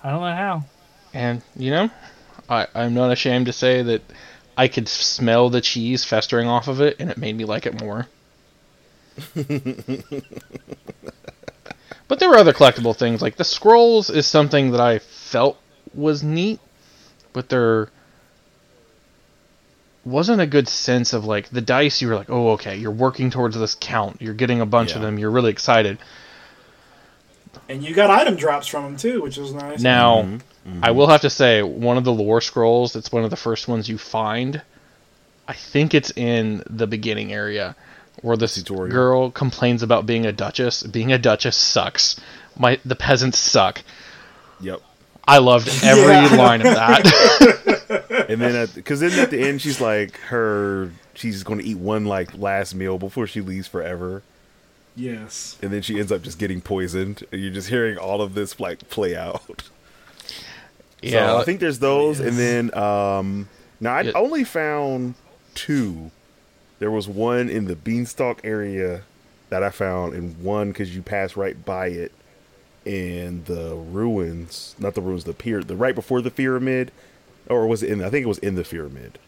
I 0.02 0.10
don't 0.10 0.20
know 0.20 0.34
how. 0.34 0.64
And, 1.12 1.42
you 1.56 1.70
know, 1.70 1.90
I, 2.48 2.66
I'm 2.74 2.94
not 2.94 3.10
ashamed 3.10 3.46
to 3.46 3.52
say 3.52 3.82
that 3.82 4.02
I 4.56 4.68
could 4.68 4.88
smell 4.88 5.50
the 5.50 5.60
cheese 5.60 6.04
festering 6.04 6.46
off 6.46 6.68
of 6.68 6.80
it, 6.80 6.96
and 6.98 7.10
it 7.10 7.18
made 7.18 7.36
me 7.36 7.44
like 7.44 7.66
it 7.66 7.80
more. 7.80 8.06
but 9.34 9.48
there 12.18 12.28
were 12.28 12.36
other 12.36 12.52
collectible 12.52 12.94
things, 12.94 13.22
like 13.22 13.36
the 13.36 13.44
scrolls 13.44 14.10
is 14.10 14.26
something 14.26 14.72
that 14.72 14.80
I 14.80 14.98
felt 14.98 15.58
was 15.94 16.22
neat, 16.22 16.60
but 17.32 17.48
there 17.48 17.88
wasn't 20.06 20.40
a 20.40 20.46
good 20.46 20.68
sense 20.68 21.12
of 21.12 21.24
like 21.24 21.48
the 21.50 21.60
dice. 21.60 22.00
You 22.00 22.08
were 22.08 22.14
like, 22.14 22.30
oh, 22.30 22.50
okay, 22.52 22.76
you're 22.76 22.90
working 22.92 23.30
towards 23.30 23.58
this 23.58 23.76
count. 23.78 24.22
You're 24.22 24.34
getting 24.34 24.60
a 24.60 24.66
bunch 24.66 24.94
of 24.94 25.02
them. 25.02 25.18
You're 25.18 25.30
really 25.32 25.50
excited. 25.50 25.98
And 27.68 27.82
you 27.82 27.94
got 27.94 28.10
item 28.10 28.36
drops 28.36 28.66
from 28.68 28.84
them 28.84 28.96
too, 28.96 29.20
which 29.22 29.36
was 29.36 29.52
nice. 29.52 29.80
Now, 29.80 30.22
Mhm, 30.22 30.40
I 30.82 30.92
will 30.92 31.08
have 31.08 31.22
to 31.22 31.30
say, 31.30 31.62
one 31.62 31.96
of 31.96 32.04
the 32.04 32.12
lore 32.12 32.40
scrolls, 32.40 32.94
it's 32.96 33.10
one 33.10 33.24
of 33.24 33.30
the 33.30 33.36
first 33.36 33.66
ones 33.66 33.88
you 33.88 33.98
find. 33.98 34.62
I 35.48 35.52
think 35.54 35.94
it's 35.94 36.12
in 36.16 36.62
the 36.70 36.86
beginning 36.86 37.32
area 37.32 37.74
where 38.22 38.36
this 38.36 38.54
Tutorial. 38.54 38.88
girl 38.92 39.30
complains 39.30 39.82
about 39.82 40.06
being 40.06 40.26
a 40.26 40.32
duchess. 40.32 40.82
Being 40.82 41.12
a 41.12 41.18
duchess 41.18 41.56
sucks. 41.56 42.16
My 42.58 42.78
the 42.84 42.96
peasants 42.96 43.38
suck. 43.38 43.82
Yep. 44.60 44.80
I 45.26 45.38
loved 45.38 45.68
every 45.82 46.12
Yeah. 46.14 46.36
line 46.36 46.60
of 46.64 46.74
that. 46.74 47.62
And 48.28 48.40
then, 48.40 48.68
because 48.74 49.00
then 49.00 49.18
at 49.18 49.30
the 49.30 49.40
end, 49.40 49.60
she's 49.62 49.80
like, 49.80 50.16
her, 50.18 50.90
she's 51.14 51.42
going 51.42 51.58
to 51.60 51.64
eat 51.64 51.78
one 51.78 52.04
like 52.04 52.36
last 52.36 52.74
meal 52.74 52.98
before 52.98 53.26
she 53.26 53.40
leaves 53.40 53.68
forever, 53.68 54.22
Yes. 54.94 55.58
and 55.62 55.72
then 55.72 55.82
she 55.82 55.98
ends 55.98 56.10
up 56.10 56.22
just 56.22 56.38
getting 56.38 56.60
poisoned. 56.60 57.24
And 57.32 57.40
you're 57.42 57.52
just 57.52 57.68
hearing 57.68 57.98
all 57.98 58.22
of 58.22 58.34
this 58.34 58.58
like 58.60 58.88
play 58.88 59.14
out. 59.16 59.68
yeah, 61.02 61.10
So 61.28 61.38
I 61.38 61.44
think 61.44 61.60
there's 61.60 61.78
those, 61.78 62.20
and 62.20 62.36
then 62.38 62.74
um, 62.76 63.48
now 63.80 63.94
I 63.94 64.02
Yeah. 64.02 64.12
only 64.14 64.44
found 64.44 65.14
two. 65.54 66.10
There 66.78 66.90
was 66.90 67.08
one 67.08 67.48
in 67.48 67.66
the 67.66 67.76
beanstalk 67.76 68.40
area 68.44 69.02
that 69.48 69.62
I 69.62 69.70
found, 69.70 70.14
and 70.14 70.42
one 70.42 70.68
because 70.72 70.94
you 70.94 71.02
pass 71.02 71.36
right 71.36 71.62
by 71.64 71.88
it 71.88 72.12
in 72.84 73.44
the 73.44 73.74
ruins, 73.74 74.74
not 74.78 74.94
the 74.94 75.00
ruins, 75.00 75.24
the 75.24 75.32
pier, 75.34 75.62
the 75.62 75.76
right 75.76 75.94
before 75.94 76.20
the 76.22 76.30
pyramid, 76.30 76.92
or 77.48 77.66
was 77.66 77.82
it 77.82 77.90
in? 77.90 78.02
I 78.02 78.10
think 78.10 78.24
it 78.24 78.28
was 78.28 78.38
in 78.38 78.54
the 78.54 78.64
pyramid. 78.64 79.18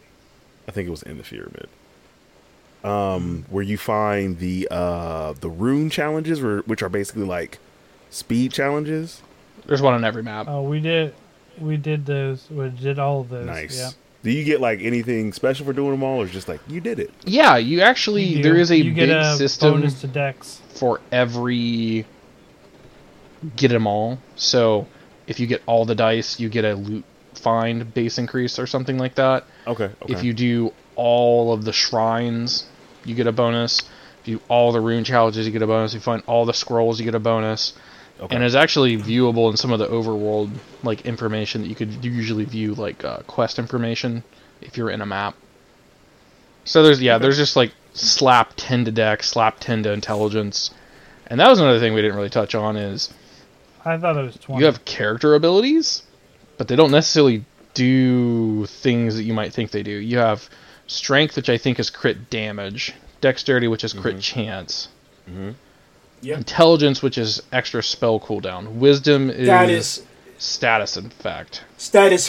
I 0.67 0.71
think 0.71 0.87
it 0.87 0.91
was 0.91 1.03
in 1.03 1.17
the 1.17 1.23
pyramid. 1.23 1.67
Um, 2.83 3.45
where 3.49 3.63
you 3.63 3.77
find 3.77 4.39
the 4.39 4.67
uh 4.71 5.33
the 5.33 5.49
rune 5.49 5.89
challenges, 5.89 6.41
which 6.41 6.81
are 6.81 6.89
basically 6.89 7.25
like 7.25 7.59
speed 8.09 8.53
challenges. 8.53 9.21
there's 9.65 9.81
one 9.81 9.93
on 9.93 10.05
every 10.05 10.23
map. 10.23 10.47
Oh, 10.47 10.61
we 10.61 10.79
did, 10.79 11.13
we 11.59 11.75
did 11.75 12.05
those. 12.05 12.47
We 12.49 12.69
did 12.69 12.97
all 12.97 13.21
of 13.21 13.29
those. 13.29 13.45
Nice. 13.45 13.77
Yeah. 13.77 13.89
Do 14.23 14.31
you 14.31 14.43
get 14.45 14.61
like 14.61 14.79
anything 14.81 15.33
special 15.33 15.65
for 15.65 15.73
doing 15.73 15.91
them 15.91 16.03
all, 16.03 16.21
or 16.21 16.25
just 16.25 16.47
like 16.47 16.61
you 16.67 16.79
did 16.79 16.99
it? 16.99 17.11
Yeah, 17.25 17.57
you 17.57 17.81
actually 17.81 18.23
You 18.23 18.43
there 18.43 18.55
is 18.55 18.71
a 18.71 18.77
you 18.77 18.93
big 18.93 19.09
a 19.09 19.35
system 19.35 19.73
bonus 19.81 19.99
to 20.01 20.07
Dex. 20.07 20.61
for 20.75 21.01
every 21.11 22.05
get 23.55 23.69
them 23.69 23.87
all. 23.87 24.19
So 24.35 24.87
if 25.27 25.39
you 25.39 25.47
get 25.47 25.61
all 25.65 25.85
the 25.85 25.95
dice, 25.95 26.39
you 26.39 26.49
get 26.49 26.65
a 26.65 26.75
loot 26.75 27.03
find 27.39 27.93
base 27.93 28.17
increase 28.17 28.59
or 28.59 28.67
something 28.67 28.97
like 28.97 29.15
that. 29.15 29.45
Okay. 29.67 29.85
okay. 29.85 30.13
If 30.13 30.23
you 30.23 30.33
do 30.33 30.73
all 30.95 31.53
of 31.53 31.65
the 31.65 31.73
shrines, 31.73 32.65
you 33.05 33.15
get 33.15 33.27
a 33.27 33.31
bonus. 33.31 33.81
If 34.21 34.27
you 34.27 34.37
do 34.37 34.43
all 34.49 34.71
the 34.71 34.81
rune 34.81 35.03
challenges, 35.03 35.45
you 35.45 35.51
get 35.51 35.61
a 35.61 35.67
bonus. 35.67 35.93
If 35.93 36.01
you 36.01 36.03
find 36.03 36.23
all 36.27 36.45
the 36.45 36.53
scrolls, 36.53 36.99
you 36.99 37.05
get 37.05 37.15
a 37.15 37.19
bonus. 37.19 37.73
okay. 38.19 38.35
And 38.35 38.43
it's 38.43 38.55
actually 38.55 38.97
viewable 38.97 39.49
in 39.49 39.57
some 39.57 39.71
of 39.71 39.79
the 39.79 39.87
overworld 39.87 40.51
like 40.83 41.05
information 41.05 41.61
that 41.61 41.67
you 41.67 41.75
could 41.75 42.03
usually 42.03 42.45
view 42.45 42.75
like 42.75 43.03
uh, 43.03 43.19
quest 43.27 43.59
information 43.59 44.23
if 44.61 44.77
you're 44.77 44.89
in 44.89 45.01
a 45.01 45.05
map. 45.05 45.35
So 46.65 46.83
there's 46.83 47.01
yeah, 47.01 47.17
there's 47.17 47.37
just 47.37 47.55
like 47.55 47.71
slap 47.93 48.53
ten 48.55 48.85
to 48.85 48.91
Dex, 48.91 49.29
slap 49.29 49.59
ten 49.59 49.83
to 49.83 49.91
intelligence, 49.91 50.71
and 51.27 51.39
that 51.39 51.49
was 51.49 51.59
another 51.59 51.79
thing 51.79 51.93
we 51.93 52.01
didn't 52.01 52.15
really 52.15 52.29
touch 52.29 52.53
on 52.55 52.75
is 52.77 53.11
I 53.85 53.97
thought 53.97 54.17
it 54.17 54.23
was 54.23 54.35
twenty. 54.37 54.59
you 54.59 54.65
have 54.65 54.85
character 54.85 55.35
abilities, 55.35 56.03
but 56.59 56.67
they 56.67 56.75
don't 56.75 56.91
necessarily 56.91 57.43
do 57.73 58.65
things 58.67 59.15
that 59.15 59.23
you 59.23 59.33
might 59.33 59.53
think 59.53 59.71
they 59.71 59.81
do. 59.81 59.91
You 59.91 60.17
have 60.19 60.47
strength, 60.87 61.35
which 61.35 61.49
I 61.49 61.57
think 61.57 61.79
is 61.79 61.89
crit 61.89 62.29
damage, 62.29 62.93
dexterity, 63.21 63.67
which 63.67 63.83
is 63.83 63.93
crit 63.93 64.19
chance, 64.19 64.89
Yep. 66.21 66.37
intelligence, 66.37 67.01
which 67.01 67.17
is 67.17 67.41
extra 67.53 67.81
spell 67.81 68.19
cooldown, 68.19 68.73
wisdom 68.73 69.29
is, 69.29 69.47
That 69.47 69.69
is 69.69 70.03
status 70.37 70.97
effect. 70.97 71.63
status 71.77 72.25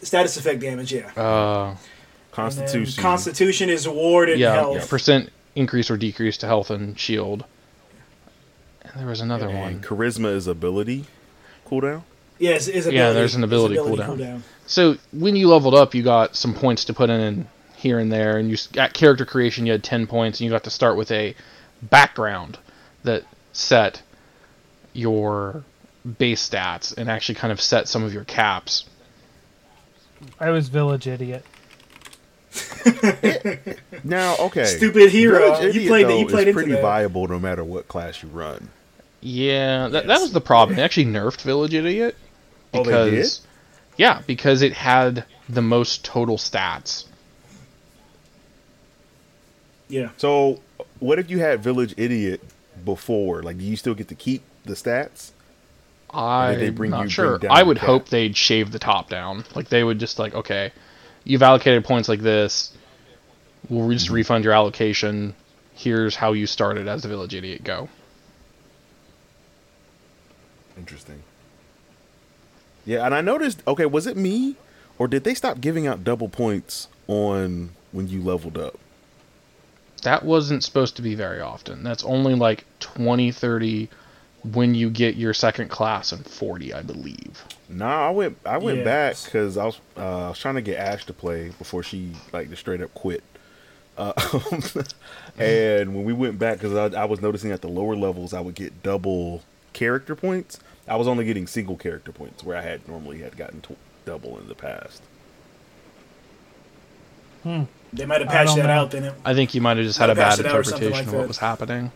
status 0.00 0.36
effect 0.38 0.60
damage. 0.60 0.92
Yeah. 0.92 1.08
Uh, 1.14 1.76
Constitution. 2.32 3.02
Constitution 3.02 3.68
is 3.68 3.86
ward 3.86 4.28
and 4.30 4.40
yeah, 4.40 4.54
health. 4.54 4.88
percent 4.88 5.30
increase 5.54 5.90
or 5.90 5.96
decrease 5.96 6.36
to 6.38 6.46
health 6.46 6.70
and 6.70 6.98
shield. 6.98 7.44
And 8.82 8.92
there 9.00 9.06
was 9.08 9.20
another 9.20 9.48
and 9.48 9.58
one. 9.58 9.80
charisma 9.82 10.34
is 10.34 10.46
ability 10.46 11.04
cooldown. 11.68 12.02
Yes, 12.44 12.68
is 12.68 12.84
Yeah, 12.86 12.90
ability, 13.08 13.14
there's 13.18 13.34
an 13.36 13.42
is 13.44 13.48
ability 13.48 13.76
cooldown. 13.76 14.40
So 14.66 14.96
when 15.12 15.34
you 15.34 15.48
leveled 15.48 15.74
up, 15.74 15.94
you 15.94 16.02
got 16.02 16.36
some 16.36 16.52
points 16.52 16.84
to 16.86 16.92
put 16.94 17.08
in 17.10 17.46
here 17.76 17.98
and 17.98 18.12
there, 18.12 18.36
and 18.36 18.48
you 18.48 18.54
s- 18.54 18.68
at 18.76 18.92
character 18.92 19.24
creation 19.24 19.64
you 19.66 19.72
had 19.72 19.82
ten 19.82 20.06
points, 20.06 20.40
and 20.40 20.44
you 20.44 20.50
got 20.50 20.64
to 20.64 20.70
start 20.70 20.96
with 20.96 21.10
a 21.10 21.34
background 21.82 22.58
that 23.02 23.24
set 23.54 24.02
your 24.92 25.64
base 26.18 26.46
stats 26.48 26.94
and 26.96 27.10
actually 27.10 27.34
kind 27.36 27.50
of 27.52 27.60
set 27.60 27.88
some 27.88 28.04
of 28.04 28.12
your 28.12 28.24
caps. 28.24 28.84
I 30.38 30.50
was 30.50 30.68
village 30.68 31.06
idiot. 31.06 31.44
Now, 34.04 34.36
okay, 34.38 34.64
Stupid 34.66 35.10
hero. 35.10 35.54
Village 35.56 35.74
You 35.76 35.88
played 35.88 36.06
though, 36.06 36.18
you 36.18 36.26
played 36.26 36.48
is 36.48 36.54
pretty 36.54 36.72
that. 36.72 36.82
viable 36.82 37.26
no 37.26 37.38
matter 37.38 37.64
what 37.64 37.88
class 37.88 38.22
you 38.22 38.28
run. 38.28 38.68
Yeah, 39.20 39.88
that, 39.88 40.06
that 40.06 40.20
was 40.20 40.32
the 40.32 40.40
problem. 40.42 40.76
They 40.76 40.82
actually 40.82 41.06
nerfed 41.06 41.40
Village 41.40 41.72
Idiot 41.72 42.14
Oh, 42.74 42.84
they 42.84 43.10
because 43.10 43.40
yeah, 43.96 44.22
because 44.26 44.62
it 44.62 44.72
had 44.72 45.24
the 45.48 45.62
most 45.62 46.04
total 46.04 46.36
stats. 46.36 47.04
Yeah. 49.88 50.10
So, 50.16 50.60
what 50.98 51.18
if 51.18 51.30
you 51.30 51.38
had 51.38 51.62
Village 51.62 51.94
Idiot 51.96 52.40
before? 52.84 53.42
Like, 53.42 53.58
do 53.58 53.64
you 53.64 53.76
still 53.76 53.94
get 53.94 54.08
to 54.08 54.14
keep 54.14 54.42
the 54.64 54.74
stats? 54.74 55.30
I'm 56.10 56.58
they 56.58 56.70
bring 56.70 56.90
not 56.92 57.04
you- 57.04 57.08
sure. 57.10 57.38
bring 57.38 57.48
down 57.50 57.56
I 57.58 57.62
would 57.62 57.78
cap? 57.78 57.86
hope 57.86 58.08
they'd 58.08 58.36
shave 58.36 58.72
the 58.72 58.78
top 58.78 59.10
down. 59.10 59.44
Like 59.54 59.68
they 59.68 59.82
would 59.84 59.98
just 59.98 60.18
like, 60.18 60.34
okay, 60.34 60.72
you've 61.24 61.42
allocated 61.42 61.84
points 61.84 62.08
like 62.08 62.20
this. 62.20 62.72
We'll 63.68 63.90
just 63.90 64.06
Mm-hmm. 64.06 64.14
refund 64.14 64.44
your 64.44 64.52
allocation. 64.52 65.34
Here's 65.74 66.14
how 66.14 66.32
you 66.32 66.46
started 66.46 66.86
as 66.86 67.04
a 67.04 67.08
village 67.08 67.34
idiot. 67.34 67.64
Go. 67.64 67.88
Interesting. 70.78 71.22
Yeah, 72.84 73.04
and 73.06 73.14
I 73.14 73.20
noticed. 73.20 73.62
Okay, 73.66 73.86
was 73.86 74.06
it 74.06 74.16
me, 74.16 74.56
or 74.98 75.08
did 75.08 75.24
they 75.24 75.34
stop 75.34 75.60
giving 75.60 75.86
out 75.86 76.04
double 76.04 76.28
points 76.28 76.88
on 77.08 77.70
when 77.92 78.08
you 78.08 78.22
leveled 78.22 78.58
up? 78.58 78.78
That 80.02 80.24
wasn't 80.24 80.62
supposed 80.62 80.96
to 80.96 81.02
be 81.02 81.14
very 81.14 81.40
often. 81.40 81.82
That's 81.82 82.04
only 82.04 82.34
like 82.34 82.64
20, 82.80 83.30
30 83.32 83.88
when 84.52 84.74
you 84.74 84.90
get 84.90 85.14
your 85.16 85.32
second 85.32 85.68
class 85.70 86.12
and 86.12 86.26
40, 86.26 86.74
I 86.74 86.82
believe. 86.82 87.42
Nah, 87.70 88.08
I 88.08 88.10
went. 88.10 88.36
I 88.44 88.58
went 88.58 88.78
Yes. 88.78 88.84
back 88.84 89.16
because 89.24 89.56
I 89.56 89.64
was. 89.64 89.80
Uh, 89.96 90.26
I 90.26 90.28
was 90.28 90.38
trying 90.38 90.56
to 90.56 90.60
get 90.62 90.78
Ash 90.78 91.06
to 91.06 91.14
play 91.14 91.52
before 91.58 91.82
she 91.82 92.12
like 92.32 92.50
just 92.50 92.60
straight 92.60 92.82
up 92.82 92.92
quit. 92.92 93.22
Uh, 93.96 94.12
and 95.38 95.94
when 95.94 96.04
we 96.04 96.12
went 96.12 96.38
back, 96.38 96.58
because 96.60 96.74
I, 96.94 97.00
I 97.02 97.04
was 97.04 97.20
noticing 97.22 97.52
at 97.52 97.62
the 97.62 97.68
lower 97.68 97.96
levels, 97.96 98.34
I 98.34 98.40
would 98.40 98.54
get 98.54 98.82
double 98.82 99.42
character 99.72 100.14
points. 100.14 100.58
I 100.86 100.96
was 100.96 101.08
only 101.08 101.24
getting 101.24 101.46
single 101.46 101.76
character 101.76 102.12
points 102.12 102.44
where 102.44 102.56
I 102.56 102.62
had 102.62 102.86
normally 102.86 103.20
had 103.20 103.36
gotten 103.36 103.60
tw- 103.62 103.76
double 104.04 104.38
in 104.38 104.48
the 104.48 104.54
past. 104.54 105.02
Hmm. 107.42 107.64
They 107.92 108.06
might 108.06 108.20
have 108.20 108.30
patched 108.30 108.56
that 108.56 108.66
know. 108.66 108.72
out. 108.72 108.90
Then 108.90 109.12
I 109.24 109.34
think 109.34 109.54
you 109.54 109.60
might 109.60 109.76
have 109.76 109.86
just 109.86 109.98
had 109.98 110.10
a 110.10 110.14
bad 110.14 110.24
passed 110.24 110.40
it 110.40 110.46
out 110.46 110.56
or 110.56 110.64
something 110.64 110.88
interpretation 110.88 111.06
like 111.06 111.14
of 111.14 111.20
what 111.20 111.28
was 111.28 111.38
happening. 111.38 111.92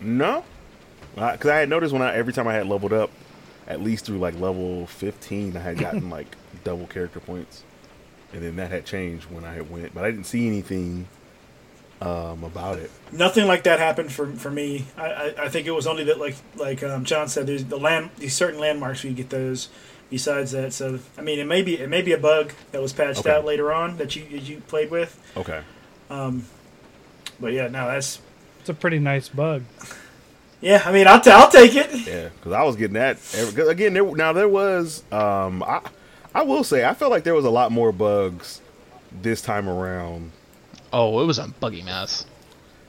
No, 0.00 0.44
because 1.14 1.50
I 1.50 1.56
had 1.58 1.68
noticed 1.68 1.92
when 1.92 2.02
I 2.02 2.14
every 2.14 2.32
time 2.32 2.46
I 2.46 2.54
had 2.54 2.66
leveled 2.66 2.92
up, 2.92 3.10
at 3.66 3.82
least 3.82 4.04
through 4.04 4.18
like 4.18 4.38
level 4.38 4.86
fifteen, 4.86 5.56
I 5.56 5.60
had 5.60 5.78
gotten 5.80 6.08
like 6.10 6.36
double 6.62 6.86
character 6.86 7.20
points, 7.20 7.64
and 8.32 8.42
then 8.42 8.56
that 8.56 8.70
had 8.70 8.84
changed 8.86 9.30
when 9.30 9.44
I 9.44 9.54
had 9.54 9.70
went, 9.70 9.94
but 9.94 10.04
I 10.04 10.10
didn't 10.10 10.26
see 10.26 10.46
anything 10.46 11.08
um, 12.00 12.44
about 12.44 12.78
it. 12.78 12.90
nothing 13.12 13.46
like 13.46 13.64
that 13.64 13.78
happened 13.78 14.12
for 14.12 14.30
for 14.32 14.50
me. 14.50 14.84
I, 14.96 15.06
I, 15.06 15.34
I 15.44 15.48
think 15.48 15.66
it 15.66 15.72
was 15.72 15.86
only 15.86 16.04
that 16.04 16.18
like 16.18 16.36
like 16.56 16.82
um, 16.82 17.04
John 17.04 17.28
said, 17.28 17.46
there's 17.46 17.64
the 17.64 17.76
land 17.78 18.10
these 18.18 18.34
certain 18.34 18.60
landmarks 18.60 19.02
where 19.02 19.10
you 19.10 19.16
get 19.16 19.30
those. 19.30 19.68
Besides 20.10 20.52
that, 20.52 20.72
so 20.72 21.00
I 21.18 21.20
mean, 21.20 21.38
it 21.38 21.46
may 21.46 21.60
be 21.60 21.78
it 21.78 21.90
may 21.90 22.00
be 22.00 22.12
a 22.12 22.18
bug 22.18 22.52
that 22.72 22.80
was 22.80 22.94
patched 22.94 23.20
Okay. 23.20 23.30
out 23.30 23.44
later 23.44 23.70
on 23.70 23.98
that 23.98 24.16
you 24.16 24.24
that 24.30 24.48
you 24.48 24.62
played 24.66 24.90
with. 24.90 25.20
Okay, 25.36 25.60
Um, 26.08 26.46
But 27.38 27.52
yeah, 27.52 27.68
no, 27.68 27.86
that's 27.88 28.18
It's 28.60 28.70
a 28.70 28.74
pretty 28.74 28.98
nice 29.00 29.28
bug. 29.28 29.64
yeah. 30.62 30.82
I 30.86 30.92
mean, 30.92 31.06
I'll 31.06 31.20
t- 31.20 31.30
I'll 31.30 31.50
take 31.50 31.74
it. 31.76 31.92
yeah, 32.06 32.30
because 32.30 32.52
I 32.52 32.62
was 32.62 32.76
getting 32.76 32.94
that 32.94 33.18
every, 33.36 33.52
'cause 33.54 33.68
again. 33.68 33.92
There, 33.92 34.04
now 34.16 34.32
there 34.32 34.48
was, 34.48 35.02
um, 35.12 35.62
I 35.62 35.80
I 36.34 36.40
will 36.42 36.64
say, 36.64 36.86
I 36.86 36.94
felt 36.94 37.10
like 37.10 37.24
there 37.24 37.34
was 37.34 37.44
a 37.44 37.50
lot 37.50 37.70
more 37.70 37.92
bugs 37.92 38.62
this 39.20 39.42
time 39.42 39.68
around. 39.68 40.32
Oh, 40.92 41.20
it 41.22 41.26
was 41.26 41.38
a 41.38 41.48
buggy 41.48 41.82
mess. 41.82 42.24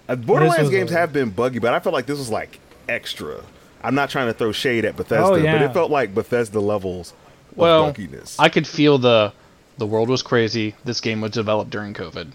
Uh, 0.08 0.16
Borderlands 0.16 0.70
games 0.70 0.91
a- 0.91 0.95
have 0.97 1.14
been 1.14 1.30
buggy, 1.30 1.60
but 1.60 1.74
I 1.74 1.80
felt 1.80 1.93
like 1.93 2.06
this 2.06 2.18
was 2.18 2.30
like 2.30 2.60
extra. 2.88 3.41
I'm 3.84 3.95
not 3.95 4.10
trying 4.10 4.28
to 4.28 4.34
throw 4.34 4.52
shade 4.52 4.84
at 4.86 4.95
Bethesda, 4.97 5.24
Oh, 5.26 5.39
but 5.41 5.62
it 5.62 5.74
felt 5.74 5.91
like 5.91 6.14
Bethesda 6.14 6.60
levels 6.60 7.12
of 7.52 7.58
Well, 7.58 7.93
bugginess. 7.93 8.36
I 8.39 8.50
could 8.50 8.68
feel 8.68 8.97
the 8.97 9.34
the 9.78 9.86
world 9.86 10.10
was 10.10 10.22
crazy. 10.22 10.76
This 10.84 11.00
game 11.00 11.22
was 11.22 11.32
developed 11.32 11.70
during 11.72 11.93
COVID. 11.93 12.32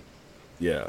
yeah. 0.58 0.88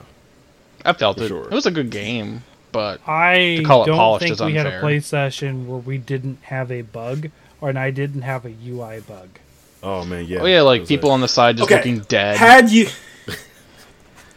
I 0.85 0.93
felt 0.93 1.17
For 1.17 1.23
it. 1.23 1.27
sure. 1.29 1.45
It 1.45 1.51
was 1.51 1.65
a 1.65 1.71
good 1.71 1.89
game, 1.89 2.43
but 2.71 3.01
I 3.07 3.63
call 3.65 3.83
it 3.83 3.87
don't 3.87 3.95
polished 3.97 4.21
think 4.23 4.33
is 4.33 4.41
we 4.41 4.53
had 4.53 4.67
a 4.67 4.79
play 4.79 4.99
session 4.99 5.67
where 5.67 5.79
we 5.79 5.97
didn't 5.97 6.37
have 6.43 6.71
a 6.71 6.83
bug, 6.83 7.31
or 7.59 7.69
and 7.69 7.79
I 7.79 7.89
didn't 7.89 8.21
have 8.21 8.45
a 8.45 8.53
UI 8.63 8.99
bug. 8.99 9.29
Oh 9.81 10.05
man, 10.05 10.25
yeah. 10.25 10.39
oh 10.41 10.45
yeah, 10.45 10.61
like 10.61 10.81
was 10.81 10.87
people 10.89 11.09
on 11.09 11.21
the 11.21 11.27
side 11.27 11.57
just 11.57 11.67
Okay. 11.71 11.77
looking 11.77 11.99
dead. 12.07 12.37
Had 12.37 12.69
you 12.69 12.87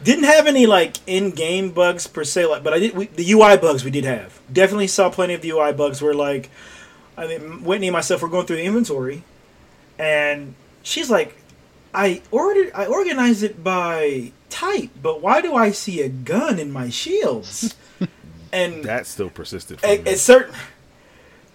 didn't 0.02 0.24
have 0.24 0.46
any 0.46 0.66
like 0.66 0.98
in-game 1.06 1.70
bugs 1.70 2.06
per 2.06 2.24
se, 2.24 2.46
like, 2.46 2.62
but 2.62 2.72
I 2.72 2.78
did 2.78 2.96
we, 2.96 3.06
the 3.06 3.30
UI 3.32 3.56
bugs 3.56 3.84
we 3.84 3.90
did 3.90 4.04
have. 4.04 4.40
Definitely 4.52 4.86
saw 4.86 5.10
plenty 5.10 5.34
of 5.34 5.42
the 5.42 5.50
UI 5.50 5.72
bugs 5.72 6.00
where 6.00 6.14
like, 6.14 6.50
I 7.16 7.26
mean, 7.26 7.64
Whitney 7.64 7.88
and 7.88 7.92
myself 7.92 8.22
were 8.22 8.28
going 8.28 8.46
through 8.46 8.56
the 8.56 8.64
inventory, 8.64 9.24
and 9.98 10.54
she's 10.82 11.10
like, 11.10 11.36
"I 11.92 12.22
ordered, 12.30 12.70
I 12.74 12.86
organized 12.86 13.42
it 13.42 13.62
by 13.64 14.32
type, 14.50 14.90
but 15.02 15.20
why 15.20 15.40
do 15.40 15.54
I 15.54 15.72
see 15.72 16.00
a 16.02 16.08
gun 16.08 16.58
in 16.58 16.70
my 16.70 16.90
shields?" 16.90 17.74
and 18.52 18.84
that 18.84 19.06
still 19.06 19.30
persisted. 19.30 19.80
For 19.80 19.86
me. 19.86 19.94
it's 20.06 20.22
certain. 20.22 20.54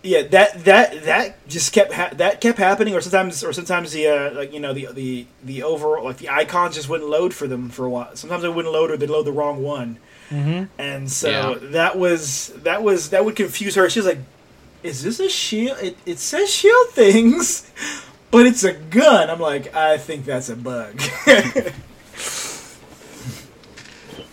Yeah, 0.06 0.24
that 0.24 0.66
that 0.66 1.04
that 1.06 1.48
just 1.48 1.72
kept 1.72 1.94
ha- 1.94 2.10
that 2.18 2.42
kept 2.42 2.58
happening, 2.60 2.94
or 2.94 3.00
sometimes 3.00 3.42
or 3.42 3.54
sometimes 3.54 3.94
the 3.94 4.08
uh, 4.08 4.34
like 4.34 4.52
you 4.54 4.60
know 4.60 4.74
the 4.74 4.88
the 4.92 5.26
the 5.44 5.64
overall 5.64 6.04
like 6.04 6.18
the 6.18 6.30
icons 6.30 6.76
just 6.76 6.90
wouldn't 6.90 7.10
load 7.10 7.34
for 7.34 7.48
them 7.48 7.70
for 7.70 7.86
a 7.86 7.90
while. 7.90 8.14
Sometimes 8.16 8.44
they 8.44 8.50
wouldn't 8.50 8.74
load 8.74 8.92
or 8.92 8.98
they'd 8.98 9.10
load 9.10 9.24
the 9.26 9.32
wrong 9.32 9.64
one, 9.64 9.98
Mm-hmm. 10.30 10.66
and 10.78 11.10
so 11.10 11.30
Yeah. 11.30 11.56
that 11.72 11.98
was 11.98 12.48
that 12.64 12.84
was 12.84 13.12
that 13.12 13.24
would 13.24 13.38
confuse 13.38 13.76
her. 13.76 13.90
She 13.90 14.00
was 14.00 14.08
like, 14.08 14.20
"Is 14.84 15.04
this 15.04 15.22
a 15.22 15.30
shield? 15.30 15.78
It, 15.82 15.96
it 16.06 16.20
says 16.20 16.54
shield 16.54 16.90
things, 16.90 17.72
but 18.32 18.46
it's 18.46 18.66
a 18.66 18.74
gun." 18.74 19.30
I'm 19.30 19.40
like, 19.40 19.74
"I 19.74 19.98
think 19.98 20.26
that's 20.26 20.50
a 20.50 20.56
bug." 20.58 21.00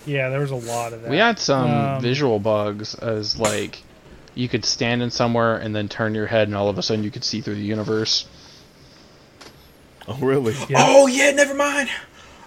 Yeah, 0.06 0.30
there 0.30 0.40
was 0.40 0.51
a 0.51 0.56
lot 0.56 0.92
of 0.92 1.02
that. 1.02 1.10
We 1.10 1.18
had 1.18 1.38
some 1.38 1.70
Um, 1.70 2.02
visual 2.02 2.38
bugs 2.40 2.94
as 2.97 3.38
like 3.38 3.82
you 4.40 4.48
could 4.48 4.64
stand 4.64 5.02
in 5.02 5.10
somewhere 5.10 5.56
and 5.56 5.76
then 5.76 5.88
turn 5.88 6.14
your 6.14 6.26
head 6.26 6.48
and 6.48 6.56
all 6.56 6.68
of 6.68 6.78
a 6.78 6.82
sudden 6.82 7.04
you 7.04 7.10
could 7.10 7.24
see 7.24 7.40
through 7.40 7.54
the 7.56 7.60
universe. 7.60 8.26
oh 10.08 10.16
really? 10.20 10.54
Yeah. 10.68 10.78
Oh 10.88 11.06
yeah, 11.06 11.30
never 11.32 11.54
mind. 11.54 11.88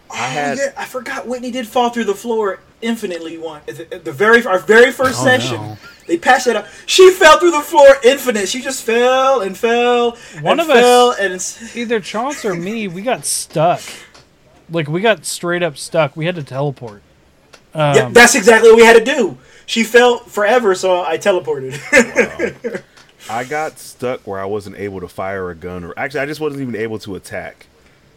Oh, 0.10 0.16
I 0.16 0.28
had- 0.28 0.58
yeah, 0.58 0.74
I 0.78 0.86
forgot 0.86 1.28
Whitney 1.28 1.52
did 1.52 1.68
fall 1.68 1.90
through 1.90 2.06
the 2.06 2.16
floor 2.16 2.60
infinitely 2.82 3.38
one 3.38 3.62
the, 3.66 4.02
the 4.04 4.12
very 4.12 4.46
our 4.46 4.60
very 4.60 4.92
first 4.92 5.22
Oh, 5.22 5.24
session. 5.24 5.56
no. 5.56 5.78
They 6.06 6.18
passed 6.18 6.48
it 6.48 6.56
up. 6.58 6.68
She 6.86 7.12
fell 7.12 7.40
through 7.40 7.52
the 7.52 7.62
floor 7.62 7.96
infinite. 8.04 8.50
She 8.50 8.62
just 8.62 8.84
fell 8.84 9.40
and 9.40 9.58
fell 9.58 10.18
One 10.42 10.60
and 10.60 10.62
of 10.62 10.70
us- 10.70 10.82
fell 10.82 11.12
and 11.12 11.78
Either 11.78 12.00
Chance 12.02 12.44
or 12.44 12.54
me, 12.56 12.88
we 12.90 13.02
got 13.02 13.26
stuck. 13.26 13.82
Like 14.70 14.88
we 14.88 15.00
got 15.02 15.26
straight 15.26 15.64
up 15.64 15.78
stuck. 15.78 16.18
We 16.18 16.26
had 16.26 16.36
to 16.36 16.44
teleport. 16.44 17.02
Um, 17.74 17.96
yeah, 17.96 18.10
that's 18.10 18.36
exactly 18.36 18.70
what 18.70 18.78
we 18.78 18.86
had 18.86 18.98
to 18.98 19.04
do. 19.06 19.38
She 19.66 19.84
fell 19.84 20.20
forever, 20.20 20.76
so 20.76 21.04
I 21.04 21.18
teleported. 21.18 22.84
I 23.30 23.44
got 23.46 23.80
stuck 23.80 24.28
where 24.28 24.40
I 24.40 24.46
wasn't 24.46 24.78
able 24.78 25.00
to 25.00 25.08
fire 25.08 25.50
a 25.50 25.56
gun, 25.56 25.84
or 25.84 25.94
actually, 25.98 26.22
I 26.22 26.26
just 26.26 26.42
wasn't 26.42 26.62
even 26.62 26.76
able 26.76 27.00
to 27.00 27.16
attack. 27.16 27.68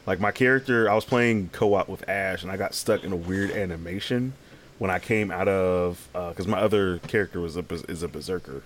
Like 0.06 0.20
my 0.20 0.30
character, 0.32 0.90
I 0.90 0.94
was 0.94 1.04
playing 1.04 1.50
co-op 1.52 1.88
with 1.88 2.08
Ash, 2.08 2.42
and 2.42 2.50
I 2.50 2.56
got 2.56 2.74
stuck 2.74 3.04
in 3.04 3.12
a 3.12 3.16
weird 3.16 3.50
animation 3.50 4.34
when 4.78 4.90
I 4.90 4.98
came 4.98 5.30
out 5.30 5.48
of 5.48 6.08
uh, 6.14 6.30
because 6.30 6.46
my 6.46 6.58
other 6.58 6.98
character 6.98 7.40
was 7.40 7.56
a 7.56 7.64
is 7.88 8.02
a 8.02 8.08
berserker. 8.08 8.62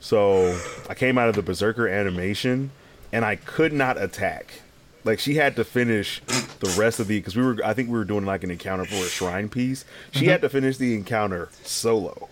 So 0.00 0.58
I 0.88 0.94
came 0.94 1.18
out 1.18 1.28
of 1.28 1.34
the 1.34 1.42
berserker 1.42 1.88
animation, 1.88 2.70
and 3.12 3.24
I 3.24 3.36
could 3.36 3.72
not 3.72 4.00
attack. 4.00 4.62
Like 5.06 5.18
she 5.18 5.36
had 5.36 5.56
to 5.56 5.64
finish 5.64 6.20
the 6.60 6.74
rest 6.78 7.00
of 7.00 7.08
the 7.08 7.18
because 7.18 7.34
we 7.36 7.42
were 7.42 7.56
I 7.64 7.72
think 7.72 7.88
we 7.88 7.96
were 7.96 8.04
doing 8.04 8.26
like 8.26 8.44
an 8.44 8.50
encounter 8.50 8.84
for 8.84 8.96
a 8.96 9.08
shrine 9.08 9.48
piece. 9.48 9.84
She 10.10 10.20
Mm-hmm. 10.20 10.28
had 10.28 10.40
to 10.42 10.48
finish 10.50 10.76
the 10.76 10.94
encounter 10.94 11.48
solo. 11.62 12.28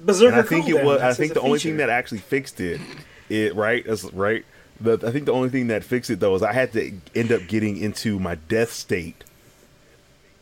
Berserker 0.00 0.32
And 0.32 0.40
I 0.40 0.42
think 0.42 0.66
cooldown, 0.66 0.80
it 0.80 0.84
was. 0.84 1.00
I 1.02 1.12
think 1.12 1.34
the 1.34 1.40
only 1.40 1.58
feature. 1.58 1.68
thing 1.70 1.76
that 1.78 1.90
actually 1.90 2.18
fixed 2.18 2.60
it, 2.60 2.80
it 3.28 3.54
right, 3.54 3.84
is 3.86 4.04
right. 4.12 4.44
The, 4.80 4.94
I 5.06 5.10
think 5.12 5.26
the 5.26 5.32
only 5.32 5.48
thing 5.50 5.66
that 5.68 5.84
fixed 5.84 6.10
it 6.10 6.18
though 6.20 6.34
is 6.34 6.42
I 6.42 6.52
had 6.52 6.72
to 6.72 6.92
end 7.14 7.30
up 7.30 7.46
getting 7.46 7.76
into 7.76 8.18
my 8.18 8.34
death 8.34 8.72
state, 8.72 9.22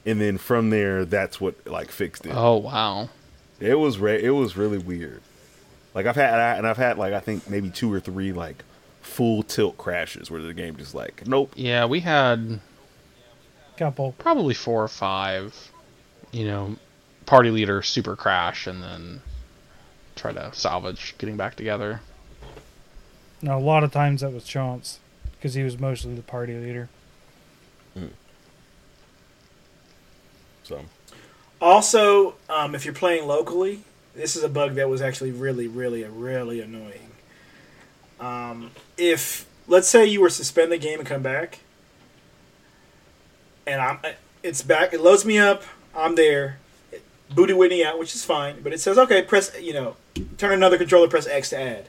and 0.06 0.20
then 0.20 0.38
from 0.38 0.70
there, 0.70 1.04
that's 1.04 1.40
what 1.40 1.66
like 1.66 1.90
fixed 1.90 2.26
it. 2.26 2.32
Oh 2.34 2.56
wow. 2.58 3.08
It 3.58 3.74
was 3.74 3.98
re- 3.98 4.22
it 4.22 4.30
was 4.30 4.56
really 4.56 4.78
weird. 4.78 5.20
Like 5.94 6.06
I've 6.06 6.16
had 6.16 6.56
and 6.58 6.66
I've 6.66 6.76
had 6.78 6.96
like 6.96 7.12
I 7.12 7.20
think 7.20 7.50
maybe 7.50 7.68
two 7.70 7.92
or 7.92 8.00
three 8.00 8.32
like 8.32 8.62
full 9.10 9.42
tilt 9.42 9.76
crashes 9.76 10.30
where 10.30 10.40
the 10.40 10.54
game 10.54 10.76
just 10.76 10.94
like 10.94 11.26
nope. 11.26 11.52
Yeah, 11.56 11.84
we 11.86 12.00
had 12.00 12.60
Couple. 13.76 14.12
probably 14.18 14.54
four 14.54 14.82
or 14.82 14.88
five. 14.88 15.70
You 16.32 16.44
know, 16.46 16.76
party 17.26 17.50
leader 17.50 17.82
super 17.82 18.14
crash 18.14 18.66
and 18.66 18.82
then 18.82 19.20
try 20.14 20.32
to 20.32 20.50
salvage 20.54 21.14
getting 21.18 21.36
back 21.36 21.56
together. 21.56 22.00
Now 23.42 23.58
a 23.58 23.60
lot 23.60 23.82
of 23.82 23.92
times 23.92 24.20
that 24.20 24.32
was 24.32 24.44
Chance 24.44 25.00
because 25.36 25.54
he 25.54 25.62
was 25.62 25.78
mostly 25.78 26.14
the 26.14 26.22
party 26.22 26.54
leader. 26.54 26.88
So 30.62 30.84
Also, 31.60 32.34
um, 32.48 32.76
if 32.76 32.84
you're 32.84 32.94
playing 32.94 33.26
locally, 33.26 33.80
this 34.14 34.36
is 34.36 34.44
a 34.44 34.48
bug 34.48 34.76
that 34.76 34.88
was 34.88 35.02
actually 35.02 35.32
really, 35.32 35.66
really, 35.66 36.04
really 36.04 36.60
annoying. 36.60 37.10
Um, 38.20 38.70
if 39.00 39.46
let's 39.66 39.88
say 39.88 40.04
you 40.04 40.20
were 40.20 40.28
to 40.28 40.34
suspend 40.34 40.70
the 40.70 40.78
game 40.78 40.98
and 40.98 41.08
come 41.08 41.22
back, 41.22 41.60
and 43.66 43.80
I'm, 43.80 43.98
it's 44.42 44.62
back. 44.62 44.92
It 44.92 45.00
loads 45.00 45.24
me 45.24 45.38
up. 45.38 45.62
I'm 45.96 46.14
there. 46.14 46.58
It 46.92 47.02
booted 47.34 47.56
Whitney 47.56 47.84
out, 47.84 47.98
which 47.98 48.14
is 48.14 48.24
fine. 48.24 48.62
But 48.62 48.72
it 48.72 48.80
says, 48.80 48.98
okay, 48.98 49.22
press 49.22 49.50
you 49.60 49.72
know, 49.72 49.96
turn 50.38 50.52
another 50.52 50.76
controller, 50.78 51.08
press 51.08 51.26
X 51.26 51.50
to 51.50 51.60
add. 51.60 51.88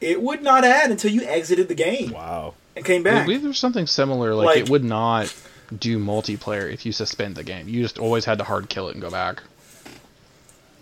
It 0.00 0.22
would 0.22 0.42
not 0.42 0.64
add 0.64 0.90
until 0.90 1.10
you 1.10 1.22
exited 1.22 1.68
the 1.68 1.74
game 1.74 2.12
wow. 2.12 2.54
and 2.76 2.84
came 2.84 3.00
I 3.02 3.10
back. 3.10 3.26
believe 3.26 3.42
there's 3.42 3.58
something 3.58 3.86
similar. 3.86 4.34
Like, 4.34 4.46
Like- 4.46 4.56
it 4.58 4.70
would 4.70 4.84
not 4.84 5.34
do 5.76 5.98
multiplayer 5.98 6.72
if 6.72 6.86
you 6.86 6.92
suspend 6.92 7.34
the 7.34 7.42
game. 7.44 7.68
You 7.68 7.82
just 7.82 7.98
always 7.98 8.24
had 8.24 8.38
to 8.38 8.44
hard 8.44 8.68
kill 8.70 8.88
it 8.88 8.92
and 8.92 9.02
go 9.02 9.10
back. 9.10 9.42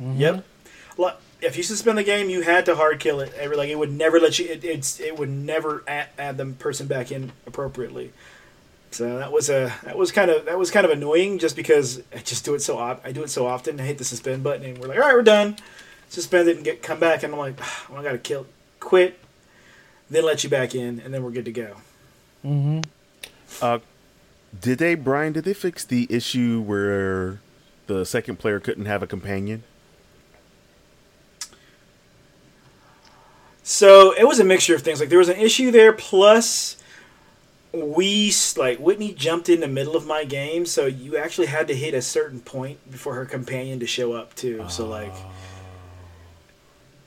Mm-hmm. 0.00 0.20
Yep. 0.20 0.44
Like, 0.98 1.16
if 1.40 1.56
you 1.56 1.62
suspend 1.62 1.98
the 1.98 2.04
game, 2.04 2.30
you 2.30 2.42
had 2.42 2.66
to 2.66 2.76
hard 2.76 3.00
kill 3.00 3.20
it. 3.20 3.32
Every 3.34 3.56
like 3.56 3.68
it 3.68 3.78
would 3.78 3.92
never 3.92 4.18
let 4.18 4.38
you. 4.38 4.46
It, 4.46 4.64
it's 4.64 5.00
it 5.00 5.18
would 5.18 5.28
never 5.28 5.82
add, 5.86 6.08
add 6.18 6.38
the 6.38 6.46
person 6.46 6.86
back 6.86 7.12
in 7.12 7.32
appropriately. 7.46 8.12
So 8.90 9.18
that 9.18 9.32
was 9.32 9.50
a 9.50 9.74
that 9.84 9.98
was 9.98 10.12
kind 10.12 10.30
of 10.30 10.46
that 10.46 10.58
was 10.58 10.70
kind 10.70 10.86
of 10.86 10.92
annoying 10.92 11.38
just 11.38 11.56
because 11.56 12.02
I 12.14 12.18
just 12.18 12.44
do 12.44 12.54
it 12.54 12.60
so 12.60 12.78
op- 12.78 13.04
I 13.04 13.12
do 13.12 13.22
it 13.22 13.30
so 13.30 13.46
often. 13.46 13.78
I 13.80 13.84
hit 13.84 13.98
the 13.98 14.04
suspend 14.04 14.42
button 14.42 14.64
and 14.64 14.78
we're 14.78 14.88
like, 14.88 14.98
all 14.98 15.04
right, 15.04 15.14
we're 15.14 15.22
done. 15.22 15.56
Suspend 16.08 16.48
it 16.48 16.56
and 16.56 16.64
get 16.64 16.82
come 16.82 17.00
back, 17.00 17.22
and 17.22 17.32
I'm 17.32 17.38
like, 17.38 17.56
"Ah, 17.60 17.86
well, 17.90 18.00
I 18.00 18.04
gotta 18.04 18.18
kill, 18.18 18.46
quit, 18.78 19.18
then 20.08 20.24
let 20.24 20.44
you 20.44 20.50
back 20.50 20.74
in, 20.74 21.00
and 21.00 21.12
then 21.12 21.24
we're 21.24 21.32
good 21.32 21.44
to 21.46 21.52
go. 21.52 21.76
Mm-hmm. 22.44 22.80
Uh, 23.60 23.80
did 24.58 24.78
they 24.78 24.94
Brian? 24.94 25.32
Did 25.32 25.44
they 25.44 25.52
fix 25.52 25.84
the 25.84 26.06
issue 26.08 26.60
where 26.60 27.40
the 27.88 28.06
second 28.06 28.38
player 28.38 28.60
couldn't 28.60 28.86
have 28.86 29.02
a 29.02 29.06
companion? 29.06 29.64
So 33.68 34.12
it 34.12 34.22
was 34.22 34.38
a 34.38 34.44
mixture 34.44 34.76
of 34.76 34.82
things. 34.82 35.00
Like 35.00 35.08
there 35.08 35.18
was 35.18 35.28
an 35.28 35.38
issue 35.38 35.72
there, 35.72 35.92
plus 35.92 36.76
we 37.72 38.32
like 38.56 38.78
Whitney 38.78 39.12
jumped 39.12 39.48
in 39.48 39.58
the 39.58 39.66
middle 39.66 39.96
of 39.96 40.06
my 40.06 40.22
game, 40.22 40.66
so 40.66 40.86
you 40.86 41.16
actually 41.16 41.48
had 41.48 41.66
to 41.66 41.74
hit 41.74 41.92
a 41.92 42.00
certain 42.00 42.38
point 42.38 42.78
before 42.88 43.16
her 43.16 43.24
companion 43.24 43.80
to 43.80 43.86
show 43.86 44.12
up 44.12 44.36
too. 44.36 44.64
So 44.68 44.86
like 44.86 45.12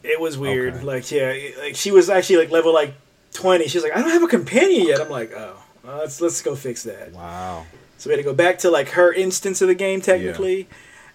it 0.04 0.20
was 0.20 0.38
weird. 0.38 0.74
Okay. 0.74 0.84
Like 0.84 1.10
yeah, 1.10 1.64
like 1.64 1.78
she 1.78 1.92
was 1.92 2.10
actually 2.10 2.36
like 2.40 2.52
level 2.52 2.74
like 2.74 2.94
twenty. 3.32 3.70
She's 3.70 3.82
like, 3.82 3.96
I 3.96 4.02
don't 4.02 4.12
have 4.12 4.24
a 4.24 4.28
companion 4.28 4.86
yet. 4.86 5.00
I'm 5.00 5.10
like, 5.10 5.32
oh, 5.32 5.64
let's 5.86 6.20
let's 6.20 6.42
go 6.42 6.58
fix 6.58 6.84
that. 6.84 7.14
Wow. 7.14 7.66
So 7.98 8.10
we 8.10 8.16
had 8.16 8.18
to 8.18 8.30
go 8.30 8.34
back 8.34 8.60
to 8.60 8.70
like 8.70 8.90
her 8.90 9.14
instance 9.14 9.62
of 9.62 9.70
the 9.70 9.76
game 9.76 10.02
technically, 10.02 10.68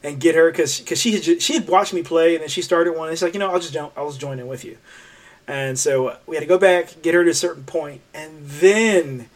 and 0.02 0.18
get 0.18 0.36
her 0.36 0.50
because 0.50 0.80
because 0.80 0.98
she 0.98 1.12
had 1.12 1.42
she 1.42 1.52
had 1.52 1.68
watched 1.68 1.92
me 1.92 2.02
play 2.02 2.34
and 2.34 2.40
then 2.40 2.48
she 2.48 2.62
started 2.62 2.96
one. 2.96 3.10
And 3.10 3.18
she's 3.18 3.22
like, 3.22 3.34
you 3.34 3.40
know, 3.40 3.50
I'll 3.50 3.60
just 3.60 3.74
jump, 3.74 3.92
I'll 3.94 4.08
just 4.08 4.22
join 4.22 4.40
in 4.40 4.46
with 4.46 4.64
you. 4.64 4.78
And 5.46 5.78
so 5.78 6.16
we 6.26 6.36
had 6.36 6.40
to 6.40 6.46
go 6.46 6.58
back, 6.58 7.02
get 7.02 7.14
her 7.14 7.22
to 7.24 7.30
a 7.30 7.34
certain 7.34 7.64
point, 7.64 8.00
and 8.14 8.46
then 8.46 9.28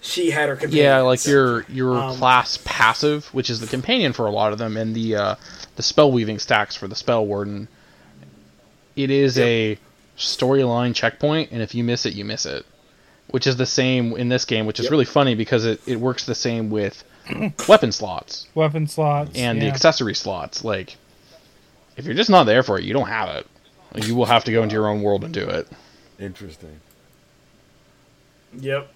she 0.00 0.30
had 0.30 0.48
her 0.48 0.56
companion. 0.56 0.84
Yeah, 0.84 0.98
like 1.00 1.20
So- 1.20 1.30
your 1.30 1.66
your 1.68 1.98
um, 1.98 2.16
class 2.16 2.58
passive, 2.64 3.26
which 3.34 3.50
is 3.50 3.60
the 3.60 3.66
companion 3.66 4.12
for 4.12 4.26
a 4.26 4.30
lot 4.30 4.52
of 4.52 4.58
them, 4.58 4.76
and 4.76 4.94
the 4.94 5.14
uh, 5.16 5.34
the 5.76 5.82
spell 5.82 6.10
weaving 6.10 6.38
stacks 6.38 6.74
for 6.74 6.88
the 6.88 6.94
spell 6.96 7.26
warden. 7.26 7.68
It 8.96 9.10
is 9.10 9.38
a 9.38 9.78
storyline 10.18 10.94
checkpoint, 10.94 11.50
and 11.52 11.62
if 11.62 11.74
you 11.74 11.84
miss 11.84 12.06
it, 12.06 12.14
you 12.14 12.24
miss 12.24 12.46
it. 12.46 12.64
Which 13.28 13.46
is 13.46 13.56
the 13.56 13.66
same 13.66 14.12
in 14.16 14.28
this 14.28 14.44
game, 14.44 14.66
which 14.66 14.78
is 14.78 14.84
Yep. 14.86 14.90
really 14.90 15.04
funny 15.06 15.34
because 15.34 15.64
it, 15.64 15.80
it 15.86 15.98
works 15.98 16.24
the 16.26 16.34
same 16.34 16.68
with 16.70 17.02
weapon 17.68 17.92
slots 17.92 18.46
Weapon 18.54 18.86
slots 18.86 19.30
and 19.38 19.62
the 19.62 19.66
accessory 19.68 20.14
slots. 20.14 20.64
Like, 20.64 20.96
if 21.96 22.04
you're 22.04 22.14
just 22.14 22.28
not 22.28 22.44
there 22.44 22.62
for 22.62 22.78
it, 22.78 22.84
you 22.84 22.92
don't 22.92 23.08
have 23.08 23.30
it. 23.36 23.46
Like, 23.94 24.06
you 24.06 24.14
will 24.14 24.26
have 24.26 24.44
to 24.44 24.52
go 24.52 24.62
into 24.62 24.74
your 24.74 24.88
own 24.88 25.02
world 25.02 25.24
and 25.24 25.34
do 25.34 25.46
it. 25.48 25.68
Interesting. 26.18 26.80
Yep. 28.58 28.90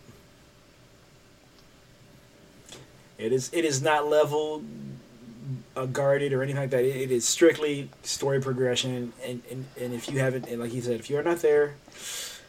It 3.19 3.33
is. 3.33 3.51
It 3.53 3.65
is 3.65 3.83
not 3.83 4.07
level 4.07 4.63
uh, 5.77 5.87
guarded 5.87 6.33
or 6.33 6.43
anything 6.43 6.61
like 6.61 6.71
that. 6.71 6.85
It, 6.85 6.97
it 6.97 7.11
is 7.11 7.27
strictly 7.27 7.89
story 8.03 8.41
progression, 8.41 9.13
and, 9.25 9.43
and 9.51 9.65
and 9.81 9.95
if 9.95 10.11
you 10.11 10.19
haven't, 10.19 10.47
and 10.49 10.61
like 10.61 10.75
you 10.75 10.83
said, 10.83 11.01
if 11.01 11.09
you 11.09 11.19
are 11.19 11.23
not 11.23 11.39
there, 11.39 11.75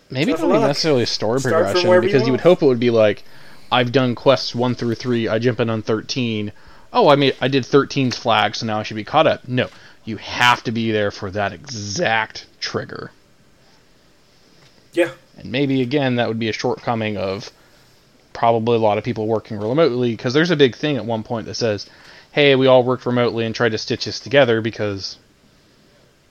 Maybe 0.09 0.31
not 0.31 0.39
even 0.39 0.49
luck. 0.51 0.67
necessarily 0.67 1.05
story 1.05 1.39
Start 1.39 1.53
progression 1.53 2.01
because 2.01 2.21
you 2.21 2.27
you 2.27 2.31
would 2.33 2.41
hope 2.41 2.61
it 2.61 2.65
would 2.65 2.79
be 2.79 2.89
like, 2.89 3.23
I've 3.71 3.91
done 3.91 4.15
quests 4.15 4.53
one 4.53 4.75
through 4.75 4.95
three. 4.95 5.27
I 5.27 5.39
jump 5.39 5.59
in 5.59 5.69
on 5.69 5.81
thirteen. 5.81 6.51
Oh, 6.93 7.09
I 7.09 7.17
mean, 7.17 7.33
I 7.41 7.49
did 7.49 7.63
13's 7.63 8.17
flag, 8.17 8.55
so 8.55 8.65
now 8.65 8.79
I 8.79 8.83
should 8.83 8.95
be 8.95 9.03
caught 9.03 9.27
up. 9.27 9.45
No, 9.45 9.67
you 10.07 10.17
have 10.17 10.63
to 10.63 10.71
be 10.71 10.91
there 10.91 11.11
for 11.11 11.29
that 11.31 11.53
exact 11.53 12.47
trigger. 12.59 13.11
yeah, 14.93 15.11
And 15.37 15.51
maybe 15.51 15.81
again 15.81 16.15
that 16.15 16.27
would 16.27 16.39
be 16.39 16.49
a 16.49 16.53
shortcoming 16.53 17.17
of 17.17 17.51
probably 18.33 18.75
a 18.75 18.79
lot 18.79 18.97
of 18.97 19.03
people 19.03 19.27
working 19.27 19.57
remotely 19.59 20.11
because 20.11 20.33
there's 20.33 20.51
a 20.51 20.55
big 20.55 20.75
thing 20.75 20.97
at 20.97 21.05
one 21.05 21.23
point 21.23 21.45
that 21.47 21.55
says, 21.55 21.87
"Hey, 22.31 22.55
we 22.55 22.67
all 22.67 22.83
worked 22.83 23.05
remotely 23.05 23.45
and 23.45 23.53
tried 23.55 23.71
to 23.73 23.77
stitch 23.77 24.05
this 24.05 24.19
together 24.19 24.61
because 24.61 25.17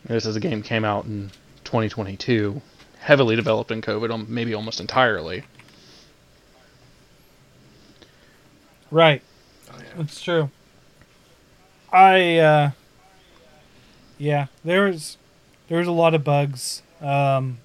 this 0.05 0.27
is 0.27 0.37
a 0.37 0.41
game 0.41 0.63
came 0.63 0.85
out 0.85 1.05
in 1.05 1.31
2022, 1.65 2.63
heavily 3.01 3.37
developed 3.37 3.71
in 3.73 3.83
COVID, 3.83 4.29
maybe 4.29 4.55
almost 4.55 4.81
entirely." 4.81 5.45
Right. 8.91 9.23
That's 9.97 10.21
true. 10.23 10.51
I 11.93 12.39
uh 12.39 12.71
yeah, 14.19 14.47
there 14.65 14.85
was 14.85 15.17
there 15.69 15.79
was 15.79 15.89
a 15.89 15.93
lot 15.93 16.15
of 16.15 16.25
bugs. 16.25 16.83
Um 17.01 17.59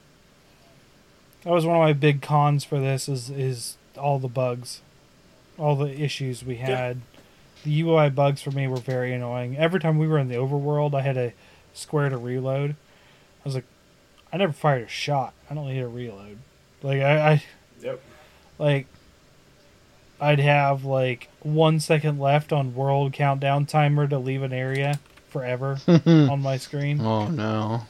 that 1.43 1.51
was 1.51 1.65
one 1.65 1.75
of 1.75 1.81
my 1.81 1.93
big 1.93 2.21
cons 2.21 2.63
for 2.63 2.79
this 2.79 3.09
is 3.09 3.29
is 3.29 3.77
all 3.97 4.19
the 4.19 4.27
bugs. 4.27 4.81
All 5.57 5.75
the 5.75 5.99
issues 5.99 6.43
we 6.43 6.57
had. 6.57 7.01
The 7.63 7.81
UI 7.81 8.09
bugs 8.09 8.41
for 8.41 8.51
me 8.51 8.67
were 8.67 8.77
very 8.77 9.13
annoying. 9.13 9.55
Every 9.57 9.79
time 9.79 9.97
we 9.97 10.07
were 10.07 10.17
in 10.17 10.27
the 10.27 10.35
overworld 10.35 10.93
I 10.93 11.01
had 11.01 11.17
a 11.17 11.33
square 11.73 12.09
to 12.09 12.17
reload. 12.17 12.71
I 12.71 13.43
was 13.43 13.55
like 13.55 13.65
I 14.33 14.37
never 14.37 14.53
fired 14.53 14.83
a 14.83 14.87
shot. 14.87 15.33
I 15.49 15.53
don't 15.53 15.67
need 15.67 15.79
a 15.79 15.87
reload. 15.87 16.37
Like 16.81 17.01
I, 17.01 17.31
I 17.31 17.43
yep. 17.81 18.01
like 18.57 18.87
I'd 20.19 20.39
have 20.39 20.85
like 20.85 21.29
one 21.41 21.79
second 21.79 22.19
left 22.19 22.53
on 22.53 22.75
world 22.75 23.13
countdown 23.13 23.65
timer 23.65 24.07
to 24.07 24.19
leave 24.19 24.43
an 24.43 24.53
area 24.53 24.99
forever 25.31 25.77
on 26.05 26.41
my 26.41 26.57
screen. 26.57 27.01
Oh 27.01 27.27
no. 27.27 27.81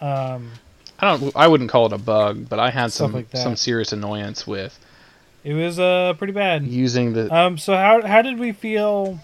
Um, 0.00 0.50
I 0.98 1.16
don't. 1.16 1.36
I 1.36 1.46
wouldn't 1.46 1.70
call 1.70 1.86
it 1.86 1.92
a 1.92 1.98
bug, 1.98 2.48
but 2.48 2.58
I 2.58 2.70
had 2.70 2.92
some 2.92 3.12
like 3.12 3.28
some 3.34 3.56
serious 3.56 3.92
annoyance 3.92 4.46
with 4.46 4.78
it 5.46 5.54
was 5.54 5.78
uh 5.78 6.14
pretty 6.18 6.32
bad. 6.32 6.66
using 6.66 7.12
the. 7.12 7.32
Um, 7.32 7.56
so 7.56 7.76
how 7.76 8.04
how 8.04 8.20
did 8.20 8.38
we 8.38 8.50
feel? 8.50 9.20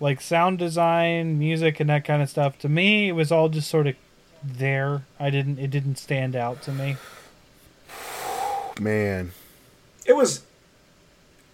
Like 0.00 0.20
sound 0.20 0.58
design, 0.58 1.38
music, 1.38 1.78
and 1.78 1.88
that 1.88 2.04
kind 2.04 2.20
of 2.20 2.28
stuff. 2.28 2.58
To 2.58 2.68
me, 2.68 3.08
it 3.08 3.12
was 3.12 3.30
all 3.30 3.48
just 3.48 3.70
sort 3.70 3.86
of 3.86 3.94
there. 4.42 5.04
I 5.20 5.30
didn't. 5.30 5.60
It 5.60 5.70
didn't 5.70 5.94
stand 5.94 6.34
out 6.34 6.60
to 6.62 6.72
me. 6.72 6.96
Man, 8.80 9.30
It 10.04 10.14
was. 10.14 10.42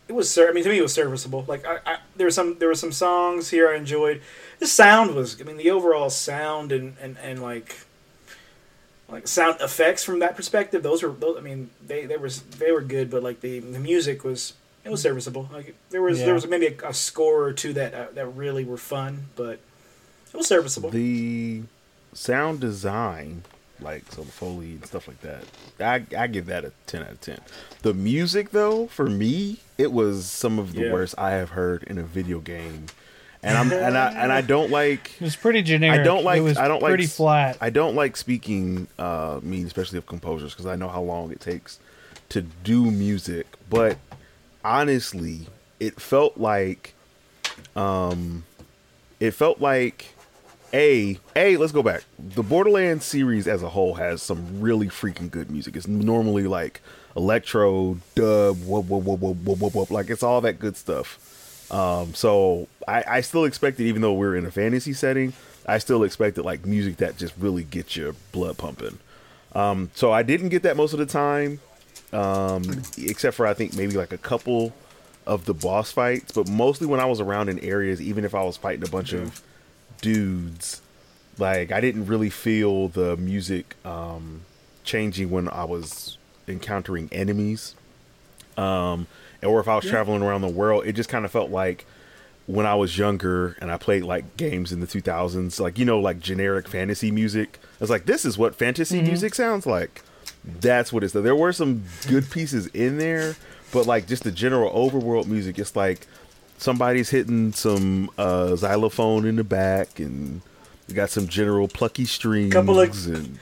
It 0.09 0.15
was. 0.15 0.39
I 0.39 0.51
mean, 0.53 0.65
to 0.65 0.71
me, 0.71 0.79
it 0.79 0.83
was 0.83 0.95
serviceable. 0.95 1.45
Like 1.47 1.67
I, 1.67 1.81
I 1.85 1.99
there 2.17 2.27
were 2.27 2.31
some 2.31 2.59
there 2.59 2.69
were 2.69 2.75
some 2.75 2.93
songs 2.93 3.51
here 3.51 3.69
I 3.69 3.77
enjoyed. 3.77 4.23
The 4.59 4.67
sound 4.67 5.15
was. 5.15 5.41
I 5.41 5.45
mean, 5.45 5.57
the 5.57 5.71
overall 5.71 6.11
sound 6.11 6.73
and 6.73 6.97
and 7.01 7.17
and 7.23 7.41
like. 7.43 7.77
like 9.09 9.27
sound 9.27 9.61
effects 9.61 10.05
from 10.05 10.19
that 10.19 10.37
perspective. 10.37 10.83
Those 10.83 11.03
were, 11.03 11.11
those, 11.11 11.39
I 11.39 11.41
mean, 11.41 11.71
they 11.87 12.05
they 12.07 12.17
were 12.17 12.29
they 12.59 12.73
were 12.73 12.83
good, 12.83 13.11
but 13.11 13.23
like 13.23 13.41
the 13.41 13.61
the 13.61 13.79
music 13.79 14.25
was 14.25 14.53
it 14.85 14.91
was 14.91 15.01
serviceable. 15.01 15.49
Like 15.53 15.75
there 15.91 16.03
was 16.03 16.19
Yeah. 16.19 16.27
there 16.27 16.35
was 16.35 16.47
maybe 16.47 16.67
a, 16.67 16.89
a 16.89 16.95
score 16.95 17.43
or 17.45 17.53
two 17.53 17.73
that 17.75 17.95
uh, 17.95 18.07
that 18.15 18.27
really 18.27 18.65
were 18.65 18.77
fun, 18.77 19.27
but 19.37 19.61
it 20.33 20.37
was 20.37 20.47
serviceable. 20.47 20.91
The 20.91 21.63
sound 22.13 22.61
design, 22.61 23.45
like 23.81 24.11
so 24.13 24.23
the 24.25 24.31
foley 24.33 24.73
and 24.73 24.85
stuff 24.87 25.09
like 25.09 25.21
that, 25.23 25.45
I 25.81 26.05
I 26.25 26.27
give 26.27 26.47
that 26.47 26.65
a 26.67 26.73
ten 26.87 27.03
out 27.03 27.13
of 27.13 27.21
ten. 27.23 27.41
The 27.83 27.95
music 27.95 28.51
though, 28.51 28.89
for 28.89 29.07
me, 29.09 29.61
it 29.79 29.91
was 29.93 30.27
some 30.31 30.59
of 30.59 30.75
the 30.75 30.83
Yeah. 30.83 30.93
worst 30.93 31.15
I 31.17 31.31
have 31.31 31.51
heard 31.51 31.83
in 31.85 31.97
a 31.97 32.03
video 32.03 32.41
game, 32.41 32.87
and 33.43 33.57
I'm 33.57 33.73
and 33.73 33.97
I 33.97 34.13
and 34.13 34.33
I 34.33 34.41
don't 34.41 34.71
like. 34.71 35.13
It 35.21 35.25
was 35.25 35.37
pretty 35.37 35.63
generic. 35.63 36.01
I 36.01 36.03
don't 36.03 36.25
like. 36.25 36.39
It 36.39 36.43
was 36.43 36.59
I 36.59 36.69
don't 36.69 36.83
like. 36.83 36.91
pretty 36.91 37.07
flat. 37.07 37.57
I 37.61 37.71
don't 37.71 37.95
like 37.95 38.17
speaking. 38.17 38.89
Uh, 38.99 39.41
me 39.43 39.63
especially 39.63 39.99
of 39.99 40.07
composers 40.07 40.53
because 40.53 40.67
I 40.67 40.77
know 40.77 40.89
how 40.89 41.03
long 41.03 41.31
it 41.31 41.41
takes 41.41 41.79
to 42.31 42.43
do 42.43 42.91
music. 42.91 43.47
But 43.71 43.99
honestly, 44.65 45.47
it 45.81 46.01
felt 46.01 46.37
like, 46.37 46.95
um, 47.77 48.45
it 49.21 49.33
felt 49.33 49.61
like 49.61 50.15
a 50.73 51.19
a. 51.37 51.57
Let's 51.57 51.73
go 51.73 51.83
back. 51.83 52.05
The 52.19 52.43
Borderlands 52.43 53.05
series 53.05 53.47
as 53.47 53.63
a 53.63 53.69
whole 53.69 53.95
has 53.95 54.23
some 54.23 54.61
really 54.61 54.89
freaking 54.89 55.31
good 55.31 55.51
music. 55.51 55.77
It's 55.77 55.87
normally 55.89 56.45
like 56.45 56.81
electro, 57.17 57.99
dub, 58.15 58.59
whoop, 58.65 58.87
whoop, 58.87 59.05
whoop, 59.05 59.21
whoop, 59.21 59.59
whoop, 59.59 59.75
whoop. 59.75 59.91
like 59.91 60.11
it's 60.11 60.23
all 60.23 60.41
that 60.43 60.59
good 60.59 60.77
stuff. 60.77 61.25
Um, 61.71 62.15
so 62.15 62.69
I, 62.87 63.05
I 63.07 63.21
still 63.21 63.45
expected, 63.45 63.87
even 63.87 64.03
though 64.03 64.15
we're 64.15 64.37
in 64.37 64.47
a 64.47 64.51
fantasy 64.51 64.93
setting, 64.93 65.33
I 65.67 65.79
still 65.79 66.03
expected 66.03 66.45
like 66.45 66.65
music 66.65 66.97
that 66.99 67.19
just 67.19 67.35
really 67.39 67.65
gets 67.65 67.97
your 67.97 68.15
blood 68.33 68.57
pumping. 68.59 68.99
Um, 69.55 69.91
so 69.95 70.13
I 70.13 70.23
didn't 70.23 70.49
get 70.49 70.63
that 70.63 70.77
most 70.77 70.93
of 70.93 70.99
the 70.99 71.07
time, 71.07 71.61
um, 72.13 72.83
except 72.97 73.37
for 73.37 73.47
I 73.47 73.55
think 73.55 73.77
maybe 73.77 73.95
like 73.95 74.13
a 74.13 74.19
couple 74.19 74.73
of 75.27 75.45
the 75.45 75.55
boss 75.55 75.93
fights. 75.93 76.33
But 76.33 76.49
mostly 76.49 76.87
when 76.87 77.01
I 77.01 77.05
was 77.05 77.21
around 77.21 77.49
in 77.49 77.59
areas, 77.61 78.01
even 78.01 78.25
if 78.25 78.35
I 78.35 78.43
was 78.43 78.57
fighting 78.57 78.85
a 78.87 78.91
bunch 78.91 79.13
of 79.13 79.43
dudes, 80.01 80.81
like 81.39 81.71
I 81.71 81.81
didn't 81.81 82.07
really 82.07 82.31
feel 82.31 82.89
the 82.89 83.17
music 83.17 83.77
um, 83.85 84.43
changing 84.85 85.31
when 85.31 85.49
I 85.49 85.65
was 85.65 86.17
encountering 86.47 87.11
enemies 87.13 87.75
um, 88.59 89.07
or 89.43 89.61
if 89.61 89.69
I 89.69 89.77
was 89.77 89.85
traveling 89.85 90.23
around 90.23 90.41
the 90.43 90.49
world, 90.49 90.87
it 90.87 90.93
just 90.93 91.09
kind 91.09 91.25
of 91.25 91.31
felt 91.31 91.51
like 91.51 91.85
when 92.47 92.65
I 92.67 92.75
was 92.75 92.97
younger 92.97 93.57
and 93.61 93.71
I 93.71 93.77
played 93.77 94.03
like 94.05 94.37
games 94.37 94.73
in 94.73 94.81
the 94.81 94.87
2000s, 94.87 95.61
like 95.61 95.79
you 95.79 95.85
know, 95.85 96.01
like 96.01 96.19
generic 96.21 96.67
fantasy 96.69 97.11
music. 97.11 97.59
I 97.63 97.77
was 97.81 97.91
like, 97.91 98.07
this 98.07 98.25
is 98.25 98.39
what 98.39 98.55
fantasy 98.55 99.03
music 99.03 99.35
sounds 99.35 99.67
like. 99.67 100.03
That's 100.45 100.93
what 100.93 101.05
it's. 101.05 101.13
There 101.13 101.37
were 101.37 101.53
some 101.53 101.85
good 102.07 102.31
pieces 102.31 102.69
in 102.69 102.99
there, 102.99 103.37
but 103.73 103.87
like 103.87 104.07
just 104.07 104.25
the 104.25 104.31
general 104.33 104.71
overworld 104.73 105.27
music, 105.27 105.59
it's 105.59 105.77
like 105.77 106.07
somebody's 106.57 107.11
hitting 107.11 107.53
some 107.53 108.11
uh, 108.19 108.57
xylophone 108.57 109.27
in 109.27 109.37
the 109.37 109.45
back, 109.45 109.99
and 110.01 110.41
you 110.87 110.95
got 110.95 111.11
some 111.11 111.29
general 111.29 111.69
plucky 111.69 112.05
strings 112.07 112.53
Couple 112.53 112.81
of- 112.81 113.07
and 113.07 113.39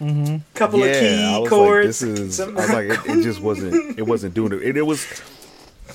Mm-hmm. 0.00 0.36
couple 0.54 0.82
of 0.84 0.90
I 0.90 0.92
key 1.00 1.38
was 1.40 1.48
chords. 1.48 2.02
Like, 2.02 2.10
this 2.10 2.20
is. 2.20 2.36
some- 2.36 2.56
I 2.58 2.60
was 2.60 2.70
like, 2.70 2.84
it, 2.86 3.00
it 3.18 3.22
just 3.22 3.40
wasn't. 3.40 3.98
It 3.98 4.02
wasn't 4.06 4.34
doing 4.34 4.52
it. 4.52 4.62
And 4.62 4.76
it 4.76 4.82
was. 4.86 5.06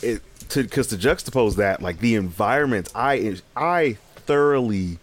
It 0.01 0.21
to 0.49 0.63
because 0.63 0.87
to 0.87 0.97
juxtapose 0.97 1.55
that, 1.57 1.81
like 1.81 1.99
the 1.99 2.15
environments, 2.15 2.91
I 2.95 3.37
I 3.55 3.97
thoroughly 4.15 4.97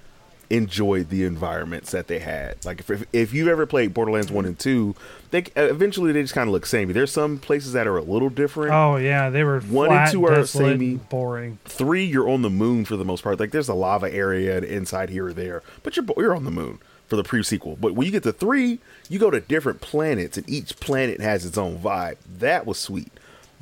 enjoyed 0.51 1.11
the 1.11 1.25
environments 1.25 1.91
that 1.91 2.07
they 2.07 2.19
had. 2.19 2.65
Like 2.65 2.81
if 2.81 3.05
if 3.12 3.33
you've 3.35 3.49
ever 3.49 3.66
played 3.66 3.93
Borderlands 3.95 4.33
one 4.33 4.47
and 4.47 4.59
two, 4.59 4.95
they 5.31 5.45
eventually 5.57 6.11
they 6.12 6.23
just 6.23 6.35
kind 6.35 6.49
of 6.49 6.53
look 6.53 6.65
samey. 6.66 6.93
There's 6.93 7.12
some 7.12 7.39
places 7.39 7.73
that 7.75 7.87
are 7.87 7.97
a 7.99 8.03
little 8.03 8.31
different. 8.31 8.73
Oh 8.73 8.97
yeah, 8.97 9.31
they 9.31 9.45
were 9.45 9.61
One 9.61 9.93
and 9.93 10.11
two 10.11 10.25
are 10.27 10.45
samey. 10.47 10.97
boring. 10.97 11.59
Three, 11.66 12.05
you're 12.05 12.29
on 12.29 12.43
the 12.43 12.51
moon 12.51 12.85
for 12.85 12.97
the 12.97 13.05
most 13.05 13.23
part. 13.23 13.39
Like 13.39 13.51
there's 13.51 13.69
a 13.69 13.75
lava 13.75 14.12
area 14.12 14.59
inside 14.61 15.11
here 15.11 15.27
or 15.27 15.33
there, 15.33 15.62
but 15.83 15.97
you're 15.97 16.07
you're 16.16 16.35
on 16.37 16.45
the 16.45 16.51
moon 16.51 16.79
for 17.09 17.16
the 17.16 17.24
pre 17.24 17.43
sequel. 17.43 17.76
But 17.80 17.94
when 17.94 18.06
you 18.06 18.12
get 18.12 18.22
to 18.22 18.32
three, 18.32 18.78
you 19.09 19.18
go 19.18 19.30
to 19.30 19.40
different 19.40 19.80
planets, 19.80 20.36
and 20.36 20.48
each 20.48 20.78
planet 20.78 21.20
has 21.20 21.44
its 21.44 21.59
own 21.59 21.78
vibe. 21.78 22.16
That 22.39 22.66
was 22.66 22.78
sweet. 22.78 23.10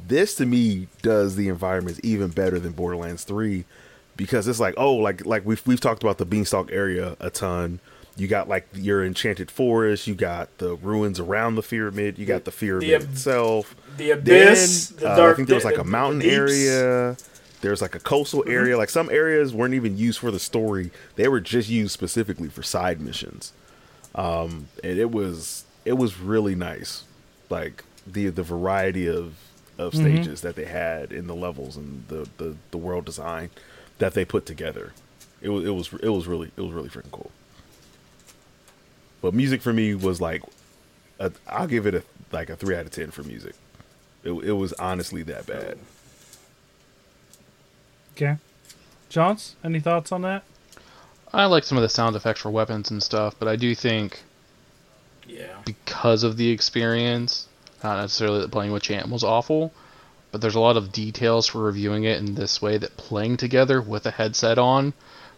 This 0.06 0.34
to 0.36 0.46
me 0.46 0.88
does 1.02 1.36
the 1.36 1.48
environments 1.48 2.00
even 2.02 2.28
better 2.28 2.58
than 2.58 2.72
Borderlands 2.72 3.24
three 3.24 3.64
because 4.16 4.46
it's 4.46 4.60
like 4.60 4.74
oh 4.76 4.94
like 4.94 5.24
like 5.26 5.44
we've 5.46 5.66
we've 5.66 5.80
talked 5.80 6.02
about 6.02 6.18
the 6.18 6.26
Beanstalk 6.26 6.70
area 6.70 7.16
a 7.20 7.30
ton. 7.30 7.80
You 8.18 8.28
got 8.28 8.48
like 8.48 8.66
your 8.74 9.04
enchanted 9.04 9.50
forest, 9.50 10.06
you 10.06 10.14
got 10.14 10.56
the 10.58 10.76
ruins 10.76 11.20
around 11.20 11.56
the 11.56 11.62
pyramid, 11.62 12.18
you 12.18 12.24
got 12.24 12.44
the 12.44 12.50
pyramid 12.52 12.90
ab- 12.90 13.02
itself. 13.10 13.74
the 13.98 14.12
abyss, 14.12 14.88
Then, 14.88 15.00
the 15.00 15.08
uh, 15.10 15.16
dark. 15.16 15.32
I 15.34 15.36
think 15.36 15.48
there 15.48 15.54
was 15.56 15.64
like 15.66 15.74
a 15.74 15.78
the 15.78 15.84
mountain 15.84 16.20
deeps. 16.20 16.32
area. 16.34 17.16
There's 17.60 17.80
like 17.82 17.94
a 17.94 18.00
coastal 18.00 18.44
area. 18.46 18.76
Like 18.76 18.90
some 18.90 19.10
areas 19.10 19.54
weren't 19.54 19.74
even 19.74 19.96
used 19.96 20.18
for 20.18 20.30
the 20.30 20.38
story; 20.38 20.90
they 21.16 21.28
were 21.28 21.40
just 21.40 21.68
used 21.68 21.92
specifically 21.92 22.48
for 22.48 22.62
side 22.62 23.00
missions. 23.00 23.52
Um, 24.14 24.68
and 24.82 24.98
it 24.98 25.10
was 25.10 25.64
it 25.84 25.94
was 25.94 26.18
really 26.18 26.54
nice, 26.54 27.04
like 27.50 27.84
the 28.06 28.28
the 28.28 28.42
variety 28.42 29.08
of 29.08 29.34
of 29.78 29.94
stages 29.94 30.40
that 30.40 30.56
they 30.56 30.64
had 30.64 31.12
in 31.12 31.26
the 31.26 31.34
levels 31.34 31.76
and 31.76 32.06
the, 32.08 32.28
the 32.38 32.56
the 32.70 32.78
world 32.78 33.04
design 33.04 33.50
that 33.98 34.14
they 34.14 34.24
put 34.24 34.46
together. 34.46 34.92
It 35.40 35.50
was 35.50 35.64
it 35.64 35.70
was 35.70 35.92
it 36.02 36.08
was 36.08 36.26
really 36.26 36.50
it 36.56 36.60
was 36.60 36.72
really 36.72 36.88
freaking 36.88 37.10
cool. 37.10 37.30
But 39.20 39.34
music 39.34 39.60
for 39.62 39.72
me 39.72 39.94
was 39.94 40.20
like, 40.20 40.42
a, 41.18 41.32
I'll 41.48 41.66
give 41.66 41.86
it 41.86 41.94
a 41.94 42.02
like 42.32 42.50
a 42.50 42.56
three 42.56 42.76
out 42.76 42.86
of 42.86 42.90
ten 42.90 43.10
for 43.10 43.22
music. 43.22 43.54
It, 44.24 44.32
it 44.32 44.52
was 44.52 44.72
honestly 44.74 45.22
that 45.24 45.46
bad. 45.46 45.78
Okay, 48.16 48.36
Johns, 49.10 49.56
any 49.62 49.78
thoughts 49.78 50.10
on 50.10 50.22
that? 50.22 50.42
I 51.34 51.44
like 51.46 51.64
some 51.64 51.76
of 51.76 51.82
the 51.82 51.88
sound 51.88 52.16
effects 52.16 52.40
for 52.40 52.50
weapons 52.50 52.90
and 52.90 53.02
stuff, 53.02 53.34
but 53.38 53.46
I 53.46 53.56
do 53.56 53.74
think 53.74 54.22
Yeah. 55.28 55.58
because 55.66 56.22
of 56.22 56.36
the 56.38 56.48
experience, 56.50 57.46
not 57.84 58.00
necessarily 58.00 58.40
that 58.40 58.50
playing 58.50 58.72
with 58.72 58.82
Champ 58.84 59.08
was 59.10 59.22
awful, 59.22 59.72
but 60.32 60.40
there's 60.40 60.54
a 60.54 60.60
lot 60.60 60.76
of 60.78 60.92
details 60.92 61.46
for 61.46 61.58
reviewing 61.62 62.04
it 62.04 62.18
in 62.18 62.34
this 62.36 62.62
way 62.62 62.78
that 62.78 62.96
playing 62.96 63.36
together 63.36 63.82
with 63.82 64.06
a 64.06 64.10
headset 64.12 64.56
on 64.58 64.94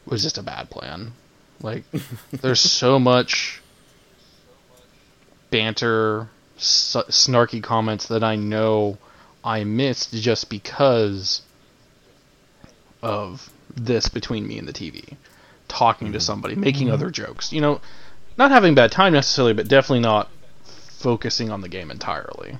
was 0.07 0.23
just 0.23 0.39
a 0.39 0.43
bad 0.43 0.71
plan. 0.71 1.13
Like, 1.61 1.83
there's 2.31 2.61
so 2.61 2.99
much 3.01 3.61
banter, 5.51 6.29
s- 6.57 6.97
snarky 7.09 7.63
comments 7.63 8.07
that 8.09 8.23
I 8.23 8.37
know 8.37 8.99
I 9.43 9.65
missed 9.65 10.13
just 10.15 10.49
because 10.51 11.43
of 13.03 13.51
this 13.75 14.09
between 14.09 14.47
me 14.47 14.59
and 14.59 14.67
the 14.69 14.73
TV. 14.73 15.17
Talking 15.69 16.13
to 16.13 16.19
mm-hmm. 16.19 16.25
somebody, 16.25 16.55
making 16.55 16.87
mm-hmm. 16.87 16.95
other 16.95 17.11
jokes. 17.11 17.53
You 17.53 17.61
know, 17.61 17.81
not 18.37 18.51
having 18.51 18.75
bad 18.75 18.93
time 18.93 19.13
necessarily, 19.13 19.53
but 19.53 19.69
definitely 19.69 20.01
not 20.01 20.29
focusing 20.65 21.51
on 21.51 21.61
the 21.61 21.69
game 21.69 21.91
entirely. 21.91 22.59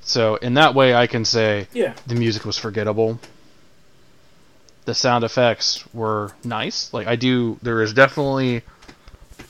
So 0.00 0.36
in 0.36 0.54
that 0.54 0.74
way, 0.74 0.94
I 0.94 1.06
can 1.06 1.24
say 1.24 1.68
Yeah. 1.72 1.94
the 2.06 2.14
music 2.14 2.44
was 2.44 2.58
forgettable. 2.58 3.20
The 4.84 4.94
sound 4.94 5.24
effects 5.24 5.84
were 5.94 6.32
nice. 6.42 6.92
Like 6.92 7.06
I 7.06 7.16
do, 7.16 7.58
there 7.62 7.82
is 7.82 7.92
definitely 7.92 8.62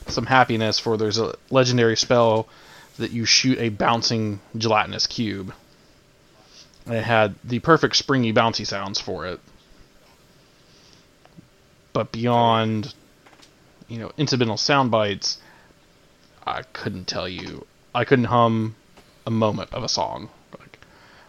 some 0.07 0.25
happiness 0.25 0.79
for 0.79 0.97
there's 0.97 1.17
a 1.17 1.35
legendary 1.49 1.97
spell 1.97 2.47
that 2.97 3.11
you 3.11 3.25
shoot 3.25 3.57
a 3.57 3.69
bouncing 3.69 4.39
gelatinous 4.57 5.07
cube. 5.07 5.53
And 6.85 6.95
it 6.95 7.03
had 7.03 7.35
the 7.43 7.59
perfect 7.59 7.95
springy 7.95 8.33
bouncy 8.33 8.67
sounds 8.67 8.99
for 8.99 9.25
it. 9.25 9.39
But 11.93 12.11
beyond, 12.11 12.93
you 13.87 13.99
know, 13.99 14.11
incidental 14.17 14.57
sound 14.57 14.89
bites, 14.91 15.37
I 16.45 16.63
couldn't 16.73 17.05
tell 17.07 17.29
you. 17.29 17.65
I 17.95 18.03
couldn't 18.03 18.25
hum 18.25 18.75
a 19.27 19.31
moment 19.31 19.71
of 19.73 19.83
a 19.83 19.87
song. 19.89 20.29
Like, 20.59 20.79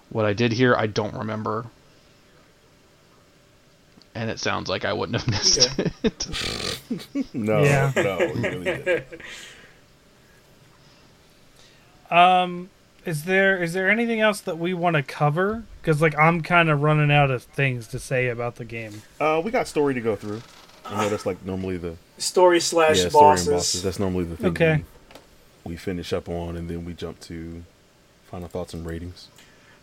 what 0.08 0.24
I 0.24 0.32
did 0.32 0.52
here, 0.52 0.74
I 0.74 0.86
don't 0.86 1.14
remember. 1.14 1.66
And 4.14 4.30
it 4.30 4.38
sounds 4.40 4.68
like 4.70 4.84
I 4.84 4.92
wouldn't 4.92 5.20
have 5.20 5.28
missed 5.30 5.58
Okay. 5.78 5.90
it. 6.04 6.26
No, 7.34 7.62
Yeah. 7.64 7.92
no, 7.96 8.18
it 8.20 8.36
really 8.36 8.64
didn't. 8.64 9.04
Um, 12.10 12.70
is 13.04 13.24
there 13.24 13.60
is 13.62 13.72
there 13.72 13.90
anything 13.90 14.20
else 14.20 14.40
that 14.42 14.58
we 14.58 14.72
want 14.74 14.94
to 14.94 15.02
cover? 15.02 15.64
Because 15.80 16.00
like 16.00 16.16
I'm 16.16 16.42
kind 16.42 16.70
of 16.70 16.82
running 16.82 17.10
out 17.10 17.30
of 17.30 17.42
things 17.42 17.88
to 17.88 17.98
say 17.98 18.28
about 18.28 18.56
the 18.56 18.64
game. 18.64 19.02
Uh, 19.18 19.40
we 19.44 19.50
got 19.50 19.66
story 19.66 19.94
to 19.94 20.00
go 20.00 20.14
through. 20.14 20.42
I 20.84 21.02
know 21.04 21.08
that's 21.08 21.26
like 21.26 21.44
normally 21.44 21.76
the 21.78 21.96
Story 22.18 22.60
slash 22.60 23.02
yeah 23.02 23.08
story 23.08 23.22
bosses. 23.32 23.46
and 23.48 23.56
bosses. 23.56 23.82
That's 23.82 23.98
normally 23.98 24.24
the 24.24 24.36
thing 24.36 24.46
Okay. 24.50 24.84
we, 25.64 25.72
we 25.72 25.76
finish 25.76 26.12
up 26.12 26.28
on, 26.28 26.56
and 26.56 26.68
then 26.70 26.84
we 26.84 26.92
jump 26.94 27.18
to 27.22 27.64
final 28.30 28.48
thoughts 28.48 28.72
and 28.74 28.86
ratings. 28.86 29.28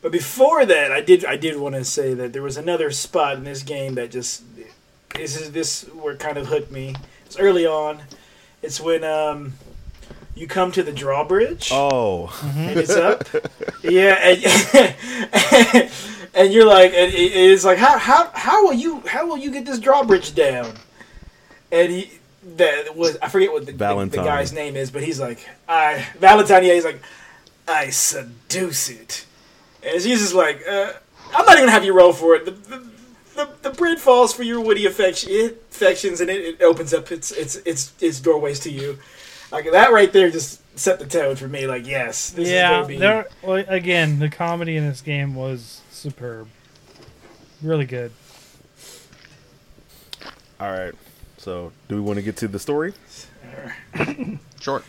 But 0.02 0.12
before 0.12 0.66
that, 0.66 0.92
I 0.92 1.02
did 1.02 1.26
I 1.26 1.36
did 1.38 1.58
want 1.58 1.76
to 1.76 1.84
say 1.84 2.14
that 2.14 2.34
there 2.34 2.42
was 2.42 2.58
another 2.58 2.90
spot 2.92 3.36
in 3.38 3.44
this 3.44 3.64
game 3.64 3.96
that 3.96 4.12
just 4.12 4.44
this 5.16 5.40
is 5.40 5.52
this 5.52 5.84
where 5.94 6.16
kind 6.16 6.38
of 6.38 6.48
hooked 6.48 6.72
me. 6.72 6.96
It's 7.26 7.38
early 7.38 7.66
on. 7.66 8.02
It's 8.62 8.80
when 8.80 9.04
um 9.04 9.54
you 10.34 10.48
come 10.48 10.72
to 10.72 10.82
the 10.84 10.94
drawbridge. 10.94 11.70
Oh, 11.74 12.32
and 12.56 12.80
it's 12.80 12.90
up. 12.92 13.28
yeah, 13.84 14.16
and, 14.22 15.92
and 16.34 16.54
you're 16.54 16.66
like, 16.66 16.94
and 16.94 17.12
it's 17.14 17.66
like, 17.66 17.78
how 17.78 17.98
how 18.00 18.32
how 18.34 18.64
will 18.64 18.74
you 18.74 19.02
how 19.08 19.28
will 19.28 19.38
you 19.38 19.52
get 19.52 19.66
this 19.66 19.78
drawbridge 19.80 20.34
down? 20.34 20.74
And 21.72 21.92
he 21.92 22.12
that 22.58 22.96
was 22.96 23.18
I 23.22 23.30
forget 23.30 23.52
what 23.52 23.66
the, 23.66 23.72
the, 23.72 24.06
the 24.06 24.18
guy's 24.18 24.52
name 24.52 24.76
is, 24.76 24.92
but 24.92 25.04
he's 25.04 25.20
like, 25.20 25.48
I 25.68 26.06
Valentine. 26.20 26.64
Yeah, 26.64 26.74
he's 26.74 26.86
like, 26.86 27.02
I 27.68 27.90
seduce 27.90 28.90
it, 28.90 29.26
and 29.84 30.02
she's 30.02 30.20
just 30.20 30.34
like, 30.34 30.68
uh, 30.68 30.94
I'm 31.34 31.46
not 31.46 31.54
even 31.54 31.62
gonna 31.64 31.72
have 31.72 31.86
you 31.86 31.94
roll 31.94 32.14
for 32.14 32.36
it. 32.36 32.46
The, 32.46 32.52
the, 32.52 32.92
the, 33.36 33.50
the 33.62 33.70
bridge 33.70 34.00
falls 34.00 34.34
for 34.34 34.44
your 34.44 34.60
witty 34.60 34.86
affection, 34.86 35.32
affections, 35.70 36.20
and 36.20 36.30
it, 36.30 36.60
it 36.60 36.64
opens 36.64 36.94
up 36.94 37.12
its 37.12 37.32
its 37.32 37.58
its 37.58 37.94
its 38.02 38.20
doorways 38.20 38.60
to 38.62 38.72
you. 38.72 38.98
Like 39.52 39.70
that 39.72 39.92
right 39.92 40.12
there 40.12 40.32
just 40.32 40.62
set 40.78 41.00
the 41.00 41.06
tone 41.06 41.36
for 41.36 41.48
me. 41.48 41.68
Like, 41.68 41.86
yes, 41.86 42.32
this 42.32 42.48
is 42.48 42.54
yeah, 42.54 42.72
gonna 42.72 42.88
be. 42.88 42.98
there. 42.98 43.28
Well, 43.44 43.64
again, 43.68 44.20
the 44.20 44.30
comedy 44.30 44.78
in 44.78 44.88
this 44.88 45.02
game 45.02 45.36
was 45.36 45.82
superb. 45.92 46.48
Really 47.62 47.86
good. 47.86 48.12
all 50.60 50.72
right. 50.72 50.94
So, 51.42 51.72
do 51.88 51.96
we 51.96 52.02
want 52.02 52.18
to 52.18 52.22
get 52.22 52.38
to 52.38 52.48
the 52.48 52.60
story? 52.60 52.94
Short. 54.62 54.84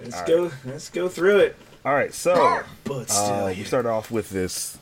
Let's 0.00 0.20
All 0.20 0.26
go. 0.28 0.50
Let's 0.64 0.90
go 0.90 1.08
through 1.08 1.38
it. 1.38 1.56
All 1.84 1.92
right. 1.92 2.14
So, 2.14 2.60
But 2.84 3.10
still, 3.10 3.46
Uh, 3.46 3.48
we 3.48 3.64
start 3.64 3.84
off 3.84 4.12
with 4.12 4.30
this 4.30 4.78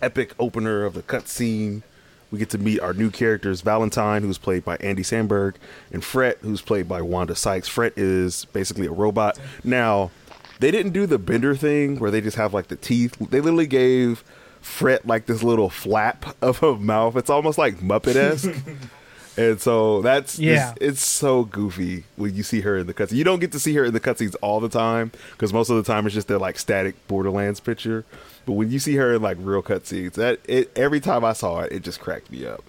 epic 0.00 0.32
opener 0.38 0.84
of 0.84 0.94
the 0.94 1.02
cutscene. 1.02 1.82
We 2.30 2.38
get 2.38 2.50
to 2.50 2.58
meet 2.58 2.78
our 2.78 2.92
new 2.92 3.10
characters, 3.10 3.62
Valentine, 3.62 4.22
who's 4.22 4.38
played 4.38 4.64
by 4.64 4.76
Andy 4.76 5.02
Samberg, 5.02 5.54
and 5.90 6.04
Frette, 6.04 6.38
who's 6.38 6.62
played 6.62 6.86
by 6.86 7.02
Wanda 7.02 7.34
Sykes. 7.34 7.68
Frette 7.68 7.94
is 7.96 8.44
basically 8.52 8.86
a 8.86 8.92
robot. 8.92 9.36
Now, 9.64 10.12
they 10.60 10.70
didn't 10.70 10.92
do 10.92 11.06
the 11.06 11.18
bender 11.18 11.56
thing 11.56 11.98
where 11.98 12.12
they 12.12 12.20
just 12.20 12.36
have 12.36 12.54
like 12.54 12.68
the 12.68 12.76
teeth. 12.76 13.16
They 13.18 13.40
literally 13.40 13.66
gave 13.66 14.22
Frette 14.62 15.04
like 15.04 15.26
this 15.26 15.42
little 15.42 15.68
flap 15.68 16.36
of 16.40 16.62
a 16.62 16.76
mouth. 16.76 17.16
It's 17.16 17.30
almost 17.30 17.58
like 17.58 17.78
Muppet 17.78 18.14
esque. 18.14 18.54
And 19.38 19.60
so 19.60 20.00
that's 20.02 20.38
Yeah. 20.38 20.70
it's, 20.72 20.78
it's 20.80 21.04
so 21.04 21.44
goofy 21.44 22.04
when 22.16 22.34
you 22.34 22.42
see 22.42 22.62
her 22.62 22.76
in 22.78 22.86
the 22.86 22.94
cutscene. 22.94 23.16
You 23.16 23.24
don't 23.24 23.38
get 23.40 23.52
to 23.52 23.60
see 23.60 23.74
her 23.74 23.84
in 23.84 23.92
the 23.92 24.00
cutscenes 24.00 24.34
all 24.40 24.60
the 24.60 24.68
time 24.68 25.12
because 25.32 25.52
most 25.52 25.68
of 25.70 25.76
the 25.76 25.82
time 25.82 26.06
it's 26.06 26.14
just 26.14 26.28
their 26.28 26.38
like 26.38 26.58
static 26.58 26.94
Borderlands 27.06 27.60
picture. 27.60 28.04
But 28.46 28.52
when 28.54 28.70
you 28.70 28.78
see 28.78 28.94
her 28.96 29.14
in 29.14 29.22
like 29.22 29.36
real 29.40 29.62
cutscenes, 29.62 30.12
that 30.14 30.40
it 30.48 30.70
every 30.76 31.00
time 31.00 31.24
I 31.24 31.32
saw 31.34 31.60
it, 31.60 31.72
it 31.72 31.82
just 31.82 32.00
cracked 32.00 32.30
me 32.30 32.46
up. 32.46 32.62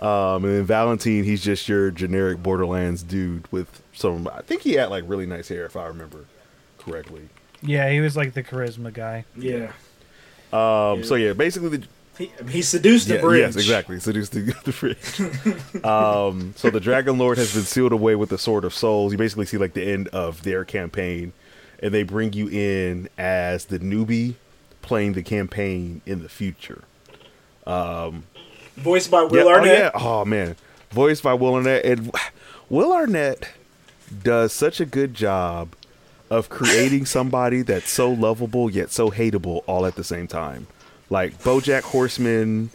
Um, 0.00 0.44
and 0.44 0.54
then 0.54 0.64
Valentine, 0.64 1.24
he's 1.24 1.42
just 1.42 1.68
your 1.68 1.90
generic 1.90 2.40
Borderlands 2.42 3.02
dude 3.02 3.50
with 3.50 3.82
some. 3.92 4.28
I 4.28 4.42
think 4.42 4.62
he 4.62 4.74
had 4.74 4.90
like 4.90 5.02
really 5.06 5.26
nice 5.26 5.48
hair, 5.48 5.64
if 5.66 5.74
I 5.76 5.86
remember 5.86 6.26
correctly. 6.78 7.28
Yeah, 7.62 7.90
he 7.90 7.98
was 8.00 8.16
like 8.16 8.34
the 8.34 8.44
charisma 8.44 8.92
guy. 8.92 9.24
yeah, 9.36 9.72
Um, 10.52 11.02
so 11.02 11.16
yeah, 11.16 11.32
basically 11.32 11.78
the 11.78 11.86
he, 12.18 12.30
he 12.50 12.62
seduced 12.62 13.08
the 13.08 13.14
Yeah, 13.14 13.20
bridge. 13.20 13.40
Yes, 13.40 13.56
exactly. 13.56 14.00
Seduce 14.00 14.28
the, 14.30 14.40
the 14.64 14.72
fridge. 14.72 15.84
um, 15.84 16.52
so 16.56 16.68
the 16.70 16.80
Dragon 16.80 17.16
Lord 17.18 17.38
has 17.38 17.54
been 17.54 17.62
sealed 17.62 17.92
away 17.92 18.14
with 18.16 18.28
the 18.30 18.38
Sword 18.38 18.64
of 18.64 18.74
Souls. 18.74 19.12
You 19.12 19.18
basically 19.18 19.46
see 19.46 19.56
like 19.56 19.74
the 19.74 19.84
end 19.84 20.08
of 20.08 20.42
their 20.42 20.64
campaign, 20.64 21.32
and 21.82 21.94
they 21.94 22.02
bring 22.02 22.32
you 22.32 22.48
in 22.48 23.08
as 23.16 23.66
the 23.66 23.78
newbie 23.78 24.34
playing 24.82 25.12
the 25.14 25.22
campaign 25.22 26.00
in 26.06 26.22
the 26.22 26.28
future. 26.28 26.82
Voiced 28.76 29.10
by 29.10 29.22
Yeah, 29.22 29.28
Will 29.28 29.48
oh, 29.48 29.52
Arnett. 29.54 29.78
yeah. 29.78 29.90
Oh 29.94 30.24
man, 30.24 30.56
voiced 30.90 31.22
by 31.22 31.34
Will 31.34 31.54
Arnett, 31.54 31.84
and 31.84 32.10
Will 32.68 32.92
Arnett 32.92 33.48
does 34.22 34.52
such 34.52 34.80
a 34.80 34.86
good 34.86 35.14
job 35.14 35.74
of 36.30 36.48
creating 36.48 37.06
somebody 37.06 37.62
that's 37.62 37.90
so 37.90 38.10
lovable 38.10 38.70
yet 38.70 38.90
so 38.90 39.10
hateable 39.10 39.62
all 39.66 39.86
at 39.86 39.94
the 39.96 40.04
same 40.04 40.26
time. 40.26 40.66
Like 41.10 41.38
BoJack 41.42 41.82
Horseman, 41.82 42.70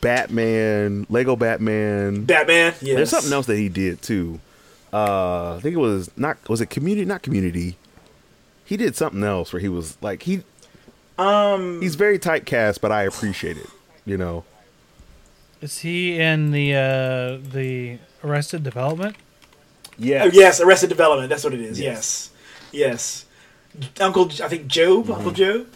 Batman, 0.00 1.06
Lego 1.10 1.36
Batman. 1.36 2.24
Batman. 2.24 2.74
Yes. 2.80 2.96
There's 2.96 3.10
something 3.10 3.32
else 3.32 3.46
that 3.46 3.56
he 3.56 3.68
did 3.68 4.02
too. 4.02 4.40
Uh, 4.92 5.56
I 5.56 5.60
think 5.60 5.74
it 5.74 5.78
was 5.80 6.10
not 6.16 6.36
was 6.48 6.60
it 6.60 6.66
Community? 6.66 7.04
Not 7.04 7.22
Community. 7.22 7.76
He 8.64 8.76
did 8.76 8.94
something 8.94 9.22
else 9.22 9.52
where 9.52 9.60
he 9.60 9.68
was 9.68 9.96
like 10.02 10.22
he 10.22 10.42
Um, 11.18 11.80
he's 11.80 11.94
very 11.94 12.18
tight 12.18 12.46
cast, 12.46 12.80
but 12.80 12.92
I 12.92 13.02
appreciate 13.02 13.56
it. 13.56 13.68
You 14.04 14.16
know. 14.16 14.44
Is 15.60 15.78
he 15.78 16.18
in 16.18 16.50
the 16.50 16.74
uh 16.74 17.50
the 17.52 17.98
Arrested 18.22 18.62
Development? 18.62 19.16
Yeah. 19.98 20.24
oh, 20.24 20.30
yes, 20.32 20.60
Arrested 20.60 20.88
Development. 20.88 21.28
That's 21.28 21.44
what 21.44 21.54
it 21.54 21.60
is. 21.60 21.78
Yes. 21.80 22.30
Yes. 22.72 23.24
Yes. 23.74 23.90
Uncle, 24.00 24.26
I 24.42 24.48
think 24.48 24.72
GOB. 24.72 25.06
Mm-hmm. 25.06 25.12
Uncle 25.12 25.32
GOB. 25.32 25.66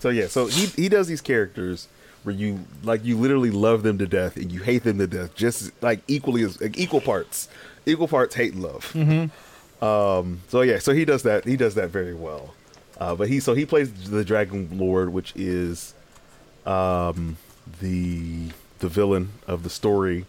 So 0.00 0.10
yeah, 0.10 0.26
so 0.28 0.46
he 0.46 0.66
he 0.66 0.88
does 0.88 1.08
these 1.08 1.20
characters 1.20 1.88
where 2.22 2.34
you 2.34 2.60
like 2.82 3.04
you 3.04 3.16
literally 3.16 3.50
love 3.50 3.82
them 3.82 3.98
to 3.98 4.06
death 4.06 4.36
and 4.36 4.50
you 4.52 4.62
hate 4.62 4.84
them 4.84 4.98
to 4.98 5.06
death, 5.06 5.34
just 5.34 5.72
like 5.82 6.00
equally 6.08 6.42
as 6.42 6.60
like 6.60 6.78
equal 6.78 7.00
parts, 7.00 7.48
equal 7.86 8.08
parts 8.08 8.34
hate 8.34 8.52
and 8.54 8.62
love. 8.62 8.92
Mm-hmm. 8.92 9.84
Um. 9.84 10.40
So 10.48 10.62
yeah, 10.62 10.78
so 10.78 10.92
he 10.92 11.04
does 11.04 11.22
that. 11.22 11.44
He 11.44 11.56
does 11.56 11.74
that 11.74 11.90
very 11.90 12.14
well. 12.14 12.54
Uh, 12.98 13.14
but 13.14 13.28
he 13.28 13.38
so 13.40 13.54
he 13.54 13.64
plays 13.64 13.92
the 14.10 14.24
Dragon 14.24 14.76
Lord, 14.76 15.12
which 15.12 15.32
is, 15.36 15.94
um, 16.66 17.36
the 17.80 18.48
the 18.80 18.88
villain 18.88 19.30
of 19.46 19.62
the 19.62 19.70
story. 19.70 20.26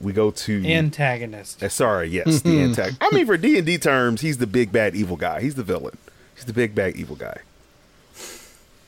We 0.00 0.12
go 0.12 0.30
to 0.30 0.66
Antagonist. 0.66 1.62
uh, 1.62 1.68
sorry, 1.68 2.08
yes, 2.08 2.42
the 2.42 2.60
antagonist. 2.60 2.98
I 3.00 3.10
mean, 3.14 3.24
for 3.24 3.36
D 3.36 3.56
and 3.56 3.64
D 3.64 3.78
terms, 3.78 4.20
he's 4.20 4.38
the 4.38 4.46
big 4.48 4.72
bad 4.72 4.94
evil 4.96 5.16
guy. 5.16 5.40
He's 5.40 5.54
the 5.54 5.62
villain. 5.62 5.96
He's 6.34 6.44
the 6.44 6.52
big 6.52 6.74
bad 6.74 6.96
evil 6.96 7.16
guy. 7.16 7.38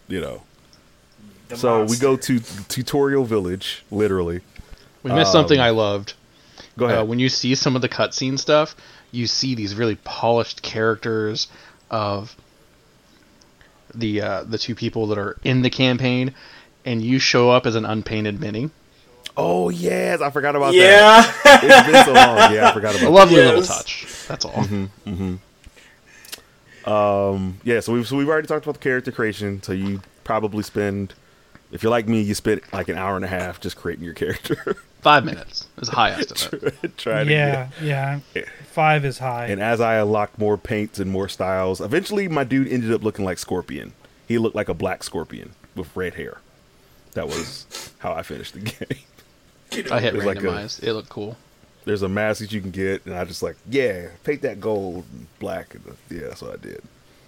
You 0.08 0.20
know. 0.20 0.42
The 1.48 1.56
So 1.56 1.84
we 1.84 1.96
go 1.96 2.16
to 2.16 2.40
Tutorial 2.68 3.24
Village, 3.24 3.84
literally. 3.90 4.40
We 5.02 5.12
missed 5.12 5.32
something 5.32 5.60
I 5.60 5.70
loved. 5.70 6.14
Go 6.78 6.86
ahead. 6.86 6.98
Uh, 7.00 7.04
when 7.04 7.18
you 7.18 7.28
see 7.28 7.54
some 7.54 7.76
of 7.76 7.82
the 7.82 7.88
cutscene 7.88 8.38
stuff, 8.38 8.74
you 9.12 9.26
see 9.26 9.54
these 9.54 9.74
really 9.74 9.96
polished 9.96 10.62
characters 10.62 11.48
of 11.90 12.34
the 13.94 14.20
uh, 14.22 14.44
the 14.44 14.58
two 14.58 14.74
people 14.74 15.06
that 15.08 15.18
are 15.18 15.36
in 15.44 15.62
the 15.62 15.70
campaign, 15.70 16.34
and 16.84 17.02
you 17.02 17.18
show 17.18 17.50
up 17.50 17.66
as 17.66 17.74
an 17.76 17.84
unpainted 17.84 18.40
mini. 18.40 18.70
oh 19.36 19.68
yes, 19.68 20.20
I 20.20 20.30
forgot 20.30 20.56
about 20.56 20.74
Yeah. 20.74 21.22
that. 21.44 21.60
It's 21.62 21.86
been 21.92 22.04
so 22.04 22.12
long. 22.12 22.52
Yeah, 22.52 22.70
I 22.70 22.72
forgot 22.72 22.94
about. 22.96 23.02
A 23.04 23.08
about 23.08 23.12
lovely 23.12 23.36
Yes. 23.36 23.46
little 23.46 23.62
touch. 23.76 24.06
That's 24.26 24.44
all. 24.44 24.62
that. 24.62 25.38
Um, 26.86 27.58
yeah, 27.64 27.80
so 27.80 27.92
we've 27.92 28.06
so 28.06 28.16
we've 28.16 28.28
already 28.28 28.46
talked 28.48 28.64
about 28.66 28.74
the 28.74 28.80
character 28.80 29.10
creation. 29.12 29.62
So 29.62 29.72
you 29.72 30.02
probably 30.24 30.62
spend, 30.62 31.14
if 31.72 31.82
you're 31.82 31.90
like 31.90 32.08
me, 32.08 32.20
you 32.20 32.34
spend 32.34 32.60
like 32.72 32.88
an 32.88 32.96
hour 32.98 33.16
and 33.16 33.24
a 33.24 33.28
half 33.28 33.60
just 33.60 33.76
creating 33.76 34.04
your 34.04 34.14
character, 34.14 34.76
Five 35.00 35.24
minutes 35.24 35.66
is 35.78 35.88
a 35.90 35.92
high 35.94 36.10
estimate. 36.18 36.96
trying 36.96 37.28
Yeah, 37.28 37.68
to 37.78 37.84
yeah. 37.84 38.20
get. 38.32 38.48
Five 38.72 39.04
is 39.04 39.18
high. 39.18 39.46
And 39.46 39.60
as 39.62 39.80
I 39.80 39.96
unlocked 39.96 40.38
more 40.38 40.56
paints 40.56 40.98
and 40.98 41.10
more 41.10 41.28
styles, 41.28 41.80
eventually 41.80 42.26
my 42.28 42.44
dude 42.44 42.68
ended 42.68 42.90
up 42.92 43.02
looking 43.04 43.24
like 43.24 43.38
Scorpion. 43.38 43.92
He 44.26 44.38
looked 44.38 44.56
like 44.56 44.68
a 44.70 44.74
black 44.74 45.02
Scorpion 45.04 45.52
with 45.76 45.94
red 45.94 46.14
hair. 46.14 46.38
That 47.12 47.28
was 47.28 47.92
how 47.98 48.12
I 48.12 48.22
finished 48.22 48.54
the 48.54 48.60
game. 49.80 49.90
I 49.92 50.00
hit 50.00 50.14
It 50.14 50.16
was 50.16 50.24
like 50.24 50.38
a- 50.38 50.40
randomized. 50.42 50.82
it 50.82 50.92
looked 50.94 51.10
cool. 51.10 51.36
There's 51.84 52.02
a 52.02 52.08
mask 52.08 52.40
that 52.40 52.52
you 52.52 52.60
can 52.60 52.70
get, 52.70 53.04
and 53.06 53.14
I 53.14 53.24
just 53.24 53.42
like, 53.42 53.56
yeah, 53.70 54.08
paint 54.24 54.42
that 54.42 54.60
gold 54.60 55.04
and 55.12 55.26
black, 55.38 55.74
and 55.74 55.82
yeah, 56.10 56.28
that's 56.28 56.42
what 56.42 56.52
I 56.52 56.56
did. 56.56 56.82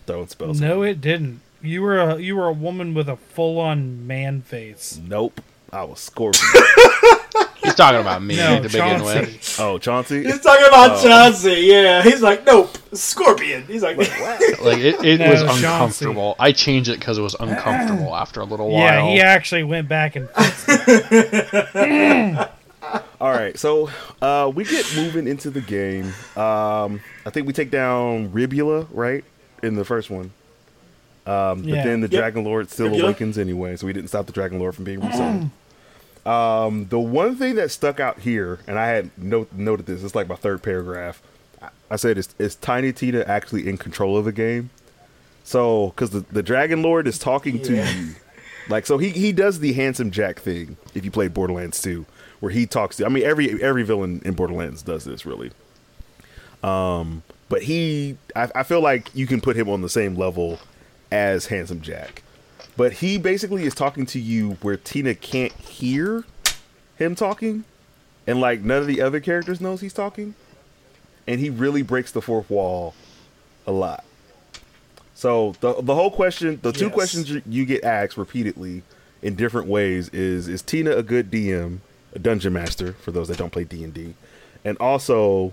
Throwing 0.06 0.28
spells. 0.28 0.60
no, 0.60 0.82
it 0.82 1.00
didn't. 1.00 1.40
You 1.62 1.82
were 1.82 1.98
a 1.98 2.18
you 2.18 2.36
were 2.36 2.46
a 2.48 2.52
woman 2.52 2.94
with 2.94 3.08
a 3.08 3.16
full 3.16 3.58
on 3.58 4.06
man 4.06 4.42
face. 4.42 5.00
Nope, 5.04 5.40
I 5.72 5.82
was 5.84 6.00
Scorpion. 6.00 6.44
He's 7.62 7.74
talking 7.74 8.00
about 8.00 8.22
me 8.22 8.36
No, 8.36 8.56
to 8.62 8.68
begin 8.68 9.00
Chauncey. 9.00 9.04
with. 9.32 9.56
oh, 9.58 9.78
Chauncey. 9.78 10.22
He's 10.22 10.40
talking 10.40 10.66
about 10.66 10.92
Oh. 10.98 11.02
Chauncey. 11.02 11.62
Yeah. 11.62 12.02
He's 12.02 12.22
like, 12.22 12.46
nope, 12.46 12.78
Scorpion. 12.92 13.64
He's 13.66 13.82
like, 13.82 13.96
Like 13.96 14.06
it, 14.78 15.04
it 15.04 15.18
No, 15.18 15.30
was 15.30 15.40
Chauncey. 15.42 15.64
uncomfortable. 15.64 16.36
I 16.38 16.52
changed 16.52 16.88
it 16.90 17.00
because 17.00 17.18
it 17.18 17.22
was 17.22 17.34
uncomfortable 17.40 18.14
after 18.14 18.40
a 18.40 18.44
little 18.44 18.70
while. 18.70 18.82
Yeah, 18.82 19.08
he 19.10 19.20
actually 19.20 19.64
went 19.64 19.88
back 19.88 20.14
and 20.14 20.30
fixed 20.30 20.66
it. 20.68 22.50
All 23.20 23.30
right, 23.30 23.58
so 23.58 23.90
uh, 24.22 24.50
we 24.54 24.64
get 24.64 24.86
moving 24.96 25.26
into 25.26 25.50
the 25.50 25.60
game. 25.60 26.06
Um, 26.36 27.00
I 27.24 27.30
think 27.30 27.46
we 27.46 27.52
take 27.52 27.70
down 27.70 28.30
Ribula, 28.30 28.86
right, 28.92 29.24
in 29.62 29.74
the 29.74 29.84
first 29.84 30.10
one. 30.10 30.32
Um, 31.26 31.64
Yeah. 31.64 31.76
But 31.76 31.84
then 31.84 32.00
the 32.02 32.08
Yep. 32.08 32.20
Dragon 32.20 32.44
Lord 32.44 32.70
still 32.70 32.88
Ribula. 32.90 33.02
awakens 33.04 33.38
anyway, 33.38 33.76
so 33.76 33.86
we 33.86 33.92
didn't 33.92 34.08
stop 34.08 34.26
the 34.26 34.32
Dragon 34.32 34.58
Lord 34.58 34.74
from 34.74 34.84
being 34.84 35.00
resettled. 35.00 35.50
um, 36.26 36.86
the 36.88 36.98
one 37.00 37.36
thing 37.36 37.54
that 37.56 37.70
stuck 37.70 37.98
out 38.00 38.20
here, 38.20 38.60
and 38.66 38.78
I 38.78 38.88
had 38.88 39.10
note, 39.16 39.48
noted 39.52 39.86
this, 39.86 40.02
it's 40.04 40.14
like 40.14 40.28
my 40.28 40.36
third 40.36 40.62
paragraph. 40.62 41.20
I- 41.62 41.68
I 41.90 41.96
said, 41.96 42.18
is, 42.18 42.28
is 42.38 42.54
Tiny 42.56 42.92
Tina 42.92 43.20
actually 43.26 43.68
in 43.68 43.76
control 43.78 44.16
of 44.16 44.24
the 44.24 44.32
game? 44.32 44.70
So, 45.44 45.88
because 45.88 46.10
the, 46.10 46.20
the 46.20 46.42
Dragon 46.42 46.82
Lord 46.82 47.06
is 47.06 47.18
talking 47.18 47.62
to 47.62 47.76
you. 47.76 48.14
Like, 48.68 48.84
so 48.86 48.98
he, 48.98 49.10
he 49.10 49.30
does 49.30 49.60
the 49.60 49.72
handsome 49.74 50.10
Jack 50.10 50.40
thing 50.40 50.76
if 50.94 51.04
you 51.04 51.12
play 51.12 51.28
Borderlands 51.28 51.80
2, 51.80 52.04
where 52.40 52.52
he 52.52 52.66
talks 52.66 52.96
to 52.96 53.06
I 53.06 53.08
mean, 53.08 53.24
every 53.24 53.62
every 53.62 53.82
villain 53.82 54.22
in 54.24 54.34
Borderlands 54.34 54.82
does 54.82 55.04
this, 55.04 55.26
really. 55.26 55.50
Um, 56.62 57.22
but 57.48 57.62
he, 57.62 58.16
I, 58.34 58.50
I 58.56 58.62
feel 58.62 58.80
like 58.80 59.14
you 59.14 59.26
can 59.26 59.40
put 59.40 59.56
him 59.56 59.68
on 59.68 59.82
the 59.82 59.88
same 59.88 60.16
level 60.16 60.58
as 61.12 61.46
Handsome 61.46 61.80
Jack. 61.80 62.22
But 62.76 62.94
he 62.94 63.18
basically 63.18 63.64
is 63.64 63.74
talking 63.74 64.04
to 64.06 64.18
you 64.18 64.52
where 64.62 64.76
Tina 64.76 65.14
can't 65.14 65.52
hear 65.52 66.24
him 66.96 67.14
talking, 67.14 67.64
and 68.26 68.40
like 68.40 68.60
none 68.60 68.78
of 68.78 68.86
the 68.86 69.00
other 69.00 69.20
characters 69.20 69.60
knows 69.60 69.80
he's 69.80 69.94
talking, 69.94 70.34
and 71.26 71.40
he 71.40 71.48
really 71.48 71.82
breaks 71.82 72.12
the 72.12 72.20
fourth 72.20 72.50
wall 72.50 72.94
a 73.66 73.72
lot. 73.72 74.04
So 75.14 75.54
the 75.60 75.80
the 75.80 75.94
whole 75.94 76.10
question, 76.10 76.58
the 76.62 76.72
two 76.72 76.90
questions 76.90 77.30
you, 77.30 77.42
you 77.48 77.64
get 77.64 77.82
asked 77.84 78.18
repeatedly 78.18 78.82
in 79.22 79.36
different 79.36 79.68
ways 79.68 80.10
is: 80.10 80.46
Is 80.48 80.60
Tina 80.60 80.90
a 80.90 81.02
good 81.02 81.30
DM, 81.30 81.78
a 82.16 82.18
dungeon 82.18 82.52
master 82.54 82.94
for 82.94 83.12
those 83.12 83.28
that 83.28 83.36
don't 83.38 83.50
play 83.52 83.62
D 83.64 83.84
and 83.84 83.94
D, 83.94 84.14
and 84.64 84.76
also 84.78 85.52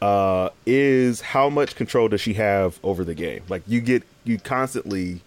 uh, 0.00 0.48
is 0.64 1.20
how 1.20 1.48
much 1.50 1.74
control 1.76 2.08
does 2.08 2.20
she 2.20 2.34
have 2.34 2.78
over 2.82 3.04
the 3.04 3.14
game? 3.14 3.42
Like 3.48 3.62
you 3.66 3.80
get 3.80 4.04
you 4.24 4.38
constantly 4.38 5.20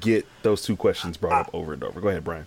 get 0.00 0.26
those 0.42 0.62
two 0.62 0.76
questions 0.76 1.16
brought 1.16 1.46
up 1.46 1.50
over 1.54 1.72
and 1.72 1.82
over. 1.82 2.00
Go 2.00 2.08
ahead, 2.08 2.22
Brian. 2.24 2.46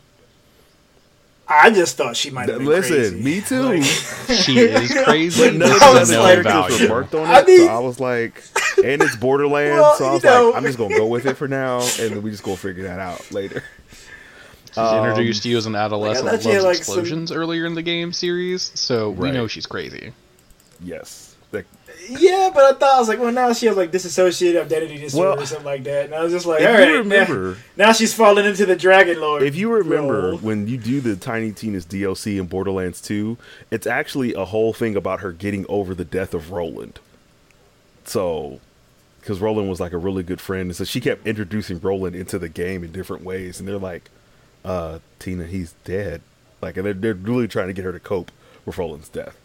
I 1.47 1.69
just 1.71 1.97
thought 1.97 2.15
she 2.15 2.29
might 2.29 2.47
have 2.47 2.61
Listen, 2.61 2.95
crazy. 2.95 3.21
me 3.21 3.41
too. 3.45 3.61
Like, 3.63 3.83
She 4.43 4.57
is 4.59 4.93
crazy. 5.03 5.49
But 5.49 5.55
none 5.55 5.71
of 5.71 5.81
I 5.81 5.93
the 5.95 5.99
was 5.99 6.11
no 6.11 6.21
like- 6.21 6.43
characters 6.43 6.77
value. 6.77 6.91
worked 6.93 7.13
on 7.15 7.23
it, 7.29 7.33
I 7.33 7.43
mean- 7.43 7.57
so 7.59 7.67
I 7.67 7.79
was 7.79 7.99
like, 7.99 8.41
and 8.85 9.01
it's 9.01 9.15
Borderlands, 9.17 9.81
Well, 9.81 9.95
so 9.97 10.05
I 10.05 10.07
you 10.07 10.13
was 10.13 10.23
know. 10.23 10.45
like, 10.49 10.55
I'm 10.55 10.63
just 10.63 10.77
gonna 10.77 10.95
go 10.97 11.07
with 11.07 11.25
it 11.25 11.35
for 11.35 11.47
now, 11.49 11.79
and 11.81 12.13
then 12.13 12.21
we 12.21 12.31
just 12.31 12.43
gonna 12.43 12.55
figure 12.57 12.83
that 12.83 12.99
out 12.99 13.31
later. 13.31 13.63
She's 14.73 14.93
introduced 14.93 15.43
to 15.43 15.49
you 15.49 15.57
as 15.57 15.65
an 15.65 15.75
adolescent 15.75 16.27
I 16.27 16.31
that 16.31 16.37
thought 16.37 16.49
she 16.49 16.53
had, 16.55 16.63
loves 16.63 16.77
like, 16.79 16.83
some- 16.85 16.93
explosions 16.95 17.31
earlier 17.31 17.65
in 17.65 17.75
the 17.75 17.81
game 17.81 18.13
series, 18.13 18.71
so 18.75 19.09
we 19.09 19.25
Right. 19.25 19.33
know 19.33 19.47
she's 19.47 19.65
crazy. 19.65 20.13
Yes, 20.83 21.35
Like, 21.51 21.65
yeah, 22.09 22.49
but 22.53 22.63
I 22.63 22.79
thought 22.79 22.95
I 22.95 22.99
was 22.99 23.09
like, 23.09 23.19
well, 23.19 23.31
now 23.33 23.51
she 23.51 23.65
has 23.65 23.75
like 23.75 23.91
disassociative 23.91 24.61
identity 24.61 24.97
disorder 24.97 25.31
Well, 25.31 25.41
or 25.41 25.45
something 25.45 25.65
like 25.65 25.83
that, 25.83 26.05
and 26.05 26.15
I 26.15 26.23
was 26.23 26.31
just 26.31 26.45
like, 26.45 26.61
if 26.61 26.67
all 26.69 26.73
you 26.73 26.79
right, 26.93 26.97
remember- 26.99 27.57
now, 27.75 27.87
now 27.87 27.91
she's 27.91 28.13
falling 28.13 28.45
into 28.45 28.65
the 28.65 28.77
Dragon 28.77 29.19
Lord. 29.19 29.43
if 29.43 29.55
you 29.57 29.69
remember 29.69 30.21
role. 30.29 30.37
when 30.37 30.67
you 30.69 30.77
do 30.77 31.01
the 31.01 31.17
Tiny 31.17 31.51
Tina's 31.51 31.85
DLC 31.85 32.37
in 32.39 32.47
Borderlands 32.47 33.01
2, 33.01 33.37
it's 33.69 33.85
actually 33.85 34.33
a 34.33 34.45
whole 34.45 34.71
thing 34.71 34.95
about 34.95 35.19
her 35.19 35.33
getting 35.33 35.65
over 35.67 35.93
the 35.93 36.05
death 36.05 36.33
of 36.33 36.51
Roland. 36.51 36.99
So, 38.05 38.59
because 39.19 39.39
Roland 39.39 39.69
was 39.69 39.79
like 39.79 39.91
a 39.93 39.97
really 39.97 40.23
good 40.23 40.41
friend, 40.41 40.69
and 40.69 40.75
so 40.75 40.83
she 40.85 40.99
kept 41.01 41.27
introducing 41.27 41.79
Roland 41.79 42.15
into 42.15 42.39
the 42.39 42.49
game 42.49 42.83
in 42.83 42.91
different 42.91 43.23
ways, 43.23 43.59
and 43.59 43.67
they're 43.67 43.77
like, 43.77 44.09
uh, 44.63 44.99
Tina, 45.19 45.45
he's 45.45 45.73
dead. 45.83 46.21
Like, 46.61 46.77
and 46.77 46.85
they're, 46.85 46.93
they're 46.93 47.13
really 47.13 47.47
trying 47.47 47.67
to 47.67 47.73
get 47.73 47.85
her 47.85 47.91
to 47.91 47.99
cope 47.99 48.31
with 48.65 48.77
Roland's 48.77 49.09
death. 49.09 49.37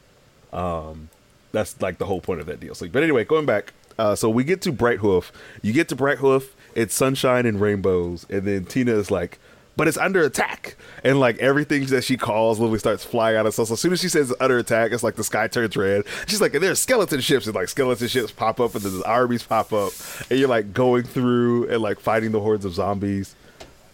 Um, 0.53 1.09
that's 1.53 1.81
like 1.81 1.99
the 1.99 2.07
whole 2.07 2.21
point 2.21 2.41
of 2.41 2.47
that 2.47 2.61
DLC. 2.61 2.91
But 2.91 3.03
anyway, 3.03 3.25
going 3.25 3.47
back, 3.47 3.73
uh, 3.99 4.15
so 4.15 4.29
we 4.29 4.45
get 4.45 4.61
to 4.63 4.73
Bright 4.73 4.99
Hoof. 4.99 5.33
You 5.63 5.73
get 5.73 5.89
to 5.89 5.97
Bright 5.97 6.19
Hoof, 6.19 6.55
it's 6.75 6.95
sunshine 6.95 7.47
and 7.47 7.61
rainbows, 7.61 8.27
and 8.29 8.43
then 8.43 8.65
Tina 8.67 8.93
is 8.93 9.11
like, 9.11 9.39
but 9.77 9.89
it's 9.89 9.97
under 9.97 10.23
attack. 10.23 10.77
And 11.05 11.21
like 11.21 11.39
everything 11.39 11.87
that 11.87 12.05
she 12.05 12.17
calls 12.17 12.59
literally 12.59 12.79
starts 12.79 13.05
flying 13.05 13.37
out 13.37 13.47
of 13.47 13.55
so, 13.55 13.65
so 13.65 13.75
as 13.75 13.81
soon 13.81 13.93
as 13.93 14.01
she 14.01 14.09
says 14.09 14.35
under 14.41 14.59
attack, 14.59 14.93
it's 14.93 15.03
like 15.03 15.17
the 15.17 15.25
sky 15.25 15.49
turns 15.49 15.77
red. 15.77 16.05
She's 16.27 16.41
like, 16.41 16.55
and 16.55 16.63
there's 16.63 16.79
skeleton 16.79 17.21
ships, 17.21 17.47
and 17.47 17.55
like 17.55 17.69
skeleton 17.69 18.09
ships 18.09 18.33
pop 18.33 18.61
up, 18.61 18.75
and 18.75 18.85
then 18.85 18.99
the 18.99 19.09
armies 19.09 19.43
pop 19.43 19.73
up, 19.73 19.93
and 20.31 20.39
you're 20.39 20.49
like 20.49 20.73
going 20.73 21.05
through 21.05 21.69
and 21.71 21.81
like 21.81 22.01
fighting 22.01 22.33
the 22.33 22.41
hordes 22.41 22.65
of 22.65 22.75
zombies, 22.75 23.35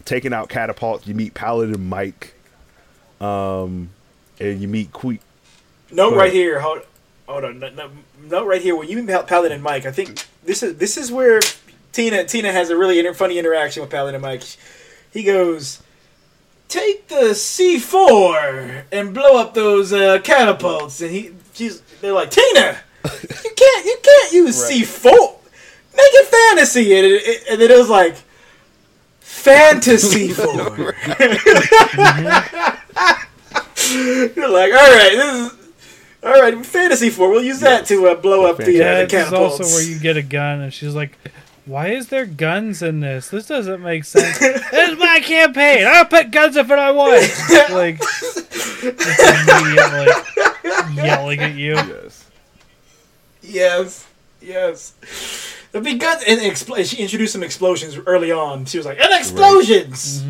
taking 0.04 0.32
out 0.32 0.48
catapults. 0.48 1.06
You 1.06 1.14
meet 1.14 1.34
Paladin 1.34 1.88
Mike, 1.88 2.34
um, 3.20 3.90
and 4.40 4.60
you 4.60 4.68
meet 4.68 4.92
Que- 4.92 5.18
Note 5.90 6.10
Go 6.10 6.16
right 6.16 6.32
here. 6.32 6.60
Hold, 6.60 6.82
hold 7.28 7.44
on. 7.44 7.58
No, 7.58 7.68
no, 7.70 7.90
note 8.24 8.46
right 8.46 8.62
here. 8.62 8.74
When 8.76 8.88
you 8.88 8.96
meet 8.96 9.08
Pal- 9.08 9.24
Paladin 9.24 9.60
Mike, 9.62 9.84
I 9.86 9.92
think 9.92 10.26
this 10.44 10.62
is 10.62 10.76
this 10.76 10.96
is 10.96 11.12
where 11.12 11.40
Tina 11.92 12.24
Tina 12.24 12.50
has 12.52 12.70
a 12.70 12.76
really 12.76 12.98
inter- 12.98 13.14
funny 13.14 13.38
interaction 13.38 13.82
with 13.82 13.90
Paladin 13.90 14.20
Mike. 14.20 14.42
He 15.12 15.22
goes, 15.22 15.82
"Take 16.68 17.08
the 17.08 17.34
C 17.34 17.78
four 17.78 18.84
and 18.90 19.12
blow 19.14 19.38
up 19.38 19.52
those 19.54 19.92
uh, 19.92 20.18
catapults." 20.24 21.00
And 21.02 21.10
he, 21.10 21.32
she's, 21.52 21.80
they're 22.00 22.12
like, 22.14 22.30
"Tina, 22.30 22.78
you 23.04 23.50
can't, 23.56 23.84
you 23.86 23.96
can't 24.02 24.32
use 24.32 24.58
Right. 24.62 24.68
C 24.68 24.84
four. 24.84 25.38
Make 25.94 26.00
it 26.14 26.26
fantasy." 26.28 26.96
And, 26.96 27.06
it, 27.06 27.22
it- 27.26 27.42
and 27.50 27.60
then 27.60 27.70
it 27.70 27.76
was 27.78 27.90
like. 27.90 28.16
Fantasy 29.32 30.28
four. 30.32 30.44
You're 34.36 34.48
like, 34.48 34.72
all 34.72 34.92
right, 34.92 35.12
this 35.14 35.52
is 35.52 35.58
all 36.22 36.40
right. 36.40 36.64
Fantasy 36.64 37.10
four. 37.10 37.30
We'll 37.30 37.42
use 37.42 37.60
that 37.60 37.86
to 37.86 38.08
uh, 38.08 38.14
blow 38.14 38.44
up 38.46 38.58
the, 38.58 38.64
uh, 38.64 38.68
Yeah, 38.68 39.00
the 39.00 39.06
this 39.06 39.12
is 39.14 39.24
catapults. 39.30 39.60
also 39.60 39.74
where 39.74 39.82
you 39.82 39.98
get 39.98 40.16
a 40.16 40.22
gun, 40.22 40.60
and 40.60 40.72
she's 40.72 40.94
like, 40.94 41.18
"Why 41.64 41.88
is 41.88 42.08
there 42.08 42.26
guns 42.26 42.82
in 42.82 43.00
this? 43.00 43.28
This 43.30 43.46
doesn't 43.46 43.82
make 43.82 44.04
sense. 44.04 44.38
this 44.40 44.90
is 44.90 44.98
my 44.98 45.20
campaign. 45.20 45.86
I'll 45.88 46.04
put 46.04 46.30
guns 46.30 46.54
if 46.56 46.70
I 46.70 46.90
want." 46.92 47.22
like, 47.72 47.98
just 47.98 48.38
immediately 48.84 50.12
yelling 50.94 51.40
at 51.40 51.54
you. 51.56 51.72
yes. 51.74 52.28
Yes, 53.42 54.06
yes. 54.40 54.92
That'd 55.72 55.84
be 55.84 55.94
good. 55.94 56.18
And 56.28 56.40
expl- 56.40 56.88
she 56.88 56.98
introduced 56.98 57.32
some 57.32 57.42
explosions 57.42 57.96
early 58.06 58.30
on. 58.30 58.66
She 58.66 58.76
was 58.76 58.86
like, 58.86 59.00
"And 59.00 59.12
explosions." 59.12 60.22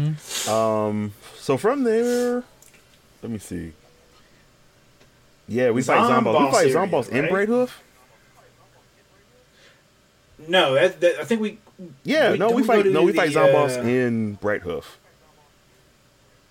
Um. 0.48 1.12
So 1.36 1.56
from 1.56 1.82
there, 1.82 2.44
let 3.22 3.32
me 3.32 3.38
see. 3.38 3.72
Yeah, 5.48 5.70
we 5.70 5.82
fight 5.82 5.98
Zomboss 5.98 6.22
Zomboss. 6.22 6.46
We 6.46 6.52
fight 6.52 6.66
area, 6.66 6.74
Zomboss 6.74 7.08
in 7.08 7.20
right? 7.22 7.30
Bright 7.30 7.48
Hoof. 7.48 7.82
No, 10.48 10.74
that, 10.74 11.00
that, 11.00 11.20
I 11.20 11.24
think 11.24 11.40
we. 11.40 11.58
Yeah, 12.04 12.30
Wait, 12.30 12.38
no, 12.38 12.48
we 12.50 12.56
we 12.56 12.62
fight. 12.62 12.86
No, 12.86 13.02
we 13.02 13.12
the, 13.12 13.16
fight 13.16 13.30
Zomboss 13.30 13.78
uh, 13.78 13.82
in 13.86 14.34
Bright 14.34 14.62
Hoof. 14.62 14.98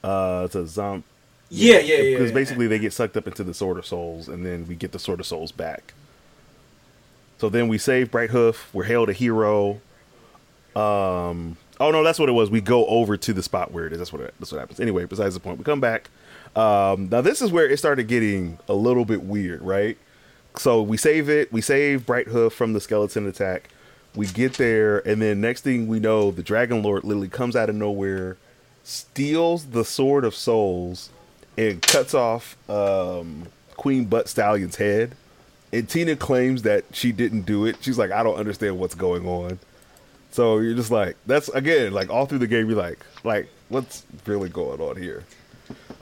Uh, 0.04 0.44
it's 0.46 0.56
a 0.56 0.68
zom. 0.68 1.04
Yeah, 1.50 1.80
yeah, 1.80 1.96
yeah. 1.96 2.12
Because 2.12 2.30
yeah. 2.30 2.36
basically 2.36 2.68
they 2.68 2.80
get 2.80 2.94
sucked 2.94 3.16
up 3.18 3.28
into 3.28 3.44
the 3.44 3.54
Sword 3.54 3.78
of 3.78 3.86
Souls, 3.86 4.28
and 4.28 4.46
then 4.46 4.68
we 4.68 4.76
get 4.76 4.92
the 4.92 5.00
Sword 5.00 5.20
of 5.20 5.26
Souls 5.26 5.52
back. 5.52 5.94
So 7.42 7.50
then 7.50 7.68
we 7.68 7.80
save 7.80 8.12
Bright 8.12 8.30
Hoof. 8.30 8.70
We're 8.72 8.84
hailed 8.84 9.10
a 9.10 9.14
hero. 9.14 9.82
Um. 10.76 11.58
Oh 11.80 11.90
no, 11.90 12.04
that's 12.04 12.20
what 12.20 12.30
it 12.30 12.34
was. 12.34 12.52
We 12.52 12.62
go 12.62 12.86
over 12.86 13.18
to 13.18 13.34
the 13.34 13.42
spot 13.42 13.72
where 13.72 13.88
it 13.88 13.94
is. 13.94 13.98
That's 13.98 14.14
what 14.14 14.22
it, 14.22 14.36
that's 14.40 14.52
what 14.52 14.60
happens. 14.60 14.80
Anyway, 14.80 15.06
besides 15.06 15.34
the 15.34 15.40
point, 15.40 15.58
we 15.58 15.64
come 15.64 15.80
back. 15.82 16.12
Um, 16.56 17.10
now 17.10 17.22
this 17.22 17.42
is 17.42 17.52
where 17.52 17.68
it 17.68 17.78
started 17.80 18.08
getting 18.08 18.60
a 18.70 18.76
little 18.76 19.06
bit 19.06 19.24
weird, 19.24 19.64
right? 19.64 19.98
So 20.56 20.84
we 20.84 20.98
save 20.98 21.30
it. 21.30 21.52
We 21.52 21.62
save 21.62 22.06
Bright 22.06 22.28
Hoof 22.28 22.54
from 22.54 22.74
the 22.74 22.80
skeleton 22.80 23.28
attack. 23.28 23.70
We 24.14 24.28
get 24.28 24.54
there, 24.54 25.00
and 25.08 25.20
then 25.20 25.42
next 25.42 25.62
thing 25.62 25.88
we 25.88 26.00
know, 26.00 26.30
the 26.30 26.44
Dragon 26.44 26.84
Lord 26.84 27.04
literally 27.04 27.28
comes 27.28 27.56
out 27.56 27.70
of 27.70 27.76
nowhere, 27.76 28.38
steals 28.84 29.66
the 29.66 29.84
Sword 29.84 30.26
of 30.26 30.36
Souls, 30.36 31.10
and 31.58 31.82
cuts 31.82 32.14
off 32.14 32.56
um, 32.70 33.48
Queen 33.78 34.06
Butt 34.06 34.28
Stallion's 34.28 34.76
head. 34.76 35.16
And 35.74 35.88
Tina 35.88 36.16
claims 36.16 36.64
that 36.64 36.84
she 36.92 37.12
didn't 37.12 37.44
do 37.44 37.66
it. 37.66 37.78
She's 37.82 37.98
like, 37.98 38.12
I 38.12 38.24
don't 38.24 38.36
understand 38.36 38.78
what's 38.78 38.96
going 38.96 39.26
on. 39.26 39.60
So 40.32 40.60
you're 40.60 40.76
just 40.76 40.92
like, 40.92 41.18
that's 41.26 41.50
again, 41.50 41.94
like 41.94 42.10
all 42.10 42.26
through 42.26 42.40
the 42.40 42.48
game, 42.48 42.70
you're 42.70 42.78
like, 42.78 43.00
like 43.24 43.50
what's 43.70 44.04
really 44.26 44.50
going 44.50 44.80
on 44.82 44.96
here? 44.98 45.24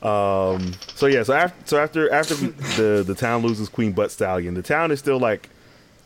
Um. 0.01 0.73
So 0.95 1.07
yeah. 1.07 1.23
So 1.23 1.33
after, 1.33 1.67
so 1.67 1.79
after, 1.79 2.11
after 2.11 2.35
the 2.35 3.03
the 3.05 3.15
town 3.15 3.41
loses 3.41 3.69
Queen 3.69 3.91
Butt 3.91 4.11
Stallion, 4.11 4.53
the 4.53 4.61
town 4.61 4.91
is 4.91 4.99
still 4.99 5.19
like, 5.19 5.49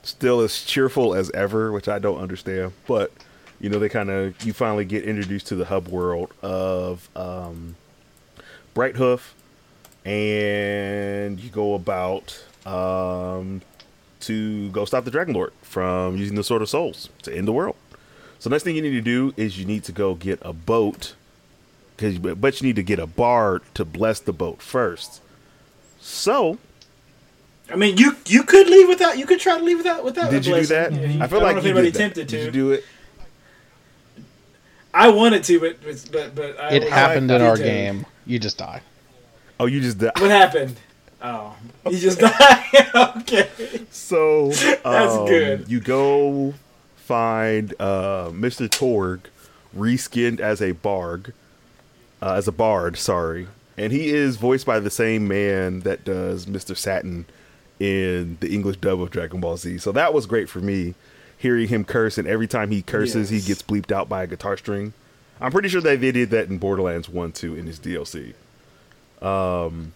still 0.03 0.41
as 0.41 0.64
cheerful 0.64 1.14
as 1.14 1.30
ever, 1.31 1.72
which 1.72 1.88
I 1.88 1.99
don't 1.99 2.19
understand. 2.19 2.73
But 2.88 3.11
you 3.60 3.69
know, 3.69 3.80
they 3.80 3.90
kind 3.90 4.10
of 4.10 4.41
you 4.44 4.52
finally 4.52 4.84
get 4.85 5.06
introduced 5.06 5.48
to 5.48 5.56
the 5.56 5.65
hub 5.65 5.88
world 5.88 6.34
of 6.41 7.07
um, 7.15 7.76
Bright 8.73 8.95
Hoof, 8.95 9.35
and 10.06 11.40
you 11.40 11.49
go 11.49 11.76
about 11.76 12.44
um 12.65 13.61
to 14.22 14.69
go 14.69 14.85
stop 14.85 15.03
the 15.03 15.11
Dragon 15.11 15.34
Lord 15.34 15.52
from 15.61 16.15
using 16.18 16.35
the 16.35 16.44
Sword 16.44 16.61
of 16.61 16.69
Souls 16.69 17.10
to 17.23 17.35
end 17.35 17.48
the 17.48 17.52
world. 17.53 17.76
So 18.40 18.49
next 18.49 18.64
thing 18.64 18.76
you 18.76 18.81
need 18.81 18.91
to 18.91 19.02
do 19.02 19.34
is 19.38 19.60
you 19.60 19.65
need 19.65 19.84
to 19.85 19.91
go 19.91 20.15
get 20.15 20.40
a 20.41 20.53
boat, 20.53 21.15
cause, 21.98 22.18
but 22.18 22.61
you 22.61 22.68
need 22.68 22.76
to 22.77 22.84
get 22.84 22.99
a 22.99 23.07
bard 23.07 23.61
to 23.73 23.85
bless 23.85 24.19
the 24.19 24.34
boat 24.34 24.61
first. 24.61 25.22
So 25.99 26.57
I 27.72 27.76
mean, 27.76 27.98
you 27.98 28.15
you 28.26 28.44
could 28.44 28.68
leave 28.68 28.88
without. 28.88 29.18
You 29.18 29.26
could 29.26 29.40
try 29.40 29.57
to 29.57 29.64
leave 29.64 29.77
without 29.77 30.03
without. 30.03 30.30
did 30.30 30.45
a 30.45 30.49
you 30.49 30.56
do 30.61 30.68
blessing. 30.68 30.76
that? 30.76 31.10
Yeah, 31.15 31.23
I 31.23 31.27
feel 31.27 31.40
don't 31.40 31.44
like 31.44 31.56
know 31.56 31.60
if 31.60 31.64
you 31.65 31.72
anybody 31.72 31.91
did 31.91 31.94
that. 31.94 31.99
tempted 31.99 32.30
to. 32.30 32.38
Did 32.38 32.45
you 32.45 32.52
do 32.52 32.72
it? 32.72 32.84
I 34.94 35.10
wanted 35.10 35.44
to, 35.45 35.60
but 35.60 35.81
but 35.81 36.10
but, 36.11 36.35
but 36.35 36.60
I 36.60 36.69
It 36.73 36.84
happened 36.90 37.31
I 37.31 37.35
in 37.38 37.41
our 37.41 37.57
game. 37.57 38.06
You 38.26 38.40
just 38.40 38.57
die. 38.57 38.81
Oh, 39.60 39.65
you 39.65 39.81
just 39.81 39.98
died. 39.98 40.11
What 40.19 40.30
happened? 40.30 40.76
Oh, 41.24 41.56
you 41.90 41.98
just 42.00 42.20
died. 42.20 42.91
okay. 43.18 43.50
So 43.90 44.50
That's 44.50 45.16
um, 45.16 45.26
good. 45.26 45.70
You 45.70 45.80
go 45.80 46.54
find 46.98 47.74
uh, 47.80 48.30
Mr. 48.32 48.68
Torgue 48.68 49.22
reskinned 49.76 50.40
as 50.40 50.62
a 50.62 50.74
barg, 50.74 51.32
uh, 52.22 52.34
as 52.34 52.48
a 52.48 52.52
bard. 52.52 52.98
Sorry, 52.98 53.48
and 53.78 53.94
he 53.94 54.10
is 54.10 54.36
voiced 54.38 54.66
by 54.66 54.80
the 54.80 54.90
same 54.90 55.28
man 55.28 55.82
that 55.82 56.04
does 56.04 56.45
Mr. 56.45 56.76
Satan 56.76 57.26
in 57.80 58.38
the 58.40 58.54
English 58.54 58.78
dub 58.78 59.02
of 59.02 59.10
Dragon 59.10 59.40
Ball 59.40 59.58
Z. 59.58 59.78
So 59.80 59.91
that 59.94 60.14
was 60.14 60.26
great 60.26 60.50
for 60.50 60.60
me, 60.60 60.94
hearing 61.38 61.68
him 61.70 61.86
curse, 61.86 62.18
and 62.18 62.28
every 62.28 62.48
time 62.48 62.70
he 62.72 62.82
curses, 62.82 63.32
Yes. 63.32 63.41
he 63.44 63.48
gets 63.48 63.62
bleeped 63.62 63.91
out 63.91 64.10
by 64.10 64.24
a 64.24 64.28
guitar 64.28 64.58
string. 64.58 64.94
I'm 65.41 65.52
pretty 65.52 65.70
sure 65.70 65.82
that 65.82 66.00
they 66.02 66.12
did 66.12 66.30
that 66.32 66.50
in 66.50 66.58
Borderlands 66.58 67.10
1 67.10 67.32
too 67.32 67.56
in 67.56 67.66
his 67.66 67.80
DLC. 67.80 68.34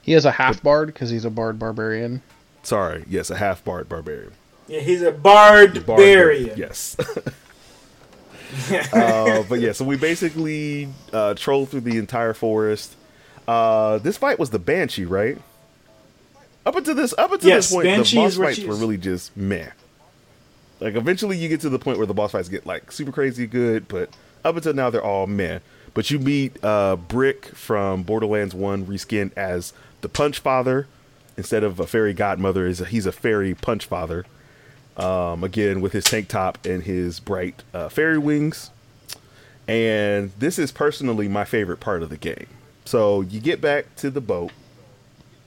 He 0.02 0.14
has 0.14 0.26
a 0.26 0.32
half 0.32 0.64
bard 0.64 0.88
because 0.88 1.10
he's 1.10 1.26
a 1.26 1.30
bard 1.30 1.60
barbarian. 1.60 2.22
Sorry, 2.64 3.04
yes, 3.08 3.30
a 3.30 3.36
half 3.36 3.64
bard 3.64 3.90
barbarian. 3.90 4.32
Yeah, 4.68 4.82
he's 4.82 5.02
a 5.02 5.12
barbarian. 5.12 5.84
Barbarian, 5.86 6.58
Yes. 6.58 6.98
uh, 8.94 9.44
but 9.50 9.60
yeah, 9.60 9.74
so 9.74 9.84
we 9.84 9.98
basically 9.98 10.88
uh, 11.12 11.34
trolled 11.34 11.70
through 11.70 11.82
the 11.82 11.98
entire 11.98 12.34
forest. 12.34 12.96
Uh, 13.48 13.98
this 14.00 14.18
fight 14.18 14.40
was 14.40 14.50
the 14.50 14.60
Banshee, 14.60 15.06
right? 15.06 15.38
Up 16.66 16.76
until 16.76 16.96
this, 16.96 17.14
up 17.18 17.32
until 17.32 17.50
Yes, 17.50 17.68
this 17.68 17.76
point, 17.76 17.86
Banshee 17.86 18.18
the 18.18 18.24
boss 18.24 18.38
fights 18.38 18.64
were 18.64 18.76
really 18.76 18.98
just 18.98 19.36
meh. 19.36 19.70
Like 20.80 20.96
eventually, 20.96 21.38
you 21.38 21.50
get 21.50 21.62
to 21.62 21.70
the 21.70 21.80
point 21.80 21.98
where 21.98 22.08
the 22.08 22.14
boss 22.14 22.32
fights 22.32 22.50
get 22.50 22.66
like 22.66 22.92
super 22.92 23.12
crazy 23.12 23.48
good, 23.48 23.88
but 23.88 24.10
up 24.44 24.56
until 24.56 24.74
now, 24.74 24.90
they're 24.90 25.04
all 25.04 25.28
meh. 25.28 25.60
But 25.98 26.12
you 26.12 26.20
meet 26.20 26.64
uh, 26.64 26.96
Brick 26.96 27.48
from 27.56 28.04
Borderlands 28.04 28.54
One, 28.54 28.86
reskinned 28.86 29.32
as 29.36 29.74
the 30.02 30.08
Punch 30.08 30.38
Father 30.38 30.86
instead 31.36 31.64
of 31.64 31.80
a 31.80 31.88
fairy 31.88 32.14
godmother. 32.14 32.68
Is 32.68 32.78
he's 32.78 33.08
a 33.08 33.12
fairy 33.12 33.56
Punch 33.56 33.88
Father 33.88 34.24
um, 34.96 35.44
again 35.44 35.82
with 35.82 35.94
his 35.94 36.04
tank 36.04 36.28
top 36.28 36.64
and 36.64 36.84
his 36.84 37.20
bright 37.20 37.64
uh, 37.74 37.90
fairy 37.90 38.20
wings. 38.20 38.70
And 39.68 40.32
this 40.38 40.60
is 40.60 40.72
personally 40.72 41.28
my 41.28 41.46
favorite 41.46 41.80
part 41.80 42.04
of 42.04 42.10
the 42.10 42.18
game. 42.18 42.46
So 42.86 43.22
you 43.22 43.40
get 43.40 43.60
back 43.60 43.96
to 43.96 44.12
the 44.12 44.22
boat, 44.22 44.52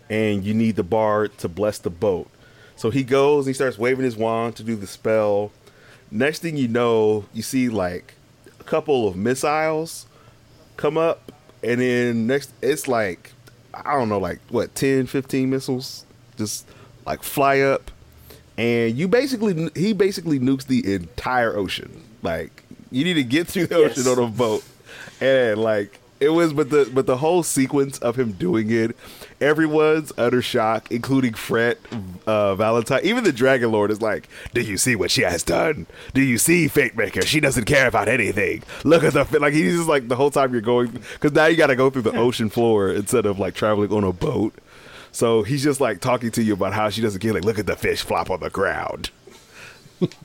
and 0.08 0.42
you 0.42 0.52
need 0.52 0.74
the 0.74 0.82
bard 0.82 1.38
to 1.38 1.48
bless 1.48 1.78
the 1.78 1.90
boat. 1.90 2.28
So 2.74 2.90
he 2.90 3.04
goes, 3.04 3.46
and 3.46 3.50
he 3.50 3.54
starts 3.54 3.78
waving 3.78 4.04
his 4.04 4.16
wand 4.16 4.56
to 4.56 4.64
do 4.64 4.74
the 4.74 4.88
spell. 4.88 5.52
Next 6.10 6.40
thing 6.40 6.56
you 6.56 6.66
know, 6.66 7.26
you 7.32 7.42
see 7.42 7.68
like 7.68 8.14
a 8.58 8.64
couple 8.64 9.06
of 9.06 9.14
missiles 9.14 10.06
come 10.80 10.96
up, 10.98 11.32
and 11.62 11.80
then 11.80 12.26
next, 12.26 12.50
it's 12.62 12.88
like, 12.88 13.32
I 13.74 13.92
don't 13.92 14.08
know, 14.08 14.18
like 14.18 14.40
what, 14.48 14.74
10, 14.74 15.06
15 15.06 15.48
missiles 15.50 16.04
just 16.36 16.66
like 17.06 17.22
fly 17.22 17.60
up 17.60 17.90
and 18.56 18.96
you 18.96 19.06
basically 19.08 19.70
he 19.74 19.92
basically 19.92 20.38
nukes 20.38 20.66
the 20.66 20.94
entire 20.94 21.56
ocean. 21.56 22.02
Like 22.22 22.62
you 22.90 23.04
need 23.04 23.14
to 23.14 23.22
get 23.24 23.46
through 23.46 23.66
the 23.68 23.78
Yes. 23.78 23.98
ocean 23.98 24.10
on 24.12 24.24
a 24.24 24.28
boat, 24.28 24.64
and 25.20 25.60
like 25.60 25.98
it 26.18 26.28
was, 26.30 26.52
but 26.52 26.68
the 26.70 26.90
but 26.92 27.06
the 27.06 27.16
whole 27.16 27.42
sequence 27.42 27.98
of 27.98 28.16
him 28.16 28.32
doing 28.32 28.70
it, 28.70 28.96
everyone's 29.40 30.12
utter 30.18 30.42
shock, 30.42 30.90
including 30.90 31.32
Frette, 31.32 31.76
uh, 32.26 32.54
Valentine, 32.54 33.00
even 33.04 33.24
the 33.24 33.32
Dragon 33.32 33.72
Lord 33.72 33.90
is 33.90 34.00
like, 34.02 34.28
"Do 34.54 34.60
you 34.60 34.76
see 34.76 34.96
what 34.96 35.10
she 35.10 35.22
has 35.22 35.42
done? 35.42 35.86
Do 36.14 36.20
you 36.22 36.38
see 36.38 36.68
Fate 36.68 36.96
Maker? 36.96 37.22
She 37.22 37.40
doesn't 37.40 37.64
care 37.64 37.86
about 37.86 38.08
anything. 38.08 38.62
Look 38.84 39.02
at 39.04 39.12
the 39.14 39.38
like 39.40 39.54
he's 39.54 39.76
just 39.76 39.88
like 39.88 40.08
the 40.08 40.16
whole 40.16 40.30
time 40.30 40.52
you're 40.52 40.60
going 40.60 40.88
because 41.14 41.32
now 41.32 41.46
you 41.46 41.56
got 41.56 41.68
to 41.68 41.76
go 41.76 41.90
through 41.90 42.02
the 42.02 42.16
ocean 42.16 42.50
floor 42.50 42.90
instead 42.90 43.26
of 43.26 43.38
like 43.38 43.54
traveling 43.54 43.92
on 43.92 44.04
a 44.04 44.12
boat." 44.12 44.54
So 45.12 45.42
he's 45.42 45.64
just 45.64 45.80
like 45.80 46.00
talking 46.00 46.30
to 46.32 46.42
you 46.42 46.52
about 46.52 46.72
how 46.72 46.88
she 46.88 47.00
doesn't 47.02 47.20
care. 47.20 47.32
Like, 47.32 47.44
look 47.44 47.58
at 47.58 47.66
the 47.66 47.74
fish 47.76 48.02
flop 48.02 48.30
on 48.30 48.40
the 48.40 48.50
ground. 48.50 49.10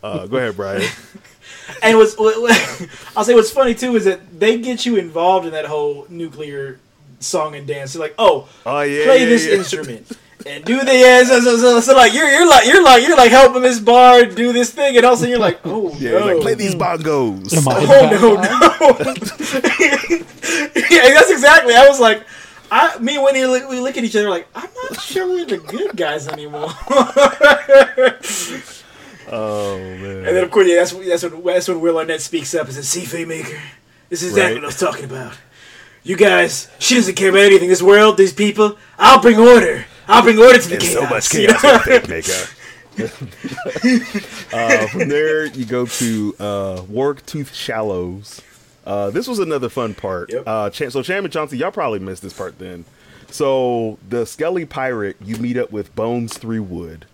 Uh, 0.04 0.28
go 0.28 0.38
ahead, 0.38 0.56
Brian. 0.56 0.88
And 1.82 1.98
what's 1.98 2.16
what, 2.18 2.40
what- 2.42 2.88
I'll 3.18 3.24
say 3.24 3.34
what's 3.34 3.50
funny 3.52 3.74
too 3.76 3.96
is 3.96 4.06
that 4.06 4.40
they 4.40 4.60
get 4.60 4.86
you 4.86 4.98
involved 4.98 5.46
in 5.48 5.54
that 5.54 5.66
whole 5.66 6.06
nuclear 6.10 6.80
song 7.26 7.56
and 7.56 7.66
dance. 7.68 7.94
They're 7.94 8.02
like, 8.02 8.16
oh, 8.18 8.48
Oh 8.66 8.82
yeah, 8.82 9.06
play 9.06 9.20
yeah, 9.22 9.26
this 9.26 9.46
yeah. 9.48 9.56
instrument 9.56 10.12
and 10.46 10.64
do 10.64 10.78
the 10.80 10.94
yeah. 10.96 11.24
So, 11.24 11.40
so, 11.42 11.58
so, 11.58 11.80
so 11.82 11.96
like 11.96 12.14
you're 12.14 12.30
you're 12.30 12.48
like 12.48 12.68
you're 12.68 12.84
like 12.84 13.02
you're 13.08 13.18
like 13.18 13.32
helping 13.32 13.62
this 13.64 13.80
bard 13.80 14.36
do 14.36 14.54
this 14.54 14.70
thing, 14.72 14.96
and 14.96 15.06
all 15.06 15.14
of 15.14 15.18
a 15.18 15.22
sudden 15.22 15.32
you're 15.32 15.40
like, 15.40 15.60
oh 15.66 15.90
Yeah, 16.00 16.12
no. 16.12 16.18
he's 16.20 16.34
like 16.36 16.42
play 16.42 16.54
these 16.54 16.76
bongos. 16.76 17.54
Am 17.58 17.68
I- 17.68 17.86
Oh 17.88 18.10
no, 18.12 18.36
no! 18.36 18.46
yeah, 20.92 21.14
that's 21.14 21.32
exactly. 21.32 21.74
I 21.74 21.88
was 21.88 22.00
like, 22.00 22.24
I 22.72 22.98
me 23.00 23.16
and 23.16 23.24
Winnie 23.24 23.46
look, 23.46 23.68
we 23.70 23.80
look 23.80 23.98
at 23.98 24.04
each 24.04 24.16
other 24.16 24.30
like, 24.30 24.48
I'm 24.56 24.70
not 24.84 25.02
sure 25.02 25.28
we're 25.28 25.46
the 25.46 25.58
good 25.58 25.96
guys 25.98 26.28
anymore. 26.28 26.70
Oh 29.28 29.80
man. 29.80 30.18
and 30.18 30.26
then 30.38 30.44
of 30.44 30.52
course, 30.52 30.68
yeah, 30.68 30.76
that's 30.76 30.92
that's 30.92 31.24
when 31.24 31.44
that's 31.44 31.68
when 31.68 31.82
Will 31.82 31.98
Arnett 31.98 32.22
speaks 32.22 32.54
up 32.54 32.68
and 32.68 32.76
says, 32.76 32.88
"See, 32.88 33.26
Maker, 33.26 33.60
this 34.10 34.22
is 34.22 34.30
exactly 34.34 34.56
Right. 34.56 34.62
what 34.62 34.64
I 34.66 34.68
was 34.68 34.80
talking 34.80 35.06
about. 35.06 35.34
You 36.06 36.16
guys, 36.16 36.70
she 36.80 36.94
doesn't 36.96 37.16
care 37.16 37.30
about 37.30 37.42
anything. 37.42 37.68
This 37.68 37.82
world, 37.82 38.16
these 38.18 38.32
people. 38.32 38.78
I'll 38.98 39.20
bring 39.22 39.40
order. 39.40 39.86
I'll 40.08 40.22
bring 40.22 40.38
order 40.38 40.60
to 40.60 40.70
the 40.70 40.78
There's 40.78 40.94
chaos. 40.94 41.04
so 41.04 41.10
much 41.10 41.34
you 41.34 41.48
chaos 41.48 41.64
know? 41.64 41.80
with 41.88 42.06
Fate 42.08 42.50
uh, 44.54 44.88
from 44.88 45.10
there, 45.10 45.46
you 45.48 45.66
go 45.66 45.86
to 45.86 46.36
uh, 46.40 46.78
Wargtooth 46.84 47.54
Shallows. 47.54 48.42
Uh, 48.86 49.10
this 49.10 49.28
was 49.28 49.40
another 49.40 49.68
fun 49.68 49.94
part. 49.96 50.32
Yep. 50.32 50.44
Uh, 50.46 50.70
Chan- 50.70 50.92
so, 50.92 51.02
Cham 51.02 51.26
and 51.26 51.34
Chauncey, 51.34 51.58
y'all 51.58 51.72
probably 51.72 52.00
missed 52.00 52.22
this 52.22 52.34
part 52.34 52.60
then. 52.60 52.86
So, 53.32 53.98
the 54.08 54.26
Skelly 54.26 54.66
Pirate, 54.66 55.18
you 55.22 55.38
meet 55.38 55.58
up 55.58 55.72
with 55.72 55.94
Bones 55.96 56.38
Three 56.38 56.60
Wood, 56.60 57.06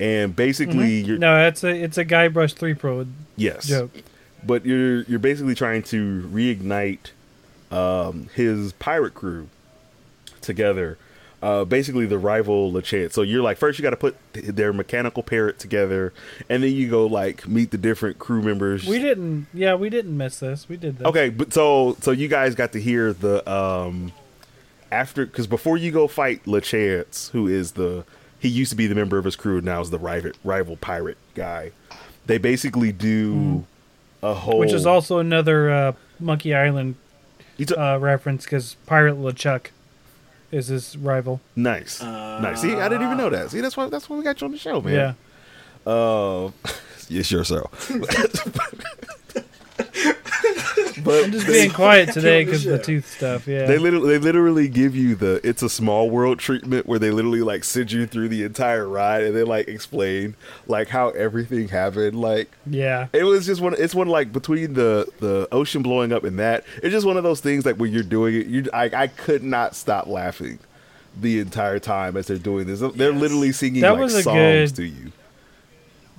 and 0.00 0.34
basically, 0.34 1.02
you're 1.02 1.18
No, 1.18 1.46
it's 1.46 1.62
a 1.62 1.68
it's 1.68 1.98
a 1.98 2.04
Guybrush 2.04 2.54
Threepwood 2.54 3.12
yes, 3.36 3.66
joke. 3.68 3.90
but 4.42 4.64
you're 4.66 5.02
you're 5.02 5.18
basically 5.20 5.54
trying 5.54 5.82
to 5.84 6.22
reignite 6.32 7.10
um, 7.74 8.28
his 8.34 8.72
pirate 8.74 9.14
crew 9.14 9.48
together. 10.40 10.98
Uh, 11.42 11.62
basically, 11.62 12.06
the 12.06 12.18
rival 12.18 12.72
Lachance. 12.72 13.12
So 13.12 13.20
you're 13.20 13.42
like, 13.42 13.58
first 13.58 13.78
you 13.78 13.82
got 13.82 13.90
to 13.90 13.96
put 13.98 14.16
th- 14.32 14.46
their 14.46 14.72
mechanical 14.72 15.22
parrot 15.22 15.58
together, 15.58 16.14
and 16.48 16.62
then 16.62 16.72
you 16.72 16.88
go 16.88 17.06
like 17.06 17.46
meet 17.46 17.70
the 17.70 17.76
different 17.76 18.18
crew 18.18 18.40
members. 18.40 18.86
We 18.86 18.98
didn't. 18.98 19.48
Yeah, 19.52 19.74
we 19.74 19.90
didn't 19.90 20.16
miss 20.16 20.40
this. 20.40 20.68
We 20.70 20.78
did 20.78 20.98
this. 20.98 21.06
Okay, 21.06 21.28
but 21.28 21.52
so 21.52 21.98
so 22.00 22.12
you 22.12 22.28
guys 22.28 22.54
got 22.54 22.72
to 22.72 22.80
hear 22.80 23.12
the 23.12 23.46
um 23.50 24.12
after 24.90 25.26
because 25.26 25.46
before 25.46 25.76
you 25.76 25.90
go 25.90 26.08
fight 26.08 26.42
Lachance, 26.44 27.30
who 27.32 27.46
is 27.46 27.72
the 27.72 28.06
he 28.38 28.48
used 28.48 28.70
to 28.70 28.76
be 28.76 28.86
the 28.86 28.94
member 28.94 29.18
of 29.18 29.26
his 29.26 29.36
crew, 29.36 29.60
now 29.60 29.82
is 29.82 29.90
the 29.90 29.98
rival 29.98 30.32
rival 30.44 30.76
pirate 30.76 31.18
guy. 31.34 31.72
They 32.24 32.38
basically 32.38 32.90
do 32.90 33.66
a 34.22 34.32
whole. 34.32 34.60
Which 34.60 34.72
is 34.72 34.86
also 34.86 35.18
another 35.18 35.70
uh, 35.70 35.92
Monkey 36.18 36.54
Island 36.54 36.94
uh, 37.76 37.98
reference 38.00 38.44
because 38.44 38.74
Pirate 38.86 39.16
LeChuck 39.16 39.66
is 40.50 40.68
his 40.68 40.96
rival. 40.96 41.40
Nice, 41.56 42.02
nice. 42.02 42.60
See, 42.60 42.74
I 42.74 42.88
didn't 42.88 43.06
even 43.06 43.16
know 43.18 43.30
that. 43.30 43.50
See, 43.50 43.60
that's 43.60 43.76
why 43.76 43.88
that's 43.88 44.08
why 44.08 44.16
we 44.16 44.24
got 44.24 44.40
you 44.40 44.46
on 44.46 44.52
the 44.52 44.58
show, 44.58 44.80
man. 44.80 44.94
Yeah. 44.94 45.90
Uh, 45.90 46.50
sure, 47.22 47.44
so. 47.44 47.70
but 51.04 51.24
I'm 51.24 51.32
just 51.32 51.46
being 51.46 51.70
quiet 51.72 52.12
today 52.12 52.44
because 52.44 52.64
the 52.64 52.78
tooth 52.78 53.08
stuff. 53.16 53.46
Yeah. 53.46 53.66
they 53.66 53.78
literally 53.78 54.08
they 54.10 54.18
literally 54.18 54.68
give 54.68 54.96
you 54.96 55.14
the 55.14 55.40
it's 55.46 55.62
a 55.62 55.68
small 55.68 56.10
world 56.10 56.38
treatment 56.38 56.86
where 56.86 56.98
they 56.98 57.10
literally 57.10 57.42
like 57.42 57.64
send 57.64 57.92
you 57.92 58.06
through 58.06 58.28
the 58.28 58.42
entire 58.42 58.88
ride 58.88 59.22
and 59.22 59.36
they 59.36 59.42
like 59.44 59.68
explain 59.68 60.34
like 60.66 60.88
how 60.88 61.10
everything 61.10 61.68
happened. 61.68 62.20
Like 62.20 62.50
yeah. 62.66 63.08
it 63.12 63.24
was 63.24 63.46
just 63.46 63.60
one. 63.60 63.74
It's 63.78 63.94
one 63.94 64.08
like 64.08 64.32
between 64.32 64.74
the 64.74 65.06
the 65.20 65.48
ocean 65.52 65.82
blowing 65.82 66.12
up 66.12 66.24
and 66.24 66.38
that. 66.38 66.64
It's 66.82 66.92
just 66.92 67.06
one 67.06 67.16
of 67.16 67.22
those 67.22 67.40
things 67.40 67.64
like 67.64 67.76
when 67.76 67.92
you're 67.92 68.02
doing 68.02 68.34
it, 68.34 68.46
you 68.46 68.64
I 68.72 68.90
I 68.92 69.06
could 69.06 69.42
not 69.42 69.76
stop 69.76 70.06
laughing 70.06 70.58
the 71.20 71.38
entire 71.38 71.78
time 71.78 72.16
as 72.16 72.26
they're 72.26 72.36
doing 72.38 72.66
this. 72.66 72.80
They're 72.80 72.90
Yes. 73.12 73.20
literally 73.20 73.52
singing 73.52 73.82
That 73.82 73.92
like 73.92 74.00
was 74.00 74.14
a 74.16 74.22
songs 74.22 74.72
good- 74.72 74.76
to 74.76 74.84
you. 74.84 75.12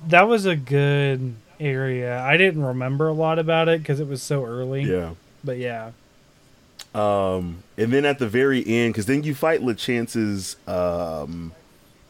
That 0.08 0.28
was 0.28 0.46
a 0.46 0.56
good 0.56 1.34
area. 1.60 2.20
I 2.20 2.36
didn't 2.36 2.64
remember 2.64 3.08
a 3.08 3.12
lot 3.12 3.38
about 3.38 3.68
it 3.68 3.80
because 3.80 4.00
it 4.00 4.08
was 4.08 4.22
so 4.22 4.44
early. 4.44 4.82
Yeah. 4.82 5.14
But 5.44 5.58
yeah. 5.58 5.92
Um, 6.94 7.62
and 7.76 7.92
then 7.92 8.04
at 8.04 8.18
the 8.18 8.28
very 8.28 8.66
end, 8.66 8.94
because 8.94 9.06
then 9.06 9.22
you 9.22 9.34
fight 9.34 9.60
LeChance's 9.60 10.56
um, 10.66 11.52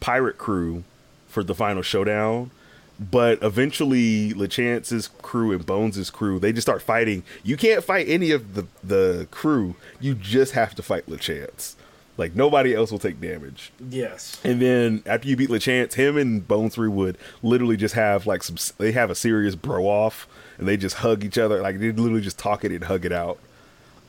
pirate 0.01 0.39
crew 0.39 0.85
for 1.29 1.43
the 1.43 1.55
final 1.55 1.83
showdown. 1.83 2.51
But 2.99 3.43
eventually, 3.43 4.33
LeChance's 4.33 5.09
crew 5.21 5.53
and 5.53 5.67
Bones's 5.67 6.09
crew, 6.09 6.39
they 6.39 6.53
just 6.53 6.67
start 6.67 6.81
fighting. 6.81 7.25
You 7.43 7.57
can't 7.59 7.85
fight 7.85 8.09
any 8.09 8.31
of 8.31 8.55
the, 8.55 8.67
the 8.83 9.29
crew. 9.31 9.75
You 10.01 10.15
just 10.15 10.53
have 10.53 10.75
to 10.77 10.83
fight 10.83 11.07
LeChance. 11.07 11.75
Like, 12.19 12.35
nobody 12.35 12.75
else 12.75 12.91
will 12.91 12.99
take 12.99 13.21
damage. 13.21 13.73
Yes. 13.91 14.41
And 14.43 14.61
then 14.61 15.03
after 15.05 15.29
you 15.29 15.37
beat 15.37 15.51
LeChance, 15.51 15.95
him 15.95 16.17
and 16.17 16.47
Bone 16.47 16.71
Three 16.71 16.89
would 16.89 17.19
literally 17.43 17.77
just 17.77 17.95
have 17.95 18.27
like 18.27 18.43
some. 18.43 18.57
They 18.79 18.93
have 18.93 19.11
a 19.11 19.15
serious 19.15 19.55
bro 19.55 19.85
off, 19.87 20.27
and 20.59 20.67
they 20.67 20.77
just 20.77 20.97
hug 20.97 21.25
each 21.25 21.37
other. 21.39 21.61
Like 21.61 21.79
they 21.79 21.93
literally 21.93 22.23
just 22.23 22.39
talk 22.39 22.65
it 22.65 22.73
and 22.73 22.85
hug 22.85 23.05
it 23.05 23.13
out. 23.13 23.39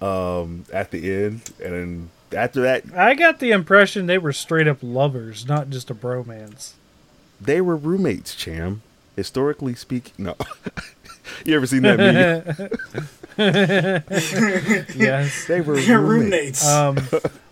Um, 0.02 0.66
at 0.72 0.92
the 0.92 1.12
end, 1.12 1.52
and 1.64 1.74
then 1.74 2.10
after 2.40 2.62
that, 2.62 2.84
I 2.96 3.16
got 3.16 3.40
the 3.40 3.50
impression 3.52 4.06
they 4.06 4.20
were 4.20 4.32
straight 4.32 4.68
up 4.68 4.78
lovers, 4.82 5.48
not 5.48 5.70
just 5.72 5.90
a 5.90 5.96
bromance. 5.96 6.74
they 7.42 7.62
were 7.62 7.76
roommates. 7.76 8.36
Cham, 8.36 8.84
historically 9.16 9.74
speaking, 9.74 10.14
no. 10.20 10.36
you 11.46 11.56
ever 11.56 11.66
seen 11.66 11.82
that 11.82 11.98
meme? 11.98 12.70
yes. 14.96 15.46
They 15.48 15.62
were 15.62 15.74
roommates. 15.76 16.64
roommates. 16.64 16.68
Um, 16.68 16.98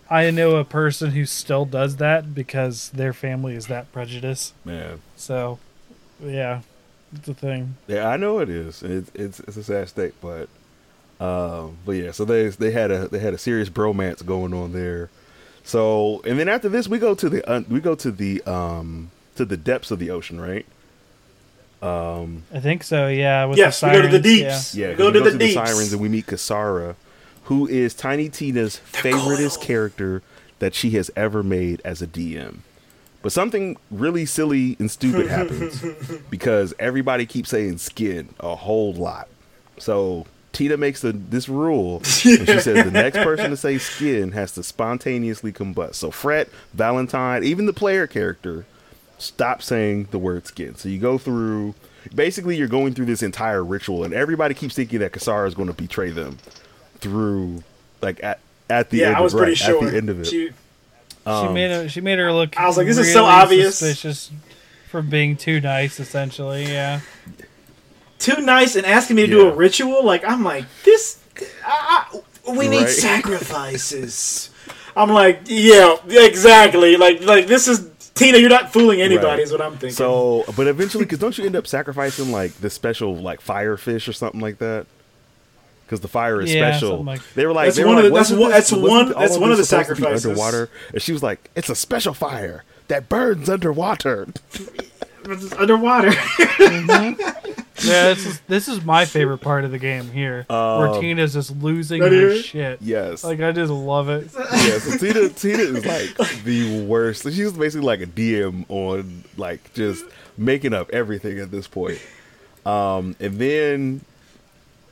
I 0.09 0.29
know 0.31 0.57
a 0.57 0.63
person 0.63 1.11
who 1.11 1.25
still 1.25 1.65
does 1.65 1.95
that 1.97 2.35
because 2.35 2.89
their 2.89 3.13
family 3.13 3.55
is 3.55 3.67
that 3.67 3.91
prejudiced. 3.91 4.53
Man, 4.63 5.01
So, 5.15 5.57
yeah, 6.23 6.61
it's 7.15 7.27
a 7.27 7.33
thing. 7.33 7.75
yeah, 7.87 8.07
I 8.07 8.17
know 8.17 8.39
it 8.39 8.49
is. 8.49 8.83
It's 8.83 9.09
it's, 9.15 9.39
it's 9.41 9.57
a 9.57 9.63
sad 9.63 9.89
state, 9.89 10.13
but 10.21 10.47
um, 11.19 11.77
but 11.85 11.93
yeah. 11.93 12.11
So 12.11 12.23
they 12.25 12.49
they 12.49 12.71
had 12.71 12.91
a 12.91 13.07
they 13.07 13.19
had 13.19 13.33
a 13.33 13.37
serious 13.37 13.69
bromance 13.69 14.23
going 14.25 14.53
on 14.53 14.73
there. 14.73 15.09
So 15.63 16.21
and 16.25 16.37
then 16.39 16.49
after 16.49 16.69
this, 16.69 16.87
we 16.87 16.99
go 16.99 17.15
to 17.15 17.29
the 17.29 17.43
un, 17.51 17.65
we 17.69 17.79
go 17.79 17.95
to 17.95 18.11
the 18.11 18.43
um 18.43 19.09
to 19.35 19.45
the 19.45 19.57
depths 19.57 19.89
of 19.91 19.97
the 19.99 20.11
ocean, 20.11 20.39
right? 20.39 20.65
Um, 21.81 22.43
I 22.53 22.59
think 22.59 22.83
so. 22.83 23.07
Yeah. 23.07 23.45
With 23.45 23.57
yes, 23.57 23.79
the 23.79 23.87
we 23.87 23.93
go 23.93 24.01
to 24.03 24.07
the 24.07 24.19
deeps. 24.19 24.75
Yeah. 24.75 24.85
Yeah, 24.85 24.89
we 24.91 24.95
'cause 24.95 24.97
go 25.05 25.11
to 25.11 25.19
the 25.21 25.29
through 25.31 25.39
deeps. 25.39 25.53
sirens 25.53 25.93
and 25.93 26.01
we 26.01 26.09
meet 26.09 26.25
Kasara, 26.25 26.95
who 27.45 27.67
is 27.67 27.93
Tiny 27.93 28.29
Tina's 28.29 28.81
favoriteest 28.91 29.57
coil. 29.57 29.65
character 29.65 30.21
that 30.59 30.73
she 30.73 30.91
has 30.91 31.11
ever 31.15 31.43
made 31.43 31.81
as 31.85 32.01
a 32.01 32.07
DM. 32.07 32.57
But 33.21 33.31
something 33.31 33.77
really 33.89 34.25
silly 34.25 34.75
and 34.79 34.89
stupid 34.89 35.27
happens 35.27 35.83
because 36.29 36.73
everybody 36.79 37.25
keeps 37.25 37.49
saying 37.49 37.79
skin 37.79 38.29
a 38.39 38.55
whole 38.55 38.93
lot. 38.93 39.27
So 39.77 40.25
Tina 40.53 40.77
makes 40.77 41.01
the, 41.01 41.11
this 41.11 41.49
rule, 41.49 41.97
and 41.97 42.07
she 42.07 42.35
says 42.45 42.65
the 42.65 42.91
next 42.91 43.17
person 43.17 43.51
to 43.51 43.57
say 43.57 43.77
skin 43.77 44.31
has 44.31 44.51
to 44.53 44.63
spontaneously 44.63 45.51
combust. 45.51 45.95
So 45.95 46.11
Frette, 46.11 46.49
Valentine, 46.73 47.43
even 47.43 47.65
the 47.65 47.73
player 47.73 48.07
character, 48.07 48.65
stop 49.17 49.61
saying 49.61 50.07
the 50.11 50.19
word 50.19 50.47
skin. 50.47 50.75
So 50.75 50.89
you 50.89 50.99
go 50.99 51.17
through. 51.17 51.75
Basically, 52.13 52.55
you're 52.55 52.67
going 52.67 52.93
through 52.93 53.07
this 53.07 53.23
entire 53.23 53.63
ritual, 53.63 54.03
and 54.03 54.13
everybody 54.13 54.53
keeps 54.53 54.75
thinking 54.75 54.99
that 54.99 55.11
Kasara 55.11 55.47
is 55.47 55.55
going 55.55 55.67
to 55.67 55.73
betray 55.73 56.11
them 56.11 56.37
through, 57.05 57.63
like 58.01 58.23
at 58.23 58.39
at 58.69 58.89
the 58.89 58.97
yeah, 58.97 59.07
end. 59.07 59.15
I 59.17 59.21
was 59.21 59.33
of, 59.33 59.37
pretty 59.39 59.51
right, 59.51 59.57
sure. 59.57 59.85
At 59.85 59.91
the 59.91 59.97
end 59.97 60.09
of 60.09 60.19
it, 60.21 60.25
She, 60.27 60.47
she 60.49 60.53
um, 61.25 61.53
made 61.53 61.71
her. 61.71 61.87
She 61.89 62.01
made 62.01 62.19
her 62.19 62.31
look. 62.33 62.59
I 62.59 62.65
was 62.67 62.77
like, 62.77 62.87
this 62.87 62.97
is 62.97 63.13
so 63.13 63.21
really 63.21 63.31
obvious. 63.33 63.77
Suspicious 63.77 64.31
for 64.89 65.01
being 65.01 65.35
too 65.37 65.61
nice, 65.61 65.99
essentially. 65.99 66.63
Yeah. 66.65 67.01
too 68.19 68.41
nice 68.41 68.75
and 68.75 68.85
asking 68.85 69.17
me 69.17 69.23
to 69.23 69.27
do 69.27 69.47
a 69.47 69.53
ritual. 69.53 70.03
Like 70.03 70.23
I'm 70.25 70.43
like 70.43 70.65
this. 70.83 71.21
I, 71.65 72.05
I, 72.47 72.51
we 72.51 72.67
need 72.67 72.83
Right. 72.83 72.89
sacrifices. 73.49 74.49
I'm 74.95 75.09
like, 75.09 75.41
yeah, 75.45 75.97
exactly. 76.07 76.95
Like, 76.95 77.21
like 77.21 77.47
this 77.47 77.67
is 77.67 77.89
Tina. 78.13 78.37
You're 78.37 78.49
not 78.49 78.71
fooling 78.71 79.01
anybody. 79.01 79.27
Right. 79.27 79.39
Is 79.39 79.51
what 79.51 79.61
I'm 79.61 79.73
thinking. 79.73 79.91
So, 79.91 80.45
but 80.55 80.67
eventually, 80.67 81.03
because 81.03 81.19
don't 81.19 81.37
you 81.37 81.45
end 81.45 81.55
up 81.55 81.67
sacrificing 81.67 82.31
like 82.31 82.53
the 82.53 82.69
special 82.69 83.15
like 83.15 83.41
fire 83.41 83.75
fish 83.77 84.07
or 84.07 84.13
something 84.13 84.39
like 84.39 84.59
that? 84.59 84.85
Because 85.85 85.99
the 86.01 86.07
fire 86.07 86.41
is 86.41 86.53
Yeah, 86.53 86.71
special. 86.71 87.03
like- 87.03 87.21
they 87.35 87.45
were 87.45 87.53
like, 87.53 87.67
That's 87.67 87.77
they 87.77 87.83
were 87.83 87.89
one 87.89 87.97
of 87.99 88.03
the- 88.05 88.09
that's 88.09 88.31
one- 88.31 88.49
that's 88.49 88.71
one- 88.71 89.09
that's 89.13 89.35
of 89.35 89.41
one 89.41 89.51
of 89.51 89.57
the 89.57 89.63
supposed 89.65 89.87
to 89.89 89.95
be 89.95 90.01
sacrifices. 90.01 90.25
underwater. 90.25 90.69
And 90.93 91.01
she 91.01 91.11
was 91.13 91.21
like, 91.21 91.49
it's 91.55 91.69
a 91.69 91.75
special 91.75 92.13
fire 92.15 92.63
that 92.87 93.07
burns 93.09 93.49
underwater. 93.49 94.27
It's 95.25 95.53
underwater. 95.59 96.11
Yeah. 97.83 98.13
This 98.13 98.25
is 98.25 98.39
this 98.47 98.67
is 98.67 98.83
my 98.83 99.05
favorite 99.05 99.39
part 99.39 99.63
of 99.65 99.71
the 99.71 99.77
game 99.77 100.09
here, 100.09 100.45
where 100.47 100.87
Um, 100.87 101.01
Tina's 101.01 101.33
just 101.33 101.55
losing 101.57 102.01
Right 102.01 102.11
her 102.11 102.29
here? 102.31 102.41
shit. 102.41 102.79
yes. 102.81 103.23
Like 103.23 103.41
I 103.41 103.51
just 103.51 103.71
love 103.71 104.07
it. 104.09 104.29
yeah, 104.33 104.79
so 104.79 104.97
Tina 104.97 105.29
Tina 105.29 105.59
is 105.59 105.85
like 105.85 106.43
the 106.43 106.83
worst. 106.85 107.23
She's 107.23 107.51
basically 107.51 107.85
like 107.85 108.01
a 108.01 108.07
DM 108.07 108.65
on 108.69 109.23
like 109.37 109.73
just 109.73 110.03
making 110.37 110.73
up 110.73 110.89
everything 110.91 111.37
at 111.39 111.51
this 111.51 111.67
point. 111.67 111.99
Um, 112.65 113.15
and 113.19 113.37
then 113.39 114.01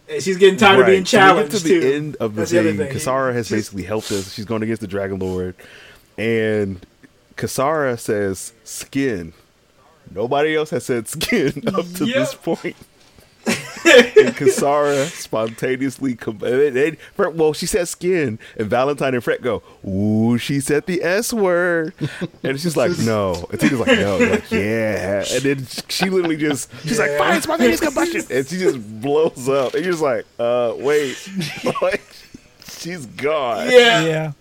And 0.09 0.21
She's 0.21 0.38
getting 0.38 0.57
tired 0.57 0.80
of 0.80 0.81
Right. 0.81 0.91
being 0.91 1.05
So 1.05 1.17
we 1.17 1.21
challenged 1.21 1.51
get 1.53 1.61
to 1.61 1.67
too. 1.67 1.80
the 1.80 1.93
end 1.95 2.15
of 2.17 2.35
the 2.35 2.41
That's 2.41 2.51
thing. 2.51 2.77
Kasara 2.77 3.34
has 3.34 3.47
She's- 3.47 3.59
basically 3.61 3.84
helped 3.84 4.11
us. 4.11 4.34
She's 4.34 4.45
going 4.45 4.61
against 4.63 4.81
the 4.81 4.88
Dragon 4.88 5.19
Lord, 5.19 5.55
and 6.17 6.85
Kasara 7.38 7.97
says 7.99 8.53
skin. 8.63 9.34
Nobody 10.13 10.55
else 10.55 10.69
has 10.71 10.85
said 10.85 11.07
skin 11.07 11.63
up 11.67 11.91
to 11.93 12.05
Yep. 12.05 12.15
this 12.15 12.34
point. 12.35 12.75
And 13.45 14.34
Kasara 14.36 15.06
spontaneously, 15.07 16.15
com- 16.15 16.40
and- 16.41 16.78
and- 16.78 16.98
and- 17.18 17.38
well, 17.38 17.52
she 17.53 17.65
said 17.65 17.88
skin, 17.90 18.40
and 18.57 18.70
Valentine 18.70 19.14
and 19.14 19.22
Frette 19.24 19.41
go, 19.41 19.61
"Ooh, 19.88 20.38
she 20.38 20.61
said 20.61 20.86
the 20.86 21.03
S 21.03 21.34
word," 21.34 21.94
and 22.44 22.60
she's 22.60 22.78
like, 22.78 22.98
"No," 22.99 23.45
and 23.52 23.60
Tina's 23.60 23.80
like, 23.80 23.99
"No," 23.99 24.18
like, 24.18 24.49
"Yeah," 24.49 25.26
and 25.34 25.41
then 25.44 25.68
she 25.90 26.10
literally 26.10 26.38
just, 26.38 26.70
she's 26.84 26.98
like, 26.98 27.11
Yeah. 27.11 27.18
"Fine, 27.18 27.41
spontaneous 27.41 27.82
combustion," 27.82 28.24
and 28.32 28.48
she 28.48 28.57
just 28.57 29.02
blows 29.02 29.49
up, 29.49 29.74
and 29.74 29.84
you're 29.84 29.91
just 29.94 30.03
like, 30.03 30.26
"Uh, 30.40 30.74
wait, 30.78 31.18
like, 31.82 32.02
she's 32.78 33.06
gone." 33.06 33.70
yeah. 33.70 34.32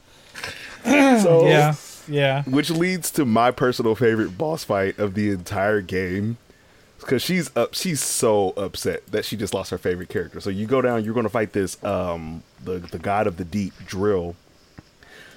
Yeah. 0.85 1.23
So, 1.23 1.47
Yeah. 1.47 1.75
Yeah. 2.09 2.43
which 2.45 2.71
leads 2.71 3.11
to 3.13 3.25
my 3.25 3.51
personal 3.51 3.95
favorite 3.95 4.37
boss 4.39 4.65
fight 4.65 4.99
of 4.99 5.15
the 5.15 5.31
entire 5.31 5.81
game 5.81 6.37
because 7.03 7.23
she's 7.23 7.55
up 7.57 7.75
she's 7.75 8.03
so 8.03 8.51
upset 8.57 9.07
that 9.09 9.25
she 9.25 9.37
just 9.37 9.53
lost 9.55 9.71
her 9.71 9.79
favorite 9.79 10.09
character 10.09 10.41
so 10.41 10.49
you 10.51 10.67
go 10.67 10.81
down 10.81 11.05
you're 11.05 11.15
going 11.15 11.25
to 11.25 11.31
fight 11.31 11.53
this 11.53 11.83
um 11.85 12.43
the 12.65 12.79
the 12.79 12.99
god 12.99 13.27
of 13.27 13.37
the 13.37 13.45
deep 13.45 13.75
drill 13.87 14.35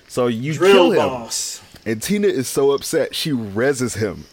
so 0.07 0.27
you 0.27 0.53
Drill 0.53 0.71
kill 0.73 0.91
him 0.91 0.97
boss. 1.09 1.61
and 1.85 2.01
tina 2.01 2.27
is 2.27 2.47
so 2.47 2.71
upset 2.71 3.13
she 3.15 3.31
reses 3.31 3.97
him 3.97 4.25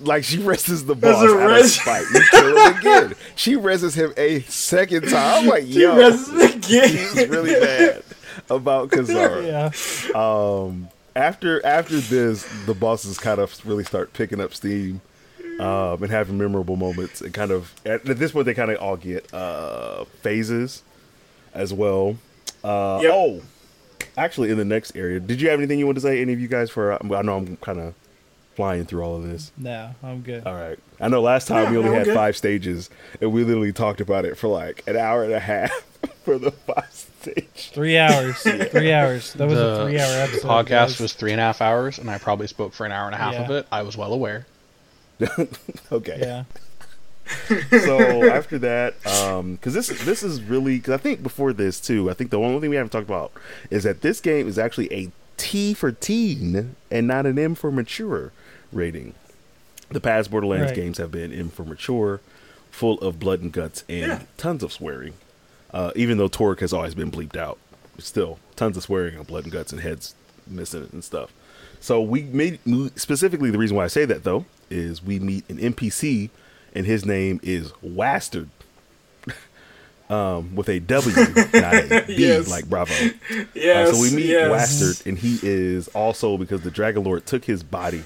like 0.00 0.24
she 0.24 0.38
reses 0.38 0.86
the 0.86 0.94
boss 0.94 1.22
out 1.22 1.46
res- 1.46 1.64
of 1.66 1.70
spite. 1.70 2.04
You 2.14 2.20
kill 2.30 2.56
him 2.56 2.76
again. 2.78 3.14
She 3.36 3.54
reses 3.54 3.94
him 3.94 4.14
a 4.16 4.40
second 4.42 5.02
time. 5.10 5.42
I'm 5.42 5.46
like, 5.46 5.64
She 5.64 5.82
yo, 5.82 6.10
she's 6.10 7.28
really 7.28 7.52
mad 7.60 8.02
about 8.48 8.88
Kasara 8.88 9.46
Yeah. 10.14 10.18
Um, 10.18 10.88
after 11.14 11.64
after 11.66 12.00
this, 12.00 12.48
the 12.64 12.72
bosses 12.72 13.18
kind 13.18 13.38
of 13.38 13.54
really 13.66 13.84
start 13.84 14.14
picking 14.14 14.40
up 14.40 14.54
steam 14.54 15.02
um, 15.60 16.02
and 16.02 16.10
having 16.10 16.38
memorable 16.38 16.76
moments. 16.76 17.20
And 17.20 17.32
kind 17.34 17.50
of 17.50 17.72
at, 17.86 18.08
at 18.08 18.18
this 18.18 18.32
point, 18.32 18.46
they 18.46 18.54
kind 18.54 18.70
of 18.70 18.78
all 18.78 18.96
get 18.96 19.32
uh, 19.34 20.04
phases 20.22 20.82
as 21.52 21.72
well. 21.72 22.16
Uh, 22.62 23.00
Yep. 23.02 23.10
Oh, 23.14 23.42
actually, 24.16 24.50
in 24.50 24.58
the 24.58 24.64
next 24.64 24.96
area, 24.96 25.20
did 25.20 25.40
you 25.40 25.48
have 25.50 25.58
anything 25.60 25.78
you 25.78 25.86
want 25.86 25.96
to 25.96 26.02
say? 26.02 26.20
Any 26.20 26.32
of 26.32 26.40
you 26.40 26.48
guys? 26.48 26.70
For 26.70 26.92
I 26.94 27.22
know 27.22 27.36
I'm 27.36 27.56
kind 27.58 27.78
of 27.80 27.94
flying 28.54 28.84
through 28.86 29.02
all 29.02 29.16
of 29.16 29.22
this. 29.24 29.50
No, 29.56 29.90
I'm 30.02 30.22
good. 30.22 30.46
All 30.46 30.54
right. 30.54 30.78
I 31.00 31.08
know 31.08 31.20
last 31.20 31.48
time 31.48 31.64
Yeah, 31.64 31.70
we 31.72 31.76
only 31.78 31.88
no, 31.90 31.92
we're 31.92 31.98
had 31.98 32.06
good. 32.06 32.14
five 32.14 32.36
stages, 32.36 32.88
and 33.20 33.32
we 33.32 33.44
literally 33.44 33.72
talked 33.72 34.00
about 34.00 34.24
it 34.24 34.38
for 34.38 34.48
like 34.48 34.82
an 34.86 34.96
hour 34.96 35.24
and 35.24 35.32
a 35.32 35.40
half 35.40 35.70
for 36.24 36.38
the 36.38 36.52
five 36.52 36.88
stage. 36.92 37.70
Three 37.74 37.98
hours. 37.98 38.36
Three 38.70 38.92
hours. 38.92 39.32
That 39.34 39.48
was 39.48 39.58
a 39.58 39.84
three-hour 39.84 40.12
the 40.12 40.22
episode. 40.22 40.48
podcast 40.48 40.68
guys. 40.68 41.00
was 41.00 41.12
three 41.14 41.32
and 41.32 41.40
a 41.40 41.44
half 41.44 41.60
hours, 41.60 41.98
and 41.98 42.08
I 42.10 42.18
probably 42.18 42.46
spoke 42.46 42.72
for 42.72 42.86
an 42.86 42.92
hour 42.92 43.06
and 43.06 43.14
a 43.14 43.18
half 43.18 43.34
of 43.34 43.50
it. 43.50 43.66
I 43.72 43.82
was 43.82 43.96
well 43.96 44.12
aware. 44.12 44.46
Okay. 45.92 46.18
Yeah. 46.20 46.44
so 47.70 48.28
after 48.30 48.58
that, 48.58 48.94
because 49.02 49.72
this 49.74 49.88
this 50.04 50.22
is 50.22 50.42
really 50.42 50.76
because 50.76 50.92
I 50.94 50.96
think 50.98 51.22
before 51.22 51.52
this 51.52 51.80
too, 51.80 52.10
I 52.10 52.14
think 52.14 52.30
the 52.30 52.38
only 52.38 52.60
thing 52.60 52.70
we 52.70 52.76
haven't 52.76 52.90
talked 52.90 53.06
about 53.08 53.32
is 53.70 53.82
that 53.84 54.02
this 54.02 54.20
game 54.20 54.46
is 54.46 54.58
actually 54.58 54.92
a 54.92 55.10
T 55.36 55.72
for 55.74 55.90
teen 55.92 56.76
and 56.90 57.06
not 57.06 57.24
an 57.26 57.38
M 57.38 57.54
for 57.54 57.70
mature 57.70 58.32
rating. 58.72 59.14
The 59.90 60.00
past 60.00 60.30
Borderlands 60.30 60.66
Right. 60.68 60.76
games 60.76 60.98
have 60.98 61.10
been 61.10 61.32
M 61.32 61.48
for 61.50 61.64
mature, 61.64 62.20
full 62.70 62.98
of 63.00 63.18
blood 63.18 63.40
and 63.40 63.52
guts 63.52 63.84
and 63.88 64.06
Yeah. 64.06 64.22
tons 64.36 64.62
of 64.62 64.72
swearing. 64.72 65.14
Uh, 65.72 65.92
even 65.96 66.18
though 66.18 66.28
Torgue 66.28 66.60
has 66.60 66.72
always 66.72 66.94
been 66.94 67.10
bleeped 67.10 67.36
out, 67.36 67.58
still 67.98 68.38
tons 68.54 68.76
of 68.76 68.82
swearing 68.82 69.16
and 69.16 69.26
blood 69.26 69.44
and 69.44 69.52
guts 69.52 69.72
and 69.72 69.80
heads 69.80 70.14
missing 70.46 70.88
and 70.92 71.02
stuff. 71.02 71.32
So 71.84 72.00
we 72.00 72.22
made 72.22 72.60
specifically 72.98 73.50
the 73.50 73.58
reason 73.58 73.76
why 73.76 73.84
I 73.84 73.88
say 73.88 74.06
that 74.06 74.24
though 74.24 74.46
is 74.70 75.02
we 75.02 75.20
meet 75.20 75.46
an 75.50 75.58
NPC 75.58 76.30
and 76.74 76.86
his 76.86 77.04
name 77.04 77.40
is 77.42 77.74
Wastard. 77.82 78.48
um, 80.08 80.56
with 80.56 80.70
a 80.70 80.80
W, 80.80 81.14
not 81.52 81.74
a 81.74 82.04
B, 82.06 82.14
Yes. 82.16 82.48
like 82.48 82.70
Bravo. 82.70 82.90
Uh, 82.94 83.92
so 83.92 84.00
we 84.00 84.10
meet 84.16 84.24
yes. 84.30 84.50
Wastard, 84.50 85.06
and 85.06 85.18
he 85.18 85.38
is 85.42 85.88
also 85.88 86.38
because 86.38 86.62
the 86.62 86.70
Dragon 86.70 87.04
Lord 87.04 87.26
took 87.26 87.44
his 87.44 87.62
body, 87.62 88.04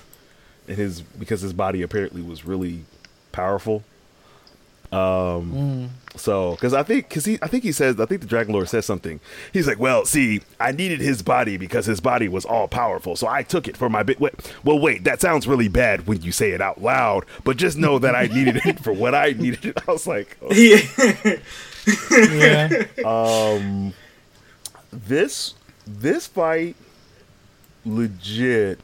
and 0.67 0.77
his 0.77 1.01
because 1.01 1.43
his 1.43 1.53
body 1.53 1.81
apparently 1.83 2.21
was 2.21 2.45
really 2.45 2.85
powerful. 3.31 3.85
Um, 4.91 5.91
so 6.17 6.53
because 6.53 6.73
I 6.73 6.83
think 6.83 7.09
because 7.09 7.25
he 7.27 7.39
I 7.43 7.47
think 7.47 7.63
he 7.63 7.73
says 7.73 8.01
I 8.01 8.07
think 8.07 8.23
the 8.23 8.27
Dragon 8.27 8.55
Lord 8.55 8.69
says 8.69 8.87
something. 8.87 9.21
He's 9.53 9.67
like, 9.67 9.79
well, 9.79 10.05
see, 10.07 10.41
I 10.59 10.73
needed 10.73 11.01
his 11.01 11.23
body 11.23 11.57
because 11.57 11.87
his 11.87 12.01
body 12.01 12.29
was 12.29 12.45
all 12.45 12.69
powerful, 12.69 13.15
so 13.15 13.27
I 13.27 13.43
took 13.43 13.69
it 13.69 13.77
for 13.77 13.89
my 13.91 14.03
bit. 14.03 14.19
Wait, 14.19 14.35
well, 14.65 14.79
wait, 14.79 15.05
that 15.05 15.21
sounds 15.21 15.47
really 15.47 15.69
bad 15.69 16.07
when 16.07 16.23
you 16.23 16.33
say 16.33 16.53
it 16.53 16.61
out 16.61 16.81
loud, 16.81 17.27
but 17.45 17.57
just 17.59 17.77
know 17.77 17.99
that 17.99 18.15
I 18.15 18.27
needed 18.27 18.61
it 18.65 18.81
for 18.81 18.93
what 18.93 19.15
I 19.15 19.33
needed. 19.33 19.77
I 19.89 19.93
was 19.93 20.07
like, 20.07 20.37
oh, 20.43 20.53
Yeah. 20.53 20.81
Um, 23.05 23.95
this 24.93 25.55
this 25.87 26.27
fight 26.27 26.77
legit 27.85 28.81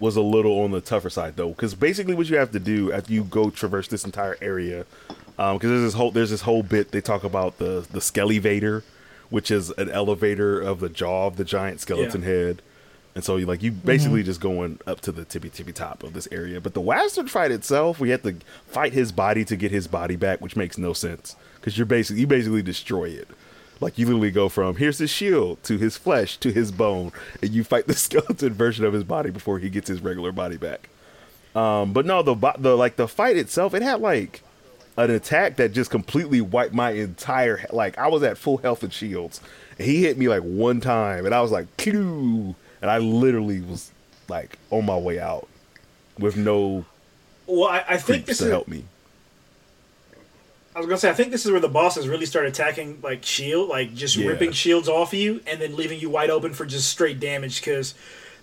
was 0.00 0.16
a 0.16 0.20
little 0.22 0.60
on 0.60 0.70
the 0.72 0.80
tougher 0.80 1.10
side 1.10 1.36
though 1.36 1.50
because 1.50 1.74
basically 1.74 2.14
what 2.14 2.28
you 2.28 2.36
have 2.36 2.50
to 2.50 2.58
do 2.58 2.90
after 2.92 3.12
you 3.12 3.22
go 3.22 3.50
traverse 3.50 3.86
this 3.88 4.04
entire 4.04 4.36
area 4.42 4.84
um, 5.38 5.56
because 5.56 5.70
there's 5.70 5.82
this 5.82 5.94
whole 5.94 6.10
there's 6.10 6.30
this 6.30 6.40
whole 6.42 6.62
bit 6.62 6.90
they 6.90 7.00
talk 7.00 7.22
about 7.22 7.58
the 7.58 7.86
the 7.92 8.00
skelly 8.00 8.38
vader 8.38 8.82
which 9.28 9.50
is 9.50 9.70
an 9.72 9.88
elevator 9.90 10.60
of 10.60 10.80
the 10.80 10.88
jaw 10.88 11.26
of 11.28 11.36
the 11.36 11.44
giant 11.44 11.80
skeleton 11.80 12.22
Yeah. 12.22 12.28
head. 12.28 12.62
And 13.14 13.24
so, 13.24 13.36
you 13.36 13.46
like, 13.46 13.60
you 13.62 13.72
basically 13.72 14.22
just 14.22 14.40
going 14.40 14.78
up 14.86 15.00
to 15.02 15.10
the 15.12 15.24
tippy 15.24 15.50
tippy 15.50 15.72
top 15.72 16.04
of 16.04 16.12
this 16.14 16.28
area. 16.30 16.60
But 16.60 16.74
the 16.74 16.80
Wastard 16.80 17.28
fight 17.28 17.50
itself, 17.50 17.98
we 17.98 18.10
had 18.10 18.22
to 18.22 18.36
fight 18.68 18.92
his 18.92 19.10
body 19.10 19.44
to 19.46 19.56
get 19.56 19.72
his 19.72 19.88
body 19.88 20.14
back, 20.14 20.40
which 20.40 20.54
makes 20.54 20.78
no 20.78 20.92
sense 20.92 21.34
because 21.56 21.76
you're 21.76 21.86
basically 21.86 22.20
you 22.20 22.26
basically 22.28 22.62
destroy 22.62 23.04
it. 23.08 23.26
Like 23.80 23.98
you 23.98 24.06
literally 24.06 24.30
go 24.30 24.48
from 24.48 24.76
here's 24.76 24.98
his 24.98 25.10
shield 25.10 25.62
to 25.64 25.78
his 25.78 25.96
flesh 25.96 26.36
to 26.38 26.52
his 26.52 26.70
bone, 26.70 27.12
and 27.40 27.50
you 27.50 27.64
fight 27.64 27.86
the 27.86 27.94
skeleton 28.06 28.52
version 28.52 28.84
of 28.84 28.92
his 28.92 29.04
body 29.04 29.30
before 29.30 29.58
he 29.58 29.70
gets 29.70 29.88
his 29.88 30.02
regular 30.02 30.32
body 30.32 30.56
back. 30.56 30.88
Um, 31.54 31.92
but 31.92 32.06
no, 32.06 32.22
the 32.22 32.34
the 32.58 32.76
like 32.76 32.96
the 32.96 33.08
fight 33.08 33.36
itself, 33.36 33.74
it 33.74 33.82
had 33.82 34.00
like 34.00 34.42
an 34.96 35.10
attack 35.10 35.56
that 35.56 35.72
just 35.72 35.90
completely 35.90 36.40
wiped 36.40 36.74
my 36.74 36.90
entire 36.90 37.64
like 37.72 37.96
I 37.98 38.08
was 38.08 38.22
at 38.22 38.36
full 38.38 38.58
health 38.58 38.82
and 38.82 38.92
shields, 38.92 39.40
and 39.78 39.86
he 39.88 40.02
hit 40.02 40.18
me 40.18 40.28
like 40.28 40.42
one 40.42 40.80
time, 40.80 41.24
and 41.26 41.34
I 41.34 41.40
was 41.40 41.50
like, 41.50 41.76
Pew! 41.76 42.54
and 42.82 42.90
I 42.90 42.98
literally 42.98 43.60
was 43.60 43.90
like 44.28 44.58
on 44.70 44.86
my 44.86 44.96
way 44.96 45.18
out 45.18 45.48
with 46.18 46.36
no 46.36 46.84
Well, 47.46 47.68
I, 47.68 47.84
I 47.88 47.96
think 47.96 48.26
this 48.26 48.40
is. 48.40 48.50
help 48.50 48.68
me. 48.68 48.84
I 50.74 50.78
was 50.78 50.86
gonna 50.86 50.98
say, 50.98 51.10
I 51.10 51.14
think 51.14 51.32
this 51.32 51.44
is 51.44 51.50
where 51.50 51.60
the 51.60 51.68
bosses 51.68 52.06
really 52.06 52.26
start 52.26 52.46
attacking, 52.46 53.00
like 53.02 53.24
shield, 53.24 53.68
like 53.68 53.94
just 53.94 54.16
Yeah. 54.16 54.28
ripping 54.28 54.52
shields 54.52 54.88
off 54.88 55.12
of 55.12 55.18
you 55.18 55.40
and 55.46 55.60
then 55.60 55.74
leaving 55.76 55.98
you 56.00 56.10
wide 56.10 56.30
open 56.30 56.54
for 56.54 56.64
just 56.64 56.88
straight 56.88 57.18
damage. 57.18 57.60
Because 57.60 57.94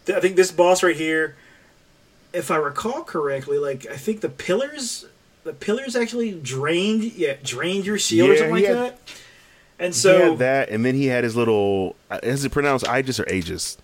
th- 0.05 0.17
I 0.17 0.19
think 0.21 0.35
this 0.35 0.51
boss 0.51 0.83
right 0.83 0.95
here, 0.95 1.35
if 2.33 2.51
I 2.51 2.57
recall 2.57 3.03
correctly, 3.03 3.57
like 3.57 3.87
I 3.89 3.95
think 3.95 4.19
the 4.21 4.29
pillars, 4.29 5.05
the 5.45 5.53
pillars 5.53 5.95
actually 5.95 6.31
drained, 6.33 7.03
yeah, 7.13 7.35
drained 7.43 7.85
your 7.85 7.97
shield 7.97 8.29
or 8.31 8.35
something 8.37 8.55
like 8.55 8.65
had- 8.65 8.75
that. 8.75 8.99
And 9.79 9.93
he 9.93 9.99
so 9.99 10.31
had 10.31 10.39
that, 10.39 10.69
and 10.69 10.83
then 10.83 10.95
he 10.95 11.05
had 11.05 11.23
his 11.23 11.35
little 11.35 11.95
uh, 12.11 12.19
is 12.23 12.43
it 12.43 12.51
pronounced 12.51 12.85
Aegis 12.89 13.19
or 13.19 13.31
Aegis? 13.31 13.77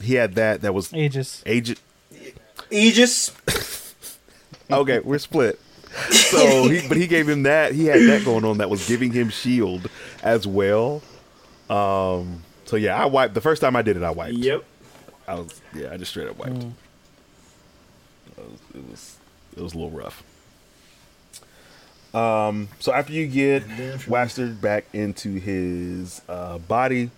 He 0.00 0.14
had 0.14 0.34
that. 0.34 0.60
That 0.60 0.74
was 0.74 0.92
Aegis. 0.94 1.42
Aegis. 1.46 1.78
Aegis, 2.70 3.30
Okay, 4.70 4.98
we're 5.00 5.18
split. 5.18 5.58
So, 6.10 6.68
he, 6.68 6.86
but 6.88 6.96
he 6.96 7.06
gave 7.06 7.28
him 7.28 7.44
that. 7.44 7.72
He 7.72 7.86
had 7.86 8.00
that 8.08 8.24
going 8.24 8.44
on 8.44 8.58
that 8.58 8.68
was 8.68 8.86
giving 8.88 9.12
him 9.12 9.28
shield 9.30 9.88
as 10.22 10.46
well. 10.46 11.02
Um. 11.70 12.42
So 12.64 12.76
yeah, 12.76 13.00
I 13.00 13.06
wiped 13.06 13.34
the 13.34 13.40
first 13.40 13.60
time 13.60 13.76
I 13.76 13.82
did 13.82 13.96
it. 13.96 14.02
I 14.02 14.10
wiped. 14.10 14.36
yep. 14.36 14.64
I 15.28 15.34
was 15.34 15.60
yeah. 15.74 15.92
I 15.92 15.96
just 15.96 16.10
straight 16.10 16.28
up 16.28 16.36
wiped. 16.38 16.56
It, 16.56 16.66
was, 18.36 18.60
it 18.74 18.90
was 18.90 19.16
it 19.56 19.62
was 19.62 19.74
a 19.74 19.78
little 19.78 19.90
rough. 19.90 20.22
Um. 22.14 22.68
So 22.80 22.92
after 22.92 23.12
you 23.12 23.26
get 23.26 24.08
Wastard 24.08 24.60
back 24.60 24.86
into 24.92 25.34
his 25.38 26.20
uh, 26.28 26.58
body, 26.58 27.10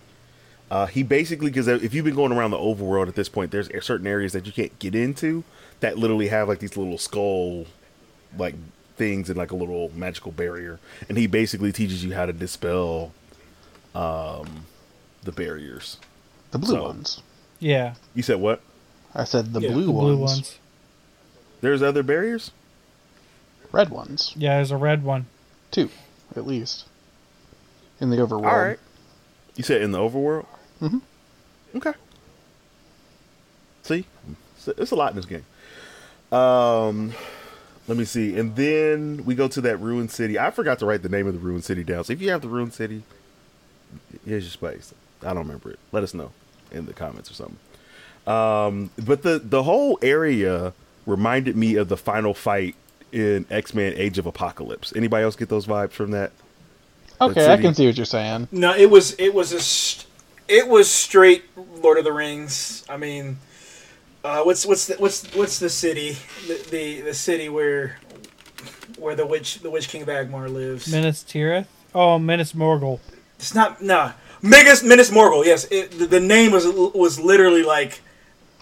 uh, 0.69 0.85
he 0.85 1.03
basically 1.03 1.49
because 1.49 1.67
if 1.67 1.93
you've 1.93 2.05
been 2.05 2.15
going 2.15 2.31
around 2.31 2.51
the 2.51 2.57
overworld 2.57 3.07
at 3.07 3.15
this 3.15 3.29
point, 3.29 3.51
there's 3.51 3.69
certain 3.83 4.07
areas 4.07 4.33
that 4.33 4.45
you 4.45 4.51
can't 4.51 4.77
get 4.79 4.95
into 4.95 5.43
that 5.79 5.97
literally 5.97 6.27
have 6.27 6.47
like 6.47 6.59
these 6.59 6.75
little 6.75 6.97
skull 6.97 7.65
like 8.37 8.55
things 8.95 9.29
and 9.29 9.37
like 9.37 9.51
a 9.51 9.55
little 9.55 9.91
magical 9.95 10.31
barrier, 10.31 10.79
and 11.07 11.17
he 11.17 11.27
basically 11.27 11.71
teaches 11.71 12.03
you 12.03 12.13
how 12.15 12.25
to 12.25 12.33
dispel 12.33 13.11
um 13.95 14.65
the 15.23 15.31
barriers. 15.31 15.97
The 16.51 16.57
blue 16.59 16.75
So- 16.75 16.83
ones. 16.83 17.21
Yeah, 17.59 17.95
You 18.13 18.21
said 18.23 18.39
what? 18.39 18.61
I 19.15 19.23
said 19.23 19.51
the 19.53 19.59
Yeah, 19.61 19.71
blue, 19.71 19.85
the 19.85 19.91
ones. 19.91 20.05
blue 20.05 20.17
ones. 20.17 20.57
There's 21.61 21.81
other 21.81 22.03
barriers. 22.03 22.51
Red 23.71 23.89
ones. 23.89 24.33
Yeah, 24.37 24.55
there's 24.57 24.69
a 24.71 24.77
red 24.77 25.03
one. 25.03 25.25
Two, 25.71 25.89
at 26.35 26.45
least. 26.45 26.85
In 27.99 28.11
the 28.11 28.17
overworld. 28.17 28.45
All 28.51 28.59
right. 28.59 28.79
You 29.55 29.63
said 29.63 29.81
in 29.81 29.91
the 29.91 29.97
overworld. 29.97 30.45
Mm 30.79 30.89
Mhm. 30.89 31.01
Okay. 31.77 31.93
See, 33.83 34.05
it's 34.57 34.67
it's 34.67 34.91
a 34.91 34.95
lot 34.95 35.11
in 35.11 35.15
this 35.15 35.25
game. 35.25 35.45
Um, 36.31 37.13
let 37.87 37.97
me 37.97 38.05
see, 38.05 38.37
and 38.37 38.55
then 38.55 39.23
we 39.25 39.35
go 39.35 39.47
to 39.47 39.61
that 39.61 39.77
ruined 39.77 40.11
city. 40.11 40.37
I 40.39 40.51
forgot 40.51 40.79
to 40.79 40.85
write 40.85 41.03
the 41.03 41.09
name 41.09 41.27
of 41.27 41.33
the 41.33 41.39
ruined 41.39 41.63
city 41.63 41.83
down. 41.83 42.03
So 42.03 42.13
if 42.13 42.21
you 42.21 42.29
have 42.31 42.41
the 42.41 42.49
ruined 42.49 42.73
city, 42.73 43.03
here's 44.25 44.43
your 44.43 44.51
space. 44.51 44.93
I 45.21 45.27
don't 45.27 45.39
remember 45.39 45.71
it. 45.71 45.79
Let 45.91 46.03
us 46.03 46.13
know 46.13 46.31
in 46.71 46.85
the 46.85 46.93
comments 46.93 47.31
or 47.31 47.33
something. 47.33 47.57
Um, 48.27 48.91
but 49.03 49.23
the 49.23 49.39
the 49.39 49.63
whole 49.63 49.97
area 50.01 50.73
reminded 51.05 51.55
me 51.55 51.75
of 51.75 51.89
the 51.89 51.97
final 51.97 52.33
fight 52.33 52.75
in 53.11 53.45
X 53.49 53.73
Men: 53.73 53.93
Age 53.95 54.17
of 54.17 54.25
Apocalypse. 54.25 54.93
Anybody 54.95 55.23
else 55.23 55.35
get 55.35 55.49
those 55.49 55.65
vibes 55.65 55.91
from 55.91 56.11
that? 56.11 56.31
Okay, 57.21 57.51
I 57.51 57.57
can 57.57 57.73
see 57.73 57.87
what 57.87 57.97
you're 57.97 58.05
saying. 58.05 58.49
No, 58.51 58.75
it 58.75 58.89
was 58.89 59.13
it 59.13 59.33
was 59.33 59.53
a 59.53 59.59
st- 59.61 60.07
it 60.47 60.67
was 60.67 60.89
straight 60.91 61.45
Lord 61.81 61.97
of 61.97 62.03
the 62.03 62.11
Rings. 62.11 62.85
I 62.89 62.97
mean, 62.97 63.37
uh, 64.27 64.43
what's 64.43 64.65
what's 64.65 64.87
the, 64.87 64.95
what's 64.95 65.33
what's 65.35 65.59
the 65.59 65.69
city 65.69 66.17
the, 66.47 66.67
the 66.69 67.01
the 67.01 67.13
city 67.13 67.47
where 67.47 67.97
where 68.97 69.15
the 69.15 69.25
witch 69.25 69.59
the 69.59 69.69
witch 69.69 69.87
king 69.87 70.01
of 70.01 70.07
Angmar 70.09 70.51
lives? 70.51 70.91
Minas 70.91 71.23
Tirith. 71.23 71.67
Oh, 71.95 72.19
Minas 72.19 72.53
Morgul. 72.53 72.99
It's 73.37 73.55
not 73.55 73.81
nah. 73.81 74.11
Minas 74.41 74.83
Minas 74.83 75.11
Morgul. 75.11 75.45
Yes, 75.45 75.65
it, 75.71 75.91
the, 75.91 76.05
the 76.07 76.19
name 76.19 76.51
was 76.51 76.65
was 76.67 77.19
literally 77.19 77.63
like 77.63 78.01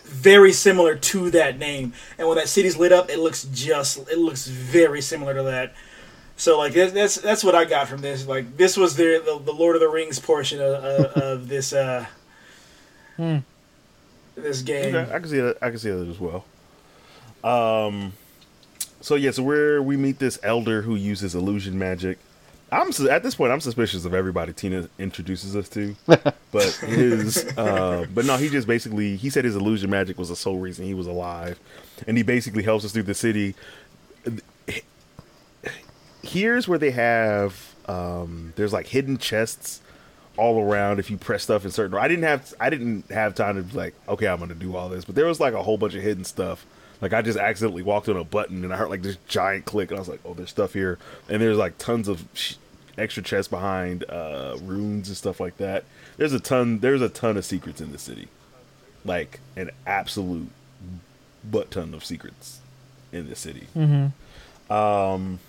very 0.04 0.54
similar 0.54 0.96
to 0.96 1.32
that 1.32 1.58
name, 1.58 1.94
and 2.20 2.28
when 2.28 2.38
that 2.38 2.48
city's 2.48 2.78
lit 2.78 2.92
up, 2.92 3.10
it 3.10 3.18
looks 3.18 3.46
just 3.46 3.98
it 4.10 4.20
looks 4.20 4.46
very 4.48 5.02
similar 5.02 5.34
to 5.34 5.44
that. 5.44 5.74
So 6.38 6.58
like 6.60 6.74
that's 6.74 7.16
that's, 7.16 7.44
what 7.44 7.56
I 7.56 7.66
got 7.66 7.88
from 7.88 8.02
this. 8.02 8.28
Like 8.28 8.56
this 8.56 8.78
was 8.78 8.96
the 8.96 9.22
the, 9.26 9.44
the 9.44 9.54
Lord 9.54 9.76
of 9.76 9.82
the 9.82 9.90
Rings 9.90 10.20
portion 10.20 10.60
of, 10.62 10.84
of, 10.84 11.06
of 11.18 11.48
this 11.48 11.74
uh 11.74 12.06
This 14.36 14.62
game. 14.62 14.95
Okay, 14.95 15.14
I 15.14 15.20
can 15.20 15.30
see 15.30 15.40
that. 15.40 15.57
I 15.62 15.70
can 15.70 15.80
see 15.80 15.91
that 15.91 16.07
as 16.07 16.20
well. 16.20 16.45
Um, 17.44 18.14
so 19.02 19.16
yeah, 19.16 19.32
so 19.32 19.44
where 19.44 19.82
we 19.82 19.98
meet 19.98 20.20
this 20.20 20.40
elder 20.44 20.82
who 20.82 20.95
uses 20.95 21.36
illusion 21.36 21.78
magic. 21.78 22.18
I'm 22.72 22.91
su- 22.91 23.10
at 23.10 23.22
this 23.24 23.36
point. 23.36 23.52
I'm 23.53 23.62
suspicious 23.62 24.03
of 24.06 24.14
everybody 24.14 24.52
Tina 24.52 24.90
introduces 24.98 25.56
us 25.56 25.70
to, 25.70 25.95
but 26.52 26.74
his, 26.82 27.45
uh, 27.57 28.06
but 28.14 28.26
no, 28.26 28.38
he 28.38 28.49
just 28.49 28.68
basically 28.68 29.16
he 29.16 29.30
said 29.30 29.45
his 29.45 29.56
illusion 29.56 29.90
magic 29.90 30.18
was 30.18 30.30
the 30.30 30.36
sole 30.36 30.57
reason 30.60 30.86
he 30.86 30.95
was 30.95 31.07
alive, 31.07 31.60
and 32.07 32.18
he 32.18 32.24
basically 32.24 32.64
helps 32.64 32.84
us 32.84 32.91
through 32.91 33.03
the 33.03 33.14
city. 33.14 33.56
Here's 36.24 36.68
where 36.68 36.80
they 36.80 36.91
have 36.91 37.76
um, 37.88 38.53
there's 38.56 38.74
like 38.74 38.88
hidden 38.88 39.18
chests 39.18 39.82
all 40.38 40.62
around 40.62 40.99
if 40.99 41.10
you 41.10 41.18
press 41.18 41.44
stuff 41.44 41.66
in 41.66 41.72
certain 41.72 41.98
I 41.98 42.07
didn't 42.07 42.24
have 42.24 42.53
I 42.60 42.70
didn't 42.70 43.10
have 43.10 43.36
time 43.36 43.56
to 43.56 43.64
be 43.64 43.78
like 43.78 43.94
okay 44.07 44.28
I'm 44.28 44.40
gonna 44.40 44.53
do 44.53 44.76
all 44.76 44.90
this 44.90 45.06
but 45.06 45.16
there 45.16 45.26
was 45.26 45.40
like 45.40 45.53
a 45.53 45.64
whole 45.64 45.78
bunch 45.78 45.95
of 45.95 46.03
hidden 46.03 46.24
stuff. 46.24 46.66
Like 47.02 47.14
I 47.14 47.22
just 47.22 47.38
accidentally 47.38 47.84
walked 47.84 48.10
on 48.10 48.18
a 48.18 48.24
button 48.24 48.64
and 48.64 48.74
I 48.74 48.78
heard 48.78 48.90
like 48.90 49.02
this 49.02 49.18
giant 49.28 49.66
click 49.66 49.91
and 49.91 49.98
I 49.98 50.02
was 50.02 50.10
like 50.10 50.22
oh 50.26 50.34
there's 50.34 50.49
stuff 50.49 50.74
here. 50.74 50.98
And 51.30 51.41
there's 51.41 51.57
like 51.57 51.78
tons 51.78 52.07
of 52.07 52.26
sh- 52.34 52.56
extra 52.98 53.22
chests 53.22 53.49
behind 53.49 54.03
uh 54.10 54.57
runes 54.62 55.07
and 55.07 55.18
stuff 55.18 55.40
like 55.40 55.57
that. 55.57 55.84
There's 56.18 56.34
a 56.34 56.40
ton 56.40 56.80
there's 56.80 57.02
a 57.02 57.10
ton 57.10 57.38
of 57.38 57.45
secrets 57.45 57.82
in 57.82 57.91
the 57.91 57.98
city. 57.98 58.28
Like 59.03 59.40
an 59.56 59.72
absolute 59.86 60.49
butt 61.44 61.72
ton 61.72 61.94
of 61.94 62.03
secrets 62.03 62.60
in 63.12 63.30
the 63.30 63.36
city. 63.36 63.68
Mm-hmm. 63.76 64.74
um, 64.74 65.40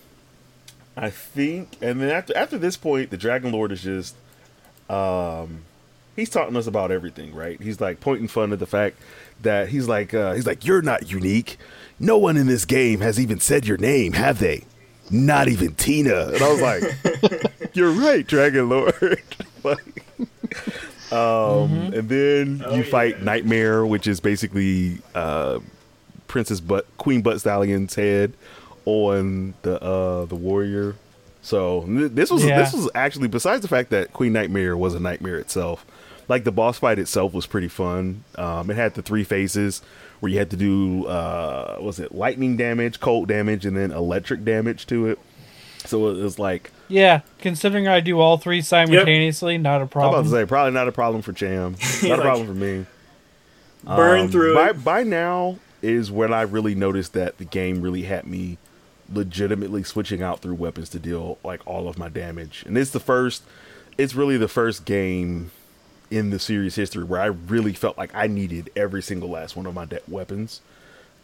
I 0.96 1.10
think, 1.10 1.76
and 1.82 2.00
then 2.00 2.10
after 2.10 2.36
after 2.36 2.56
this 2.58 2.76
point, 2.76 3.10
the 3.10 3.16
Dragon 3.16 3.52
Lord 3.52 3.72
is 3.72 3.82
just, 3.82 4.14
um, 4.88 5.62
he's 6.16 6.30
talking 6.30 6.54
to 6.54 6.58
us 6.58 6.66
about 6.66 6.90
everything, 6.90 7.34
right? 7.34 7.60
He's 7.60 7.80
like 7.80 8.00
pointing 8.00 8.28
fun 8.28 8.52
at 8.52 8.58
the 8.58 8.66
fact 8.66 8.96
that 9.42 9.68
he's 9.68 9.86
like, 9.88 10.14
uh, 10.14 10.32
he's 10.34 10.46
like, 10.46 10.64
you're 10.64 10.82
not 10.82 11.10
unique. 11.10 11.58
No 11.98 12.18
one 12.18 12.36
in 12.36 12.46
this 12.46 12.64
game 12.64 13.00
has 13.00 13.18
even 13.20 13.40
said 13.40 13.66
your 13.66 13.78
name, 13.78 14.12
have 14.14 14.38
they? 14.38 14.64
Not 15.10 15.48
even 15.48 15.74
Tina. 15.74 16.28
And 16.34 16.42
I 16.42 16.50
was 16.52 16.60
like, 16.60 16.82
you're 17.74 17.90
right, 17.92 18.26
Dragon 18.26 18.68
Lord. 18.68 19.22
like, 19.64 20.04
um, 21.12 21.92
and 21.94 22.08
then 22.08 22.62
Oh, 22.64 22.74
you 22.74 22.82
yeah. 22.82 22.90
fight 22.90 23.22
Nightmare, 23.22 23.86
which 23.86 24.06
is 24.06 24.20
basically 24.20 24.98
uh, 25.14 25.60
Princess 26.26 26.60
but 26.60 26.86
Queen 26.98 27.22
Butt 27.22 27.40
Stallion's 27.40 27.94
head 27.94 28.32
on 28.84 29.54
the 29.62 29.82
uh 29.82 30.24
the 30.26 30.34
warrior. 30.36 30.94
So 31.47 31.85
this 31.86 32.28
was 32.32 32.44
Yeah. 32.44 32.59
this 32.59 32.73
was 32.73 32.90
actually 32.93 33.28
besides 33.28 33.62
the 33.62 33.68
fact 33.68 33.90
that 33.90 34.12
Queen 34.12 34.32
Nightmare 34.32 34.77
was 34.77 34.94
a 34.94 35.01
nightmare 35.01 35.39
itself. 35.39 35.86
Like 36.28 36.43
the 36.43 36.51
boss 36.51 36.78
fight 36.81 36.98
itself 36.98 37.32
was 37.32 37.47
pretty 37.47 37.68
fun. 37.68 38.24
Um, 38.35 38.68
it 38.68 38.74
had 38.74 38.94
the 38.94 39.02
three 39.02 39.23
phases 39.23 39.81
where 40.18 40.32
you 40.32 40.39
had 40.39 40.51
to 40.51 40.56
do 40.56 41.06
uh 41.06 41.77
was 41.81 42.01
it 42.01 42.12
lightning 42.12 42.56
damage, 42.56 42.98
cold 42.98 43.28
damage, 43.28 43.64
and 43.64 43.77
then 43.77 43.93
electric 43.93 44.44
damage 44.44 44.86
to 44.89 45.06
it. 45.06 45.20
So 45.85 46.09
it 46.09 46.16
was 46.20 46.36
like 46.40 46.73
Yeah, 46.89 47.20
considering 47.39 47.86
I 47.86 48.01
do 48.01 48.18
all 48.18 48.39
three 48.39 48.60
simultaneously, 48.60 49.56
not 49.56 49.77
a 49.81 49.82
I'm 50.01 50.09
about 50.09 50.24
to 50.24 50.31
say 50.31 50.44
probably 50.47 50.73
not 50.73 50.89
a 50.89 50.93
problem 50.93 51.23
for 51.23 51.32
Cham, 51.32 51.77
not 52.02 52.02
Yeah, 52.02 52.14
a 52.14 52.20
problem 52.23 52.48
for 52.48 52.55
me. 52.55 52.86
Burn 53.85 54.20
Um, 54.23 54.28
through 54.31 54.55
by, 54.56 54.70
it. 54.70 54.82
By 54.85 55.05
now 55.05 55.59
is 55.81 56.10
when 56.10 56.32
I 56.32 56.43
really 56.43 56.74
noticed 56.74 57.12
that 57.12 57.39
the 57.39 57.44
game 57.44 57.82
really 57.82 58.02
had 58.02 58.27
me 58.27 58.59
legitimately 59.12 59.82
switching 59.82 60.22
out 60.22 60.40
through 60.40 60.54
weapons 60.54 60.88
to 60.90 60.98
deal 60.98 61.38
like 61.44 61.66
all 61.66 61.88
of 61.88 61.98
my 61.98 62.08
damage. 62.08 62.64
And 62.66 62.76
it's 62.76 62.90
the 62.90 63.00
first 63.00 63.42
it's 63.98 64.14
really 64.14 64.36
the 64.36 64.48
first 64.48 64.84
game 64.84 65.50
in 66.10 66.30
the 66.30 66.38
series 66.38 66.74
history 66.74 67.04
where 67.04 67.20
I 67.20 67.26
really 67.26 67.72
felt 67.72 67.98
like 67.98 68.14
I 68.14 68.26
needed 68.26 68.70
every 68.76 69.02
single 69.02 69.30
last 69.30 69.56
one 69.56 69.66
of 69.66 69.74
my 69.74 69.84
de- 69.86 70.00
weapons 70.08 70.60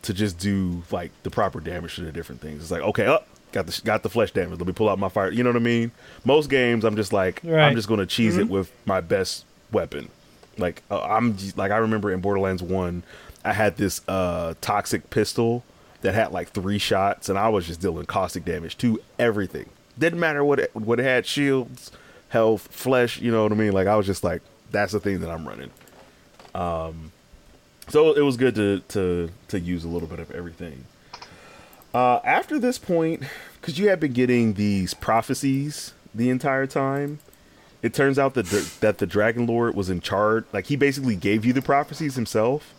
to 0.02 0.12
just 0.12 0.38
do 0.38 0.82
like 0.90 1.10
the 1.22 1.30
proper 1.30 1.60
damage 1.60 1.96
to 1.96 2.02
the 2.02 2.12
different 2.12 2.40
things. 2.40 2.62
It's 2.62 2.70
like 2.70 2.82
okay, 2.82 3.06
up. 3.06 3.26
got 3.52 3.66
the 3.66 3.80
got 3.84 4.02
the 4.02 4.09
flesh 4.09 4.32
damage. 4.32 4.59
Let 4.59 4.66
me 4.66 4.72
pull 4.72 4.88
out 4.88 4.98
my 4.98 5.09
fire. 5.09 5.30
You 5.30 5.44
know 5.44 5.50
what 5.50 5.56
I 5.56 5.60
mean? 5.60 5.92
Most 6.24 6.50
games, 6.50 6.84
I'm 6.84 6.96
just 6.96 7.12
like 7.12 7.40
Right. 7.44 7.68
I'm 7.68 7.76
just 7.76 7.88
gonna 7.88 8.06
cheese 8.06 8.36
it 8.36 8.48
with 8.48 8.72
my 8.86 9.00
best 9.00 9.44
weapon. 9.70 10.09
Like 10.59 10.82
uh, 10.90 11.00
I'm 11.02 11.36
like 11.56 11.70
I 11.70 11.76
remember 11.78 12.10
in 12.10 12.20
Borderlands 12.20 12.62
One, 12.62 13.04
I 13.44 13.52
had 13.52 13.76
this 13.76 14.00
uh 14.09 14.54
toxic 14.60 15.10
pistol 15.10 15.64
that 16.03 16.15
had 16.15 16.33
like 16.33 16.51
three 16.51 16.79
shots, 16.79 17.29
and 17.29 17.39
I 17.39 17.49
was 17.49 17.66
just 17.66 17.81
dealing 17.81 18.07
caustic 18.07 18.45
damage 18.45 18.77
to 18.79 19.01
everything. 19.19 19.69
Didn't 19.99 20.20
matter 20.20 20.45
what 20.45 20.61
it, 20.61 20.74
what 20.74 21.01
it 21.01 21.05
had 21.05 21.27
shields, 21.27 21.91
health, 22.29 22.69
flesh. 22.70 23.20
You 23.20 23.31
know 23.33 23.43
what 23.43 23.53
I 23.53 23.55
mean? 23.55 23.73
Like 23.73 23.87
I 23.87 23.97
was 23.97 24.07
just 24.07 24.24
like 24.24 24.43
that's 24.70 24.93
the 24.93 25.01
thing 25.01 25.20
that 25.20 25.31
I'm 25.31 25.47
running. 25.47 25.70
Um, 26.55 27.12
so 27.89 28.12
it 28.12 28.23
was 28.23 28.37
good 28.37 28.55
to 28.57 28.81
to 28.89 29.31
to 29.49 29.61
use 29.61 29.85
a 29.85 29.89
little 29.89 30.09
bit 30.09 30.19
of 30.19 30.31
everything. 30.31 30.85
Uh, 31.95 32.20
after 32.24 32.59
this 32.59 32.79
point, 32.79 33.23
because 33.61 33.79
you 33.79 33.89
had 33.89 34.01
been 34.01 34.12
getting 34.12 34.55
these 34.55 34.95
prophecies 34.95 35.93
the 36.15 36.31
entire 36.31 36.66
time, 36.66 37.19
it 37.83 37.93
turns 37.93 38.19
out 38.19 38.35
that 38.35 38.47
the, 38.47 38.73
that 38.81 38.99
the 38.99 39.07
Dragon 39.07 39.47
Lord 39.47 39.74
was 39.74 39.91
in 39.91 40.01
charge. 40.01 40.45
Like 40.53 40.66
he 40.66 40.77
basically 40.77 41.16
gave 41.16 41.45
you 41.45 41.53
the 41.53 41.61
prophecies 41.61 42.15
himself, 42.15 42.73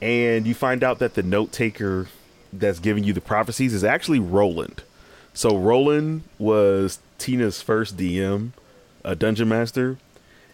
and 0.00 0.46
you 0.46 0.54
find 0.54 0.82
out 0.82 0.98
that 0.98 1.14
the 1.14 1.22
note 1.22 1.52
taker 1.52 2.08
that's 2.52 2.78
giving 2.78 3.04
you 3.04 3.12
the 3.12 3.20
prophecies 3.20 3.72
is 3.72 3.84
actually 3.84 4.18
Roland. 4.18 4.82
So 5.34 5.56
Roland 5.56 6.24
was 6.38 6.98
Tina's 7.18 7.62
first 7.62 7.96
DM, 7.96 8.50
a 9.04 9.16
dungeon 9.16 9.48
master, 9.48 9.96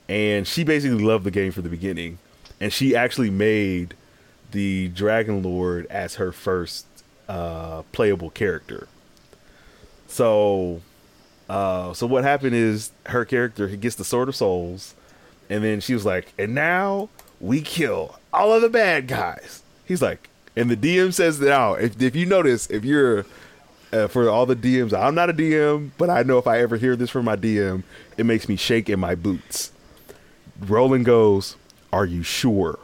and 0.08 0.46
she 0.46 0.64
basically 0.64 1.02
loved 1.02 1.24
the 1.24 1.30
game 1.30 1.52
from 1.52 1.64
the 1.64 1.68
beginning, 1.68 2.18
and 2.60 2.72
she 2.72 2.94
actually 2.94 3.30
made 3.30 3.94
the 4.52 4.88
Dragon 4.88 5.42
Lord 5.42 5.86
as 5.86 6.14
her 6.14 6.32
first 6.32 6.86
uh, 7.28 7.82
playable 7.92 8.30
character. 8.30 8.88
So, 10.06 10.80
uh, 11.50 11.92
so 11.92 12.06
what 12.06 12.24
happened 12.24 12.54
is 12.54 12.92
her 13.06 13.24
character 13.24 13.68
gets 13.68 13.96
the 13.96 14.04
Sword 14.04 14.28
of 14.28 14.36
Souls, 14.36 14.94
and 15.50 15.64
then 15.64 15.80
she 15.80 15.92
was 15.92 16.06
like, 16.06 16.32
"And 16.38 16.54
now 16.54 17.08
we 17.40 17.60
kill 17.60 18.18
all 18.32 18.52
of 18.52 18.62
the 18.62 18.70
bad 18.70 19.08
guys." 19.08 19.62
He's 19.84 20.00
like, 20.00 20.28
and 20.58 20.68
the 20.68 20.76
DM 20.76 21.14
says 21.14 21.40
now, 21.40 21.74
if 21.74 22.00
if 22.02 22.16
you 22.16 22.26
notice, 22.26 22.68
if 22.68 22.84
you're 22.84 23.24
uh, 23.92 24.08
for 24.08 24.28
all 24.28 24.44
the 24.44 24.56
DMs, 24.56 24.92
I'm 24.92 25.14
not 25.14 25.30
a 25.30 25.32
DM, 25.32 25.92
but 25.96 26.10
I 26.10 26.22
know 26.24 26.36
if 26.38 26.46
I 26.46 26.58
ever 26.58 26.76
hear 26.76 26.96
this 26.96 27.10
from 27.10 27.24
my 27.24 27.36
DM, 27.36 27.84
it 28.16 28.26
makes 28.26 28.48
me 28.48 28.56
shake 28.56 28.88
in 28.88 28.98
my 28.98 29.14
boots. 29.14 29.70
Roland 30.60 31.04
goes, 31.04 31.56
"Are 31.92 32.04
you 32.04 32.24
sure?" 32.24 32.78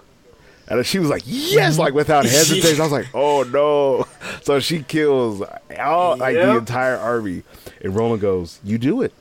And 0.68 0.86
she 0.86 1.00
was 1.00 1.10
like, 1.10 1.22
"Yes!" 1.26 1.76
Like 1.76 1.94
without 1.94 2.24
hesitation. 2.26 2.80
I 2.80 2.84
was 2.84 2.92
like, 2.92 3.08
"Oh 3.12 3.42
no!" 3.42 4.06
So 4.42 4.60
she 4.60 4.82
kills 4.82 5.42
all 5.78 6.16
like 6.16 6.36
the 6.36 6.56
entire 6.56 6.96
army, 6.96 7.42
and 7.82 7.94
Roland 7.94 8.22
goes, 8.22 8.60
"You 8.62 8.78
do 8.78 9.02
it, 9.02 9.12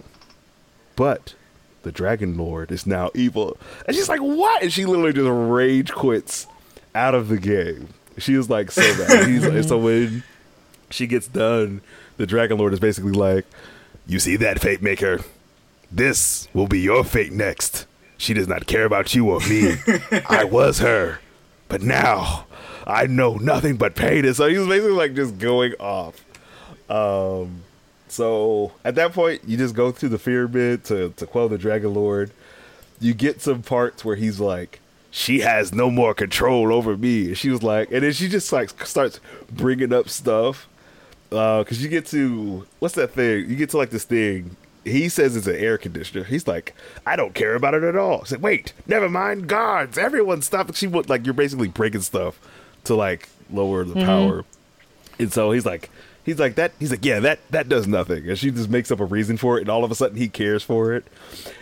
but 0.96 1.34
the 1.82 1.92
Dragon 1.92 2.38
Lord 2.38 2.72
is 2.72 2.86
now 2.86 3.10
evil." 3.16 3.58
And 3.88 3.96
she's 3.96 4.10
like, 4.10 4.22
"What?" 4.22 4.62
And 4.62 4.72
she 4.72 4.86
literally 4.86 5.12
just 5.14 5.28
rage 5.28 5.92
quits 5.92 6.46
out 6.94 7.16
of 7.16 7.30
the 7.30 7.38
game. 7.38 7.90
She 8.18 8.38
was 8.38 8.50
like 8.50 8.72
so 8.72 8.82
bad. 8.98 9.28
He's 9.30 9.46
like, 9.46 9.64
so 9.64 9.78
when 9.78 10.24
she 10.90 11.08
gets 11.08 11.28
done, 11.28 11.82
the 12.18 12.26
Dragon 12.26 12.58
Lord 12.58 12.74
is 12.74 12.80
basically 12.80 13.12
like, 13.12 13.46
"You 14.06 14.20
see 14.20 14.36
that, 14.38 14.60
Fate 14.60 14.82
Maker? 14.82 15.22
This 15.92 16.48
will 16.54 16.68
be 16.68 16.80
your 16.80 17.04
fate 17.04 17.32
next. 17.32 17.86
She 18.18 18.34
does 18.34 18.48
not 18.48 18.68
care 18.68 18.86
about 18.86 19.14
you 19.14 19.30
or 19.30 19.40
me. 19.42 19.76
I 20.28 20.44
was 20.44 20.80
her, 20.80 21.20
but 21.68 21.82
now 21.82 22.46
I 22.86 23.08
know 23.08 23.36
nothing 23.36 23.78
but 23.78 23.96
pain." 23.96 24.26
And 24.26 24.36
so 24.36 24.48
he 24.48 24.58
was 24.58 24.68
basically 24.68 24.92
like 24.96 25.14
just 25.16 25.38
going 25.38 25.74
off. 25.80 26.24
Um, 26.90 27.64
so 28.08 28.74
at 28.86 28.96
that 28.96 29.14
point, 29.14 29.42
you 29.48 29.58
just 29.58 29.74
go 29.74 29.92
through 29.92 30.10
the 30.10 30.20
fear 30.20 30.48
bit 30.48 30.84
to 30.86 31.10
to 31.18 31.26
quell 31.26 31.50
the 31.50 31.58
Dragon 31.58 31.94
Lord. 31.94 32.32
You 33.00 33.14
get 33.14 33.42
some 33.42 33.64
parts 33.64 34.06
where 34.06 34.16
he's 34.16 34.40
like, 34.40 34.80
"She 35.16 35.42
has 35.42 35.72
no 35.72 35.92
more 35.92 36.16
control 36.16 36.74
over 36.74 36.98
me," 36.98 37.28
and 37.28 37.38
she 37.38 37.52
was 37.52 37.62
like, 37.62 37.92
and 37.92 38.02
then 38.02 38.14
she 38.14 38.28
just 38.28 38.52
like 38.52 38.86
starts 38.86 39.20
bringing 39.52 39.94
up 39.94 40.10
stuff 40.10 40.68
uh, 41.32 41.60
because 41.60 41.84
you 41.84 41.90
get 41.90 42.06
to 42.08 42.66
what's 42.80 42.96
that 42.96 43.12
thing? 43.12 43.50
You 43.50 43.56
get 43.56 43.70
to 43.72 43.78
like 43.78 43.90
this 43.90 44.06
thing. 44.06 44.56
He 44.84 45.08
says 45.08 45.36
it's 45.36 45.48
an 45.48 45.56
air 45.56 45.78
conditioner. 45.78 46.24
He's 46.26 46.48
like, 46.48 46.76
I 47.06 47.16
don't 47.16 47.34
care 47.34 47.56
about 47.56 47.74
it 47.74 47.84
at 47.84 47.96
all. 47.96 48.22
I 48.22 48.26
said, 48.26 48.42
wait, 48.42 48.74
never 48.86 49.08
mind. 49.08 49.48
Guards, 49.48 49.98
everyone 49.98 50.42
stop. 50.42 50.76
She 50.76 50.88
would 50.88 51.10
like 51.10 51.26
you're 51.26 51.34
basically 51.34 51.70
breaking 51.70 52.02
stuff 52.02 52.40
to 52.86 52.96
like 52.96 53.30
lower 53.50 53.86
the 53.86 53.94
mm-hmm. 53.94 54.06
power. 54.06 54.46
And 55.20 55.32
so 55.32 55.52
he's 55.52 55.66
like, 55.66 55.90
he's 56.26 56.40
like 56.40 56.56
that. 56.56 56.74
He's 56.80 56.92
like, 56.92 57.06
yeah, 57.06 57.20
that 57.22 57.40
that 57.52 57.70
does 57.70 57.88
nothing. 57.88 58.28
And 58.28 58.38
she 58.38 58.52
just 58.52 58.70
makes 58.70 58.92
up 58.92 59.00
a 59.00 59.06
reason 59.06 59.38
for 59.38 59.58
it, 59.58 59.62
and 59.62 59.70
all 59.70 59.84
of 59.84 59.92
a 59.92 59.96
sudden 59.96 60.18
he 60.18 60.28
cares 60.28 60.64
for 60.64 60.94
it. 60.94 61.06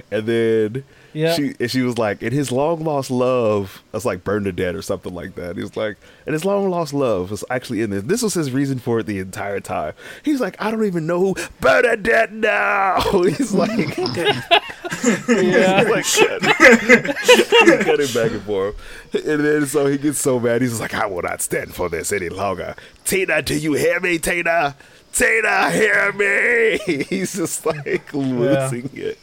And 0.09 0.25
then 0.25 0.83
Yeah. 1.13 1.33
she 1.33 1.55
and 1.59 1.69
she 1.69 1.81
was 1.81 1.97
like, 1.97 2.21
and 2.21 2.31
his 2.31 2.51
long 2.51 2.83
lost 2.83 3.11
love, 3.11 3.83
that's 3.91 4.05
like 4.05 4.23
Bernadette 4.23 4.75
or 4.75 4.81
something 4.81 5.13
like 5.13 5.35
that. 5.35 5.57
He 5.57 5.61
was 5.61 5.75
like, 5.75 5.97
and 6.25 6.33
his 6.33 6.45
long 6.45 6.69
lost 6.69 6.93
love 6.93 7.31
was 7.31 7.43
actually 7.49 7.81
in 7.81 7.89
this. 7.89 8.03
This 8.03 8.21
was 8.21 8.33
his 8.33 8.51
reason 8.51 8.79
for 8.79 8.99
it 8.99 9.05
the 9.05 9.19
entire 9.19 9.59
time. 9.59 9.93
He's 10.23 10.39
like, 10.39 10.55
I 10.61 10.71
don't 10.71 10.85
even 10.85 11.05
know 11.05 11.19
who 11.19 11.35
Bernadette 11.59 12.31
now. 12.31 13.01
He's 13.23 13.53
like, 13.53 13.97
yeah. 13.97 15.83
like 15.89 16.05
cutting, 16.05 17.83
cutting 17.83 18.13
back 18.13 18.31
and 18.31 18.41
forth. 18.43 18.75
And 19.13 19.43
then 19.43 19.65
so 19.65 19.87
he 19.87 19.97
gets 19.97 20.19
so 20.19 20.39
mad, 20.39 20.61
he's 20.61 20.79
like, 20.79 20.93
I 20.93 21.05
will 21.05 21.21
not 21.21 21.41
stand 21.41 21.73
for 21.73 21.89
this 21.89 22.11
any 22.11 22.29
longer. 22.29 22.75
Tina, 23.03 23.41
do 23.41 23.57
you 23.57 23.73
hear 23.73 23.99
me, 23.99 24.17
Tina? 24.17 24.75
Tina, 25.11 25.71
hear 25.71 26.13
me. 26.13 27.03
He's 27.09 27.33
just 27.35 27.65
like 27.65 28.13
losing 28.13 28.89
it 28.93 29.17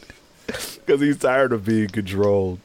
because 0.85 1.01
he's 1.01 1.17
tired 1.17 1.53
of 1.53 1.65
being 1.65 1.89
controlled. 1.89 2.59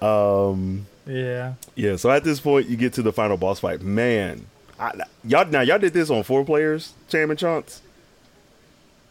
Um, 0.00 0.86
Yeah. 1.06 1.54
yeah. 1.74 1.96
So 1.96 2.10
at 2.10 2.24
this 2.24 2.40
point, 2.40 2.68
you 2.68 2.76
get 2.76 2.92
to 2.94 3.02
the 3.02 3.12
final 3.12 3.36
boss 3.36 3.60
fight. 3.60 3.82
Man, 3.82 4.46
I, 4.78 4.92
y'all 5.24 5.46
now 5.46 5.60
y'all 5.62 5.78
did 5.78 5.92
this 5.92 6.10
on 6.10 6.22
four 6.22 6.44
players, 6.44 6.92
Cham 7.08 7.30
and 7.30 7.38
Chance. 7.38 7.82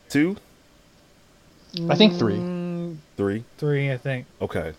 Two, 0.10 0.38
I 1.90 1.96
think 1.96 2.18
three. 2.18 2.36
Mm, 2.36 2.98
three. 3.18 3.44
three, 3.58 3.92
I 3.92 3.98
think. 3.98 4.26
Okay. 4.42 4.74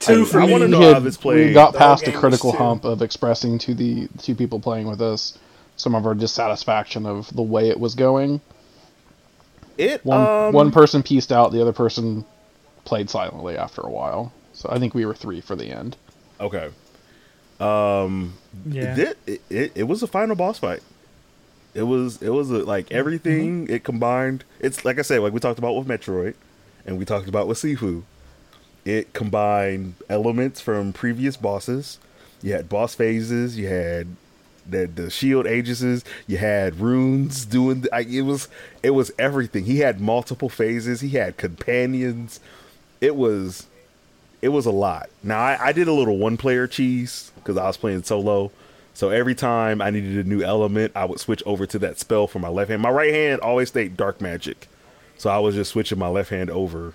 Two 0.00 0.26
for 0.26 0.40
I 0.40 0.46
me. 0.46 0.52
wanna 0.52 0.68
know 0.68 0.80
We 0.80 0.84
how 0.92 0.98
this 1.00 1.16
played. 1.16 1.48
We 1.48 1.54
got 1.54 1.72
The 1.72 1.78
past 1.78 2.04
the 2.04 2.12
critical 2.12 2.52
hump 2.52 2.84
of 2.84 3.00
expressing 3.00 3.58
to 3.60 3.74
the 3.74 4.08
two 4.18 4.34
people 4.34 4.60
playing 4.60 4.86
with 4.86 5.00
us 5.00 5.38
some 5.76 5.94
of 5.94 6.06
our 6.06 6.14
dissatisfaction 6.14 7.06
of 7.06 7.34
the 7.34 7.42
way 7.42 7.70
it 7.70 7.80
was 7.80 7.94
going. 7.94 8.40
It 9.78 10.04
One 10.04 10.20
um, 10.20 10.52
one 10.52 10.70
person 10.70 11.02
pieced 11.02 11.32
out, 11.32 11.52
the 11.52 11.60
other 11.60 11.72
person 11.72 12.24
played 12.84 13.10
silently 13.10 13.56
after 13.56 13.80
a 13.80 13.90
while. 13.90 14.32
So 14.52 14.68
I 14.70 14.78
think 14.78 14.94
we 14.94 15.04
were 15.04 15.14
three 15.14 15.40
for 15.40 15.56
the 15.56 15.66
end. 15.66 15.96
Okay. 16.40 16.70
Um. 17.60 18.34
Yeah. 18.66 18.96
It, 18.96 19.18
it, 19.26 19.40
it 19.50 19.72
it 19.74 19.82
was 19.84 20.02
a 20.02 20.06
final 20.06 20.36
boss 20.36 20.58
fight. 20.58 20.82
It 21.74 21.82
was 21.82 22.22
it 22.22 22.30
was 22.30 22.50
a, 22.50 22.58
like 22.58 22.90
everything 22.92 23.68
it 23.68 23.82
combined. 23.82 24.44
It's 24.60 24.84
like 24.84 24.98
I 24.98 25.02
said, 25.02 25.20
like 25.20 25.32
we 25.32 25.40
talked 25.40 25.58
about 25.58 25.74
with 25.74 25.88
Metroid, 25.88 26.34
and 26.86 26.98
we 26.98 27.04
talked 27.04 27.28
about 27.28 27.48
with 27.48 27.58
Sifu. 27.58 28.02
It 28.84 29.12
combined 29.12 29.94
elements 30.08 30.60
from 30.60 30.92
previous 30.92 31.36
bosses. 31.36 31.98
You 32.42 32.52
had 32.52 32.68
boss 32.68 32.94
phases. 32.94 33.58
You 33.58 33.68
had 33.68 34.08
the 34.68 34.86
the 34.86 35.10
shield 35.10 35.46
aegis. 35.46 36.04
You 36.26 36.36
had 36.36 36.80
runes 36.80 37.44
doing. 37.44 37.82
The, 37.82 38.06
it 38.08 38.22
was 38.22 38.48
it 38.82 38.90
was 38.90 39.12
everything. 39.18 39.64
He 39.64 39.78
had 39.78 40.00
multiple 40.00 40.48
phases. 40.48 41.00
He 41.00 41.10
had 41.10 41.36
companions. 41.36 42.40
It 43.00 43.16
was 43.16 43.66
it 44.42 44.48
was 44.48 44.66
a 44.66 44.70
lot. 44.70 45.08
Now 45.22 45.40
I, 45.40 45.68
I 45.68 45.72
did 45.72 45.88
a 45.88 45.92
little 45.92 46.18
one 46.18 46.36
player 46.36 46.66
cheese 46.66 47.32
because 47.36 47.56
I 47.56 47.66
was 47.66 47.76
playing 47.76 48.02
solo. 48.02 48.50
So 48.92 49.10
every 49.10 49.34
time 49.34 49.82
I 49.82 49.90
needed 49.90 50.24
a 50.24 50.28
new 50.28 50.42
element, 50.42 50.92
I 50.94 51.04
would 51.04 51.18
switch 51.18 51.42
over 51.44 51.66
to 51.66 51.78
that 51.80 51.98
spell 51.98 52.28
for 52.28 52.38
my 52.38 52.48
left 52.48 52.70
hand. 52.70 52.80
My 52.80 52.90
right 52.90 53.12
hand 53.12 53.40
always 53.40 53.68
stayed 53.68 53.96
dark 53.96 54.20
magic. 54.20 54.68
So 55.16 55.30
I 55.30 55.38
was 55.38 55.54
just 55.54 55.72
switching 55.72 55.98
my 55.98 56.08
left 56.08 56.30
hand 56.30 56.50
over 56.50 56.94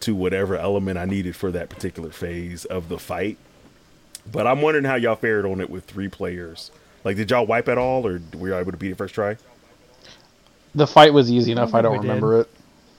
to 0.00 0.14
whatever 0.14 0.56
element 0.56 0.98
I 0.98 1.04
needed 1.04 1.34
for 1.34 1.50
that 1.50 1.68
particular 1.68 2.10
phase 2.10 2.64
of 2.64 2.88
the 2.88 2.98
fight. 2.98 3.38
But 4.30 4.46
I'm 4.46 4.62
wondering 4.62 4.84
how 4.84 4.96
y'all 4.96 5.16
fared 5.16 5.46
on 5.46 5.60
it 5.60 5.70
with 5.70 5.84
three 5.84 6.08
players. 6.08 6.70
Like, 7.04 7.16
did 7.16 7.30
y'all 7.30 7.46
wipe 7.46 7.68
at 7.68 7.78
all, 7.78 8.06
or 8.06 8.20
were 8.34 8.48
you 8.48 8.56
able 8.56 8.72
to 8.72 8.78
beat 8.78 8.92
it 8.92 8.96
first 8.98 9.14
try? 9.14 9.36
The 10.74 10.86
fight 10.86 11.12
was 11.12 11.30
easy 11.30 11.52
enough. 11.52 11.70
I 11.74 11.82
think 11.82 11.84
don't 11.84 11.92
we 11.92 11.98
did. 11.98 12.08
remember 12.08 12.40
it. 12.40 12.48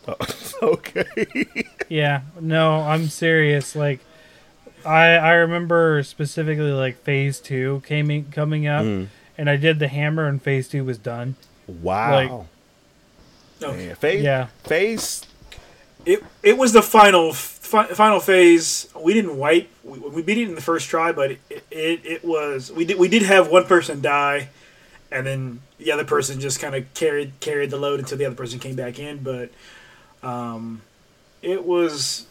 okay. 0.62 1.46
Yeah. 1.90 2.22
No, 2.40 2.82
I'm 2.82 3.08
serious. 3.08 3.76
Like, 3.76 4.00
I 4.86 5.12
I 5.16 5.32
remember 5.36 6.04
specifically 6.04 6.72
like 6.74 6.98
phase 7.04 7.40
two 7.40 7.82
came 7.86 8.12
in, 8.12 8.26
coming 8.26 8.68
up, 8.68 8.84
Mm. 8.84 9.08
and 9.38 9.50
I 9.50 9.56
did 9.56 9.80
the 9.80 9.88
hammer, 9.88 10.28
and 10.28 10.42
phase 10.42 10.68
two 10.68 10.84
was 10.84 10.98
done. 10.98 11.36
Wow. 11.68 12.12
Like- 12.12 12.48
Okay. 13.70 13.88
Man, 13.88 13.96
phase, 13.96 14.24
Yeah. 14.24 14.48
phase 14.66 15.26
it 16.06 16.22
it 16.44 16.58
was 16.58 16.74
the 16.74 16.82
final 16.82 17.32
fi- 17.74 17.88
final 17.88 18.20
phase. 18.20 18.88
We 19.00 19.14
didn't 19.14 19.36
wipe. 19.36 19.68
We, 19.84 19.98
we 20.00 20.22
beat 20.22 20.38
it 20.38 20.48
in 20.48 20.56
the 20.56 20.62
first 20.62 20.88
try, 20.88 21.12
but 21.12 21.32
it, 21.32 21.42
it 21.72 22.06
it 22.06 22.26
was 22.26 22.72
we 22.72 22.86
did 22.86 22.98
we 23.00 23.08
did 23.08 23.24
have 23.24 23.50
one 23.50 23.66
person 23.66 24.02
die, 24.02 24.50
and 25.12 25.26
then 25.26 25.62
the 25.80 25.92
other 25.92 26.06
person 26.06 26.40
just 26.40 26.60
kind 26.60 26.76
of 26.76 26.92
carried 26.94 27.34
carried 27.40 27.72
the 27.72 27.78
load 27.78 28.00
until 28.00 28.18
the 28.18 28.26
other 28.26 28.36
person 28.36 28.60
came 28.60 28.76
back 28.76 29.00
in. 29.00 29.24
But 29.24 29.50
um, 30.22 30.82
it 31.42 31.66
was 31.66 32.28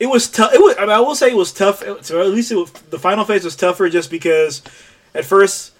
it 0.00 0.06
was 0.06 0.28
tough. 0.28 0.54
It 0.54 0.60
was. 0.60 0.74
I, 0.78 0.82
mean, 0.82 0.90
I 0.90 1.00
will 1.00 1.14
say 1.14 1.30
it 1.30 1.36
was 1.36 1.52
tough. 1.52 1.82
So 2.02 2.22
at 2.22 2.28
least 2.28 2.52
was, 2.52 2.72
the 2.72 2.98
final 2.98 3.24
phase 3.24 3.44
was 3.44 3.56
tougher, 3.56 3.88
just 3.90 4.10
because 4.10 4.62
at 5.14 5.26
first 5.26 5.72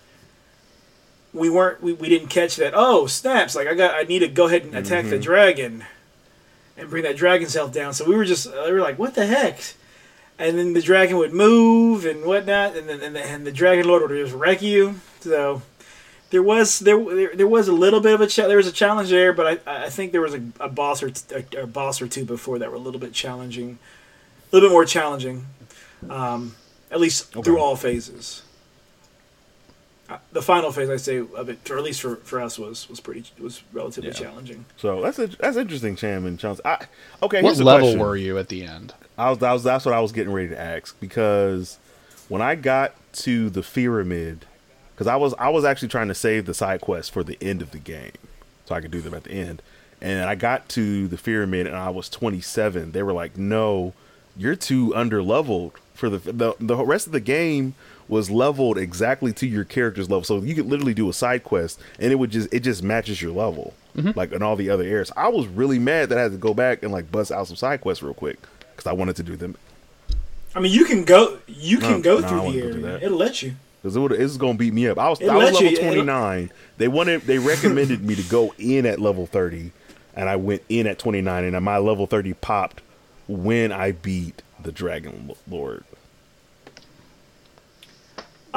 we 1.33 1.49
weren't 1.49 1.83
we, 1.83 1.95
we 1.95 2.11
didn't 2.11 2.29
catch 2.29 2.57
that. 2.57 2.75
Oh 2.77 3.07
snaps! 3.07 3.57
Like 3.57 3.69
I 3.69 3.75
got 3.75 3.95
I 3.95 4.03
need 4.03 4.19
to 4.21 4.29
go 4.29 4.47
ahead 4.47 4.65
and 4.65 4.77
attack 4.77 5.07
the 5.07 5.19
dragon 5.19 5.85
and 6.79 6.89
bring 6.89 7.03
that 7.03 7.17
dragon's 7.17 7.55
health 7.55 7.73
down. 7.73 7.93
So 7.93 8.05
we 8.05 8.15
were 8.17 8.25
just 8.25 8.47
we 8.47 8.73
were 8.73 8.81
like, 8.81 8.99
what 8.99 9.15
the 9.15 9.27
heck? 9.27 9.61
And 10.39 10.57
then 10.57 10.73
the 10.73 10.81
dragon 10.83 11.17
would 11.17 11.33
move 11.33 12.05
and 12.07 12.25
whatnot, 12.25 12.77
and 12.77 12.89
then 12.89 13.01
and 13.03 13.17
the, 13.17 13.25
and 13.25 13.45
the 13.47 13.53
dragon 13.53 13.87
lord 13.89 14.03
would 14.03 14.11
just 14.25 14.35
wreck 14.35 14.63
you. 14.63 15.01
So 15.21 15.63
there 16.31 16.43
was 16.43 16.79
there 16.79 17.03
there, 17.15 17.35
there 17.35 17.47
was 17.49 17.67
a 17.69 17.73
little 17.73 18.01
bit 18.01 18.15
of 18.15 18.21
a 18.21 18.27
cha- 18.29 18.47
there 18.47 18.57
was 18.59 18.69
a 18.69 18.73
challenge 18.73 19.11
there, 19.11 19.33
but 19.33 19.61
I 19.67 19.87
I 19.87 19.91
think 19.91 20.13
there 20.13 20.21
was 20.21 20.35
a, 20.35 20.43
a 20.61 20.69
boss 20.69 21.03
or 21.03 21.11
t- 21.11 21.35
a, 21.57 21.63
a 21.63 21.67
boss 21.67 22.01
or 22.01 22.07
two 22.07 22.25
before 22.25 22.59
that 22.61 22.71
were 22.71 22.77
a 22.77 22.81
little 22.81 23.01
bit 23.01 23.13
challenging, 23.13 23.79
a 24.53 24.57
little 24.57 24.69
bit 24.69 24.73
more 24.73 24.85
challenging, 24.85 25.47
um, 26.09 26.55
at 26.93 27.01
least 27.01 27.35
Okay. 27.37 27.43
through 27.45 27.59
all 27.59 27.75
phases. 27.75 28.43
Uh, 30.09 30.17
the 30.33 30.41
final 30.41 30.73
phase, 30.73 30.89
I 30.89 30.97
say, 30.97 31.19
of 31.19 31.49
it, 31.51 31.71
or 31.71 31.77
at 31.77 31.85
least 31.85 32.01
for, 32.01 32.17
for 32.17 32.41
us, 32.41 32.59
was 32.59 32.89
was 32.89 32.99
pretty 33.01 33.25
was 33.39 33.63
relatively 33.73 34.11
Yeah. 34.11 34.17
challenging. 34.17 34.65
So 34.77 35.03
that's 35.03 35.19
a, 35.19 35.27
that's 35.27 35.57
interesting, 35.57 35.97
Cham 35.97 36.25
and 36.25 36.39
Chance. 36.39 36.61
I 36.65 36.87
okay. 37.23 37.43
What 37.43 37.49
here's 37.51 37.61
a 37.61 37.65
level 37.65 37.89
question. 37.89 38.01
were 38.01 38.17
you 38.17 38.39
at 38.39 38.49
the 38.49 38.65
end? 38.65 38.95
I 39.19 39.31
was, 39.31 39.39
that 39.41 39.53
was 39.53 39.65
that's 39.65 39.85
what 39.85 39.95
I 39.95 40.01
was 40.01 40.13
getting 40.13 40.33
ready 40.33 40.49
to 40.49 40.59
ask 40.59 40.99
because 41.01 41.79
when 42.29 42.41
I 42.41 42.55
got 42.55 42.95
to 43.15 43.51
the 43.51 43.63
pyramid, 43.63 44.47
because 44.95 45.07
I 45.07 45.17
was 45.17 45.35
I 45.39 45.51
was 45.51 45.65
actually 45.65 45.89
trying 45.89 46.09
to 46.09 46.15
save 46.15 46.47
the 46.47 46.55
side 46.55 46.81
quests 46.81 47.11
for 47.11 47.23
the 47.23 47.37
end 47.43 47.61
of 47.61 47.73
the 47.73 47.79
game, 47.79 48.13
so 48.65 48.75
I 48.75 48.81
could 48.81 48.91
do 48.91 49.01
them 49.03 49.13
at 49.15 49.25
the 49.25 49.33
end. 49.33 49.61
And 50.01 50.31
I 50.31 50.37
got 50.37 50.69
to 50.71 51.09
the 51.09 51.19
pyramid 51.19 51.67
and 51.67 51.75
I 51.77 51.91
was 51.91 52.09
27. 52.09 52.93
They 52.93 53.03
were 53.03 53.13
like, 53.13 53.37
"No, 53.37 53.93
you're 54.37 54.55
too 54.57 54.95
under 54.95 55.23
leveled 55.23 55.73
for 55.95 56.09
the 56.09 56.19
the 56.33 56.55
the 56.61 56.77
rest 56.77 57.07
of 57.07 57.13
the 57.13 57.21
game." 57.21 57.75
Was 58.09 58.31
leveled 58.31 58.79
exactly 58.79 59.33
to 59.33 59.47
your 59.47 59.65
character's 59.65 60.09
level 60.09 60.25
so 60.25 60.39
you 60.43 60.55
could 60.55 60.67
literally 60.67 60.95
do 60.95 61.09
a 61.09 61.13
side 61.13 61.45
quest 61.45 61.79
and 61.99 62.11
it 62.13 62.17
would 62.17 62.31
just 62.31 62.53
it 62.53 62.61
just 62.61 62.83
matches 62.83 63.21
your 63.21 63.33
level 63.33 63.75
mm-hmm. 63.97 64.11
like 64.19 64.33
in 64.33 64.43
all 64.43 64.57
the 64.57 64.71
other 64.71 64.85
areas 64.85 65.13
i 65.17 65.29
was 65.29 65.47
really 65.47 65.79
mad 65.79 66.09
that 66.09 66.19
i 66.19 66.23
had 66.23 66.33
to 66.33 66.39
go 66.39 66.55
back 66.55 66.83
and 66.83 66.91
like 66.93 67.11
bust 67.13 67.31
out 67.31 67.47
some 67.47 67.57
side 67.57 67.81
quests 67.81 68.03
real 68.03 68.15
quick 68.15 68.39
because 68.75 68.87
I 68.89 68.93
wanted 68.93 69.17
to 69.17 69.23
do 69.23 69.37
them 69.37 69.57
I 70.55 70.61
mean, 70.61 70.73
you 70.73 70.85
can 70.87 71.05
go 71.05 71.39
you 71.47 71.79
can 71.79 71.91
No, 71.99 72.01
go 72.01 72.19
no, 72.21 72.29
through 72.29 72.43
wouldn't 72.43 72.65
the 72.75 72.81
do 72.81 72.87
area. 72.87 72.99
It'll 73.05 73.19
let 73.19 73.43
you. 73.43 73.55
because 73.83 73.95
it, 73.95 74.01
would- 74.01 74.13
it 74.13 74.23
was 74.23 74.37
gonna 74.39 74.55
beat 74.59 74.73
me 74.73 74.89
up. 74.89 74.99
I 74.99 75.09
was 75.11 75.21
It 75.21 75.29
I 75.29 75.37
was 75.37 75.53
level 75.53 75.63
you- 75.63 75.77
it- 75.77 75.81
twenty 75.83 76.03
nine. 76.03 76.51
They 76.79 76.89
wanted 76.89 77.21
they 77.23 77.39
recommended 77.39 78.03
me 78.03 78.15
to 78.15 78.23
go 78.23 78.55
in 78.59 78.87
at 78.87 78.99
level 78.99 79.27
thirty, 79.27 79.73
and 80.17 80.29
I 80.29 80.37
went 80.37 80.63
in 80.69 80.87
at 80.87 80.99
twenty 80.99 81.21
nine, 81.21 81.45
and 81.45 81.65
my 81.65 81.79
level 81.79 82.07
thirty 82.07 82.33
popped 82.33 82.81
when 83.29 83.71
I 83.71 83.93
beat 83.93 84.43
the 84.61 84.73
Dragon 84.73 85.33
Lord. 85.49 85.85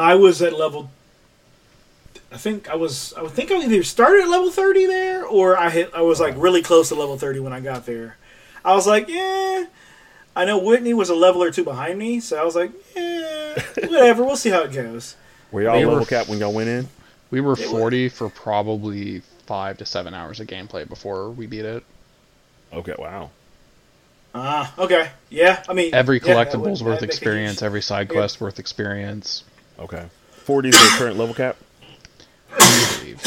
I 0.02 0.16
was 0.16 0.42
at 0.42 0.54
level. 0.54 0.90
I 2.32 2.38
think 2.38 2.70
I 2.70 2.76
was. 2.76 3.14
I 3.18 3.22
would 3.22 3.32
think 3.32 3.52
I 3.52 3.56
either 3.64 3.84
started 3.84 4.24
at 4.24 4.30
level 4.30 4.52
thirty 4.52 4.86
there, 4.86 5.26
or 5.26 5.58
I 5.58 5.70
hit. 5.70 5.92
I 5.94 6.02
was 6.02 6.20
like 6.20 6.34
really 6.38 6.62
close 6.62 6.90
to 6.90 6.96
level 6.96 7.18
thirty 7.18 7.40
when 7.40 7.54
I 7.54 7.60
got 7.60 7.86
there. 7.86 8.18
I 8.64 8.74
was 8.76 8.88
like, 8.88 9.08
yeah. 9.10 9.66
I 10.34 10.46
know 10.46 10.58
Whitney 10.60 10.94
was 10.94 11.10
a 11.10 11.16
level 11.16 11.44
or 11.44 11.52
two 11.52 11.66
behind 11.66 12.00
me, 12.00 12.22
so 12.22 12.40
I 12.42 12.46
was 12.46 12.56
like, 12.56 12.72
yeah, 12.96 13.62
whatever. 13.88 14.24
we'll 14.24 14.38
see 14.38 14.50
how 14.50 14.62
it 14.62 14.72
goes. 14.72 15.18
Were 15.52 15.62
y'all 15.64 15.74
They 15.74 15.84
were 15.86 15.92
level 15.92 16.04
f- 16.04 16.10
cap 16.10 16.30
when 16.30 16.40
y'all 16.40 16.54
went 16.54 16.70
in? 16.70 16.88
We 17.32 17.42
were 17.42 17.52
It 17.54 17.60
was- 17.60 17.70
40 17.70 18.08
for 18.10 18.30
probably 18.30 19.24
five 19.46 19.78
to 19.80 19.86
seven 19.86 20.14
hours 20.14 20.40
of 20.40 20.48
gameplay 20.48 20.88
before 20.88 21.30
we 21.32 21.48
beat 21.48 21.66
it. 21.66 21.84
Okay, 22.72 22.96
wow. 22.98 23.30
Ah, 24.34 24.74
okay, 24.78 25.10
yeah. 25.30 25.62
I 25.68 25.74
mean, 25.74 25.94
Every 25.94 26.16
yeah, 26.16 26.20
that 26.28 26.32
collectible's 26.32 26.82
would- 26.82 26.92
worth 26.92 27.00
that'd 27.02 27.10
make 27.10 27.12
a 27.12 27.14
huge- 27.14 27.22
experience, 27.22 27.62
every 27.62 27.82
side 27.82 28.08
Yeah. 28.10 28.14
quest 28.20 28.40
worth 28.40 28.58
experience. 28.60 29.44
Okay, 29.80 30.06
forty 30.32 30.70
is 30.70 30.76
the 30.76 30.96
current 30.98 31.18
level 31.18 31.34
cap. 31.34 31.58
I 32.54 32.98
believe. 33.00 33.22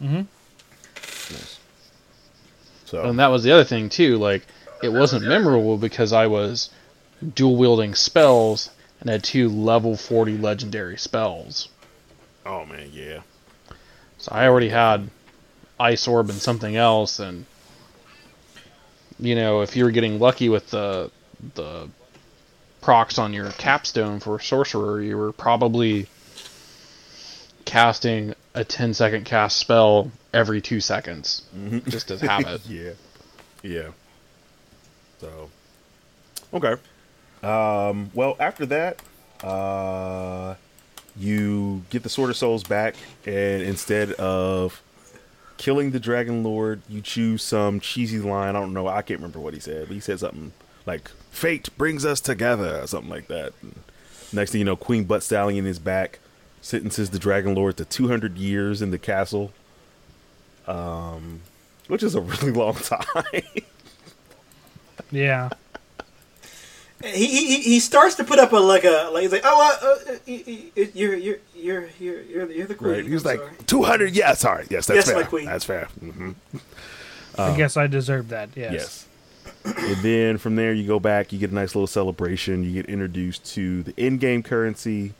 Mm-hmm. 0.00 0.22
Nice. 1.34 1.58
So 2.84 3.02
And 3.02 3.18
that 3.18 3.28
was 3.28 3.42
the 3.42 3.52
other 3.52 3.64
thing 3.64 3.88
too. 3.88 4.16
Like, 4.16 4.46
it 4.82 4.90
wasn't 4.90 5.26
memorable 5.26 5.76
because 5.76 6.12
I 6.12 6.28
was 6.28 6.70
dual 7.34 7.56
wielding 7.56 7.94
spells 7.94 8.70
and 9.00 9.10
had 9.10 9.24
two 9.24 9.48
level 9.48 9.96
40 9.96 10.38
legendary 10.38 10.96
spells. 10.96 11.68
oh 12.46 12.64
man, 12.64 12.90
yeah. 12.92 13.22
So 14.18 14.32
I 14.32 14.46
already 14.46 14.68
had 14.68 15.10
Ice 15.80 16.08
Orb 16.08 16.30
and 16.30 16.40
something 16.40 16.76
else, 16.76 17.18
and 17.18 17.44
you 19.18 19.34
know, 19.34 19.62
if 19.62 19.76
you 19.76 19.84
were 19.84 19.90
getting 19.90 20.18
lucky 20.18 20.48
with 20.48 20.70
the 20.70 21.10
the 21.54 21.88
procs 22.80 23.18
on 23.18 23.32
your 23.32 23.50
capstone 23.52 24.20
for 24.20 24.38
sorcerer, 24.38 25.00
you 25.00 25.16
were 25.16 25.32
probably 25.32 26.06
casting 27.64 28.34
a 28.54 28.64
10 28.64 28.94
second 28.94 29.24
cast 29.24 29.56
spell 29.56 30.10
every 30.32 30.60
two 30.60 30.80
seconds, 30.80 31.42
just 31.88 32.10
as 32.10 32.20
habit. 32.20 32.64
yeah, 32.68 32.92
yeah. 33.62 33.88
So, 35.20 35.50
okay. 36.54 36.76
Um, 37.42 38.10
well, 38.14 38.36
after 38.40 38.66
that, 38.66 39.00
uh, 39.42 40.54
you 41.16 41.82
get 41.90 42.02
the 42.02 42.08
Sword 42.08 42.30
of 42.30 42.36
Souls 42.36 42.64
back, 42.64 42.96
and 43.26 43.62
instead 43.62 44.12
of 44.12 44.82
killing 45.56 45.90
the 45.90 46.00
Dragon 46.00 46.42
Lord, 46.42 46.80
you 46.88 47.00
choose 47.00 47.42
some 47.42 47.80
cheesy 47.80 48.18
line. 48.18 48.56
I 48.56 48.60
don't 48.60 48.72
know. 48.72 48.88
I 48.88 49.02
can't 49.02 49.20
remember 49.20 49.40
what 49.40 49.54
he 49.54 49.60
said, 49.60 49.88
but 49.88 49.94
he 49.94 50.00
said 50.00 50.20
something 50.20 50.52
like 50.86 51.10
"Fate 51.38 51.68
brings 51.78 52.04
us 52.04 52.20
together" 52.20 52.80
or 52.82 52.86
something 52.86 53.10
like 53.10 53.28
that. 53.28 53.52
And 53.62 53.78
next 54.32 54.50
thing 54.52 54.58
you 54.58 54.64
know, 54.64 54.76
Queen 54.76 55.04
Butt 55.04 55.22
Stallion 55.22 55.66
is 55.66 55.78
back, 55.78 56.18
sentences 56.60 57.10
the 57.10 57.18
Dragon 57.18 57.54
Lord 57.54 57.76
to 57.78 57.84
200 57.84 58.36
years 58.36 58.82
in 58.82 58.90
the 58.90 58.98
castle. 58.98 59.52
Um, 60.66 61.40
which 61.86 62.02
is 62.02 62.14
a 62.14 62.20
really 62.20 62.52
long 62.62 62.74
time. 62.74 63.42
Yeah. 65.10 65.48
He, 67.02 67.26
he 67.26 67.60
he 67.62 67.80
starts 67.80 68.16
to 68.16 68.24
put 68.24 68.40
up 68.40 68.52
a 68.52 68.56
like 68.56 68.82
a 68.84 69.08
like 69.12 69.22
he's 69.22 69.30
like 69.30 69.42
oh 69.44 69.78
uh, 70.08 70.12
uh, 70.12 70.16
you're 70.26 71.14
you're 71.14 71.36
you're 71.54 71.88
you're 72.00 72.20
you're 72.22 72.50
you're 72.50 72.66
the 72.66 72.74
queen. 72.74 72.90
Right. 72.92 73.04
He 73.06 73.14
was 73.14 73.24
I'm 73.24 73.38
like 73.38 73.66
200. 73.66 74.16
Yeah, 74.16 74.34
sorry. 74.34 74.66
Yes, 74.68 74.86
that's 74.86 74.96
Yes, 74.96 75.06
fair. 75.06 75.14
my 75.14 75.22
queen. 75.22 75.46
That's 75.46 75.64
fair. 75.64 75.84
hmm 76.00 76.32
I 77.38 77.56
guess 77.56 77.76
I 77.76 77.86
deserve 77.86 78.30
that. 78.30 78.48
Yes. 78.56 78.72
Yes. 78.72 79.07
And 79.64 79.96
then 80.02 80.38
from 80.38 80.56
there, 80.56 80.72
you 80.72 80.86
go 80.86 81.00
back. 81.00 81.32
You 81.32 81.38
get 81.38 81.50
a 81.50 81.54
nice 81.54 81.74
little 81.74 81.86
celebration. 81.86 82.64
You 82.64 82.72
get 82.72 82.86
introduced 82.86 83.46
to 83.54 83.82
the 83.82 83.94
in-game 83.96 84.42
currency, 84.42 85.14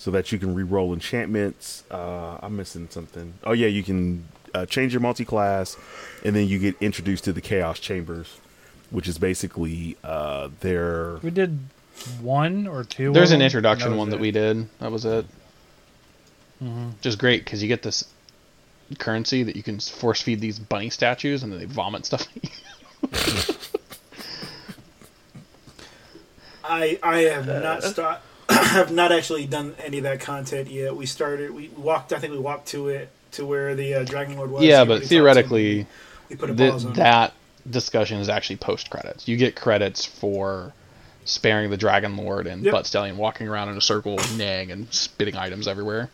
so 0.00 0.10
that 0.10 0.32
you 0.32 0.38
can 0.38 0.54
re-roll 0.54 0.94
enchantments. 0.94 1.84
Uh, 1.90 2.38
I'm 2.42 2.56
missing 2.56 2.88
something. 2.90 3.34
Oh 3.44 3.52
yeah, 3.52 3.66
you 3.66 3.82
can 3.82 4.26
uh, 4.54 4.64
change 4.64 4.94
your 4.94 5.00
multi-class, 5.00 5.76
and 6.24 6.34
then 6.34 6.48
you 6.48 6.58
get 6.58 6.74
introduced 6.80 7.24
to 7.24 7.34
the 7.34 7.42
Chaos 7.42 7.78
Chambers, 7.78 8.38
which 8.88 9.06
is 9.06 9.18
basically 9.18 9.98
uh, 10.02 10.48
their 10.60 11.18
We 11.22 11.30
did 11.30 11.58
one 12.22 12.66
or 12.66 12.82
two. 12.82 13.12
There's 13.12 13.32
an 13.32 13.42
introduction 13.42 13.88
and 13.88 13.98
one 13.98 14.08
was 14.08 14.14
that 14.14 14.20
we 14.22 14.30
did. 14.30 14.68
That 14.78 14.90
was 14.90 15.04
it. 15.04 15.26
Just 17.02 17.18
great 17.18 17.44
because 17.44 17.62
you 17.62 17.68
get 17.68 17.82
this 17.82 18.04
currency 18.98 19.42
that 19.42 19.54
you 19.54 19.62
can 19.62 19.80
force 19.80 20.22
feed 20.22 20.40
these 20.40 20.58
bunny 20.58 20.88
statues 20.88 21.42
and 21.42 21.52
then 21.52 21.58
they 21.58 21.66
vomit 21.66 22.06
stuff. 22.06 22.26
at 23.12 23.28
you. 23.28 23.54
I 26.70 26.98
I 27.02 27.18
have 27.22 27.46
not 27.46 27.82
start 27.82 28.20
have 28.48 28.92
not 28.92 29.12
actually 29.12 29.46
done 29.46 29.74
any 29.78 29.98
of 29.98 30.04
that 30.04 30.20
content 30.20 30.70
yet. 30.70 30.94
We 30.96 31.06
started 31.06 31.50
we 31.50 31.68
walked 31.70 32.12
I 32.12 32.18
think 32.18 32.32
we 32.32 32.38
walked 32.38 32.68
to 32.68 32.88
it 32.88 33.10
to 33.32 33.44
where 33.46 33.74
the 33.74 33.94
uh, 33.94 34.04
Dragon 34.04 34.36
Lord 34.36 34.50
was. 34.50 34.62
yeah, 34.64 34.84
but 34.84 35.04
theoretically, 35.04 35.84
talked 35.84 35.90
to 35.90 35.94
him. 35.94 36.08
we 36.30 36.36
put 36.36 36.50
a 36.50 36.54
th- 36.54 36.72
pause 36.72 36.84
on 36.84 36.92
that 36.94 37.34
discussion 37.68 38.18
is 38.20 38.28
actually 38.28 38.56
post 38.56 38.90
credits. 38.90 39.28
You 39.28 39.36
get 39.36 39.56
credits 39.56 40.04
for 40.04 40.72
sparing 41.24 41.70
the 41.70 41.76
Dragon 41.76 42.16
Lord 42.16 42.46
and 42.46 42.64
Yep. 42.64 42.72
Butt 42.72 42.86
Stallion 42.86 43.16
walking 43.16 43.48
around 43.48 43.68
in 43.68 43.76
a 43.76 43.80
circle, 43.80 44.26
neighing 44.28 44.70
and 44.70 44.92
spitting 44.92 45.36
items 45.36 45.68
everywhere. 45.68 46.10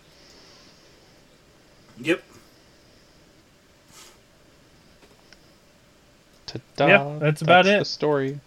Yep. 2.00 2.22
Ta-da, 6.46 6.86
Yep, 6.88 7.20
that's 7.20 7.42
about 7.42 7.64
The 7.64 7.80
it. 7.80 7.84
story. 7.86 8.40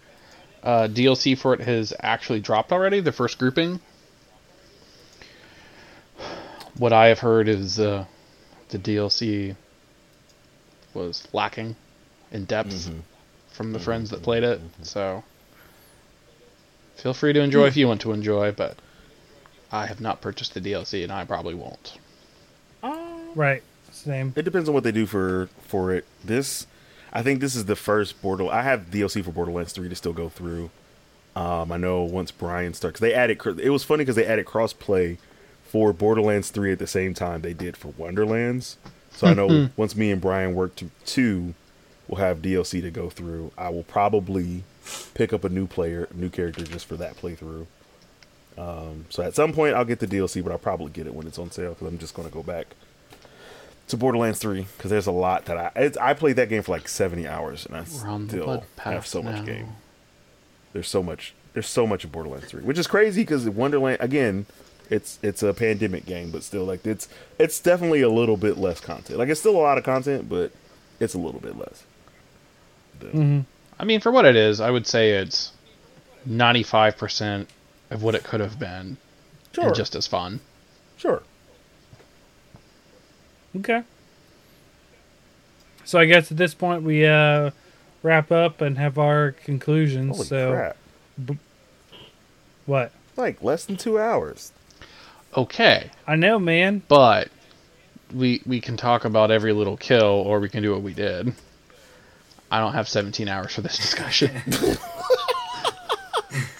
Uh, 0.63 0.87
DLC 0.87 1.37
for 1.37 1.53
it 1.53 1.61
has 1.61 1.93
actually 1.99 2.39
dropped 2.39 2.71
already. 2.71 2.99
The 2.99 3.11
first 3.11 3.37
grouping. 3.37 3.79
What 6.77 6.93
I 6.93 7.07
have 7.07 7.19
heard 7.19 7.47
is 7.47 7.79
uh, 7.79 8.05
the 8.69 8.79
DLC 8.79 9.55
was 10.93 11.27
lacking 11.33 11.75
in 12.31 12.45
depth 12.45 12.89
from 13.51 13.73
the 13.73 13.79
friends 13.79 14.09
that 14.11 14.21
played 14.23 14.43
it. 14.43 14.61
So 14.83 15.23
feel 16.95 17.13
free 17.13 17.33
to 17.33 17.41
enjoy 17.41 17.65
if 17.67 17.77
you 17.77 17.87
want 17.87 18.01
to 18.01 18.11
enjoy, 18.11 18.51
but 18.51 18.77
I 19.71 19.87
have 19.87 20.01
not 20.01 20.21
purchased 20.21 20.53
the 20.53 20.61
DLC 20.61 21.03
and 21.03 21.11
I 21.11 21.25
probably 21.25 21.53
won't. 21.53 21.97
Right. 23.35 23.63
Same. 23.91 24.33
It 24.35 24.43
depends 24.43 24.69
on 24.69 24.75
what 24.75 24.83
they 24.83 24.91
do 24.91 25.05
for 25.05 25.49
for 25.67 25.93
it. 25.93 26.05
This, 26.23 26.67
I 27.11 27.21
think 27.21 27.39
this 27.39 27.55
is 27.55 27.65
the 27.65 27.75
first 27.75 28.21
Border. 28.21 28.47
I 28.47 28.61
have 28.61 28.91
DLC 28.91 29.23
for 29.23 29.31
Borderlands 29.31 29.73
Three 29.73 29.89
to 29.89 29.95
still 29.95 30.13
go 30.13 30.29
through. 30.29 30.69
Um, 31.35 31.71
I 31.71 31.77
know 31.77 32.03
once 32.03 32.31
Brian 32.31 32.73
starts, 32.73 32.99
they 32.99 33.13
added. 33.13 33.41
It 33.59 33.69
was 33.69 33.83
funny 33.83 34.03
because 34.03 34.15
they 34.15 34.25
added 34.25 34.45
crossplay 34.45 35.17
for 35.63 35.93
Borderlands 35.93 36.49
Three 36.49 36.71
at 36.71 36.79
the 36.79 36.87
same 36.87 37.13
time 37.13 37.41
they 37.41 37.53
did 37.53 37.77
for 37.77 37.89
Wonderlands. 37.89 38.77
So 39.11 39.27
I 39.27 39.33
know 39.33 39.69
once 39.75 39.95
me 39.95 40.11
and 40.11 40.21
Brian 40.21 40.55
work 40.55 40.75
to 40.75 40.89
two, 41.05 41.53
we'll 42.07 42.19
have 42.19 42.41
DLC 42.41 42.81
to 42.81 42.91
go 42.91 43.09
through. 43.09 43.51
I 43.57 43.69
will 43.69 43.83
probably 43.83 44.63
pick 45.13 45.33
up 45.33 45.43
a 45.43 45.49
new 45.49 45.67
player, 45.67 46.07
new 46.13 46.29
character 46.29 46.63
just 46.63 46.85
for 46.85 46.95
that 46.97 47.17
playthrough. 47.17 47.65
Um, 48.57 49.05
so 49.09 49.23
at 49.23 49.35
some 49.35 49.53
point 49.53 49.75
I'll 49.75 49.85
get 49.85 49.99
the 49.99 50.07
DLC, 50.07 50.43
but 50.43 50.51
I'll 50.51 50.57
probably 50.57 50.91
get 50.91 51.07
it 51.07 51.13
when 51.13 51.27
it's 51.27 51.39
on 51.39 51.51
sale 51.51 51.71
because 51.71 51.87
I'm 51.87 51.97
just 51.97 52.13
going 52.13 52.27
to 52.27 52.33
go 52.33 52.43
back 52.43 52.75
to 53.89 53.97
Borderlands 53.97 54.39
3 54.39 54.65
because 54.77 54.89
there's 54.91 55.07
a 55.07 55.11
lot 55.11 55.45
that 55.45 55.57
I 55.57 55.71
it's, 55.75 55.97
I 55.97 56.13
played 56.13 56.35
that 56.37 56.49
game 56.49 56.63
for 56.63 56.71
like 56.71 56.87
70 56.87 57.27
hours 57.27 57.65
and 57.65 57.75
I 57.75 57.83
We're 58.03 58.09
on 58.09 58.27
the 58.27 58.31
still 58.33 58.45
blood 58.45 58.59
have 58.59 58.75
path 58.75 59.07
so 59.07 59.21
much 59.21 59.45
game. 59.45 59.69
There's 60.73 60.87
so 60.87 61.03
much 61.03 61.33
there's 61.53 61.67
so 61.67 61.85
much 61.87 62.03
of 62.03 62.11
Borderlands 62.11 62.45
3, 62.47 62.61
which 62.63 62.77
is 62.77 62.87
crazy 62.87 63.21
because 63.23 63.47
Wonderland 63.49 63.97
again, 63.99 64.45
it's 64.89 65.19
it's 65.21 65.43
a 65.43 65.53
pandemic 65.53 66.05
game, 66.05 66.31
but 66.31 66.43
still 66.43 66.63
like 66.65 66.85
it's 66.85 67.09
it's 67.37 67.59
definitely 67.59 68.01
a 68.01 68.09
little 68.09 68.37
bit 68.37 68.57
less 68.57 68.79
content. 68.79 69.19
Like 69.19 69.29
it's 69.29 69.39
still 69.39 69.55
a 69.55 69.59
lot 69.61 69.77
of 69.77 69.83
content, 69.83 70.29
but 70.29 70.51
it's 70.99 71.13
a 71.13 71.19
little 71.19 71.41
bit 71.41 71.57
less. 71.57 71.83
The- 72.99 73.07
hmm 73.07 73.39
I 73.79 73.85
mean, 73.85 74.01
for 74.01 74.11
what 74.11 74.25
it 74.25 74.35
is, 74.35 74.59
I 74.59 74.69
would 74.71 74.85
say 74.85 75.11
it's 75.11 75.53
95% 76.27 77.47
of 77.91 78.03
what 78.03 78.13
it 78.13 78.23
could 78.23 78.41
have 78.41 78.59
been 78.59 78.97
Sure, 79.53 79.67
and 79.67 79.75
just 79.75 79.95
as 79.95 80.05
fun. 80.05 80.41
sure. 80.97 81.23
Okay. 83.55 83.83
So 85.85 85.99
I 85.99 86.05
guess 86.05 86.31
at 86.31 86.37
this 86.37 86.53
point 86.53 86.83
we 86.83 87.05
uh, 87.05 87.51
wrap 88.03 88.31
up 88.31 88.61
and 88.61 88.77
have 88.77 88.97
our 88.97 89.31
conclusions. 89.31 90.17
Holy 90.17 90.27
so 90.27 90.51
crap! 90.51 90.77
what? 92.65 92.91
Like 93.15 93.41
less 93.41 93.65
than 93.65 93.77
two 93.77 93.99
hours. 93.99 94.51
Okay, 95.35 95.89
I 96.07 96.15
know, 96.15 96.39
man. 96.39 96.81
but 96.87 97.29
we 98.13 98.41
we 98.45 98.61
can 98.61 98.77
talk 98.77 99.05
about 99.05 99.31
every 99.31 99.53
little 99.53 99.77
kill 99.77 100.05
or 100.05 100.39
we 100.39 100.49
can 100.49 100.63
do 100.63 100.71
what 100.71 100.81
we 100.81 100.93
did. 100.93 101.33
I 102.51 102.59
don't 102.59 102.73
have 102.73 102.89
17 102.89 103.27
hours 103.27 103.53
for 103.53 103.61
this 103.61 103.77
discussion. 103.77 104.31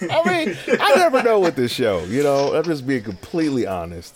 mean, 0.00 0.56
I 0.80 0.94
never 0.96 1.22
know 1.22 1.40
with 1.40 1.56
this 1.56 1.72
show. 1.72 2.04
You 2.04 2.22
know, 2.22 2.54
I'm 2.54 2.64
just 2.64 2.86
being 2.86 3.02
completely 3.02 3.66
honest. 3.66 4.14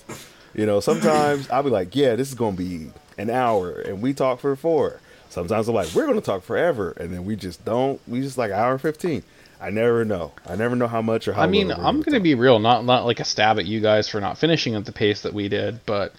You 0.55 0.67
know, 0.67 0.81
sometimes 0.81 1.51
I'll 1.51 1.63
be 1.63 1.71
like, 1.71 1.97
yeah, 1.97 2.15
this 2.17 2.29
is 2.29 2.35
going 2.35 2.57
to 2.57 2.63
be 2.63 2.91
an 3.19 3.31
hour, 3.31 3.73
and 3.81 4.01
we 4.01 4.15
talk 4.15 4.41
for 4.41 4.55
four. 4.57 5.01
Sometimes 5.31 5.69
I'm 5.69 5.75
like, 5.75 5.93
we're 5.95 6.07
going 6.07 6.19
to 6.19 6.25
talk 6.25 6.45
forever, 6.45 6.93
and 6.93 7.13
then 7.13 7.25
we 7.25 7.35
just 7.37 7.65
don't. 7.65 8.01
We 8.07 8.21
just 8.21 8.39
like 8.39 8.53
hour 8.53 8.79
fifteen. 8.79 9.25
I 9.61 9.71
never 9.71 10.05
know. 10.05 10.33
I 10.47 10.57
never 10.57 10.77
know 10.77 10.87
how 10.87 11.01
much 11.03 11.27
or 11.27 11.33
how. 11.33 11.43
I 11.43 11.47
mean, 11.47 11.71
I'm 11.73 11.79
gonna 11.79 12.03
gonna 12.03 12.21
be 12.21 12.35
real, 12.35 12.59
not 12.59 12.85
not 12.85 13.05
like 13.05 13.19
a 13.21 13.25
stab 13.25 13.59
at 13.59 13.65
you 13.65 13.81
guys 13.81 14.09
for 14.09 14.21
not 14.21 14.37
finishing 14.39 14.75
at 14.75 14.85
the 14.85 14.93
pace 14.93 15.23
that 15.23 15.33
we 15.33 15.49
did, 15.49 15.81
but 15.87 16.13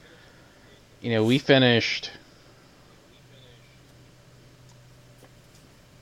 you 1.01 1.11
know, 1.11 1.23
we 1.23 1.37
finished 1.37 2.11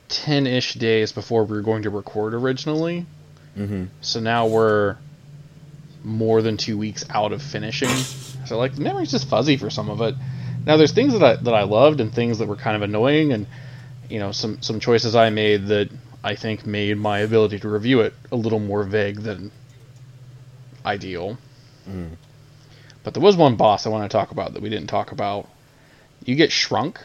ten 0.09 0.47
ish 0.47 0.75
days 0.75 1.11
before 1.11 1.43
we 1.43 1.55
were 1.57 1.61
going 1.63 1.83
to 1.83 1.89
record 1.89 2.33
originally. 2.33 3.05
Mhm. 3.57 3.89
So 4.01 4.19
now 4.19 4.47
we're 4.47 4.95
more 6.03 6.41
than 6.41 6.57
two 6.57 6.77
weeks 6.77 7.05
out 7.09 7.31
of 7.31 7.41
finishing. 7.41 7.89
So 8.45 8.57
like 8.57 8.75
the 8.75 8.81
memory's 8.81 9.11
just 9.11 9.27
fuzzy 9.27 9.57
for 9.57 9.69
some 9.69 9.89
of 9.89 10.01
it. 10.01 10.15
Now 10.65 10.77
there's 10.77 10.91
things 10.91 11.13
that 11.13 11.23
I 11.23 11.35
that 11.35 11.53
I 11.53 11.63
loved 11.63 11.99
and 11.99 12.13
things 12.13 12.39
that 12.39 12.47
were 12.47 12.55
kind 12.55 12.75
of 12.75 12.81
annoying 12.81 13.33
and 13.33 13.47
you 14.09 14.19
know 14.19 14.31
some 14.31 14.61
some 14.61 14.79
choices 14.79 15.15
I 15.15 15.29
made 15.29 15.67
that 15.67 15.89
I 16.23 16.35
think 16.35 16.65
made 16.65 16.97
my 16.97 17.19
ability 17.19 17.59
to 17.59 17.69
review 17.69 18.01
it 18.01 18.13
a 18.31 18.35
little 18.35 18.59
more 18.59 18.83
vague 18.83 19.17
than 19.21 19.51
ideal. 20.85 21.37
But 23.03 23.13
there 23.13 23.23
was 23.23 23.35
one 23.35 23.55
boss 23.55 23.85
I 23.85 23.89
want 23.89 24.09
to 24.09 24.15
talk 24.17 24.31
about 24.31 24.53
that 24.53 24.61
we 24.61 24.69
didn't 24.69 24.87
talk 24.87 25.11
about. 25.11 25.49
You 26.23 26.35
get 26.35 26.51
shrunk. 26.51 27.01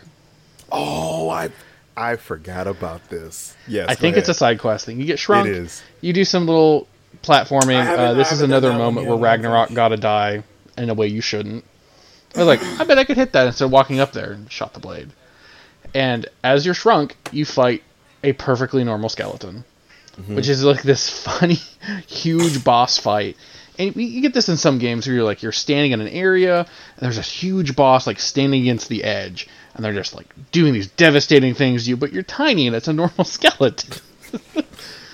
Oh, 0.71 1.29
I 1.29 1.51
I 1.97 2.15
forgot 2.15 2.69
about 2.69 3.09
this. 3.09 3.57
Yes, 3.67 3.89
I 3.89 3.97
think 3.97 4.17
it's 4.17 4.29
a 4.29 4.35
side 4.35 4.61
quest 4.61 4.87
thing. 4.87 5.01
You 5.01 5.07
get 5.07 5.19
shrunk. 5.19 5.49
It 5.49 5.57
is. 5.57 5.83
You 6.01 6.13
do 6.13 6.25
some 6.25 6.47
little 6.47 6.87
platforming. 7.25 7.85
Uh, 7.85 8.15
this 8.15 8.31
is 8.31 8.43
another 8.43 8.73
moment 8.73 9.09
where 9.09 9.17
Ragnarok 9.17 9.73
gotta 9.73 9.97
die 9.97 10.45
in 10.79 10.91
a 10.91 10.95
way 10.95 11.07
you 11.07 11.21
shouldn't. 11.21 11.65
I 12.35 12.39
was 12.45 12.47
like, 12.47 12.63
I 12.81 12.85
bet 12.85 12.99
I 12.99 13.05
could 13.05 13.17
hit 13.17 13.33
that 13.33 13.47
instead 13.47 13.65
of 13.67 13.71
walking 13.71 14.01
up 14.01 14.13
there 14.13 14.33
and 14.33 14.51
shot 14.53 14.75
the 14.75 14.81
blade. 14.81 15.11
And 15.95 16.27
as 16.45 16.65
you're 16.65 16.75
shrunk, 16.75 17.17
you 17.33 17.45
fight 17.45 17.83
a 18.23 18.33
perfectly 18.35 18.85
normal 18.85 19.09
skeleton, 19.09 19.65
mm-hmm. 20.17 20.35
which 20.37 20.49
is 20.49 20.63
like 20.63 20.83
this 20.83 21.09
funny, 21.25 21.59
huge 22.07 22.63
boss 22.65 22.99
fight. 22.99 23.37
And 23.79 23.95
you- 23.97 24.03
you 24.03 24.21
get 24.21 24.35
this 24.35 24.49
in 24.49 24.57
some 24.57 24.79
games 24.79 25.07
where 25.07 25.15
you're 25.17 25.25
like 25.25 25.43
you're 25.43 25.53
standing 25.53 25.93
in 25.93 26.01
an 26.01 26.09
area 26.09 26.59
and 26.61 26.67
there's 27.01 27.17
a 27.19 27.23
huge 27.23 27.75
boss 27.77 28.07
like 28.07 28.19
standing 28.21 28.61
against 28.63 28.89
the 28.89 29.05
edge, 29.05 29.49
and 29.75 29.85
they're 29.85 29.95
just 29.95 30.15
like 30.15 30.27
doing 30.53 30.73
these 30.75 30.89
devastating 30.89 31.55
things 31.55 31.85
to 31.85 31.91
you, 31.91 31.97
but 31.97 32.13
you're 32.13 32.23
tiny 32.25 32.67
and 32.67 32.77
it's 32.77 32.89
a 32.89 32.93
normal 32.93 33.25
skeleton. 33.25 33.95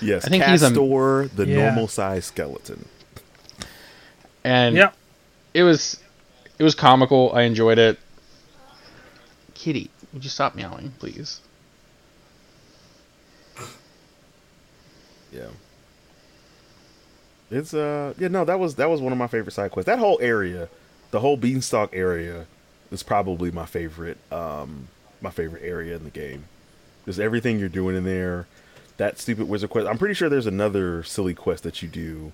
Yes, 0.01 0.25
I 0.25 0.29
think 0.29 0.43
he's 0.43 0.61
a- 0.63 0.69
Castor, 0.71 1.27
the 1.33 1.47
Yeah. 1.47 1.65
normal 1.67 1.87
size 1.87 2.25
skeleton. 2.25 2.85
And 4.43 4.75
Yep. 4.75 4.95
It 5.55 5.63
was 5.63 5.97
it 6.59 6.63
was 6.63 6.75
comical. 6.75 7.31
I 7.33 7.43
enjoyed 7.43 7.79
it. 7.79 7.97
Kitty, 9.53 9.89
would 10.11 10.23
you 10.23 10.29
stop 10.29 10.53
meowing, 10.53 10.91
please? 10.99 11.39
Yeah. 15.31 15.47
It's 17.49 17.73
uh 17.73 18.13
yeah 18.17 18.27
no 18.27 18.43
that 18.43 18.59
was 18.59 18.75
that 18.75 18.89
was 18.89 18.99
one 18.99 19.13
of 19.13 19.17
my 19.17 19.27
favorite 19.27 19.53
side 19.53 19.71
quests. 19.71 19.87
That 19.87 19.99
whole 19.99 20.19
area, 20.21 20.67
the 21.11 21.21
whole 21.21 21.37
beanstalk 21.37 21.91
area, 21.93 22.47
is 22.91 23.01
probably 23.01 23.49
my 23.49 23.65
favorite 23.65 24.17
um 24.33 24.89
my 25.21 25.29
favorite 25.29 25.63
area 25.63 25.95
in 25.95 26.03
the 26.03 26.09
game. 26.09 26.45
Just 27.05 27.19
everything 27.19 27.59
you're 27.59 27.69
doing 27.69 27.95
in 27.95 28.03
there. 28.03 28.45
That 28.97 29.19
stupid 29.19 29.47
wizard 29.47 29.69
quest. 29.69 29.87
I'm 29.87 29.97
pretty 29.97 30.15
sure 30.15 30.27
there's 30.27 30.47
another 30.47 31.03
silly 31.03 31.33
quest 31.33 31.63
that 31.63 31.81
you 31.81 31.87
do 31.87 32.33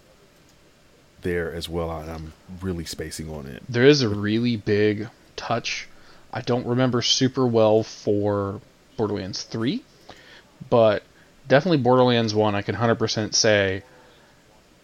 there 1.22 1.54
as 1.54 1.70
well. 1.70 1.90
I- 1.90 2.04
I'm 2.04 2.34
really 2.62 2.86
spacing 2.86 3.30
on 3.30 3.46
it. 3.48 3.64
There 3.68 3.86
is 3.86 4.02
a 4.02 4.10
really 4.10 4.58
big 4.58 5.10
touch. 5.36 5.88
I 6.34 6.42
don't 6.42 6.66
remember 6.66 7.02
super 7.02 7.46
well 7.46 7.84
for 7.84 8.62
Borderlands 8.98 9.44
3, 9.44 9.84
but 10.70 11.04
definitely 11.48 11.80
Borderlands 11.80 12.34
1, 12.34 12.56
I 12.56 12.62
can 12.62 12.76
100% 12.76 13.34
say 13.34 13.84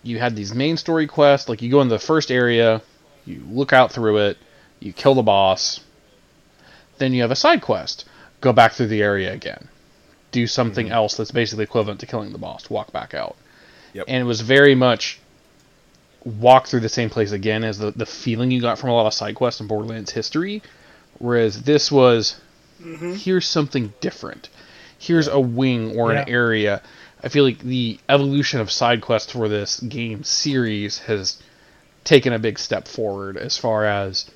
you 0.03 0.19
had 0.19 0.35
these 0.35 0.53
main 0.53 0.77
story 0.77 1.07
quests. 1.07 1.49
Like, 1.49 1.61
you 1.61 1.71
go 1.71 1.81
in 1.81 1.87
the 1.87 1.99
first 1.99 2.31
area, 2.31 2.81
you 3.25 3.43
look 3.49 3.73
out 3.73 3.91
through 3.91 4.17
it, 4.17 4.37
you 4.79 4.93
kill 4.93 5.15
the 5.15 5.23
boss, 5.23 5.79
then 6.97 7.13
you 7.13 7.21
have 7.21 7.31
a 7.31 7.35
side 7.35 7.61
quest. 7.61 8.05
Go 8.41 8.53
back 8.53 8.73
through 8.73 8.87
the 8.87 9.01
area 9.01 9.33
again. 9.33 9.69
Do 10.31 10.47
something 10.47 10.87
mm-hmm. 10.87 10.95
else 10.95 11.15
that's 11.15 11.31
basically 11.31 11.63
equivalent 11.63 11.99
to 12.01 12.05
killing 12.05 12.31
the 12.31 12.37
boss. 12.37 12.69
Walk 12.69 12.91
back 12.91 13.13
out. 13.13 13.35
Yep. 13.93 14.05
And 14.07 14.21
it 14.21 14.25
was 14.25 14.41
very 14.41 14.75
much 14.75 15.19
walk 16.23 16.67
through 16.67 16.81
the 16.81 16.89
same 16.89 17.09
place 17.09 17.31
again 17.31 17.63
as 17.63 17.77
the, 17.79 17.91
the 17.91 18.05
feeling 18.05 18.51
you 18.51 18.61
got 18.61 18.77
from 18.77 18.89
a 18.89 18.93
lot 18.93 19.07
of 19.07 19.13
side 19.13 19.35
quests 19.35 19.61
in 19.61 19.67
Borderlands 19.67 20.11
history. 20.11 20.61
Whereas 21.19 21.63
this 21.63 21.91
was 21.91 22.39
mm-hmm. 22.81 23.13
here's 23.13 23.47
something 23.47 23.93
different. 24.01 24.49
Here's 24.99 25.27
a 25.27 25.39
wing 25.39 25.97
or 25.97 26.11
an 26.11 26.27
area. 26.27 26.81
I 27.23 27.29
feel 27.29 27.43
like 27.43 27.59
the 27.59 27.99
evolution 28.09 28.59
of 28.59 28.71
side 28.71 29.01
quests 29.01 29.31
for 29.31 29.47
this 29.47 29.79
game 29.79 30.23
series 30.23 30.99
has 30.99 31.41
taken 32.03 32.33
a 32.33 32.39
big 32.39 32.57
step 32.57 32.87
forward 32.87 33.37
as 33.37 33.57
far 33.57 33.85
as 33.85 34.29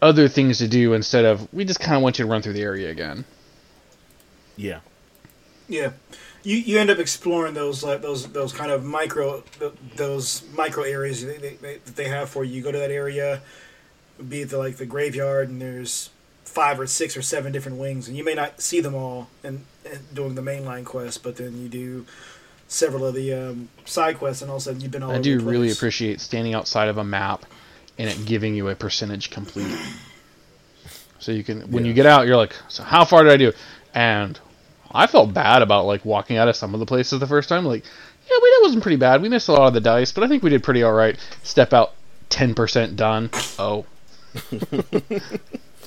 other 0.00 0.28
things 0.28 0.58
to 0.58 0.68
do 0.68 0.94
instead 0.94 1.24
of 1.24 1.52
we 1.52 1.64
just 1.64 1.80
kind 1.80 1.96
of 1.96 2.02
want 2.02 2.18
you 2.18 2.24
to 2.24 2.30
run 2.30 2.42
through 2.42 2.52
the 2.52 2.62
area 2.62 2.90
again. 2.90 3.24
Yeah. 4.56 4.80
Yeah, 5.68 5.92
you 6.48 6.56
you 6.56 6.78
end 6.78 6.88
up 6.88 6.98
exploring 6.98 7.52
those 7.52 7.84
like 7.84 8.00
those 8.00 8.26
those 8.32 8.54
kind 8.54 8.70
of 8.70 8.82
micro 8.82 9.42
those 9.96 10.42
micro 10.54 10.82
areas 10.82 11.24
they, 11.24 11.36
they, 11.36 11.54
they, 11.56 11.74
that 11.76 11.94
they 11.96 12.08
have 12.08 12.30
for 12.30 12.42
you. 12.42 12.56
You 12.56 12.62
go 12.62 12.72
to 12.72 12.78
that 12.78 12.90
area, 12.90 13.42
be 14.26 14.40
it 14.40 14.50
the, 14.50 14.56
like 14.56 14.76
the 14.76 14.86
graveyard, 14.86 15.50
and 15.50 15.60
there's 15.60 16.08
five 16.44 16.80
or 16.80 16.86
six 16.86 17.16
or 17.16 17.22
seven 17.22 17.52
different 17.52 17.76
wings, 17.76 18.08
and 18.08 18.16
you 18.16 18.24
may 18.24 18.34
not 18.34 18.62
see 18.62 18.80
them 18.80 18.94
all 18.94 19.28
and, 19.44 19.66
and 19.84 20.14
doing 20.14 20.34
the 20.34 20.42
mainline 20.42 20.86
quest, 20.86 21.22
but 21.22 21.36
then 21.36 21.60
you 21.60 21.68
do 21.68 22.06
several 22.66 23.04
of 23.04 23.14
the 23.14 23.32
um, 23.34 23.68
side 23.84 24.16
quests, 24.16 24.40
and 24.40 24.50
all 24.50 24.56
of 24.56 24.62
a 24.62 24.64
sudden 24.64 24.80
you've 24.80 24.90
been 24.90 25.02
all 25.02 25.12
I 25.12 25.18
do 25.18 25.40
really 25.40 25.70
appreciate 25.70 26.18
standing 26.18 26.54
outside 26.54 26.88
of 26.88 26.96
a 26.96 27.04
map 27.04 27.44
and 27.98 28.08
it 28.08 28.24
giving 28.24 28.54
you 28.54 28.68
a 28.68 28.74
percentage 28.74 29.30
complete. 29.30 29.76
So 31.20 31.32
you 31.32 31.42
can, 31.42 31.72
when 31.72 31.84
you 31.84 31.94
get 31.94 32.06
out, 32.06 32.28
you're 32.28 32.36
like, 32.36 32.54
so 32.68 32.84
how 32.84 33.04
far 33.04 33.24
did 33.24 33.32
I 33.32 33.36
do? 33.36 33.52
And 33.92 34.38
I 34.92 35.06
felt 35.06 35.34
bad 35.34 35.62
about 35.62 35.86
like 35.86 36.04
walking 36.04 36.36
out 36.36 36.48
of 36.48 36.56
some 36.56 36.74
of 36.74 36.80
the 36.80 36.86
places 36.86 37.20
the 37.20 37.26
first 37.26 37.48
time. 37.48 37.64
Like, 37.64 37.84
yeah, 37.84 38.36
we 38.42 38.50
that 38.50 38.60
wasn't 38.62 38.82
pretty 38.82 38.96
bad. 38.96 39.22
We 39.22 39.28
missed 39.28 39.48
a 39.48 39.52
lot 39.52 39.68
of 39.68 39.74
the 39.74 39.80
dice, 39.80 40.12
but 40.12 40.24
I 40.24 40.28
think 40.28 40.42
we 40.42 40.50
did 40.50 40.62
pretty 40.62 40.82
all 40.82 40.92
right. 40.92 41.16
Step 41.42 41.72
out, 41.72 41.92
ten 42.28 42.54
percent 42.54 42.96
done. 42.96 43.30
Oh, 43.58 43.84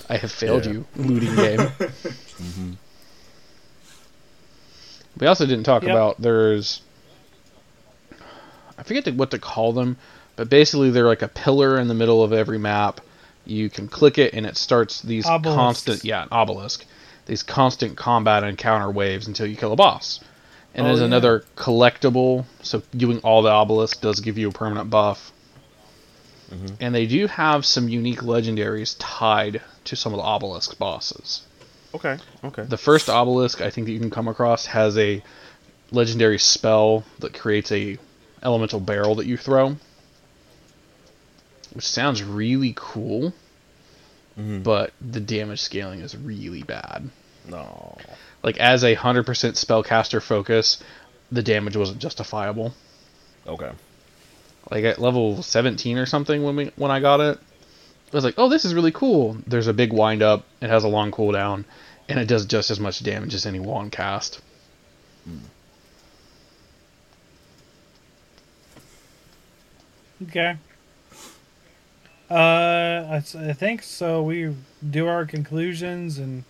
I 0.10 0.18
have 0.18 0.32
failed 0.32 0.66
Yeah. 0.66 0.72
you, 0.74 0.86
looting 0.96 1.36
game. 1.36 1.60
Mm-hmm. 2.42 2.72
We 5.20 5.28
also 5.28 5.46
didn't 5.46 5.64
talk 5.66 5.84
Yep. 5.84 5.92
about 5.92 6.22
there's 6.22 6.82
I 8.78 8.84
forget 8.84 9.14
what 9.16 9.30
to 9.32 9.40
call 9.40 9.74
them, 9.74 9.98
but 10.36 10.50
basically 10.50 10.90
they're 10.90 11.06
like 11.08 11.22
a 11.22 11.28
pillar 11.28 11.80
in 11.80 11.88
the 11.88 11.94
middle 11.94 12.24
of 12.24 12.34
every 12.34 12.58
map. 12.58 13.02
You 13.46 13.70
can 13.70 13.88
click 13.88 14.18
it 14.18 14.34
and 14.34 14.46
it 14.46 14.58
starts 14.58 15.02
these 15.02 15.26
Obelisks. 15.28 15.56
constant 15.56 16.04
yeah, 16.06 16.24
an 16.24 16.30
obelisk. 16.32 16.86
These 17.32 17.44
constant 17.44 17.96
combat 17.96 18.44
and 18.44 18.58
counter 18.58 18.92
waves 18.92 19.26
until 19.26 19.46
you 19.46 19.56
kill 19.56 19.72
a 19.72 19.78
boss. 19.78 20.20
And 20.74 20.86
Oh, 20.86 20.90
there's 20.90 21.00
yeah. 21.00 21.06
another 21.06 21.46
collectible, 21.56 22.44
so 22.62 22.84
doing 22.94 23.20
all 23.20 23.42
the 23.42 23.50
obelisk 23.50 24.02
does 24.02 24.20
give 24.20 24.38
you 24.38 24.50
a 24.50 24.52
permanent 24.52 24.90
buff. 24.90 25.32
Mm-hmm. 26.54 26.76
And 26.82 26.94
they 26.94 27.06
do 27.06 27.28
have 27.28 27.66
some 27.66 27.88
unique 27.88 28.20
legendaries 28.20 28.98
tied 29.00 29.62
to 29.86 29.96
some 29.96 30.12
of 30.12 30.18
the 30.18 30.24
obelisk 30.24 30.78
bosses. 30.78 31.44
Okay. 31.96 32.18
Okay. 32.44 32.64
The 32.64 32.76
first 32.76 33.10
obelisk 33.10 33.62
I 33.62 33.70
think 33.70 33.88
that 33.88 33.94
you 33.94 34.00
can 34.02 34.10
come 34.10 34.28
across 34.28 34.66
has 34.66 34.98
a 34.98 35.24
legendary 35.90 36.38
spell 36.38 37.06
that 37.20 37.34
creates 37.34 37.72
a 37.72 37.98
elemental 38.44 38.82
barrel 38.82 39.16
that 39.16 39.26
you 39.26 39.38
throw, 39.38 39.78
which 41.72 41.88
sounds 41.88 42.22
really 42.22 42.74
cool. 42.76 43.34
Mm-hmm. 44.38 44.64
But 44.64 44.92
the 45.00 45.22
damage 45.22 45.62
scaling 45.62 46.02
is 46.02 46.18
really 46.18 46.64
bad. 46.64 47.10
No. 47.48 47.98
Like 48.44 48.58
as 48.60 48.84
a 48.84 48.94
hundred 48.94 49.26
percent 49.26 49.56
spellcaster 49.56 50.22
focus, 50.22 50.82
the 51.32 51.44
damage 51.44 51.76
wasn't 51.76 52.00
justifiable. 52.00 52.74
Okay. 53.48 53.72
Like 54.70 54.84
at 54.84 55.00
level 55.00 55.42
seventeen 55.44 55.98
or 55.98 56.06
something 56.06 56.44
when 56.44 56.56
we 56.56 56.72
when 56.76 56.92
I 56.92 57.00
got 57.00 57.20
it, 57.20 57.38
I 57.38 58.16
was 58.16 58.24
like, 58.24 58.36
"Oh, 58.38 58.50
this 58.50 58.66
is 58.66 58.74
really 58.74 58.92
cool." 58.92 59.38
There's 59.48 59.68
a 59.68 59.74
big 59.74 59.94
wind 59.94 60.22
up. 60.22 60.46
It 60.62 60.70
has 60.70 60.84
a 60.84 60.88
long 60.88 61.12
cooldown, 61.12 61.66
and 62.08 62.20
it 62.20 62.28
does 62.28 62.46
just 62.46 62.72
as 62.72 62.80
much 62.80 63.04
damage 63.04 63.34
as 63.34 63.46
any 63.46 63.60
wand 63.60 63.92
cast. 63.92 64.42
Okay. 70.24 70.56
Uh, 72.30 73.06
I 73.10 73.54
think 73.54 73.84
so. 73.84 74.22
We 74.24 74.56
do 74.88 75.08
our 75.08 75.26
conclusions 75.26 76.18
and 76.18 76.44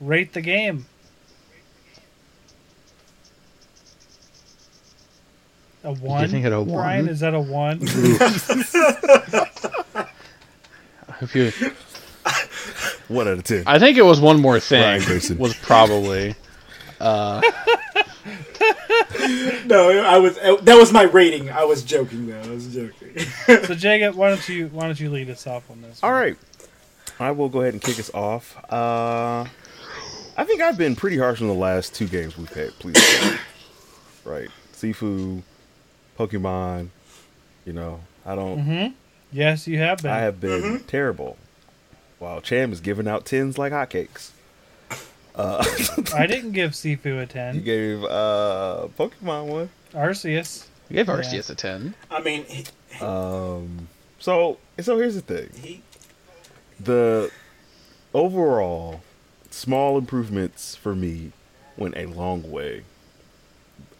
rate 0.00 0.32
the 0.32 0.40
game. 0.40 0.86
A 5.82 5.92
one. 5.92 6.22
giving 6.22 6.44
it 6.44 6.52
a 6.52 6.62
Brian, 6.62 7.04
one? 7.04 7.12
is 7.12 7.20
that 7.20 7.34
a 7.34 7.40
one? 7.40 7.80
If 11.20 11.34
you, 11.34 11.52
One 13.08 13.28
out 13.28 13.34
of 13.34 13.44
ten. 13.44 13.64
I 13.66 13.78
think 13.78 13.96
it 13.96 14.02
was 14.02 14.20
one 14.20 14.40
more 14.40 14.58
thing. 14.60 14.82
Ryan 14.82 15.38
Was 15.38 15.54
probably 15.54 16.34
No, 19.66 19.90
I 19.90 20.18
was 20.18 20.36
that 20.36 20.76
was 20.76 20.92
my 20.92 21.02
rating. 21.02 21.50
I 21.50 21.64
was 21.64 21.82
joking 21.82 22.26
though. 22.26 22.40
I 22.40 22.48
was 22.48 22.72
joking. 22.72 23.18
so 23.66 23.74
Jacob, 23.74 24.14
why 24.14 24.30
don't 24.30 24.48
you 24.48 24.68
why 24.68 24.86
don't 24.86 24.98
you 24.98 25.10
lead 25.10 25.30
us 25.30 25.46
off 25.46 25.70
on 25.70 25.82
this? 25.82 26.02
All 26.02 26.12
right. 26.12 26.36
I 27.20 27.30
will 27.30 27.48
go 27.48 27.60
ahead 27.60 27.74
and 27.74 27.82
kick 27.82 27.98
us 27.98 28.12
off. 28.12 28.56
Uh, 28.72 29.44
I 30.36 30.44
think 30.44 30.60
I've 30.60 30.76
been 30.78 30.96
pretty 30.96 31.16
harsh 31.18 31.40
on 31.40 31.46
the 31.48 31.54
last 31.54 31.94
two 31.94 32.08
games 32.08 32.36
we've 32.36 32.52
had. 32.52 32.70
Please, 32.78 32.96
right? 34.24 34.48
Sifu, 34.72 35.42
Pokemon. 36.18 36.88
You 37.64 37.72
know, 37.72 38.00
I 38.26 38.34
don't. 38.34 38.58
Mm-hmm. 38.60 38.94
Yes, 39.32 39.66
you 39.66 39.78
have 39.78 40.02
been. 40.02 40.10
I 40.10 40.18
have 40.18 40.40
been 40.40 40.80
terrible. 40.86 41.36
While 42.18 42.40
Cham 42.40 42.72
is 42.72 42.80
giving 42.80 43.06
out 43.08 43.24
tens 43.26 43.58
like 43.58 43.72
hotcakes. 43.72 44.30
I 45.36 46.26
didn't 46.28 46.52
give 46.52 46.72
Sifu 46.72 47.20
a 47.22 47.26
ten. 47.26 47.56
You 47.56 47.60
gave 47.60 48.04
uh 48.04 48.86
Pokemon 48.96 49.46
one. 49.46 49.70
Arceus. 49.92 50.66
you 50.88 50.94
gave 50.96 51.08
Yeah. 51.08 51.14
Arceus 51.16 51.50
a 51.50 51.54
ten. 51.56 51.94
I 52.10 52.20
mean, 52.22 52.44
he, 52.44 52.64
Um. 53.00 53.88
So 54.20 54.58
so 54.80 54.96
here's 54.98 55.14
the 55.16 55.20
thing. 55.22 55.50
he 55.60 55.82
the 56.80 57.30
overall 58.12 59.00
small 59.54 59.96
improvements 59.96 60.74
for 60.74 60.94
me 60.94 61.32
went 61.76 61.96
a 61.96 62.06
long 62.06 62.50
way. 62.50 62.82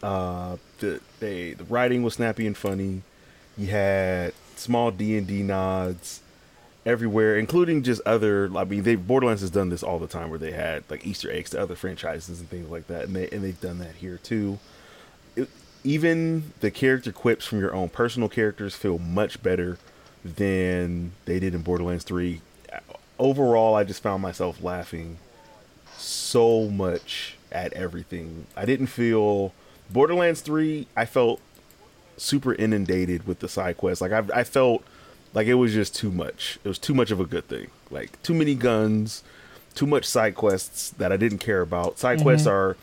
Uh, 0.03 0.57
the 0.81 1.01
they 1.21 1.53
the 1.53 1.65
writing 1.65 2.03
was 2.03 2.15
snappy 2.15 2.47
and 2.47 2.57
funny. 2.57 3.03
You 3.57 3.69
had 3.69 4.35
small 4.57 4.91
D 4.91 5.17
and 5.17 5.27
D 5.27 5.43
nods 5.43 6.21
everywhere, 6.85 7.39
including 7.39 7.83
just 7.83 8.03
other. 8.05 8.51
I 8.55 8.65
mean, 8.65 8.83
they 8.83 8.97
Borderlands 8.97 9.41
has 9.41 9.51
done 9.51 9.71
this 9.71 9.83
all 9.83 9.99
the 9.99 10.07
time, 10.07 10.29
where 10.29 10.39
they 10.39 10.53
had 10.53 10.85
like 10.91 11.07
Easter 11.07 11.31
eggs 11.31 11.51
to 11.51 11.61
other 11.61 11.77
franchises 11.77 12.41
and 12.41 12.51
things 12.51 12.69
like 12.69 12.89
that, 12.89 13.05
and 13.05 13.17
they 13.17 13.29
and 13.31 13.43
they've 13.43 13.61
done 13.61 13.79
that 13.79 13.95
here 13.95 14.19
too. 14.23 14.59
It, 15.37 15.49
even 15.85 16.53
the 16.61 16.71
character 16.71 17.13
quips 17.13 17.47
from 17.47 17.61
your 17.61 17.75
own 17.75 17.89
personal 17.89 18.29
characters 18.29 18.75
feel 18.75 18.99
much 18.99 19.43
better 19.43 19.79
than 20.25 21.13
they 21.27 21.39
did 21.39 21.55
in 21.55 21.61
Borderlands 21.61 22.05
3. 22.05 22.41
Overall, 23.19 23.75
I 23.75 23.85
just 23.85 24.03
found 24.03 24.23
myself 24.23 24.63
laughing 24.63 25.19
so 26.05 26.69
much 26.69 27.37
at 27.51 27.73
everything. 27.73 28.47
I 28.57 28.65
didn't 28.65 28.89
feel 28.89 29.53
Borderlands 29.91 30.41
3, 30.41 30.87
I 30.97 31.05
felt 31.05 31.41
super 32.17 32.55
inundated 32.55 33.27
with 33.27 33.41
the 33.41 33.49
side 33.49 33.77
quests. 33.77 34.01
Like 34.01 34.13
I 34.13 34.41
I 34.41 34.45
felt 34.45 34.85
like 35.33 35.47
it 35.47 35.55
was 35.55 35.73
just 35.73 35.95
too 35.95 36.11
much. 36.11 36.59
It 36.65 36.69
was 36.69 36.79
too 36.79 36.95
much 36.95 37.11
of 37.11 37.21
a 37.21 37.25
good 37.25 37.49
thing. 37.49 37.69
Like 37.91 38.21
too 38.23 38.35
many 38.35 38.55
guns, 38.55 39.23
too 39.75 39.87
much 39.87 40.05
side 40.05 40.35
quests 40.35 40.91
that 40.91 41.13
I 41.13 41.17
didn't 41.17 41.39
care 41.39 41.61
about. 41.61 41.99
Side 41.99 42.21
quests 42.23 42.47
are 42.47 42.77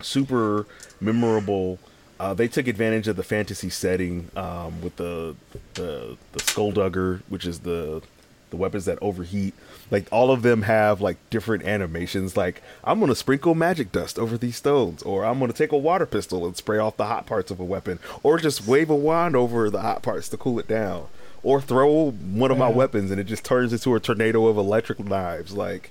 super 0.00 0.66
memorable. 1.00 1.78
Uh, 2.18 2.34
they 2.34 2.48
took 2.48 2.68
advantage 2.68 3.08
of 3.08 3.16
the 3.16 3.22
fantasy 3.22 3.70
setting 3.70 4.30
um, 4.36 4.80
with 4.82 4.96
the 4.96 5.34
the 5.74 6.16
the 6.32 6.38
Skuldugger, 6.40 7.22
which 7.28 7.46
is 7.46 7.60
the 7.60 8.02
the 8.50 8.56
weapons 8.56 8.84
that 8.84 8.98
overheat. 9.00 9.54
Like 9.90 10.06
all 10.12 10.30
of 10.30 10.42
them 10.42 10.62
have 10.62 11.00
like 11.00 11.16
different 11.30 11.64
animations. 11.64 12.36
Like 12.36 12.62
I'm 12.84 13.00
gonna 13.00 13.14
sprinkle 13.14 13.54
magic 13.54 13.90
dust 13.92 14.18
over 14.18 14.38
these 14.38 14.56
stones, 14.56 15.02
or 15.02 15.24
I'm 15.24 15.38
gonna 15.40 15.52
take 15.52 15.72
a 15.72 15.76
water 15.78 16.06
pistol 16.06 16.46
and 16.46 16.56
spray 16.56 16.78
off 16.78 16.96
the 16.96 17.06
hot 17.06 17.26
parts 17.26 17.50
of 17.50 17.58
a 17.60 17.64
weapon, 17.64 17.98
or 18.22 18.38
just 18.38 18.66
wave 18.66 18.90
a 18.90 18.94
wand 18.94 19.34
over 19.34 19.68
the 19.70 19.80
hot 19.82 20.02
parts 20.02 20.28
to 20.28 20.36
cool 20.36 20.58
it 20.58 20.68
down, 20.68 21.06
or 21.42 21.60
throw 21.60 22.10
one 22.12 22.50
of 22.50 22.58
my 22.58 22.68
Yeah. 22.68 22.76
weapons 22.76 23.10
and 23.10 23.20
it 23.20 23.24
just 23.24 23.44
turns 23.44 23.72
into 23.72 23.94
a 23.94 24.00
tornado 24.00 24.46
of 24.46 24.56
electric 24.56 25.00
knives. 25.00 25.52
Like 25.52 25.90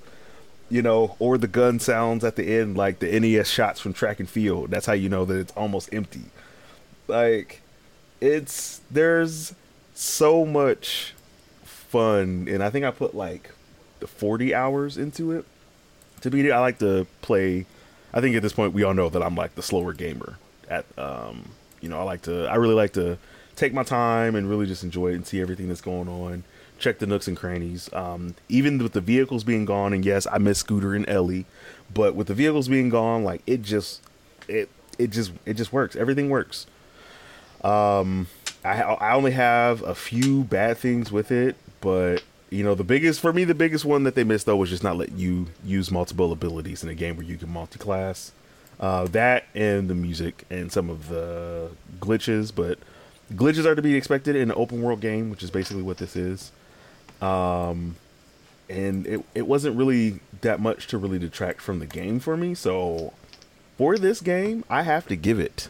you 0.71 0.81
know, 0.83 1.15
or 1.17 1.37
the 1.39 1.47
gun 1.47 1.79
sounds 1.79 2.23
at 2.23 2.35
the 2.35 2.55
end 2.59 2.77
like 2.77 2.99
the 2.99 3.11
NES 3.19 3.49
shots 3.49 3.79
from 3.79 3.91
track 3.91 4.19
and 4.19 4.29
field. 4.29 4.69
That's 4.69 4.85
how 4.85 4.93
you 4.93 5.09
know 5.09 5.25
that 5.25 5.35
it's 5.37 5.51
almost 5.53 5.91
empty. 5.91 6.25
Like, 7.07 7.61
it's 8.21 8.81
there's 8.91 9.55
so 9.95 10.45
much 10.45 11.15
fun, 11.63 12.47
and 12.49 12.61
I 12.63 12.69
think 12.69 12.85
I 12.85 12.91
put 12.91 13.15
like 13.15 13.49
40 14.07 14.53
hours 14.53 14.97
into 14.97 15.31
it 15.31 15.45
to 16.21 16.29
beat 16.29 16.45
it. 16.45 16.51
I 16.51 16.59
like 16.59 16.79
to 16.79 17.07
play. 17.21 17.65
I 18.13 18.21
think 18.21 18.35
at 18.35 18.41
this 18.41 18.53
point 18.53 18.73
we 18.73 18.83
all 18.83 18.93
know 18.93 19.09
that 19.09 19.21
I'm 19.21 19.35
like 19.35 19.55
the 19.55 19.61
slower 19.61 19.93
gamer. 19.93 20.37
At 20.69 20.85
um, 20.97 21.49
you 21.81 21.89
know, 21.89 21.99
I 21.99 22.03
like 22.03 22.23
to. 22.23 22.47
I 22.47 22.55
really 22.55 22.75
like 22.75 22.93
to 22.93 23.17
take 23.55 23.73
my 23.73 23.83
time 23.83 24.35
and 24.35 24.49
really 24.49 24.65
just 24.65 24.83
enjoy 24.83 25.09
it 25.09 25.15
and 25.15 25.27
see 25.27 25.41
everything 25.41 25.67
that's 25.67 25.81
going 25.81 26.07
on. 26.07 26.43
Check 26.77 26.99
the 26.99 27.05
nooks 27.05 27.27
and 27.27 27.35
crannies. 27.35 27.89
Um, 27.91 28.35
even 28.47 28.77
with 28.77 28.93
the 28.93 29.01
vehicles 29.01 29.43
being 29.43 29.65
gone, 29.65 29.91
and 29.91 30.05
yes, 30.05 30.25
I 30.31 30.37
miss 30.37 30.59
Scooter 30.59 30.95
and 30.95 31.07
Ellie, 31.09 31.45
but 31.93 32.15
with 32.15 32.27
the 32.27 32.33
vehicles 32.33 32.67
being 32.69 32.89
gone, 32.89 33.23
like 33.23 33.41
it 33.45 33.61
just, 33.61 34.01
it 34.47 34.69
it 34.97 35.09
just 35.09 35.31
it 35.45 35.55
just 35.55 35.73
works. 35.73 35.95
Everything 35.95 36.29
works. 36.29 36.67
Um, 37.63 38.27
I 38.63 38.81
I 38.81 39.13
only 39.13 39.31
have 39.31 39.81
a 39.81 39.93
few 39.95 40.43
bad 40.45 40.77
things 40.77 41.11
with 41.11 41.31
it, 41.31 41.57
but 41.81 42.23
you 42.49 42.63
know 42.63 42.75
the 42.75 42.83
biggest 42.83 43.19
for 43.19 43.31
me 43.31 43.43
the 43.43 43.55
biggest 43.55 43.85
one 43.85 44.03
that 44.03 44.15
they 44.15 44.23
missed 44.23 44.45
though 44.45 44.55
was 44.55 44.69
just 44.69 44.83
not 44.83 44.97
let 44.97 45.11
you 45.11 45.47
use 45.63 45.91
multiple 45.91 46.31
abilities 46.31 46.83
in 46.83 46.89
a 46.89 46.95
game 46.95 47.15
where 47.15 47.25
you 47.25 47.37
can 47.37 47.49
multi-class. 47.49 48.31
Uh, 48.79 49.05
that 49.07 49.43
and 49.53 49.89
the 49.89 49.95
music 49.95 50.45
and 50.49 50.71
some 50.71 50.89
of 50.89 51.09
the 51.09 51.69
glitches, 51.99 52.53
but 52.53 52.79
glitches 53.33 53.65
are 53.65 53.75
to 53.75 53.81
be 53.81 53.93
expected 53.95 54.37
in 54.37 54.49
an 54.49 54.57
open 54.57 54.81
world 54.81 55.01
game, 55.01 55.29
which 55.29 55.43
is 55.43 55.51
basically 55.51 55.83
what 55.83 55.97
this 55.97 56.15
is. 56.15 56.51
Um, 57.21 57.97
and 58.69 59.05
it 59.05 59.25
it 59.35 59.47
wasn't 59.47 59.75
really 59.75 60.21
that 60.41 60.61
much 60.61 60.87
to 60.87 60.97
really 60.97 61.19
detract 61.19 61.59
from 61.59 61.79
the 61.79 61.85
game 61.85 62.19
for 62.19 62.37
me. 62.37 62.55
So 62.55 63.11
for 63.77 63.97
this 63.97 64.21
game, 64.21 64.63
I 64.69 64.83
have 64.83 65.07
to 65.07 65.17
give 65.17 65.39
it 65.39 65.69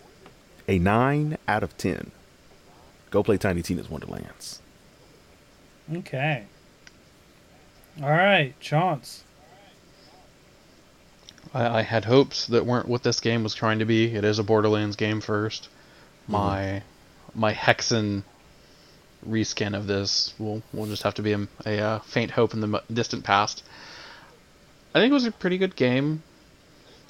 a 0.68 0.78
nine 0.78 1.38
out 1.48 1.64
of 1.64 1.76
ten. 1.78 2.12
Go 3.10 3.24
play 3.24 3.38
Tiny 3.38 3.64
Tina's 3.64 3.90
Wonderlands. 3.90 4.62
Okay. 5.92 6.46
All 8.02 8.10
right, 8.10 8.58
Chance. 8.62 9.26
I, 11.54 11.80
I 11.80 11.82
had 11.82 12.06
hopes 12.06 12.48
that 12.48 12.66
weren't 12.66 12.88
what 12.88 13.04
this 13.04 13.20
game 13.20 13.44
was 13.44 13.54
trying 13.54 13.80
to 13.80 13.86
be. 13.86 14.16
It 14.16 14.24
is 14.24 14.40
a 14.40 14.44
Borderlands 14.44 14.96
game 14.96 15.22
1st 15.22 15.68
My 16.28 16.82
my 17.36 17.54
Hexen 17.54 18.24
reskin 19.28 19.76
of 19.76 19.86
this 19.86 20.34
will 20.40 20.64
will 20.72 20.86
just 20.86 21.04
have 21.04 21.16
to 21.16 21.22
be 21.22 21.34
a, 21.34 21.48
a 21.66 21.80
uh, 21.80 22.00
faint 22.00 22.32
hope 22.32 22.54
in 22.54 22.62
the 22.62 22.82
distant 22.92 23.26
past. 23.26 23.64
I 24.96 25.00
think 25.00 25.12
it 25.12 25.16
was 25.16 25.26
a 25.26 25.32
pretty 25.32 25.58
good 25.58 25.76
game. 25.76 26.24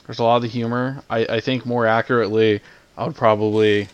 There's 0.07 0.17
a 0.17 0.23
lot 0.23 0.37
of 0.37 0.41
the 0.41 0.47
humor. 0.47 1.03
I, 1.07 1.19
I 1.25 1.39
think 1.39 1.67
more 1.67 1.85
accurately, 1.85 2.61
I 2.97 3.05
would 3.05 3.15
probably 3.15 3.89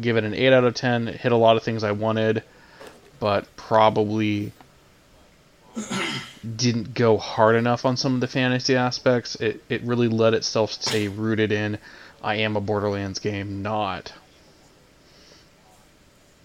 give 0.00 0.16
it 0.16 0.22
an 0.22 0.32
8 0.32 0.52
out 0.52 0.62
of 0.62 0.74
10. 0.74 1.08
It 1.08 1.16
hit 1.16 1.32
a 1.32 1.36
lot 1.36 1.56
of 1.56 1.64
things 1.64 1.82
I 1.82 1.90
wanted, 1.90 2.44
but 3.18 3.48
probably 3.56 4.52
didn't 6.56 6.94
go 6.94 7.16
hard 7.16 7.56
enough 7.56 7.84
on 7.84 7.96
some 7.96 8.14
of 8.14 8.20
the 8.20 8.26
fantasy 8.26 8.76
aspects. 8.76 9.34
It, 9.36 9.62
it 9.68 9.82
really 9.82 10.08
let 10.08 10.34
itself 10.34 10.72
stay 10.72 11.08
rooted 11.08 11.52
in 11.52 11.78
I 12.22 12.36
am 12.36 12.56
a 12.56 12.60
Borderlands 12.60 13.18
game, 13.18 13.62
not 13.62 14.12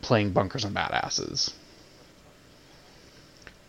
playing 0.02 0.32
bunkers 0.32 0.64
and 0.66 0.76
badasses. 0.76 1.54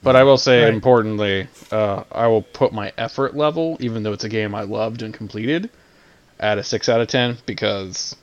But 0.02 0.16
I 0.16 0.24
will 0.24 0.36
say, 0.36 0.64
Right. 0.64 0.74
importantly, 0.74 1.48
uh, 1.70 2.04
I 2.12 2.26
will 2.26 2.42
put 2.42 2.72
my 2.72 2.92
effort 2.98 3.34
level, 3.34 3.78
even 3.80 4.02
though 4.02 4.12
it's 4.12 4.24
a 4.24 4.28
game 4.28 4.54
I 4.54 4.62
loved 4.62 5.00
and 5.00 5.14
completed, 5.14 5.70
at 6.38 6.58
a 6.58 6.62
6 6.62 6.88
out 6.90 7.00
of 7.00 7.08
10 7.08 7.38
because, 7.46 8.14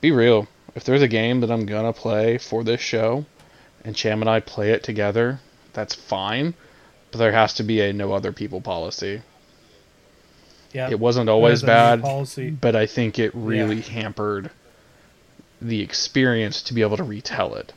be 0.00 0.10
real, 0.10 0.48
if 0.74 0.82
there's 0.82 1.02
a 1.02 1.08
game 1.08 1.40
that 1.40 1.50
I'm 1.52 1.64
going 1.64 1.84
to 1.84 1.92
play 1.98 2.38
for 2.38 2.64
this 2.64 2.80
show, 2.80 3.24
and 3.86 3.94
Cham 3.94 4.20
and 4.20 4.28
I 4.28 4.40
play 4.40 4.72
it 4.72 4.82
together, 4.82 5.38
that's 5.72 5.94
fine, 5.94 6.54
but 7.12 7.18
there 7.18 7.32
has 7.32 7.54
to 7.54 7.62
be 7.62 7.80
a 7.80 7.92
no 7.92 8.12
other 8.12 8.32
people 8.32 8.60
policy. 8.60 9.22
Yeah, 10.72 10.90
It 10.90 10.98
wasn't 10.98 11.30
always 11.30 11.62
That 11.62 11.66
is 11.66 11.92
a 11.92 11.96
new 11.96 12.02
bad, 12.02 12.02
Policy. 12.02 12.50
but 12.50 12.76
I 12.76 12.84
think 12.86 13.18
it 13.18 13.30
really 13.34 13.80
hampered 13.80 14.50
the 15.62 15.80
experience 15.80 16.60
to 16.62 16.74
be 16.74 16.82
able 16.82 16.96
to 16.98 17.04
retell 17.04 17.54
it. 17.54 17.72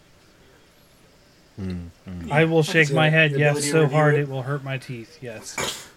Hmm, 1.56 1.88
hmm. 2.06 2.31
I 2.31 2.45
will 2.45 2.64
shake 2.64 2.91
my 2.91 3.10
head 3.10 3.31
yes 3.31 3.69
so 3.69 3.88
hard 3.88 4.15
it. 4.15 4.22
it 4.22 4.30
will 4.30 4.41
hurt 4.41 4.64
my 4.64 4.77
teeth. 4.77 5.19
Yes. 5.22 5.88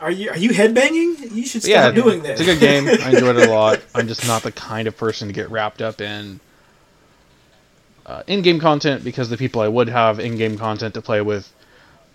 Are 0.00 0.10
you 0.10 0.30
are 0.30 0.36
you 0.36 0.50
headbanging? 0.50 1.32
You 1.32 1.46
should 1.46 1.64
yeah, 1.64 1.90
doing 1.92 2.22
that. 2.22 2.32
it's 2.32 2.40
a 2.40 2.44
good 2.44 2.58
game. 2.60 2.88
I 2.88 3.10
enjoyed 3.10 3.36
it 3.36 3.48
a 3.48 3.52
lot. 3.52 3.80
I'm 3.94 4.08
just 4.08 4.26
not 4.26 4.42
the 4.42 4.50
kind 4.50 4.88
of 4.88 4.96
person 4.96 5.28
to 5.28 5.34
get 5.34 5.50
wrapped 5.50 5.80
up 5.82 6.00
in 6.00 6.40
uh, 8.06 8.22
in-game 8.26 8.60
content 8.60 9.04
because 9.04 9.28
the 9.30 9.36
people 9.36 9.60
I 9.62 9.68
would 9.68 9.88
have 9.88 10.18
in-game 10.20 10.58
content 10.58 10.94
to 10.94 11.02
play 11.02 11.20
with 11.20 11.52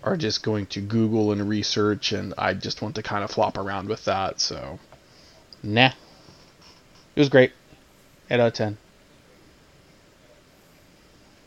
are 0.02 0.16
just 0.16 0.42
going 0.42 0.66
to 0.66 0.80
Google 0.80 1.32
and 1.32 1.48
research, 1.48 2.12
and 2.12 2.34
I 2.38 2.54
just 2.54 2.82
want 2.82 2.94
to 2.96 3.02
kind 3.02 3.24
of 3.24 3.30
flop 3.30 3.58
around 3.58 3.88
with 3.88 4.04
that. 4.04 4.40
So, 4.40 4.78
nah, 5.62 5.90
it 7.16 7.20
was 7.20 7.28
great. 7.28 7.52
Eight 8.30 8.40
out 8.40 8.48
of 8.48 8.52
ten. 8.54 8.76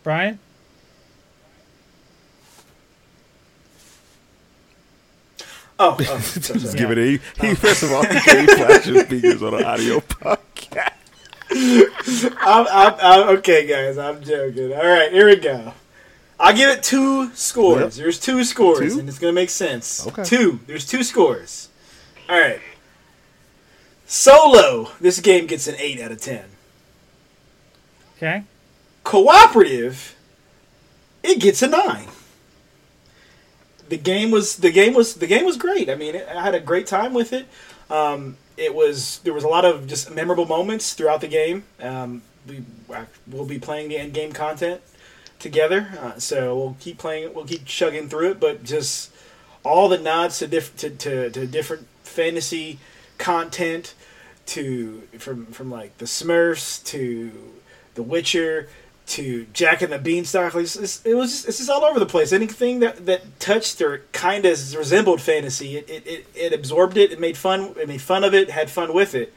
Brian? 0.03 0.39
Oh, 5.79 5.95
oh 5.99 6.19
so 6.19 6.53
Just 6.53 6.65
sorry. 6.67 6.77
give 6.77 6.91
it 6.91 6.97
a. 6.97 7.45
He 7.47 7.55
first 7.55 7.83
of 7.83 7.91
all, 7.91 8.03
he 8.05 8.19
gave 8.19 8.49
flashing 8.49 9.03
fingers 9.05 9.41
on 9.41 9.53
an 9.55 9.63
audio 9.63 9.99
podcast. 9.99 10.91
I'm, 11.53 12.67
I'm, 12.71 12.93
I'm, 13.01 13.29
okay, 13.37 13.65
guys, 13.67 13.97
I'm 13.97 14.23
joking. 14.23 14.73
All 14.73 14.87
right, 14.87 15.11
here 15.11 15.27
we 15.27 15.35
go. 15.35 15.73
I'll 16.39 16.55
give 16.55 16.69
it 16.69 16.81
two 16.81 17.31
scores. 17.35 17.97
Yep. 17.97 18.03
There's 18.03 18.19
two 18.19 18.43
scores, 18.43 18.93
Two? 18.93 18.99
and 18.99 19.07
it's 19.09 19.19
gonna 19.19 19.33
make 19.33 19.49
sense. 19.49 20.07
Okay. 20.07 20.23
Two. 20.23 20.59
There's 20.65 20.87
two 20.87 21.03
scores. 21.03 21.69
All 22.27 22.39
right. 22.39 22.59
Solo. 24.07 24.89
This 24.99 25.19
game 25.19 25.45
gets 25.45 25.67
an 25.67 25.75
eight 25.77 26.01
out 26.01 26.11
of 26.11 26.19
ten. 26.19 26.45
Okay. 28.17 28.43
Cooperative. 29.03 30.15
It 31.21 31.39
gets 31.39 31.61
a 31.61 31.67
nine. 31.67 32.07
The 33.89 33.97
game 33.97 34.31
was 34.31 34.55
the 34.55 34.71
game 34.71 34.93
was 34.93 35.15
the 35.15 35.27
game 35.27 35.45
was 35.45 35.57
great. 35.57 35.89
I 35.89 35.95
mean, 35.95 36.15
I 36.15 36.41
had 36.41 36.55
a 36.55 36.59
great 36.59 36.87
time 36.87 37.13
with 37.13 37.33
it. 37.33 37.45
Um, 37.89 38.37
it 38.61 38.75
was 38.75 39.19
there 39.23 39.33
was 39.33 39.43
a 39.43 39.47
lot 39.47 39.65
of 39.65 39.87
just 39.87 40.11
memorable 40.11 40.45
moments 40.45 40.93
throughout 40.93 41.21
the 41.21 41.27
game. 41.27 41.63
Um, 41.81 42.21
we 42.47 42.63
we'll 43.27 43.45
be 43.45 43.59
playing 43.59 43.89
the 43.89 43.97
end 43.97 44.13
game 44.13 44.31
content 44.31 44.81
together, 45.39 45.89
uh, 45.99 46.19
so 46.19 46.55
we'll 46.55 46.77
keep 46.79 46.97
playing 46.97 47.23
it. 47.23 47.35
We'll 47.35 47.45
keep 47.45 47.65
chugging 47.65 48.07
through 48.07 48.31
it, 48.31 48.39
but 48.39 48.63
just 48.63 49.11
all 49.63 49.89
the 49.89 49.97
nods 49.97 50.39
to 50.39 50.47
diff- 50.47 50.75
to, 50.77 50.89
to, 50.89 51.29
to 51.29 51.47
different 51.47 51.87
fantasy 52.03 52.79
content 53.17 53.93
to 54.47 55.01
from 55.17 55.47
from 55.47 55.71
like 55.71 55.97
the 55.97 56.05
Smurfs 56.05 56.83
to 56.85 57.31
The 57.95 58.03
Witcher 58.03 58.69
to 59.07 59.45
Jack 59.53 59.81
and 59.81 59.91
the 59.91 59.97
Beanstalk. 59.99 60.53
Like, 60.53 60.63
it's, 60.63 60.75
it's- 60.75 61.01
it 61.03 61.15
was 61.15 61.31
just, 61.31 61.47
it's 61.49 61.57
just 61.57 61.69
all 61.69 61.83
over 61.83 61.99
the 61.99 62.05
place. 62.05 62.31
Anything 62.31 62.79
that, 62.79 63.05
that 63.05 63.39
touched 63.39 63.81
or 63.81 64.03
kind 64.13 64.45
of 64.45 64.75
resembled 64.75 65.21
fantasy, 65.21 65.77
it, 65.77 65.89
it, 65.89 66.07
it, 66.07 66.27
it 66.35 66.53
absorbed 66.53 66.97
it. 66.97 67.11
It 67.11 67.19
made 67.19 67.37
fun. 67.37 67.73
It 67.77 67.87
made 67.87 68.01
fun 68.01 68.23
of 68.23 68.33
it. 68.33 68.49
Had 68.49 68.69
fun 68.69 68.93
with 68.93 69.13
it, 69.15 69.33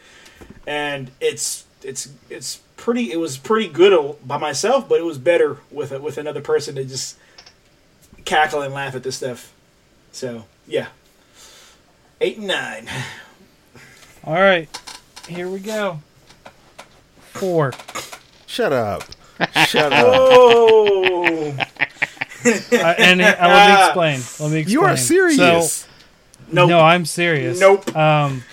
and 0.66 1.10
it's 1.20 1.64
it's 1.82 2.08
it's 2.30 2.60
pretty. 2.76 3.10
It 3.12 3.16
was 3.18 3.36
pretty 3.36 3.68
good 3.68 4.16
by 4.26 4.36
myself, 4.38 4.88
but 4.88 5.00
it 5.00 5.04
was 5.04 5.18
better 5.18 5.58
with 5.70 5.90
a, 5.92 6.00
with 6.00 6.18
another 6.18 6.40
person 6.40 6.74
to 6.76 6.84
just 6.84 7.16
cackle 8.24 8.62
and 8.62 8.72
laugh 8.72 8.94
at 8.94 9.02
this 9.02 9.16
stuff. 9.16 9.52
So 10.12 10.44
yeah, 10.68 10.88
eight 12.20 12.38
and 12.38 12.46
nine. 12.46 12.88
All 14.22 14.34
right. 14.34 14.68
Here 15.28 15.48
we 15.48 15.58
go. 15.58 16.00
Four. 17.32 17.72
Shut 18.46 18.72
up. 18.72 19.02
Shut 19.66 19.92
up. 19.92 20.04
Oh 20.06 21.56
Uh, 22.46 22.94
and 22.98 23.22
uh, 23.22 23.36
let 23.40 23.68
me 23.68 23.84
explain. 23.86 24.20
Let 24.46 24.52
me 24.54 24.60
explain. 24.60 24.68
You 24.68 24.82
are 24.82 24.96
serious. 24.98 25.72
So, 25.72 25.88
nope. 26.52 26.68
No, 26.68 26.80
I'm 26.80 27.06
serious. 27.06 27.58
Nope. 27.58 27.94
Um, 27.96 28.44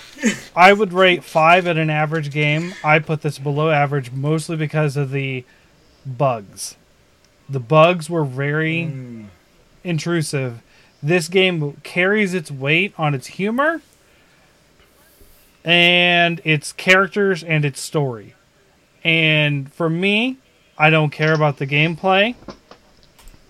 I 0.56 0.72
would 0.72 0.94
rate 0.94 1.24
five 1.26 1.68
at 1.68 1.78
an 1.78 1.90
average 1.90 2.32
game. 2.32 2.74
I 2.86 3.00
put 3.00 3.22
this 3.22 3.38
below 3.38 3.70
average 3.70 4.12
mostly 4.12 4.56
because 4.56 4.96
of 4.96 5.12
the 5.12 5.44
bugs. 6.06 6.76
The 7.50 7.60
bugs 7.60 8.10
were 8.10 8.24
very 8.24 8.84
Mm. 8.84 9.26
intrusive. 9.84 10.62
This 11.04 11.28
game 11.28 11.76
carries 11.84 12.34
its 12.34 12.50
weight 12.50 12.94
on 12.98 13.14
its 13.14 13.28
humor 13.28 13.82
and 15.64 16.40
its 16.44 16.72
characters 16.74 17.44
and 17.44 17.66
its 17.66 17.82
story. 17.82 18.36
And 19.04 19.72
for 19.74 19.90
me, 19.90 20.38
I 20.82 20.90
don't 20.90 21.12
care 21.12 21.36
about 21.36 21.58
the 21.58 21.68
gameplay. 21.68 22.34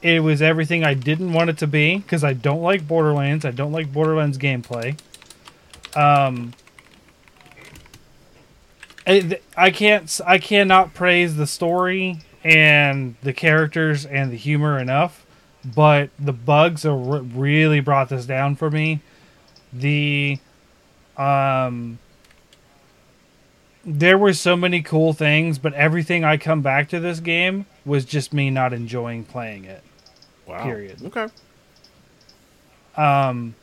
It 0.02 0.22
was 0.22 0.42
everything 0.42 0.84
I 0.84 0.96
didn't 0.96 1.32
want 1.32 1.50
it 1.50 1.58
to 1.60 1.68
be 1.68 2.00
because 2.00 2.26
I 2.26 2.34
don't 2.34 2.62
like 2.62 2.86
Borderlands. 2.86 3.46
I 3.46 3.52
don't 3.52 3.72
like 3.72 3.94
Borderlands 3.94 4.38
gameplay. 4.38 5.00
Um, 5.96 6.54
I, 9.08 9.40
I 9.56 9.72
can't. 9.72 10.20
I 10.28 10.40
cannot 10.40 10.94
praise 10.94 11.38
the 11.38 11.48
story 11.48 12.20
and 12.44 13.16
the 13.24 13.32
characters 13.32 14.06
and 14.06 14.30
the 14.30 14.36
humor 14.36 14.78
enough, 14.78 15.26
but 15.64 16.10
the 16.20 16.34
bugs 16.34 16.86
are 16.86 16.98
really 16.98 17.80
brought 17.80 18.10
this 18.10 18.26
down 18.26 18.58
for 18.58 18.70
me. 18.70 19.00
The 19.72 20.38
um, 21.16 21.98
there 23.86 24.18
were 24.18 24.34
so 24.34 24.56
many 24.56 24.82
cool 24.82 25.14
things, 25.14 25.58
but 25.58 25.74
everything 25.74 26.24
I 26.24 26.38
come 26.38 26.62
back 26.62 26.90
to 26.90 27.00
this 27.00 27.20
game 27.20 27.66
was 27.86 28.06
just 28.06 28.34
me 28.34 28.50
not 28.50 28.74
enjoying 28.74 29.24
playing 29.24 29.66
it. 29.66 29.84
Wow. 30.46 30.64
Period. 30.64 31.04
Okay. 31.06 31.28
Um, 32.96 33.56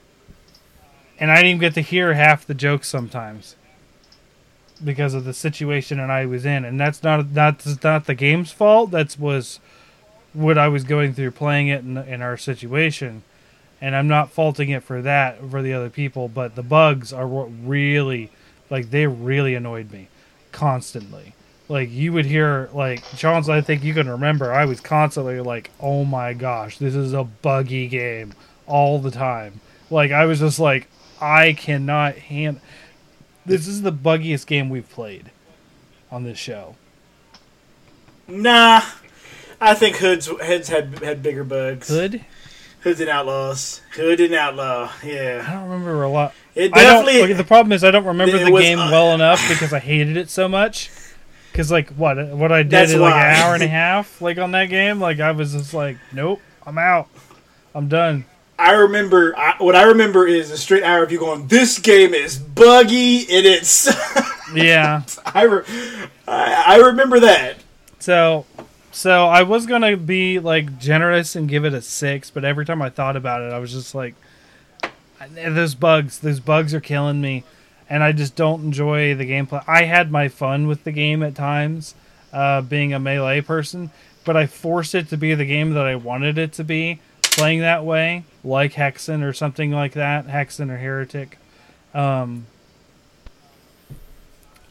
and 1.20 1.30
I 1.30 1.36
didn't 1.36 1.48
even 1.48 1.60
get 1.60 1.74
to 1.74 1.80
hear 1.80 2.14
half 2.14 2.46
the 2.46 2.54
jokes 2.54 2.88
sometimes 2.88 3.56
because 4.84 5.14
of 5.14 5.24
the 5.24 5.34
situation 5.34 5.98
that 5.98 6.10
I 6.10 6.26
was 6.26 6.46
in, 6.46 6.64
and 6.64 6.80
that's 6.80 7.02
not 7.02 7.34
that's 7.34 7.82
not 7.82 8.06
the 8.06 8.14
game's 8.14 8.52
fault. 8.52 8.90
That 8.92 9.18
was 9.18 9.60
what 10.32 10.56
I 10.56 10.68
was 10.68 10.84
going 10.84 11.14
through 11.14 11.32
playing 11.32 11.68
it 11.68 11.82
in, 11.82 11.96
in 11.96 12.22
our 12.22 12.36
situation, 12.36 13.22
and 13.80 13.96
I'm 13.96 14.08
not 14.08 14.30
faulting 14.30 14.70
it 14.70 14.82
for 14.82 15.02
that 15.02 15.40
for 15.50 15.62
the 15.62 15.72
other 15.72 15.90
people. 15.90 16.28
But 16.28 16.54
the 16.54 16.62
bugs 16.62 17.12
are 17.12 17.26
what 17.26 17.48
really, 17.64 18.30
like, 18.70 18.90
they 18.90 19.06
really 19.06 19.54
annoyed 19.54 19.90
me 19.90 20.08
constantly. 20.52 21.34
Like 21.68 21.90
you 21.90 22.14
would 22.14 22.24
hear, 22.24 22.70
like 22.72 23.04
John's. 23.14 23.48
I 23.50 23.60
think 23.60 23.84
you 23.84 23.92
can 23.92 24.08
remember. 24.08 24.54
I 24.54 24.64
was 24.64 24.80
constantly 24.80 25.38
like, 25.40 25.70
"Oh 25.78 26.02
my 26.02 26.32
gosh, 26.32 26.78
this 26.78 26.94
is 26.94 27.12
a 27.12 27.24
buggy 27.24 27.88
game." 27.88 28.32
all 28.68 28.98
the 28.98 29.10
time. 29.10 29.60
Like 29.90 30.12
I 30.12 30.26
was 30.26 30.38
just 30.38 30.60
like, 30.60 30.86
I 31.20 31.54
cannot 31.54 32.16
hand. 32.16 32.60
This 33.44 33.66
is 33.66 33.82
the 33.82 33.92
buggiest 33.92 34.46
game 34.46 34.68
we've 34.68 34.88
played 34.88 35.30
on 36.10 36.22
this 36.22 36.38
show. 36.38 36.76
Nah, 38.28 38.82
I 39.60 39.74
think 39.74 39.96
Hood's 39.96 40.26
Hood's 40.26 40.68
had 40.68 41.02
had 41.02 41.22
bigger 41.22 41.44
bugs. 41.44 41.88
Good. 41.88 42.24
Hood 42.80 43.00
and 43.00 43.10
Outlaws. 43.10 43.80
Hood 43.92 44.20
and 44.20 44.34
Outlaw. 44.34 44.90
Yeah. 45.04 45.44
I 45.46 45.52
don't 45.54 45.64
remember 45.64 46.02
a 46.02 46.08
lot. 46.08 46.34
It 46.54 46.72
definitely. 46.72 47.22
like, 47.22 47.36
the 47.36 47.44
problem 47.44 47.72
is 47.72 47.84
I 47.84 47.90
don't 47.90 48.04
remember 48.04 48.42
the 48.44 48.50
was, 48.50 48.62
game 48.62 48.78
uh, 48.78 48.90
well 48.90 49.14
enough 49.14 49.46
because 49.48 49.72
I 49.72 49.78
hated 49.78 50.16
it 50.16 50.30
so 50.30 50.48
much. 50.48 50.90
Because 51.52 51.70
like 51.70 51.90
what 51.90 52.16
what 52.28 52.52
I 52.52 52.62
did 52.62 52.90
in 52.90 53.00
like 53.00 53.14
why. 53.14 53.26
an 53.26 53.36
hour 53.36 53.54
and 53.54 53.62
a 53.62 53.68
half 53.82 54.20
like 54.20 54.38
on 54.38 54.52
that 54.52 54.66
game 54.66 55.00
like 55.00 55.18
I 55.18 55.32
was 55.32 55.54
just 55.54 55.74
like 55.74 55.96
nope 56.12 56.40
I'm 56.64 56.78
out 56.78 57.08
I'm 57.74 57.88
done. 57.88 58.24
I 58.58 58.72
remember. 58.72 59.38
I, 59.38 59.54
what 59.58 59.76
I 59.76 59.84
remember 59.84 60.26
is 60.26 60.50
a 60.50 60.58
straight 60.58 60.82
hour 60.82 61.04
of 61.04 61.12
you 61.12 61.18
going. 61.20 61.46
This 61.46 61.78
game 61.78 62.12
is 62.12 62.38
buggy 62.38 63.20
and 63.20 63.46
it's. 63.46 63.88
Yeah. 64.54 65.02
I, 65.26 65.42
re- 65.42 65.64
I 66.26 66.64
I 66.66 66.76
remember 66.76 67.20
that. 67.20 67.58
So, 67.98 68.46
so 68.90 69.26
I 69.26 69.42
was 69.42 69.66
gonna 69.66 69.96
be 69.96 70.38
like 70.38 70.78
generous 70.78 71.36
and 71.36 71.48
give 71.48 71.64
it 71.64 71.74
a 71.74 71.82
six, 71.82 72.30
but 72.30 72.44
every 72.44 72.64
time 72.64 72.82
I 72.82 72.90
thought 72.90 73.16
about 73.16 73.42
it, 73.42 73.52
I 73.52 73.58
was 73.58 73.72
just 73.72 73.94
like, 73.94 74.14
"Those 75.34 75.74
bugs, 75.74 76.18
those 76.18 76.40
bugs 76.40 76.74
are 76.74 76.80
killing 76.80 77.20
me," 77.20 77.44
and 77.88 78.02
I 78.02 78.12
just 78.12 78.36
don't 78.36 78.64
enjoy 78.64 79.14
the 79.14 79.28
gameplay. 79.28 79.62
I 79.66 79.84
had 79.84 80.10
my 80.10 80.28
fun 80.28 80.66
with 80.66 80.84
the 80.84 80.92
game 80.92 81.22
at 81.22 81.34
times, 81.34 81.94
uh, 82.32 82.60
being 82.62 82.92
a 82.92 82.98
melee 82.98 83.40
person, 83.40 83.90
but 84.24 84.36
I 84.36 84.46
forced 84.46 84.94
it 84.94 85.08
to 85.10 85.16
be 85.16 85.34
the 85.34 85.44
game 85.46 85.74
that 85.74 85.86
I 85.86 85.96
wanted 85.96 86.38
it 86.38 86.52
to 86.54 86.64
be, 86.64 87.00
playing 87.22 87.60
that 87.60 87.84
way, 87.84 88.24
like 88.44 88.74
Hexen 88.74 89.22
or 89.22 89.32
something 89.32 89.70
like 89.70 89.92
that, 89.92 90.26
Hexen 90.26 90.70
or 90.70 90.78
Heretic. 90.78 91.38
Um, 91.94 92.46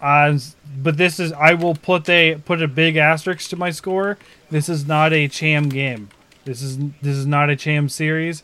uh, 0.02 0.38
but 0.82 0.98
this 0.98 1.20
is 1.20 1.32
I 1.34 1.54
will 1.54 1.76
put 1.76 2.08
a 2.10 2.36
put 2.46 2.62
a 2.62 2.68
big 2.68 2.98
asterisk 2.98 3.50
to 3.50 3.56
my 3.56 3.72
score. 3.72 4.18
This 4.50 4.70
is 4.70 4.88
not 4.88 5.14
a 5.14 5.28
Cham 5.28 5.70
game. 5.70 6.10
This 6.46 6.62
is 6.62 6.78
this 7.02 7.16
is 7.18 7.26
not 7.26 7.50
a 7.50 7.56
Cham 7.56 7.90
series, 7.90 8.44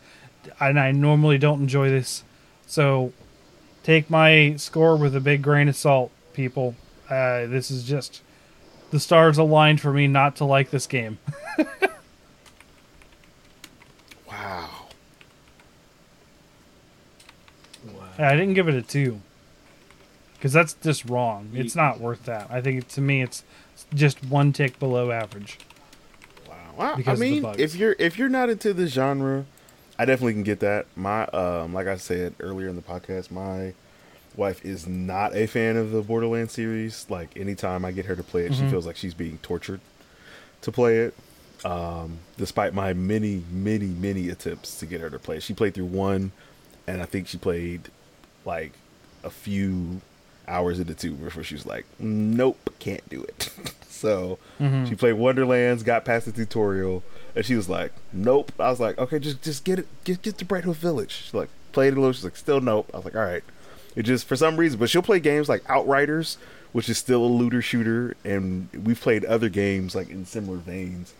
and 0.60 0.78
I 0.78 0.92
normally 0.92 1.38
don't 1.38 1.60
enjoy 1.60 1.90
this. 1.90 2.24
So 2.66 3.12
take 3.82 4.10
my 4.10 4.56
score 4.56 4.96
with 4.96 5.14
a 5.14 5.20
big 5.20 5.42
grain 5.42 5.68
of 5.68 5.76
salt, 5.76 6.10
people. 6.32 6.74
Uh, 7.08 7.46
this 7.46 7.70
is 7.70 7.84
just 7.84 8.22
the 8.90 8.98
stars 8.98 9.38
aligned 9.38 9.80
for 9.80 9.92
me 9.92 10.06
not 10.06 10.36
to 10.36 10.44
like 10.44 10.70
this 10.70 10.86
game. 10.86 11.18
Wow. 14.26 14.68
I 18.18 18.32
didn't 18.36 18.54
give 18.54 18.68
it 18.68 18.74
a 18.74 18.82
two 18.82 19.20
because 20.44 20.52
that's 20.52 20.74
just 20.74 21.06
wrong. 21.06 21.48
It's 21.54 21.74
not 21.74 22.00
worth 22.00 22.24
that. 22.26 22.48
I 22.50 22.60
think 22.60 22.86
to 22.88 23.00
me 23.00 23.22
it's 23.22 23.44
just 23.94 24.22
one 24.26 24.52
tick 24.52 24.78
below 24.78 25.10
average. 25.10 25.58
Wow. 26.46 26.74
Well, 26.76 27.02
I 27.06 27.14
mean, 27.16 27.42
if 27.56 27.74
you're 27.74 27.96
if 27.98 28.18
you're 28.18 28.28
not 28.28 28.50
into 28.50 28.74
the 28.74 28.86
genre, 28.86 29.46
I 29.98 30.04
definitely 30.04 30.34
can 30.34 30.42
get 30.42 30.60
that. 30.60 30.84
My 30.96 31.24
um, 31.28 31.72
like 31.72 31.86
I 31.86 31.96
said 31.96 32.34
earlier 32.40 32.68
in 32.68 32.76
the 32.76 32.82
podcast, 32.82 33.30
my 33.30 33.72
wife 34.36 34.62
is 34.66 34.86
not 34.86 35.34
a 35.34 35.46
fan 35.46 35.78
of 35.78 35.92
the 35.92 36.02
Borderlands 36.02 36.52
series. 36.52 37.06
Like 37.08 37.34
anytime 37.38 37.82
I 37.86 37.92
get 37.92 38.04
her 38.04 38.14
to 38.14 38.22
play 38.22 38.44
it, 38.44 38.52
she 38.54 38.64
Mhm. 38.64 38.70
feels 38.70 38.86
like 38.86 38.96
she's 38.96 39.14
being 39.14 39.38
tortured 39.38 39.80
to 40.60 40.70
play 40.70 40.98
it. 40.98 41.14
Um, 41.64 42.18
despite 42.36 42.74
my 42.74 42.92
many, 42.92 43.44
many, 43.50 43.86
many 43.86 44.28
attempts 44.28 44.78
to 44.80 44.84
get 44.84 45.00
her 45.00 45.08
to 45.08 45.18
play, 45.18 45.40
she 45.40 45.54
played 45.54 45.72
through 45.72 45.86
one, 45.86 46.32
and 46.86 47.00
I 47.00 47.06
think 47.06 47.28
she 47.28 47.38
played 47.38 47.88
like 48.44 48.72
a 49.22 49.30
few 49.30 50.02
hours 50.48 50.78
into 50.78 50.94
two 50.94 51.12
before 51.12 51.42
she 51.44 51.54
was 51.54 51.66
like, 51.66 51.86
"Nope, 51.98 52.70
can't 52.78 53.06
do 53.08 53.22
it." 53.22 53.50
so 53.88 54.38
Mhm. 54.60 54.88
she 54.88 54.94
played 54.94 55.14
Wonderlands, 55.14 55.82
got 55.82 56.04
past 56.04 56.26
the 56.26 56.32
tutorial, 56.32 57.02
and 57.34 57.44
she 57.44 57.54
was 57.54 57.68
like, 57.68 57.92
"Nope." 58.12 58.52
I 58.58 58.70
was 58.70 58.80
like, 58.80 58.98
"Okay, 58.98 59.18
just 59.18 59.42
just 59.42 59.64
get 59.64 59.78
it, 59.78 59.86
get 60.04 60.22
get 60.22 60.38
to 60.38 60.44
Bright 60.44 60.64
Hill 60.64 60.72
Village." 60.74 61.24
She 61.30 61.36
like 61.36 61.48
played 61.72 61.88
it 61.94 61.96
a 61.96 62.00
little. 62.00 62.12
She's 62.12 62.24
like, 62.24 62.36
"Still 62.36 62.60
nope." 62.60 62.90
I 62.92 62.96
was 62.98 63.04
like, 63.04 63.16
"All 63.16 63.22
right." 63.22 63.44
It 63.96 64.02
just 64.02 64.26
for 64.26 64.34
some 64.36 64.56
reason, 64.56 64.78
but 64.80 64.90
she'll 64.90 65.02
play 65.02 65.20
games 65.20 65.48
like 65.48 65.62
Outriders, 65.70 66.36
which 66.72 66.88
is 66.88 66.98
still 66.98 67.24
a 67.24 67.26
looter 67.26 67.62
shooter, 67.62 68.16
and 68.24 68.68
we've 68.84 69.00
played 69.00 69.24
other 69.24 69.48
games 69.48 69.94
like 69.94 70.10
in 70.10 70.26
similar 70.26 70.56
veins. 70.58 71.14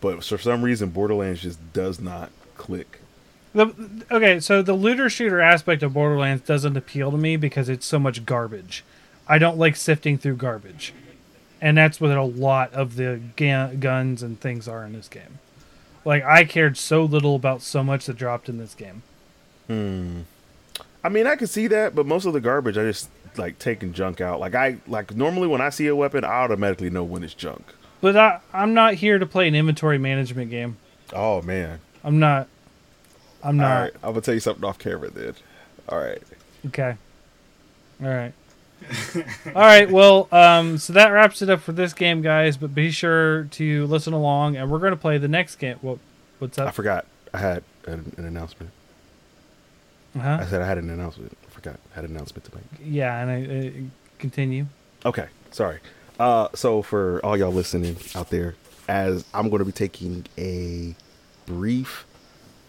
But 0.00 0.22
for 0.22 0.38
some 0.38 0.62
reason, 0.62 0.90
Borderlands 0.90 1.42
just 1.42 1.58
does 1.72 1.98
not 2.00 2.30
click. 2.56 3.00
The, 3.54 3.72
okay, 4.10 4.40
so 4.40 4.62
the 4.62 4.74
looter 4.74 5.08
shooter 5.08 5.40
aspect 5.40 5.82
of 5.82 5.94
Borderlands 5.94 6.44
doesn't 6.44 6.76
appeal 6.76 7.12
to 7.12 7.16
me 7.16 7.36
because 7.36 7.68
it's 7.68 7.86
so 7.86 7.98
much 8.00 8.26
garbage. 8.26 8.84
I 9.28 9.38
don't 9.38 9.56
like 9.56 9.76
sifting 9.76 10.18
through 10.18 10.36
garbage, 10.36 10.92
and 11.60 11.78
that's 11.78 12.00
what 12.00 12.10
a 12.10 12.22
lot 12.22 12.72
of 12.72 12.96
the 12.96 13.20
ga- 13.36 13.74
guns 13.74 14.22
and 14.22 14.40
things 14.40 14.66
are 14.66 14.84
in 14.84 14.92
this 14.92 15.08
game. 15.08 15.38
Like 16.04 16.24
I 16.24 16.44
cared 16.44 16.76
so 16.76 17.04
little 17.04 17.36
about 17.36 17.62
so 17.62 17.82
much 17.82 18.06
that 18.06 18.16
dropped 18.16 18.48
in 18.48 18.58
this 18.58 18.74
game. 18.74 19.02
Hmm. 19.68 20.22
I 21.02 21.08
mean, 21.08 21.26
I 21.26 21.36
can 21.36 21.46
see 21.46 21.66
that, 21.68 21.94
but 21.94 22.06
most 22.06 22.24
of 22.24 22.32
the 22.32 22.40
garbage, 22.40 22.76
I 22.76 22.82
just 22.82 23.08
like 23.36 23.58
taking 23.58 23.92
junk 23.92 24.20
out. 24.20 24.40
Like 24.40 24.54
I 24.54 24.78
like 24.86 25.14
normally 25.14 25.46
when 25.46 25.60
I 25.60 25.70
see 25.70 25.86
a 25.86 25.96
weapon, 25.96 26.24
I 26.24 26.28
automatically 26.28 26.90
know 26.90 27.04
when 27.04 27.22
it's 27.22 27.34
junk. 27.34 27.64
But 28.00 28.16
I, 28.16 28.40
I'm 28.52 28.74
not 28.74 28.94
here 28.94 29.18
to 29.18 29.26
play 29.26 29.48
an 29.48 29.54
inventory 29.54 29.98
management 29.98 30.50
game. 30.50 30.76
Oh 31.12 31.40
man! 31.42 31.80
I'm 32.02 32.18
not. 32.18 32.48
I'm 33.44 33.56
not. 33.56 33.80
right, 33.80 33.92
I'm 34.02 34.10
gonna 34.10 34.22
tell 34.22 34.34
you 34.34 34.40
something 34.40 34.64
off 34.64 34.78
camera 34.78 35.10
then. 35.10 35.34
All 35.88 35.98
right. 35.98 36.22
Okay. 36.66 36.96
All 38.02 38.08
right. 38.08 38.32
All 39.46 39.52
right. 39.54 39.90
Well, 39.90 40.28
um, 40.32 40.78
so 40.78 40.92
that 40.94 41.08
wraps 41.08 41.42
it 41.42 41.50
up 41.50 41.60
for 41.60 41.72
this 41.72 41.92
game, 41.92 42.22
guys. 42.22 42.56
But 42.56 42.74
be 42.74 42.90
sure 42.90 43.44
to 43.44 43.86
listen 43.86 44.12
along, 44.12 44.56
and 44.56 44.70
we're 44.70 44.78
going 44.78 44.92
to 44.92 44.96
play 44.96 45.18
the 45.18 45.28
next 45.28 45.56
game. 45.56 45.78
What? 45.80 45.98
What's 46.38 46.58
up? 46.58 46.68
I 46.68 46.70
forgot. 46.70 47.06
I 47.32 47.38
had 47.38 47.62
an, 47.86 48.12
an 48.16 48.24
announcement. 48.24 48.70
I 50.16 50.18
huh? 50.18 50.46
said 50.46 50.62
I 50.62 50.66
had 50.66 50.78
an 50.78 50.90
announcement. 50.90 51.36
I 51.46 51.50
forgot. 51.50 51.78
I 51.92 51.94
had 51.96 52.04
an 52.04 52.12
announcement 52.12 52.44
to 52.44 52.54
make. 52.54 52.64
Yeah, 52.84 53.20
and 53.20 53.30
I, 53.30 53.68
uh, 53.68 53.70
continue. 54.18 54.66
Okay, 55.04 55.26
sorry. 55.50 55.80
Uh, 56.18 56.48
so 56.54 56.82
for 56.82 57.20
all 57.24 57.36
y'all 57.36 57.52
listening 57.52 57.96
out 58.14 58.30
there, 58.30 58.54
as 58.88 59.24
I'm 59.34 59.48
going 59.48 59.58
to 59.60 59.64
be 59.64 59.72
taking 59.72 60.24
a 60.38 60.94
brief, 61.46 62.06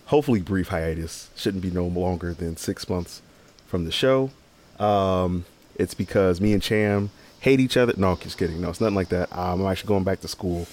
hopefully 0.06 0.42
brief 0.42 0.68
hiatus, 0.70 1.30
shouldn't 1.36 1.64
be 1.64 1.72
no 1.72 1.86
longer 1.86 2.34
than 2.34 2.58
six 2.58 2.88
months 2.90 3.22
from 3.68 3.86
the 3.86 3.92
show. 3.92 4.32
Um, 4.80 5.46
it's 5.76 5.94
because 5.94 6.40
me 6.42 6.54
and 6.54 6.62
Cham 6.62 7.10
hate 7.40 7.60
each 7.60 7.78
other. 7.78 7.94
No, 7.98 8.16
just 8.16 8.38
kidding. 8.38 8.62
No, 8.62 8.70
it's 8.70 8.82
nothing 8.82 8.96
like 8.96 9.10
that. 9.10 9.30
I'm 9.36 9.66
actually 9.66 9.88
going 9.90 10.04
back 10.04 10.22
to 10.22 10.28
school. 10.28 10.68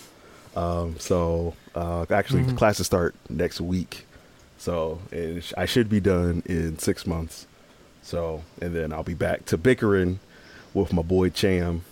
Um, 0.57 0.97
so 0.99 1.55
uh, 1.75 2.05
actually, 2.11 2.43
Mhm. 2.45 2.57
classes 2.59 2.87
start 2.87 3.15
next 3.31 3.61
week. 3.61 4.07
So 4.59 5.01
sh- 5.13 5.53
I 5.57 5.65
should 5.67 5.89
be 5.89 5.99
done 6.01 6.43
in 6.47 6.79
six 6.79 7.07
months. 7.07 7.47
So 8.03 8.43
and 8.61 8.75
then 8.75 8.93
I'll 8.93 9.03
be 9.03 9.15
back 9.15 9.45
to 9.47 9.57
bickering 9.57 10.21
with 10.75 10.93
my 10.93 11.03
boy 11.03 11.31
Cham. 11.31 11.83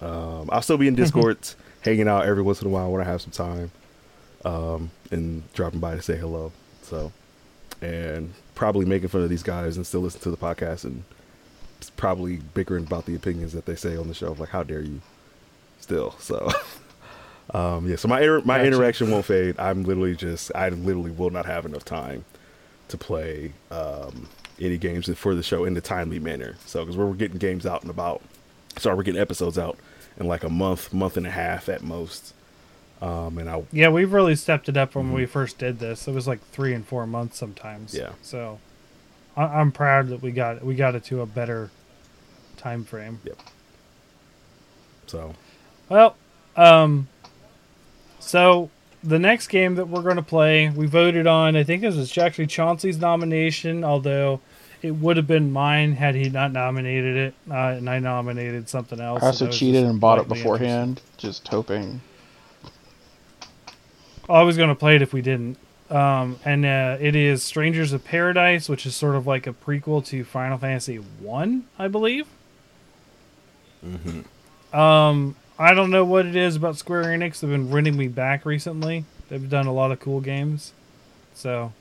Um, 0.00 0.48
I'll 0.50 0.62
still 0.62 0.78
be 0.78 0.88
in 0.88 0.94
Discords, 1.02 1.56
hanging 1.82 2.08
out 2.08 2.24
every 2.26 2.42
once 2.42 2.60
in 2.62 2.68
a 2.68 2.70
while 2.70 2.90
when 2.90 3.00
I 3.00 3.04
have 3.04 3.20
some 3.20 3.30
time, 3.32 3.70
um, 4.44 4.90
and 5.10 5.42
dropping 5.52 5.80
by 5.80 5.94
to 5.94 6.02
say 6.02 6.16
hello. 6.16 6.52
So, 6.86 7.12
and 7.82 8.32
probably 8.54 8.86
making 8.86 9.08
fun 9.08 9.22
of 9.22 9.28
these 9.28 9.42
guys 9.42 9.76
and 9.76 9.86
still 9.86 10.00
listen 10.00 10.20
to 10.22 10.30
the 10.30 10.36
podcast 10.36 10.84
and 10.84 11.04
probably 11.96 12.36
bickering 12.54 12.84
about 12.86 13.06
the 13.06 13.14
opinions 13.14 13.52
that 13.52 13.66
they 13.66 13.76
say 13.76 13.96
on 13.96 14.08
the 14.08 14.14
show. 14.14 14.32
Like, 14.32 14.50
how 14.50 14.62
dare 14.62 14.80
you? 14.80 15.00
Still, 15.80 16.12
so. 16.18 16.50
Um, 17.54 17.88
yeah, 17.88 17.94
so 17.96 18.08
my 18.08 18.20
inter- 18.20 18.40
my 18.40 18.56
Gotcha. 18.58 18.66
interaction 18.66 19.10
won't 19.10 19.24
fade. 19.24 19.58
I'm 19.58 19.84
literally 19.84 20.16
just 20.16 20.50
I 20.54 20.68
literally 20.70 21.12
will 21.12 21.30
not 21.30 21.46
have 21.46 21.64
enough 21.64 21.84
time 21.84 22.24
to 22.88 22.98
play 22.98 23.52
um, 23.70 24.28
any 24.60 24.76
games 24.78 25.08
for 25.16 25.34
the 25.34 25.42
show 25.42 25.64
in 25.64 25.74
the 25.74 25.80
timely 25.80 26.18
manner. 26.18 26.56
So 26.66 26.80
because 26.84 26.96
we're 26.96 27.12
getting 27.14 27.38
games 27.38 27.64
out 27.64 27.84
in 27.84 27.90
about, 27.90 28.22
sorry, 28.78 28.96
we're 28.96 29.04
getting 29.04 29.20
episodes 29.20 29.58
out 29.58 29.78
in 30.18 30.26
like 30.26 30.42
a 30.42 30.48
month, 30.48 30.92
month 30.92 31.16
and 31.16 31.26
a 31.26 31.30
half 31.30 31.68
at 31.68 31.82
most. 31.82 32.34
Um, 33.02 33.38
and 33.38 33.48
I 33.48 33.62
Yeah, 33.72 33.90
we've 33.90 34.12
really 34.12 34.36
stepped 34.36 34.68
it 34.68 34.76
up 34.76 34.94
when 34.94 35.12
we 35.12 35.26
first 35.26 35.58
did 35.58 35.78
this. 35.78 36.08
It 36.08 36.12
was 36.12 36.26
like 36.26 36.40
three 36.50 36.72
and 36.72 36.86
four 36.86 37.06
months 37.06 37.36
sometimes. 37.36 37.94
Yeah. 37.94 38.12
So 38.22 38.58
I, 39.36 39.44
I'm 39.44 39.70
proud 39.70 40.08
that 40.08 40.22
we 40.22 40.30
got 40.30 40.64
we 40.64 40.74
got 40.74 40.94
it 40.94 41.04
to 41.04 41.20
a 41.20 41.26
better 41.26 41.70
time 42.56 42.84
frame. 42.84 43.20
Yep. 43.24 43.38
So 45.06 45.34
Well, 45.88 46.16
um, 46.56 47.08
so 48.18 48.70
the 49.04 49.18
next 49.18 49.48
game 49.48 49.76
that 49.76 49.88
we're 49.88 50.02
going 50.02 50.16
to 50.16 50.22
play, 50.22 50.70
we 50.70 50.86
voted 50.86 51.26
on. 51.26 51.54
I 51.54 51.62
think 51.62 51.82
this 51.82 51.96
was 51.96 52.16
actually 52.18 52.46
Chauncey's 52.46 52.98
nomination, 52.98 53.84
although 53.84 54.40
it 54.82 54.92
would 54.92 55.16
have 55.16 55.26
been 55.26 55.52
mine 55.52 55.92
had 55.92 56.14
he 56.14 56.28
not 56.28 56.52
nominated 56.52 57.16
it, 57.16 57.34
uh, 57.50 57.74
and 57.76 57.88
I 57.88 57.98
nominated 57.98 58.68
something 58.68 59.00
else. 59.00 59.22
I 59.22 59.26
also 59.26 59.50
cheated 59.50 59.84
and 59.84 60.00
bought 60.00 60.18
it 60.18 60.28
beforehand, 60.28 61.00
just 61.18 61.46
hoping. 61.48 62.00
I 64.28 64.42
was 64.42 64.56
going 64.56 64.68
to 64.68 64.74
play 64.74 64.96
it 64.96 65.02
if 65.02 65.12
we 65.12 65.22
didn't. 65.22 65.56
Um, 65.88 66.38
and 66.44 66.66
uh, 66.66 66.96
it 67.00 67.14
is 67.14 67.42
Strangers 67.44 67.92
of 67.92 68.04
Paradise, 68.04 68.68
which 68.68 68.86
is 68.86 68.96
sort 68.96 69.14
of 69.14 69.26
like 69.26 69.46
a 69.46 69.52
prequel 69.52 70.04
to 70.06 70.24
Final 70.24 70.58
Fantasy 70.58 70.96
One, 70.96 71.64
I, 71.78 71.86
believe. 71.88 72.26
Um, 74.72 75.36
I 75.58 75.74
don't 75.74 75.90
know 75.90 76.04
what 76.04 76.26
it 76.26 76.34
is 76.34 76.56
about 76.56 76.76
Square 76.76 77.04
Enix. 77.04 77.38
They've 77.40 77.50
been 77.50 77.70
renting 77.70 77.96
me 77.96 78.08
back 78.08 78.44
recently. 78.44 79.04
They've 79.28 79.48
done 79.48 79.66
a 79.66 79.72
lot 79.72 79.92
of 79.92 80.00
cool 80.00 80.20
games, 80.20 80.72
so 81.34 81.72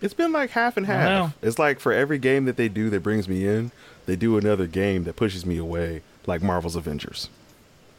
It's 0.00 0.14
been 0.14 0.32
like 0.32 0.50
half 0.50 0.76
and 0.78 0.86
half. 0.86 1.34
It's 1.42 1.58
like 1.58 1.80
for 1.80 1.92
every 1.92 2.18
game 2.18 2.46
that 2.46 2.56
they 2.56 2.68
do 2.68 2.88
that 2.90 3.02
brings 3.02 3.28
me 3.28 3.46
in, 3.46 3.72
they 4.06 4.16
do 4.16 4.38
another 4.38 4.66
game 4.66 5.04
that 5.04 5.16
pushes 5.16 5.44
me 5.44 5.58
away, 5.58 6.02
like 6.26 6.42
Marvel's 6.42 6.76
Avengers. 6.76 7.28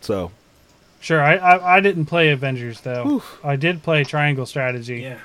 So 0.02 0.32
Sure, 1.02 1.22
I 1.22 1.36
I, 1.36 1.78
I 1.78 1.80
didn't 1.82 2.06
play 2.06 2.30
Avengers 2.30 2.82
though. 2.82 3.22
I 3.44 3.56
did 3.58 3.84
play 3.84 4.04
Triangle 4.04 4.46
Strategy, 4.46 5.02
Yeah. 5.02 5.18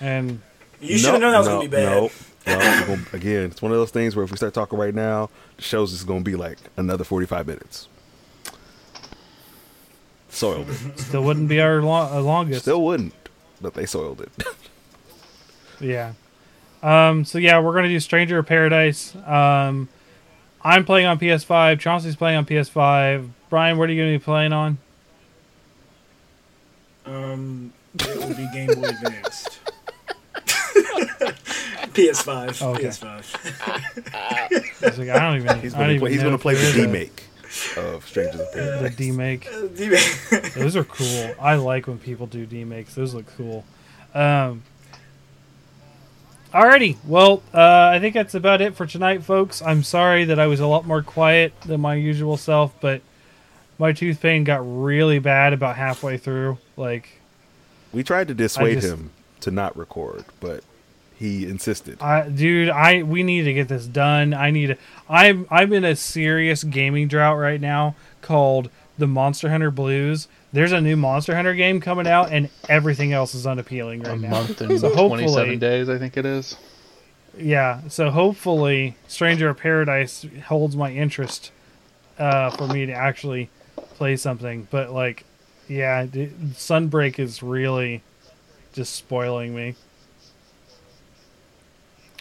and 0.00 0.40
You 0.80 0.98
should 0.98 1.12
have 1.12 1.20
known 1.20 1.32
that 1.32 1.38
was 1.38 1.48
gonna 1.48 1.60
be 1.62 1.66
bad. 1.68 1.84
No, 1.92 2.10
no, 2.58 2.86
gonna- 2.86 3.06
again, 3.12 3.44
it's 3.44 3.62
one 3.62 3.70
of 3.72 3.78
those 3.78 3.90
things 3.90 4.16
where 4.16 4.24
if 4.24 4.30
we 4.30 4.36
start 4.36 4.54
talking 4.54 4.78
right 4.78 4.94
now, 4.94 5.30
the 5.56 5.62
show's 5.62 5.92
just 5.92 6.06
going 6.06 6.24
to 6.24 6.30
be 6.30 6.36
like 6.36 6.58
another 6.76 7.04
forty-five 7.04 7.46
minutes. 7.46 7.86
Soiled 10.28 10.68
it. 10.70 10.98
still 10.98 11.22
wouldn't 11.24 11.48
be 11.48 11.60
our 11.60 11.82
lo- 11.82 12.08
uh, 12.12 12.20
longest. 12.22 12.62
Still 12.62 12.82
wouldn't, 12.84 13.14
but 13.60 13.74
they 13.74 13.86
soiled 13.86 14.20
it. 14.20 14.30
Yeah. 15.82 16.12
Um, 16.82 17.24
so 17.24 17.38
yeah, 17.38 17.58
we're 17.58 17.72
gonna 17.74 17.88
do 17.88 17.98
Stranger 18.00 18.36
of 18.38 18.44
Paradise. 18.46 19.14
Um, 19.26 19.88
I'm 20.62 20.84
playing 20.84 21.06
on 21.06 21.18
PS5. 21.18 21.80
Chauncey's 21.80 22.16
playing 22.16 22.36
on 22.36 22.44
PS5. 22.44 23.30
Brian, 23.48 23.78
what 23.78 23.88
are 23.88 23.92
you 23.94 24.02
gonna 24.02 24.12
be 24.18 24.22
playing 24.22 24.52
on? 24.52 24.76
Um, 27.10 27.72
it 27.94 28.16
would 28.24 28.36
be 28.36 28.48
Game 28.52 28.68
Boy 28.68 28.88
Advanced. 28.88 29.58
PS5. 31.92 32.62
Oh, 32.62 32.70
okay. 32.74 32.84
PS5. 32.84 34.14
I 34.14 34.86
was 34.88 34.98
like, 34.98 35.08
I 35.08 35.18
don't 35.18 35.36
even. 35.42 35.60
He's 35.60 35.74
going 35.74 35.94
to 35.94 35.98
play, 36.00 36.10
he's 36.12 36.18
know 36.20 36.24
gonna 36.26 36.34
if 36.36 36.40
play 36.42 36.54
the 36.54 36.60
is 36.60 36.76
a- 36.76 36.82
remake 36.86 37.24
of 37.76 38.06
Strangers 38.06 38.40
of 38.40 38.46
The 38.52 38.92
Paradise. 38.92 38.96
demake. 38.96 40.54
Those 40.54 40.76
are 40.76 40.84
cool. 40.84 41.34
I 41.40 41.56
like 41.56 41.86
when 41.88 41.98
people 41.98 42.26
do 42.26 42.46
demakes. 42.46 42.94
Those 42.94 43.12
look 43.12 43.26
cool. 43.36 43.64
Um, 44.14 44.62
alrighty. 46.54 46.96
Well, 47.04 47.42
uh, 47.52 47.90
I 47.92 47.98
think 47.98 48.14
that's 48.14 48.34
about 48.34 48.60
it 48.60 48.76
for 48.76 48.86
tonight, 48.86 49.24
folks. 49.24 49.60
I'm 49.62 49.82
sorry 49.82 50.24
that 50.26 50.38
I 50.38 50.46
was 50.46 50.60
a 50.60 50.66
lot 50.68 50.86
more 50.86 51.02
quiet 51.02 51.52
than 51.62 51.80
my 51.80 51.96
usual 51.96 52.36
self, 52.36 52.72
but 52.80 53.02
my 53.80 53.92
tooth 53.92 54.20
pain 54.20 54.44
got 54.44 54.60
really 54.62 55.18
bad 55.18 55.52
about 55.54 55.74
halfway 55.76 56.18
through. 56.18 56.58
Like, 56.76 57.08
We 57.92 58.04
tried 58.04 58.28
to 58.28 58.34
dissuade 58.34 58.74
just- 58.80 58.86
him 58.92 59.10
to 59.40 59.50
not 59.50 59.76
record, 59.76 60.24
but 60.38 60.62
he 61.18 61.44
insisted. 61.46 62.00
I, 62.00 62.28
dude, 62.28 62.68
I 62.68 63.02
we 63.02 63.22
need 63.22 63.42
to 63.44 63.52
get 63.54 63.68
this 63.68 63.86
done. 63.86 64.32
I 64.34 64.50
need 64.50 64.66
to. 64.68 64.76
I'm 65.08 65.46
I'm 65.50 65.72
in 65.72 65.84
a 65.84 65.96
serious 65.96 66.62
gaming 66.62 67.08
drought 67.08 67.36
right 67.38 67.60
now 67.60 67.94
called 68.22 68.70
the 68.98 69.06
Monster 69.06 69.48
Hunter 69.50 69.70
Blues. 69.70 70.28
There's 70.52 70.72
a 70.72 70.80
new 70.80 70.96
Monster 70.96 71.34
Hunter 71.34 71.54
game 71.54 71.80
coming 71.80 72.06
out, 72.06 72.30
and 72.32 72.48
everything 72.68 73.12
else 73.12 73.34
is 73.34 73.46
unappealing 73.46 74.02
right 74.02 74.18
a 74.18 74.20
now. 74.20 74.28
month 74.30 74.60
and 74.60 74.78
So 74.80 74.88
hopefully- 74.94 75.24
27 75.24 75.58
days, 75.58 75.88
I 75.88 75.96
think 75.98 76.16
it 76.16 76.26
is. 76.26 76.56
Yeah, 77.38 77.82
so 77.88 78.10
hopefully, 78.10 78.96
Stranger 79.06 79.48
of 79.50 79.56
Paradise 79.58 80.26
holds 80.46 80.74
my 80.76 80.90
interest 80.90 81.52
uh, 82.18 82.50
for 82.50 82.66
me 82.66 82.86
to 82.86 82.92
actually 82.92 83.48
play 84.00 84.16
something. 84.16 84.66
But 84.70 84.90
like, 84.90 85.24
yeah, 85.68 86.06
Sunbreak 86.06 87.18
is 87.18 87.42
really 87.42 88.00
just 88.72 88.94
spoiling 88.96 89.54
me. 89.54 89.74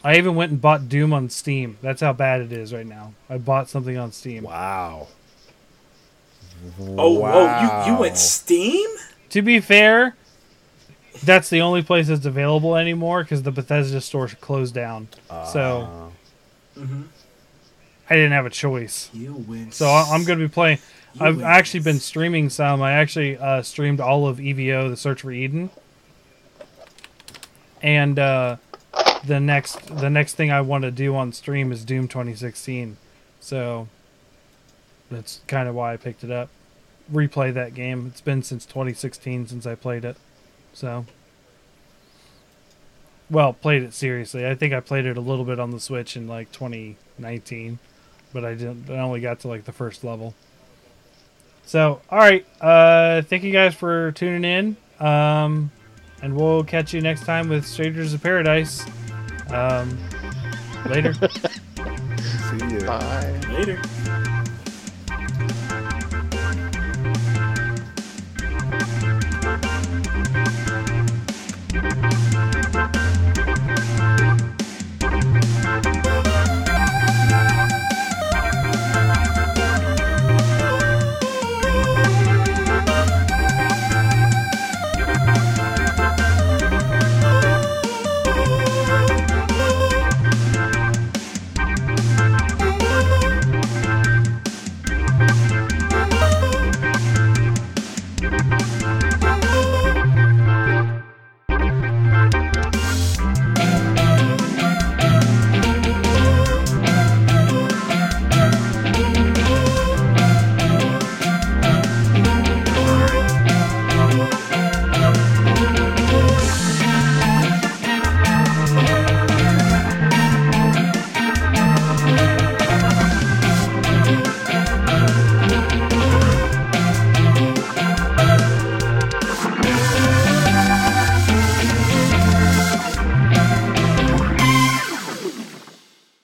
I 0.03 0.17
even 0.17 0.35
went 0.35 0.51
and 0.51 0.61
bought 0.61 0.89
Doom 0.89 1.13
on 1.13 1.29
Steam. 1.29 1.77
That's 1.81 2.01
how 2.01 2.11
bad 2.11 2.41
it 2.41 2.51
is 2.51 2.73
right 2.73 2.85
now. 2.85 3.13
I 3.29 3.37
bought 3.37 3.69
something 3.69 3.97
on 3.97 4.11
Steam. 4.11 4.43
Wow. 4.43 5.07
Oh, 6.81 7.19
whoa, 7.19 7.85
you, 7.85 7.93
you 7.93 7.99
went 7.99 8.17
Steam? 8.17 8.89
To 9.29 9.41
be 9.41 9.61
fair, 9.61 10.17
that's 11.23 11.49
the 11.49 11.61
only 11.61 11.81
place 11.81 12.09
that's 12.09 12.25
available 12.25 12.75
anymore 12.75 13.23
because 13.23 13.43
the 13.43 13.51
Bethesda 13.51 14.01
store 14.01 14.27
closed 14.27 14.75
down. 14.75 15.07
so 15.47 16.11
Mm-hmm. 16.77 17.03
I 18.09 18.15
didn't 18.15 18.31
have 18.31 18.45
a 18.45 18.49
choice. 18.49 19.09
You 19.13 19.33
went. 19.33 19.73
So 19.73 19.87
I'm 19.87 20.23
going 20.25 20.39
to 20.39 20.47
be 20.47 20.51
playing. 20.51 20.79
I've 21.19 21.37
went- 21.37 21.47
actually 21.47 21.81
been 21.81 21.99
streaming 21.99 22.49
some. 22.49 22.81
I 22.81 22.93
actually 22.93 23.37
uh, 23.37 23.61
streamed 23.61 23.99
all 23.99 24.27
of 24.27 24.37
EVO: 24.37 24.89
The 24.89 24.97
Search 24.97 25.21
for 25.21 25.31
Eden, 25.31 25.69
and 27.81 28.19
uh, 28.19 28.57
the 29.25 29.39
next 29.39 29.95
the 29.97 30.09
next 30.09 30.35
thing 30.35 30.51
I 30.51 30.61
want 30.61 30.83
to 30.83 30.91
do 30.91 31.15
on 31.15 31.31
stream 31.33 31.71
is 31.71 31.83
Doom 31.85 32.07
2016. 32.07 32.97
So 33.39 33.87
that's 35.09 35.41
kind 35.47 35.67
of 35.67 35.75
why 35.75 35.93
I 35.93 35.97
picked 35.97 36.23
it 36.23 36.31
up. 36.31 36.49
Replay 37.11 37.53
that 37.53 37.73
game. 37.73 38.07
It's 38.07 38.21
been 38.21 38.43
since 38.43 38.65
2016 38.65 39.47
since 39.47 39.65
I 39.65 39.75
played 39.75 40.05
it. 40.05 40.17
So 40.73 41.05
well, 43.29 43.53
played 43.53 43.83
it 43.83 43.93
seriously. 43.93 44.45
I 44.47 44.55
think 44.55 44.73
I 44.73 44.79
played 44.79 45.05
it 45.05 45.17
a 45.17 45.21
little 45.21 45.45
bit 45.45 45.59
on 45.59 45.71
the 45.71 45.79
Switch 45.79 46.17
in 46.17 46.27
like 46.27 46.51
2019, 46.51 47.79
but 48.33 48.43
I 48.43 48.55
didn't. 48.55 48.89
I 48.89 48.99
only 48.99 49.19
got 49.21 49.39
to 49.41 49.47
like 49.47 49.65
the 49.65 49.71
first 49.71 50.03
level. 50.03 50.33
So, 51.69 52.01
all 52.09 52.17
right. 52.17 52.43
Uh, 52.59 53.21
thank 53.21 53.43
you 53.43 53.51
guys 53.51 53.75
for 53.75 54.11
tuning 54.13 54.43
in. 54.43 55.05
Um, 55.05 55.69
and 56.23 56.35
we'll 56.35 56.63
catch 56.63 56.95
you 56.95 57.01
next 57.01 57.25
time 57.25 57.47
with 57.47 57.63
Strangers 57.63 58.11
of 58.11 58.23
Paradise. 58.23 58.83
Um, 59.51 59.95
later. 60.87 61.13
See 61.13 62.75
ya. 62.75 62.87
Bye. 62.87 63.39
Later. 63.51 64.35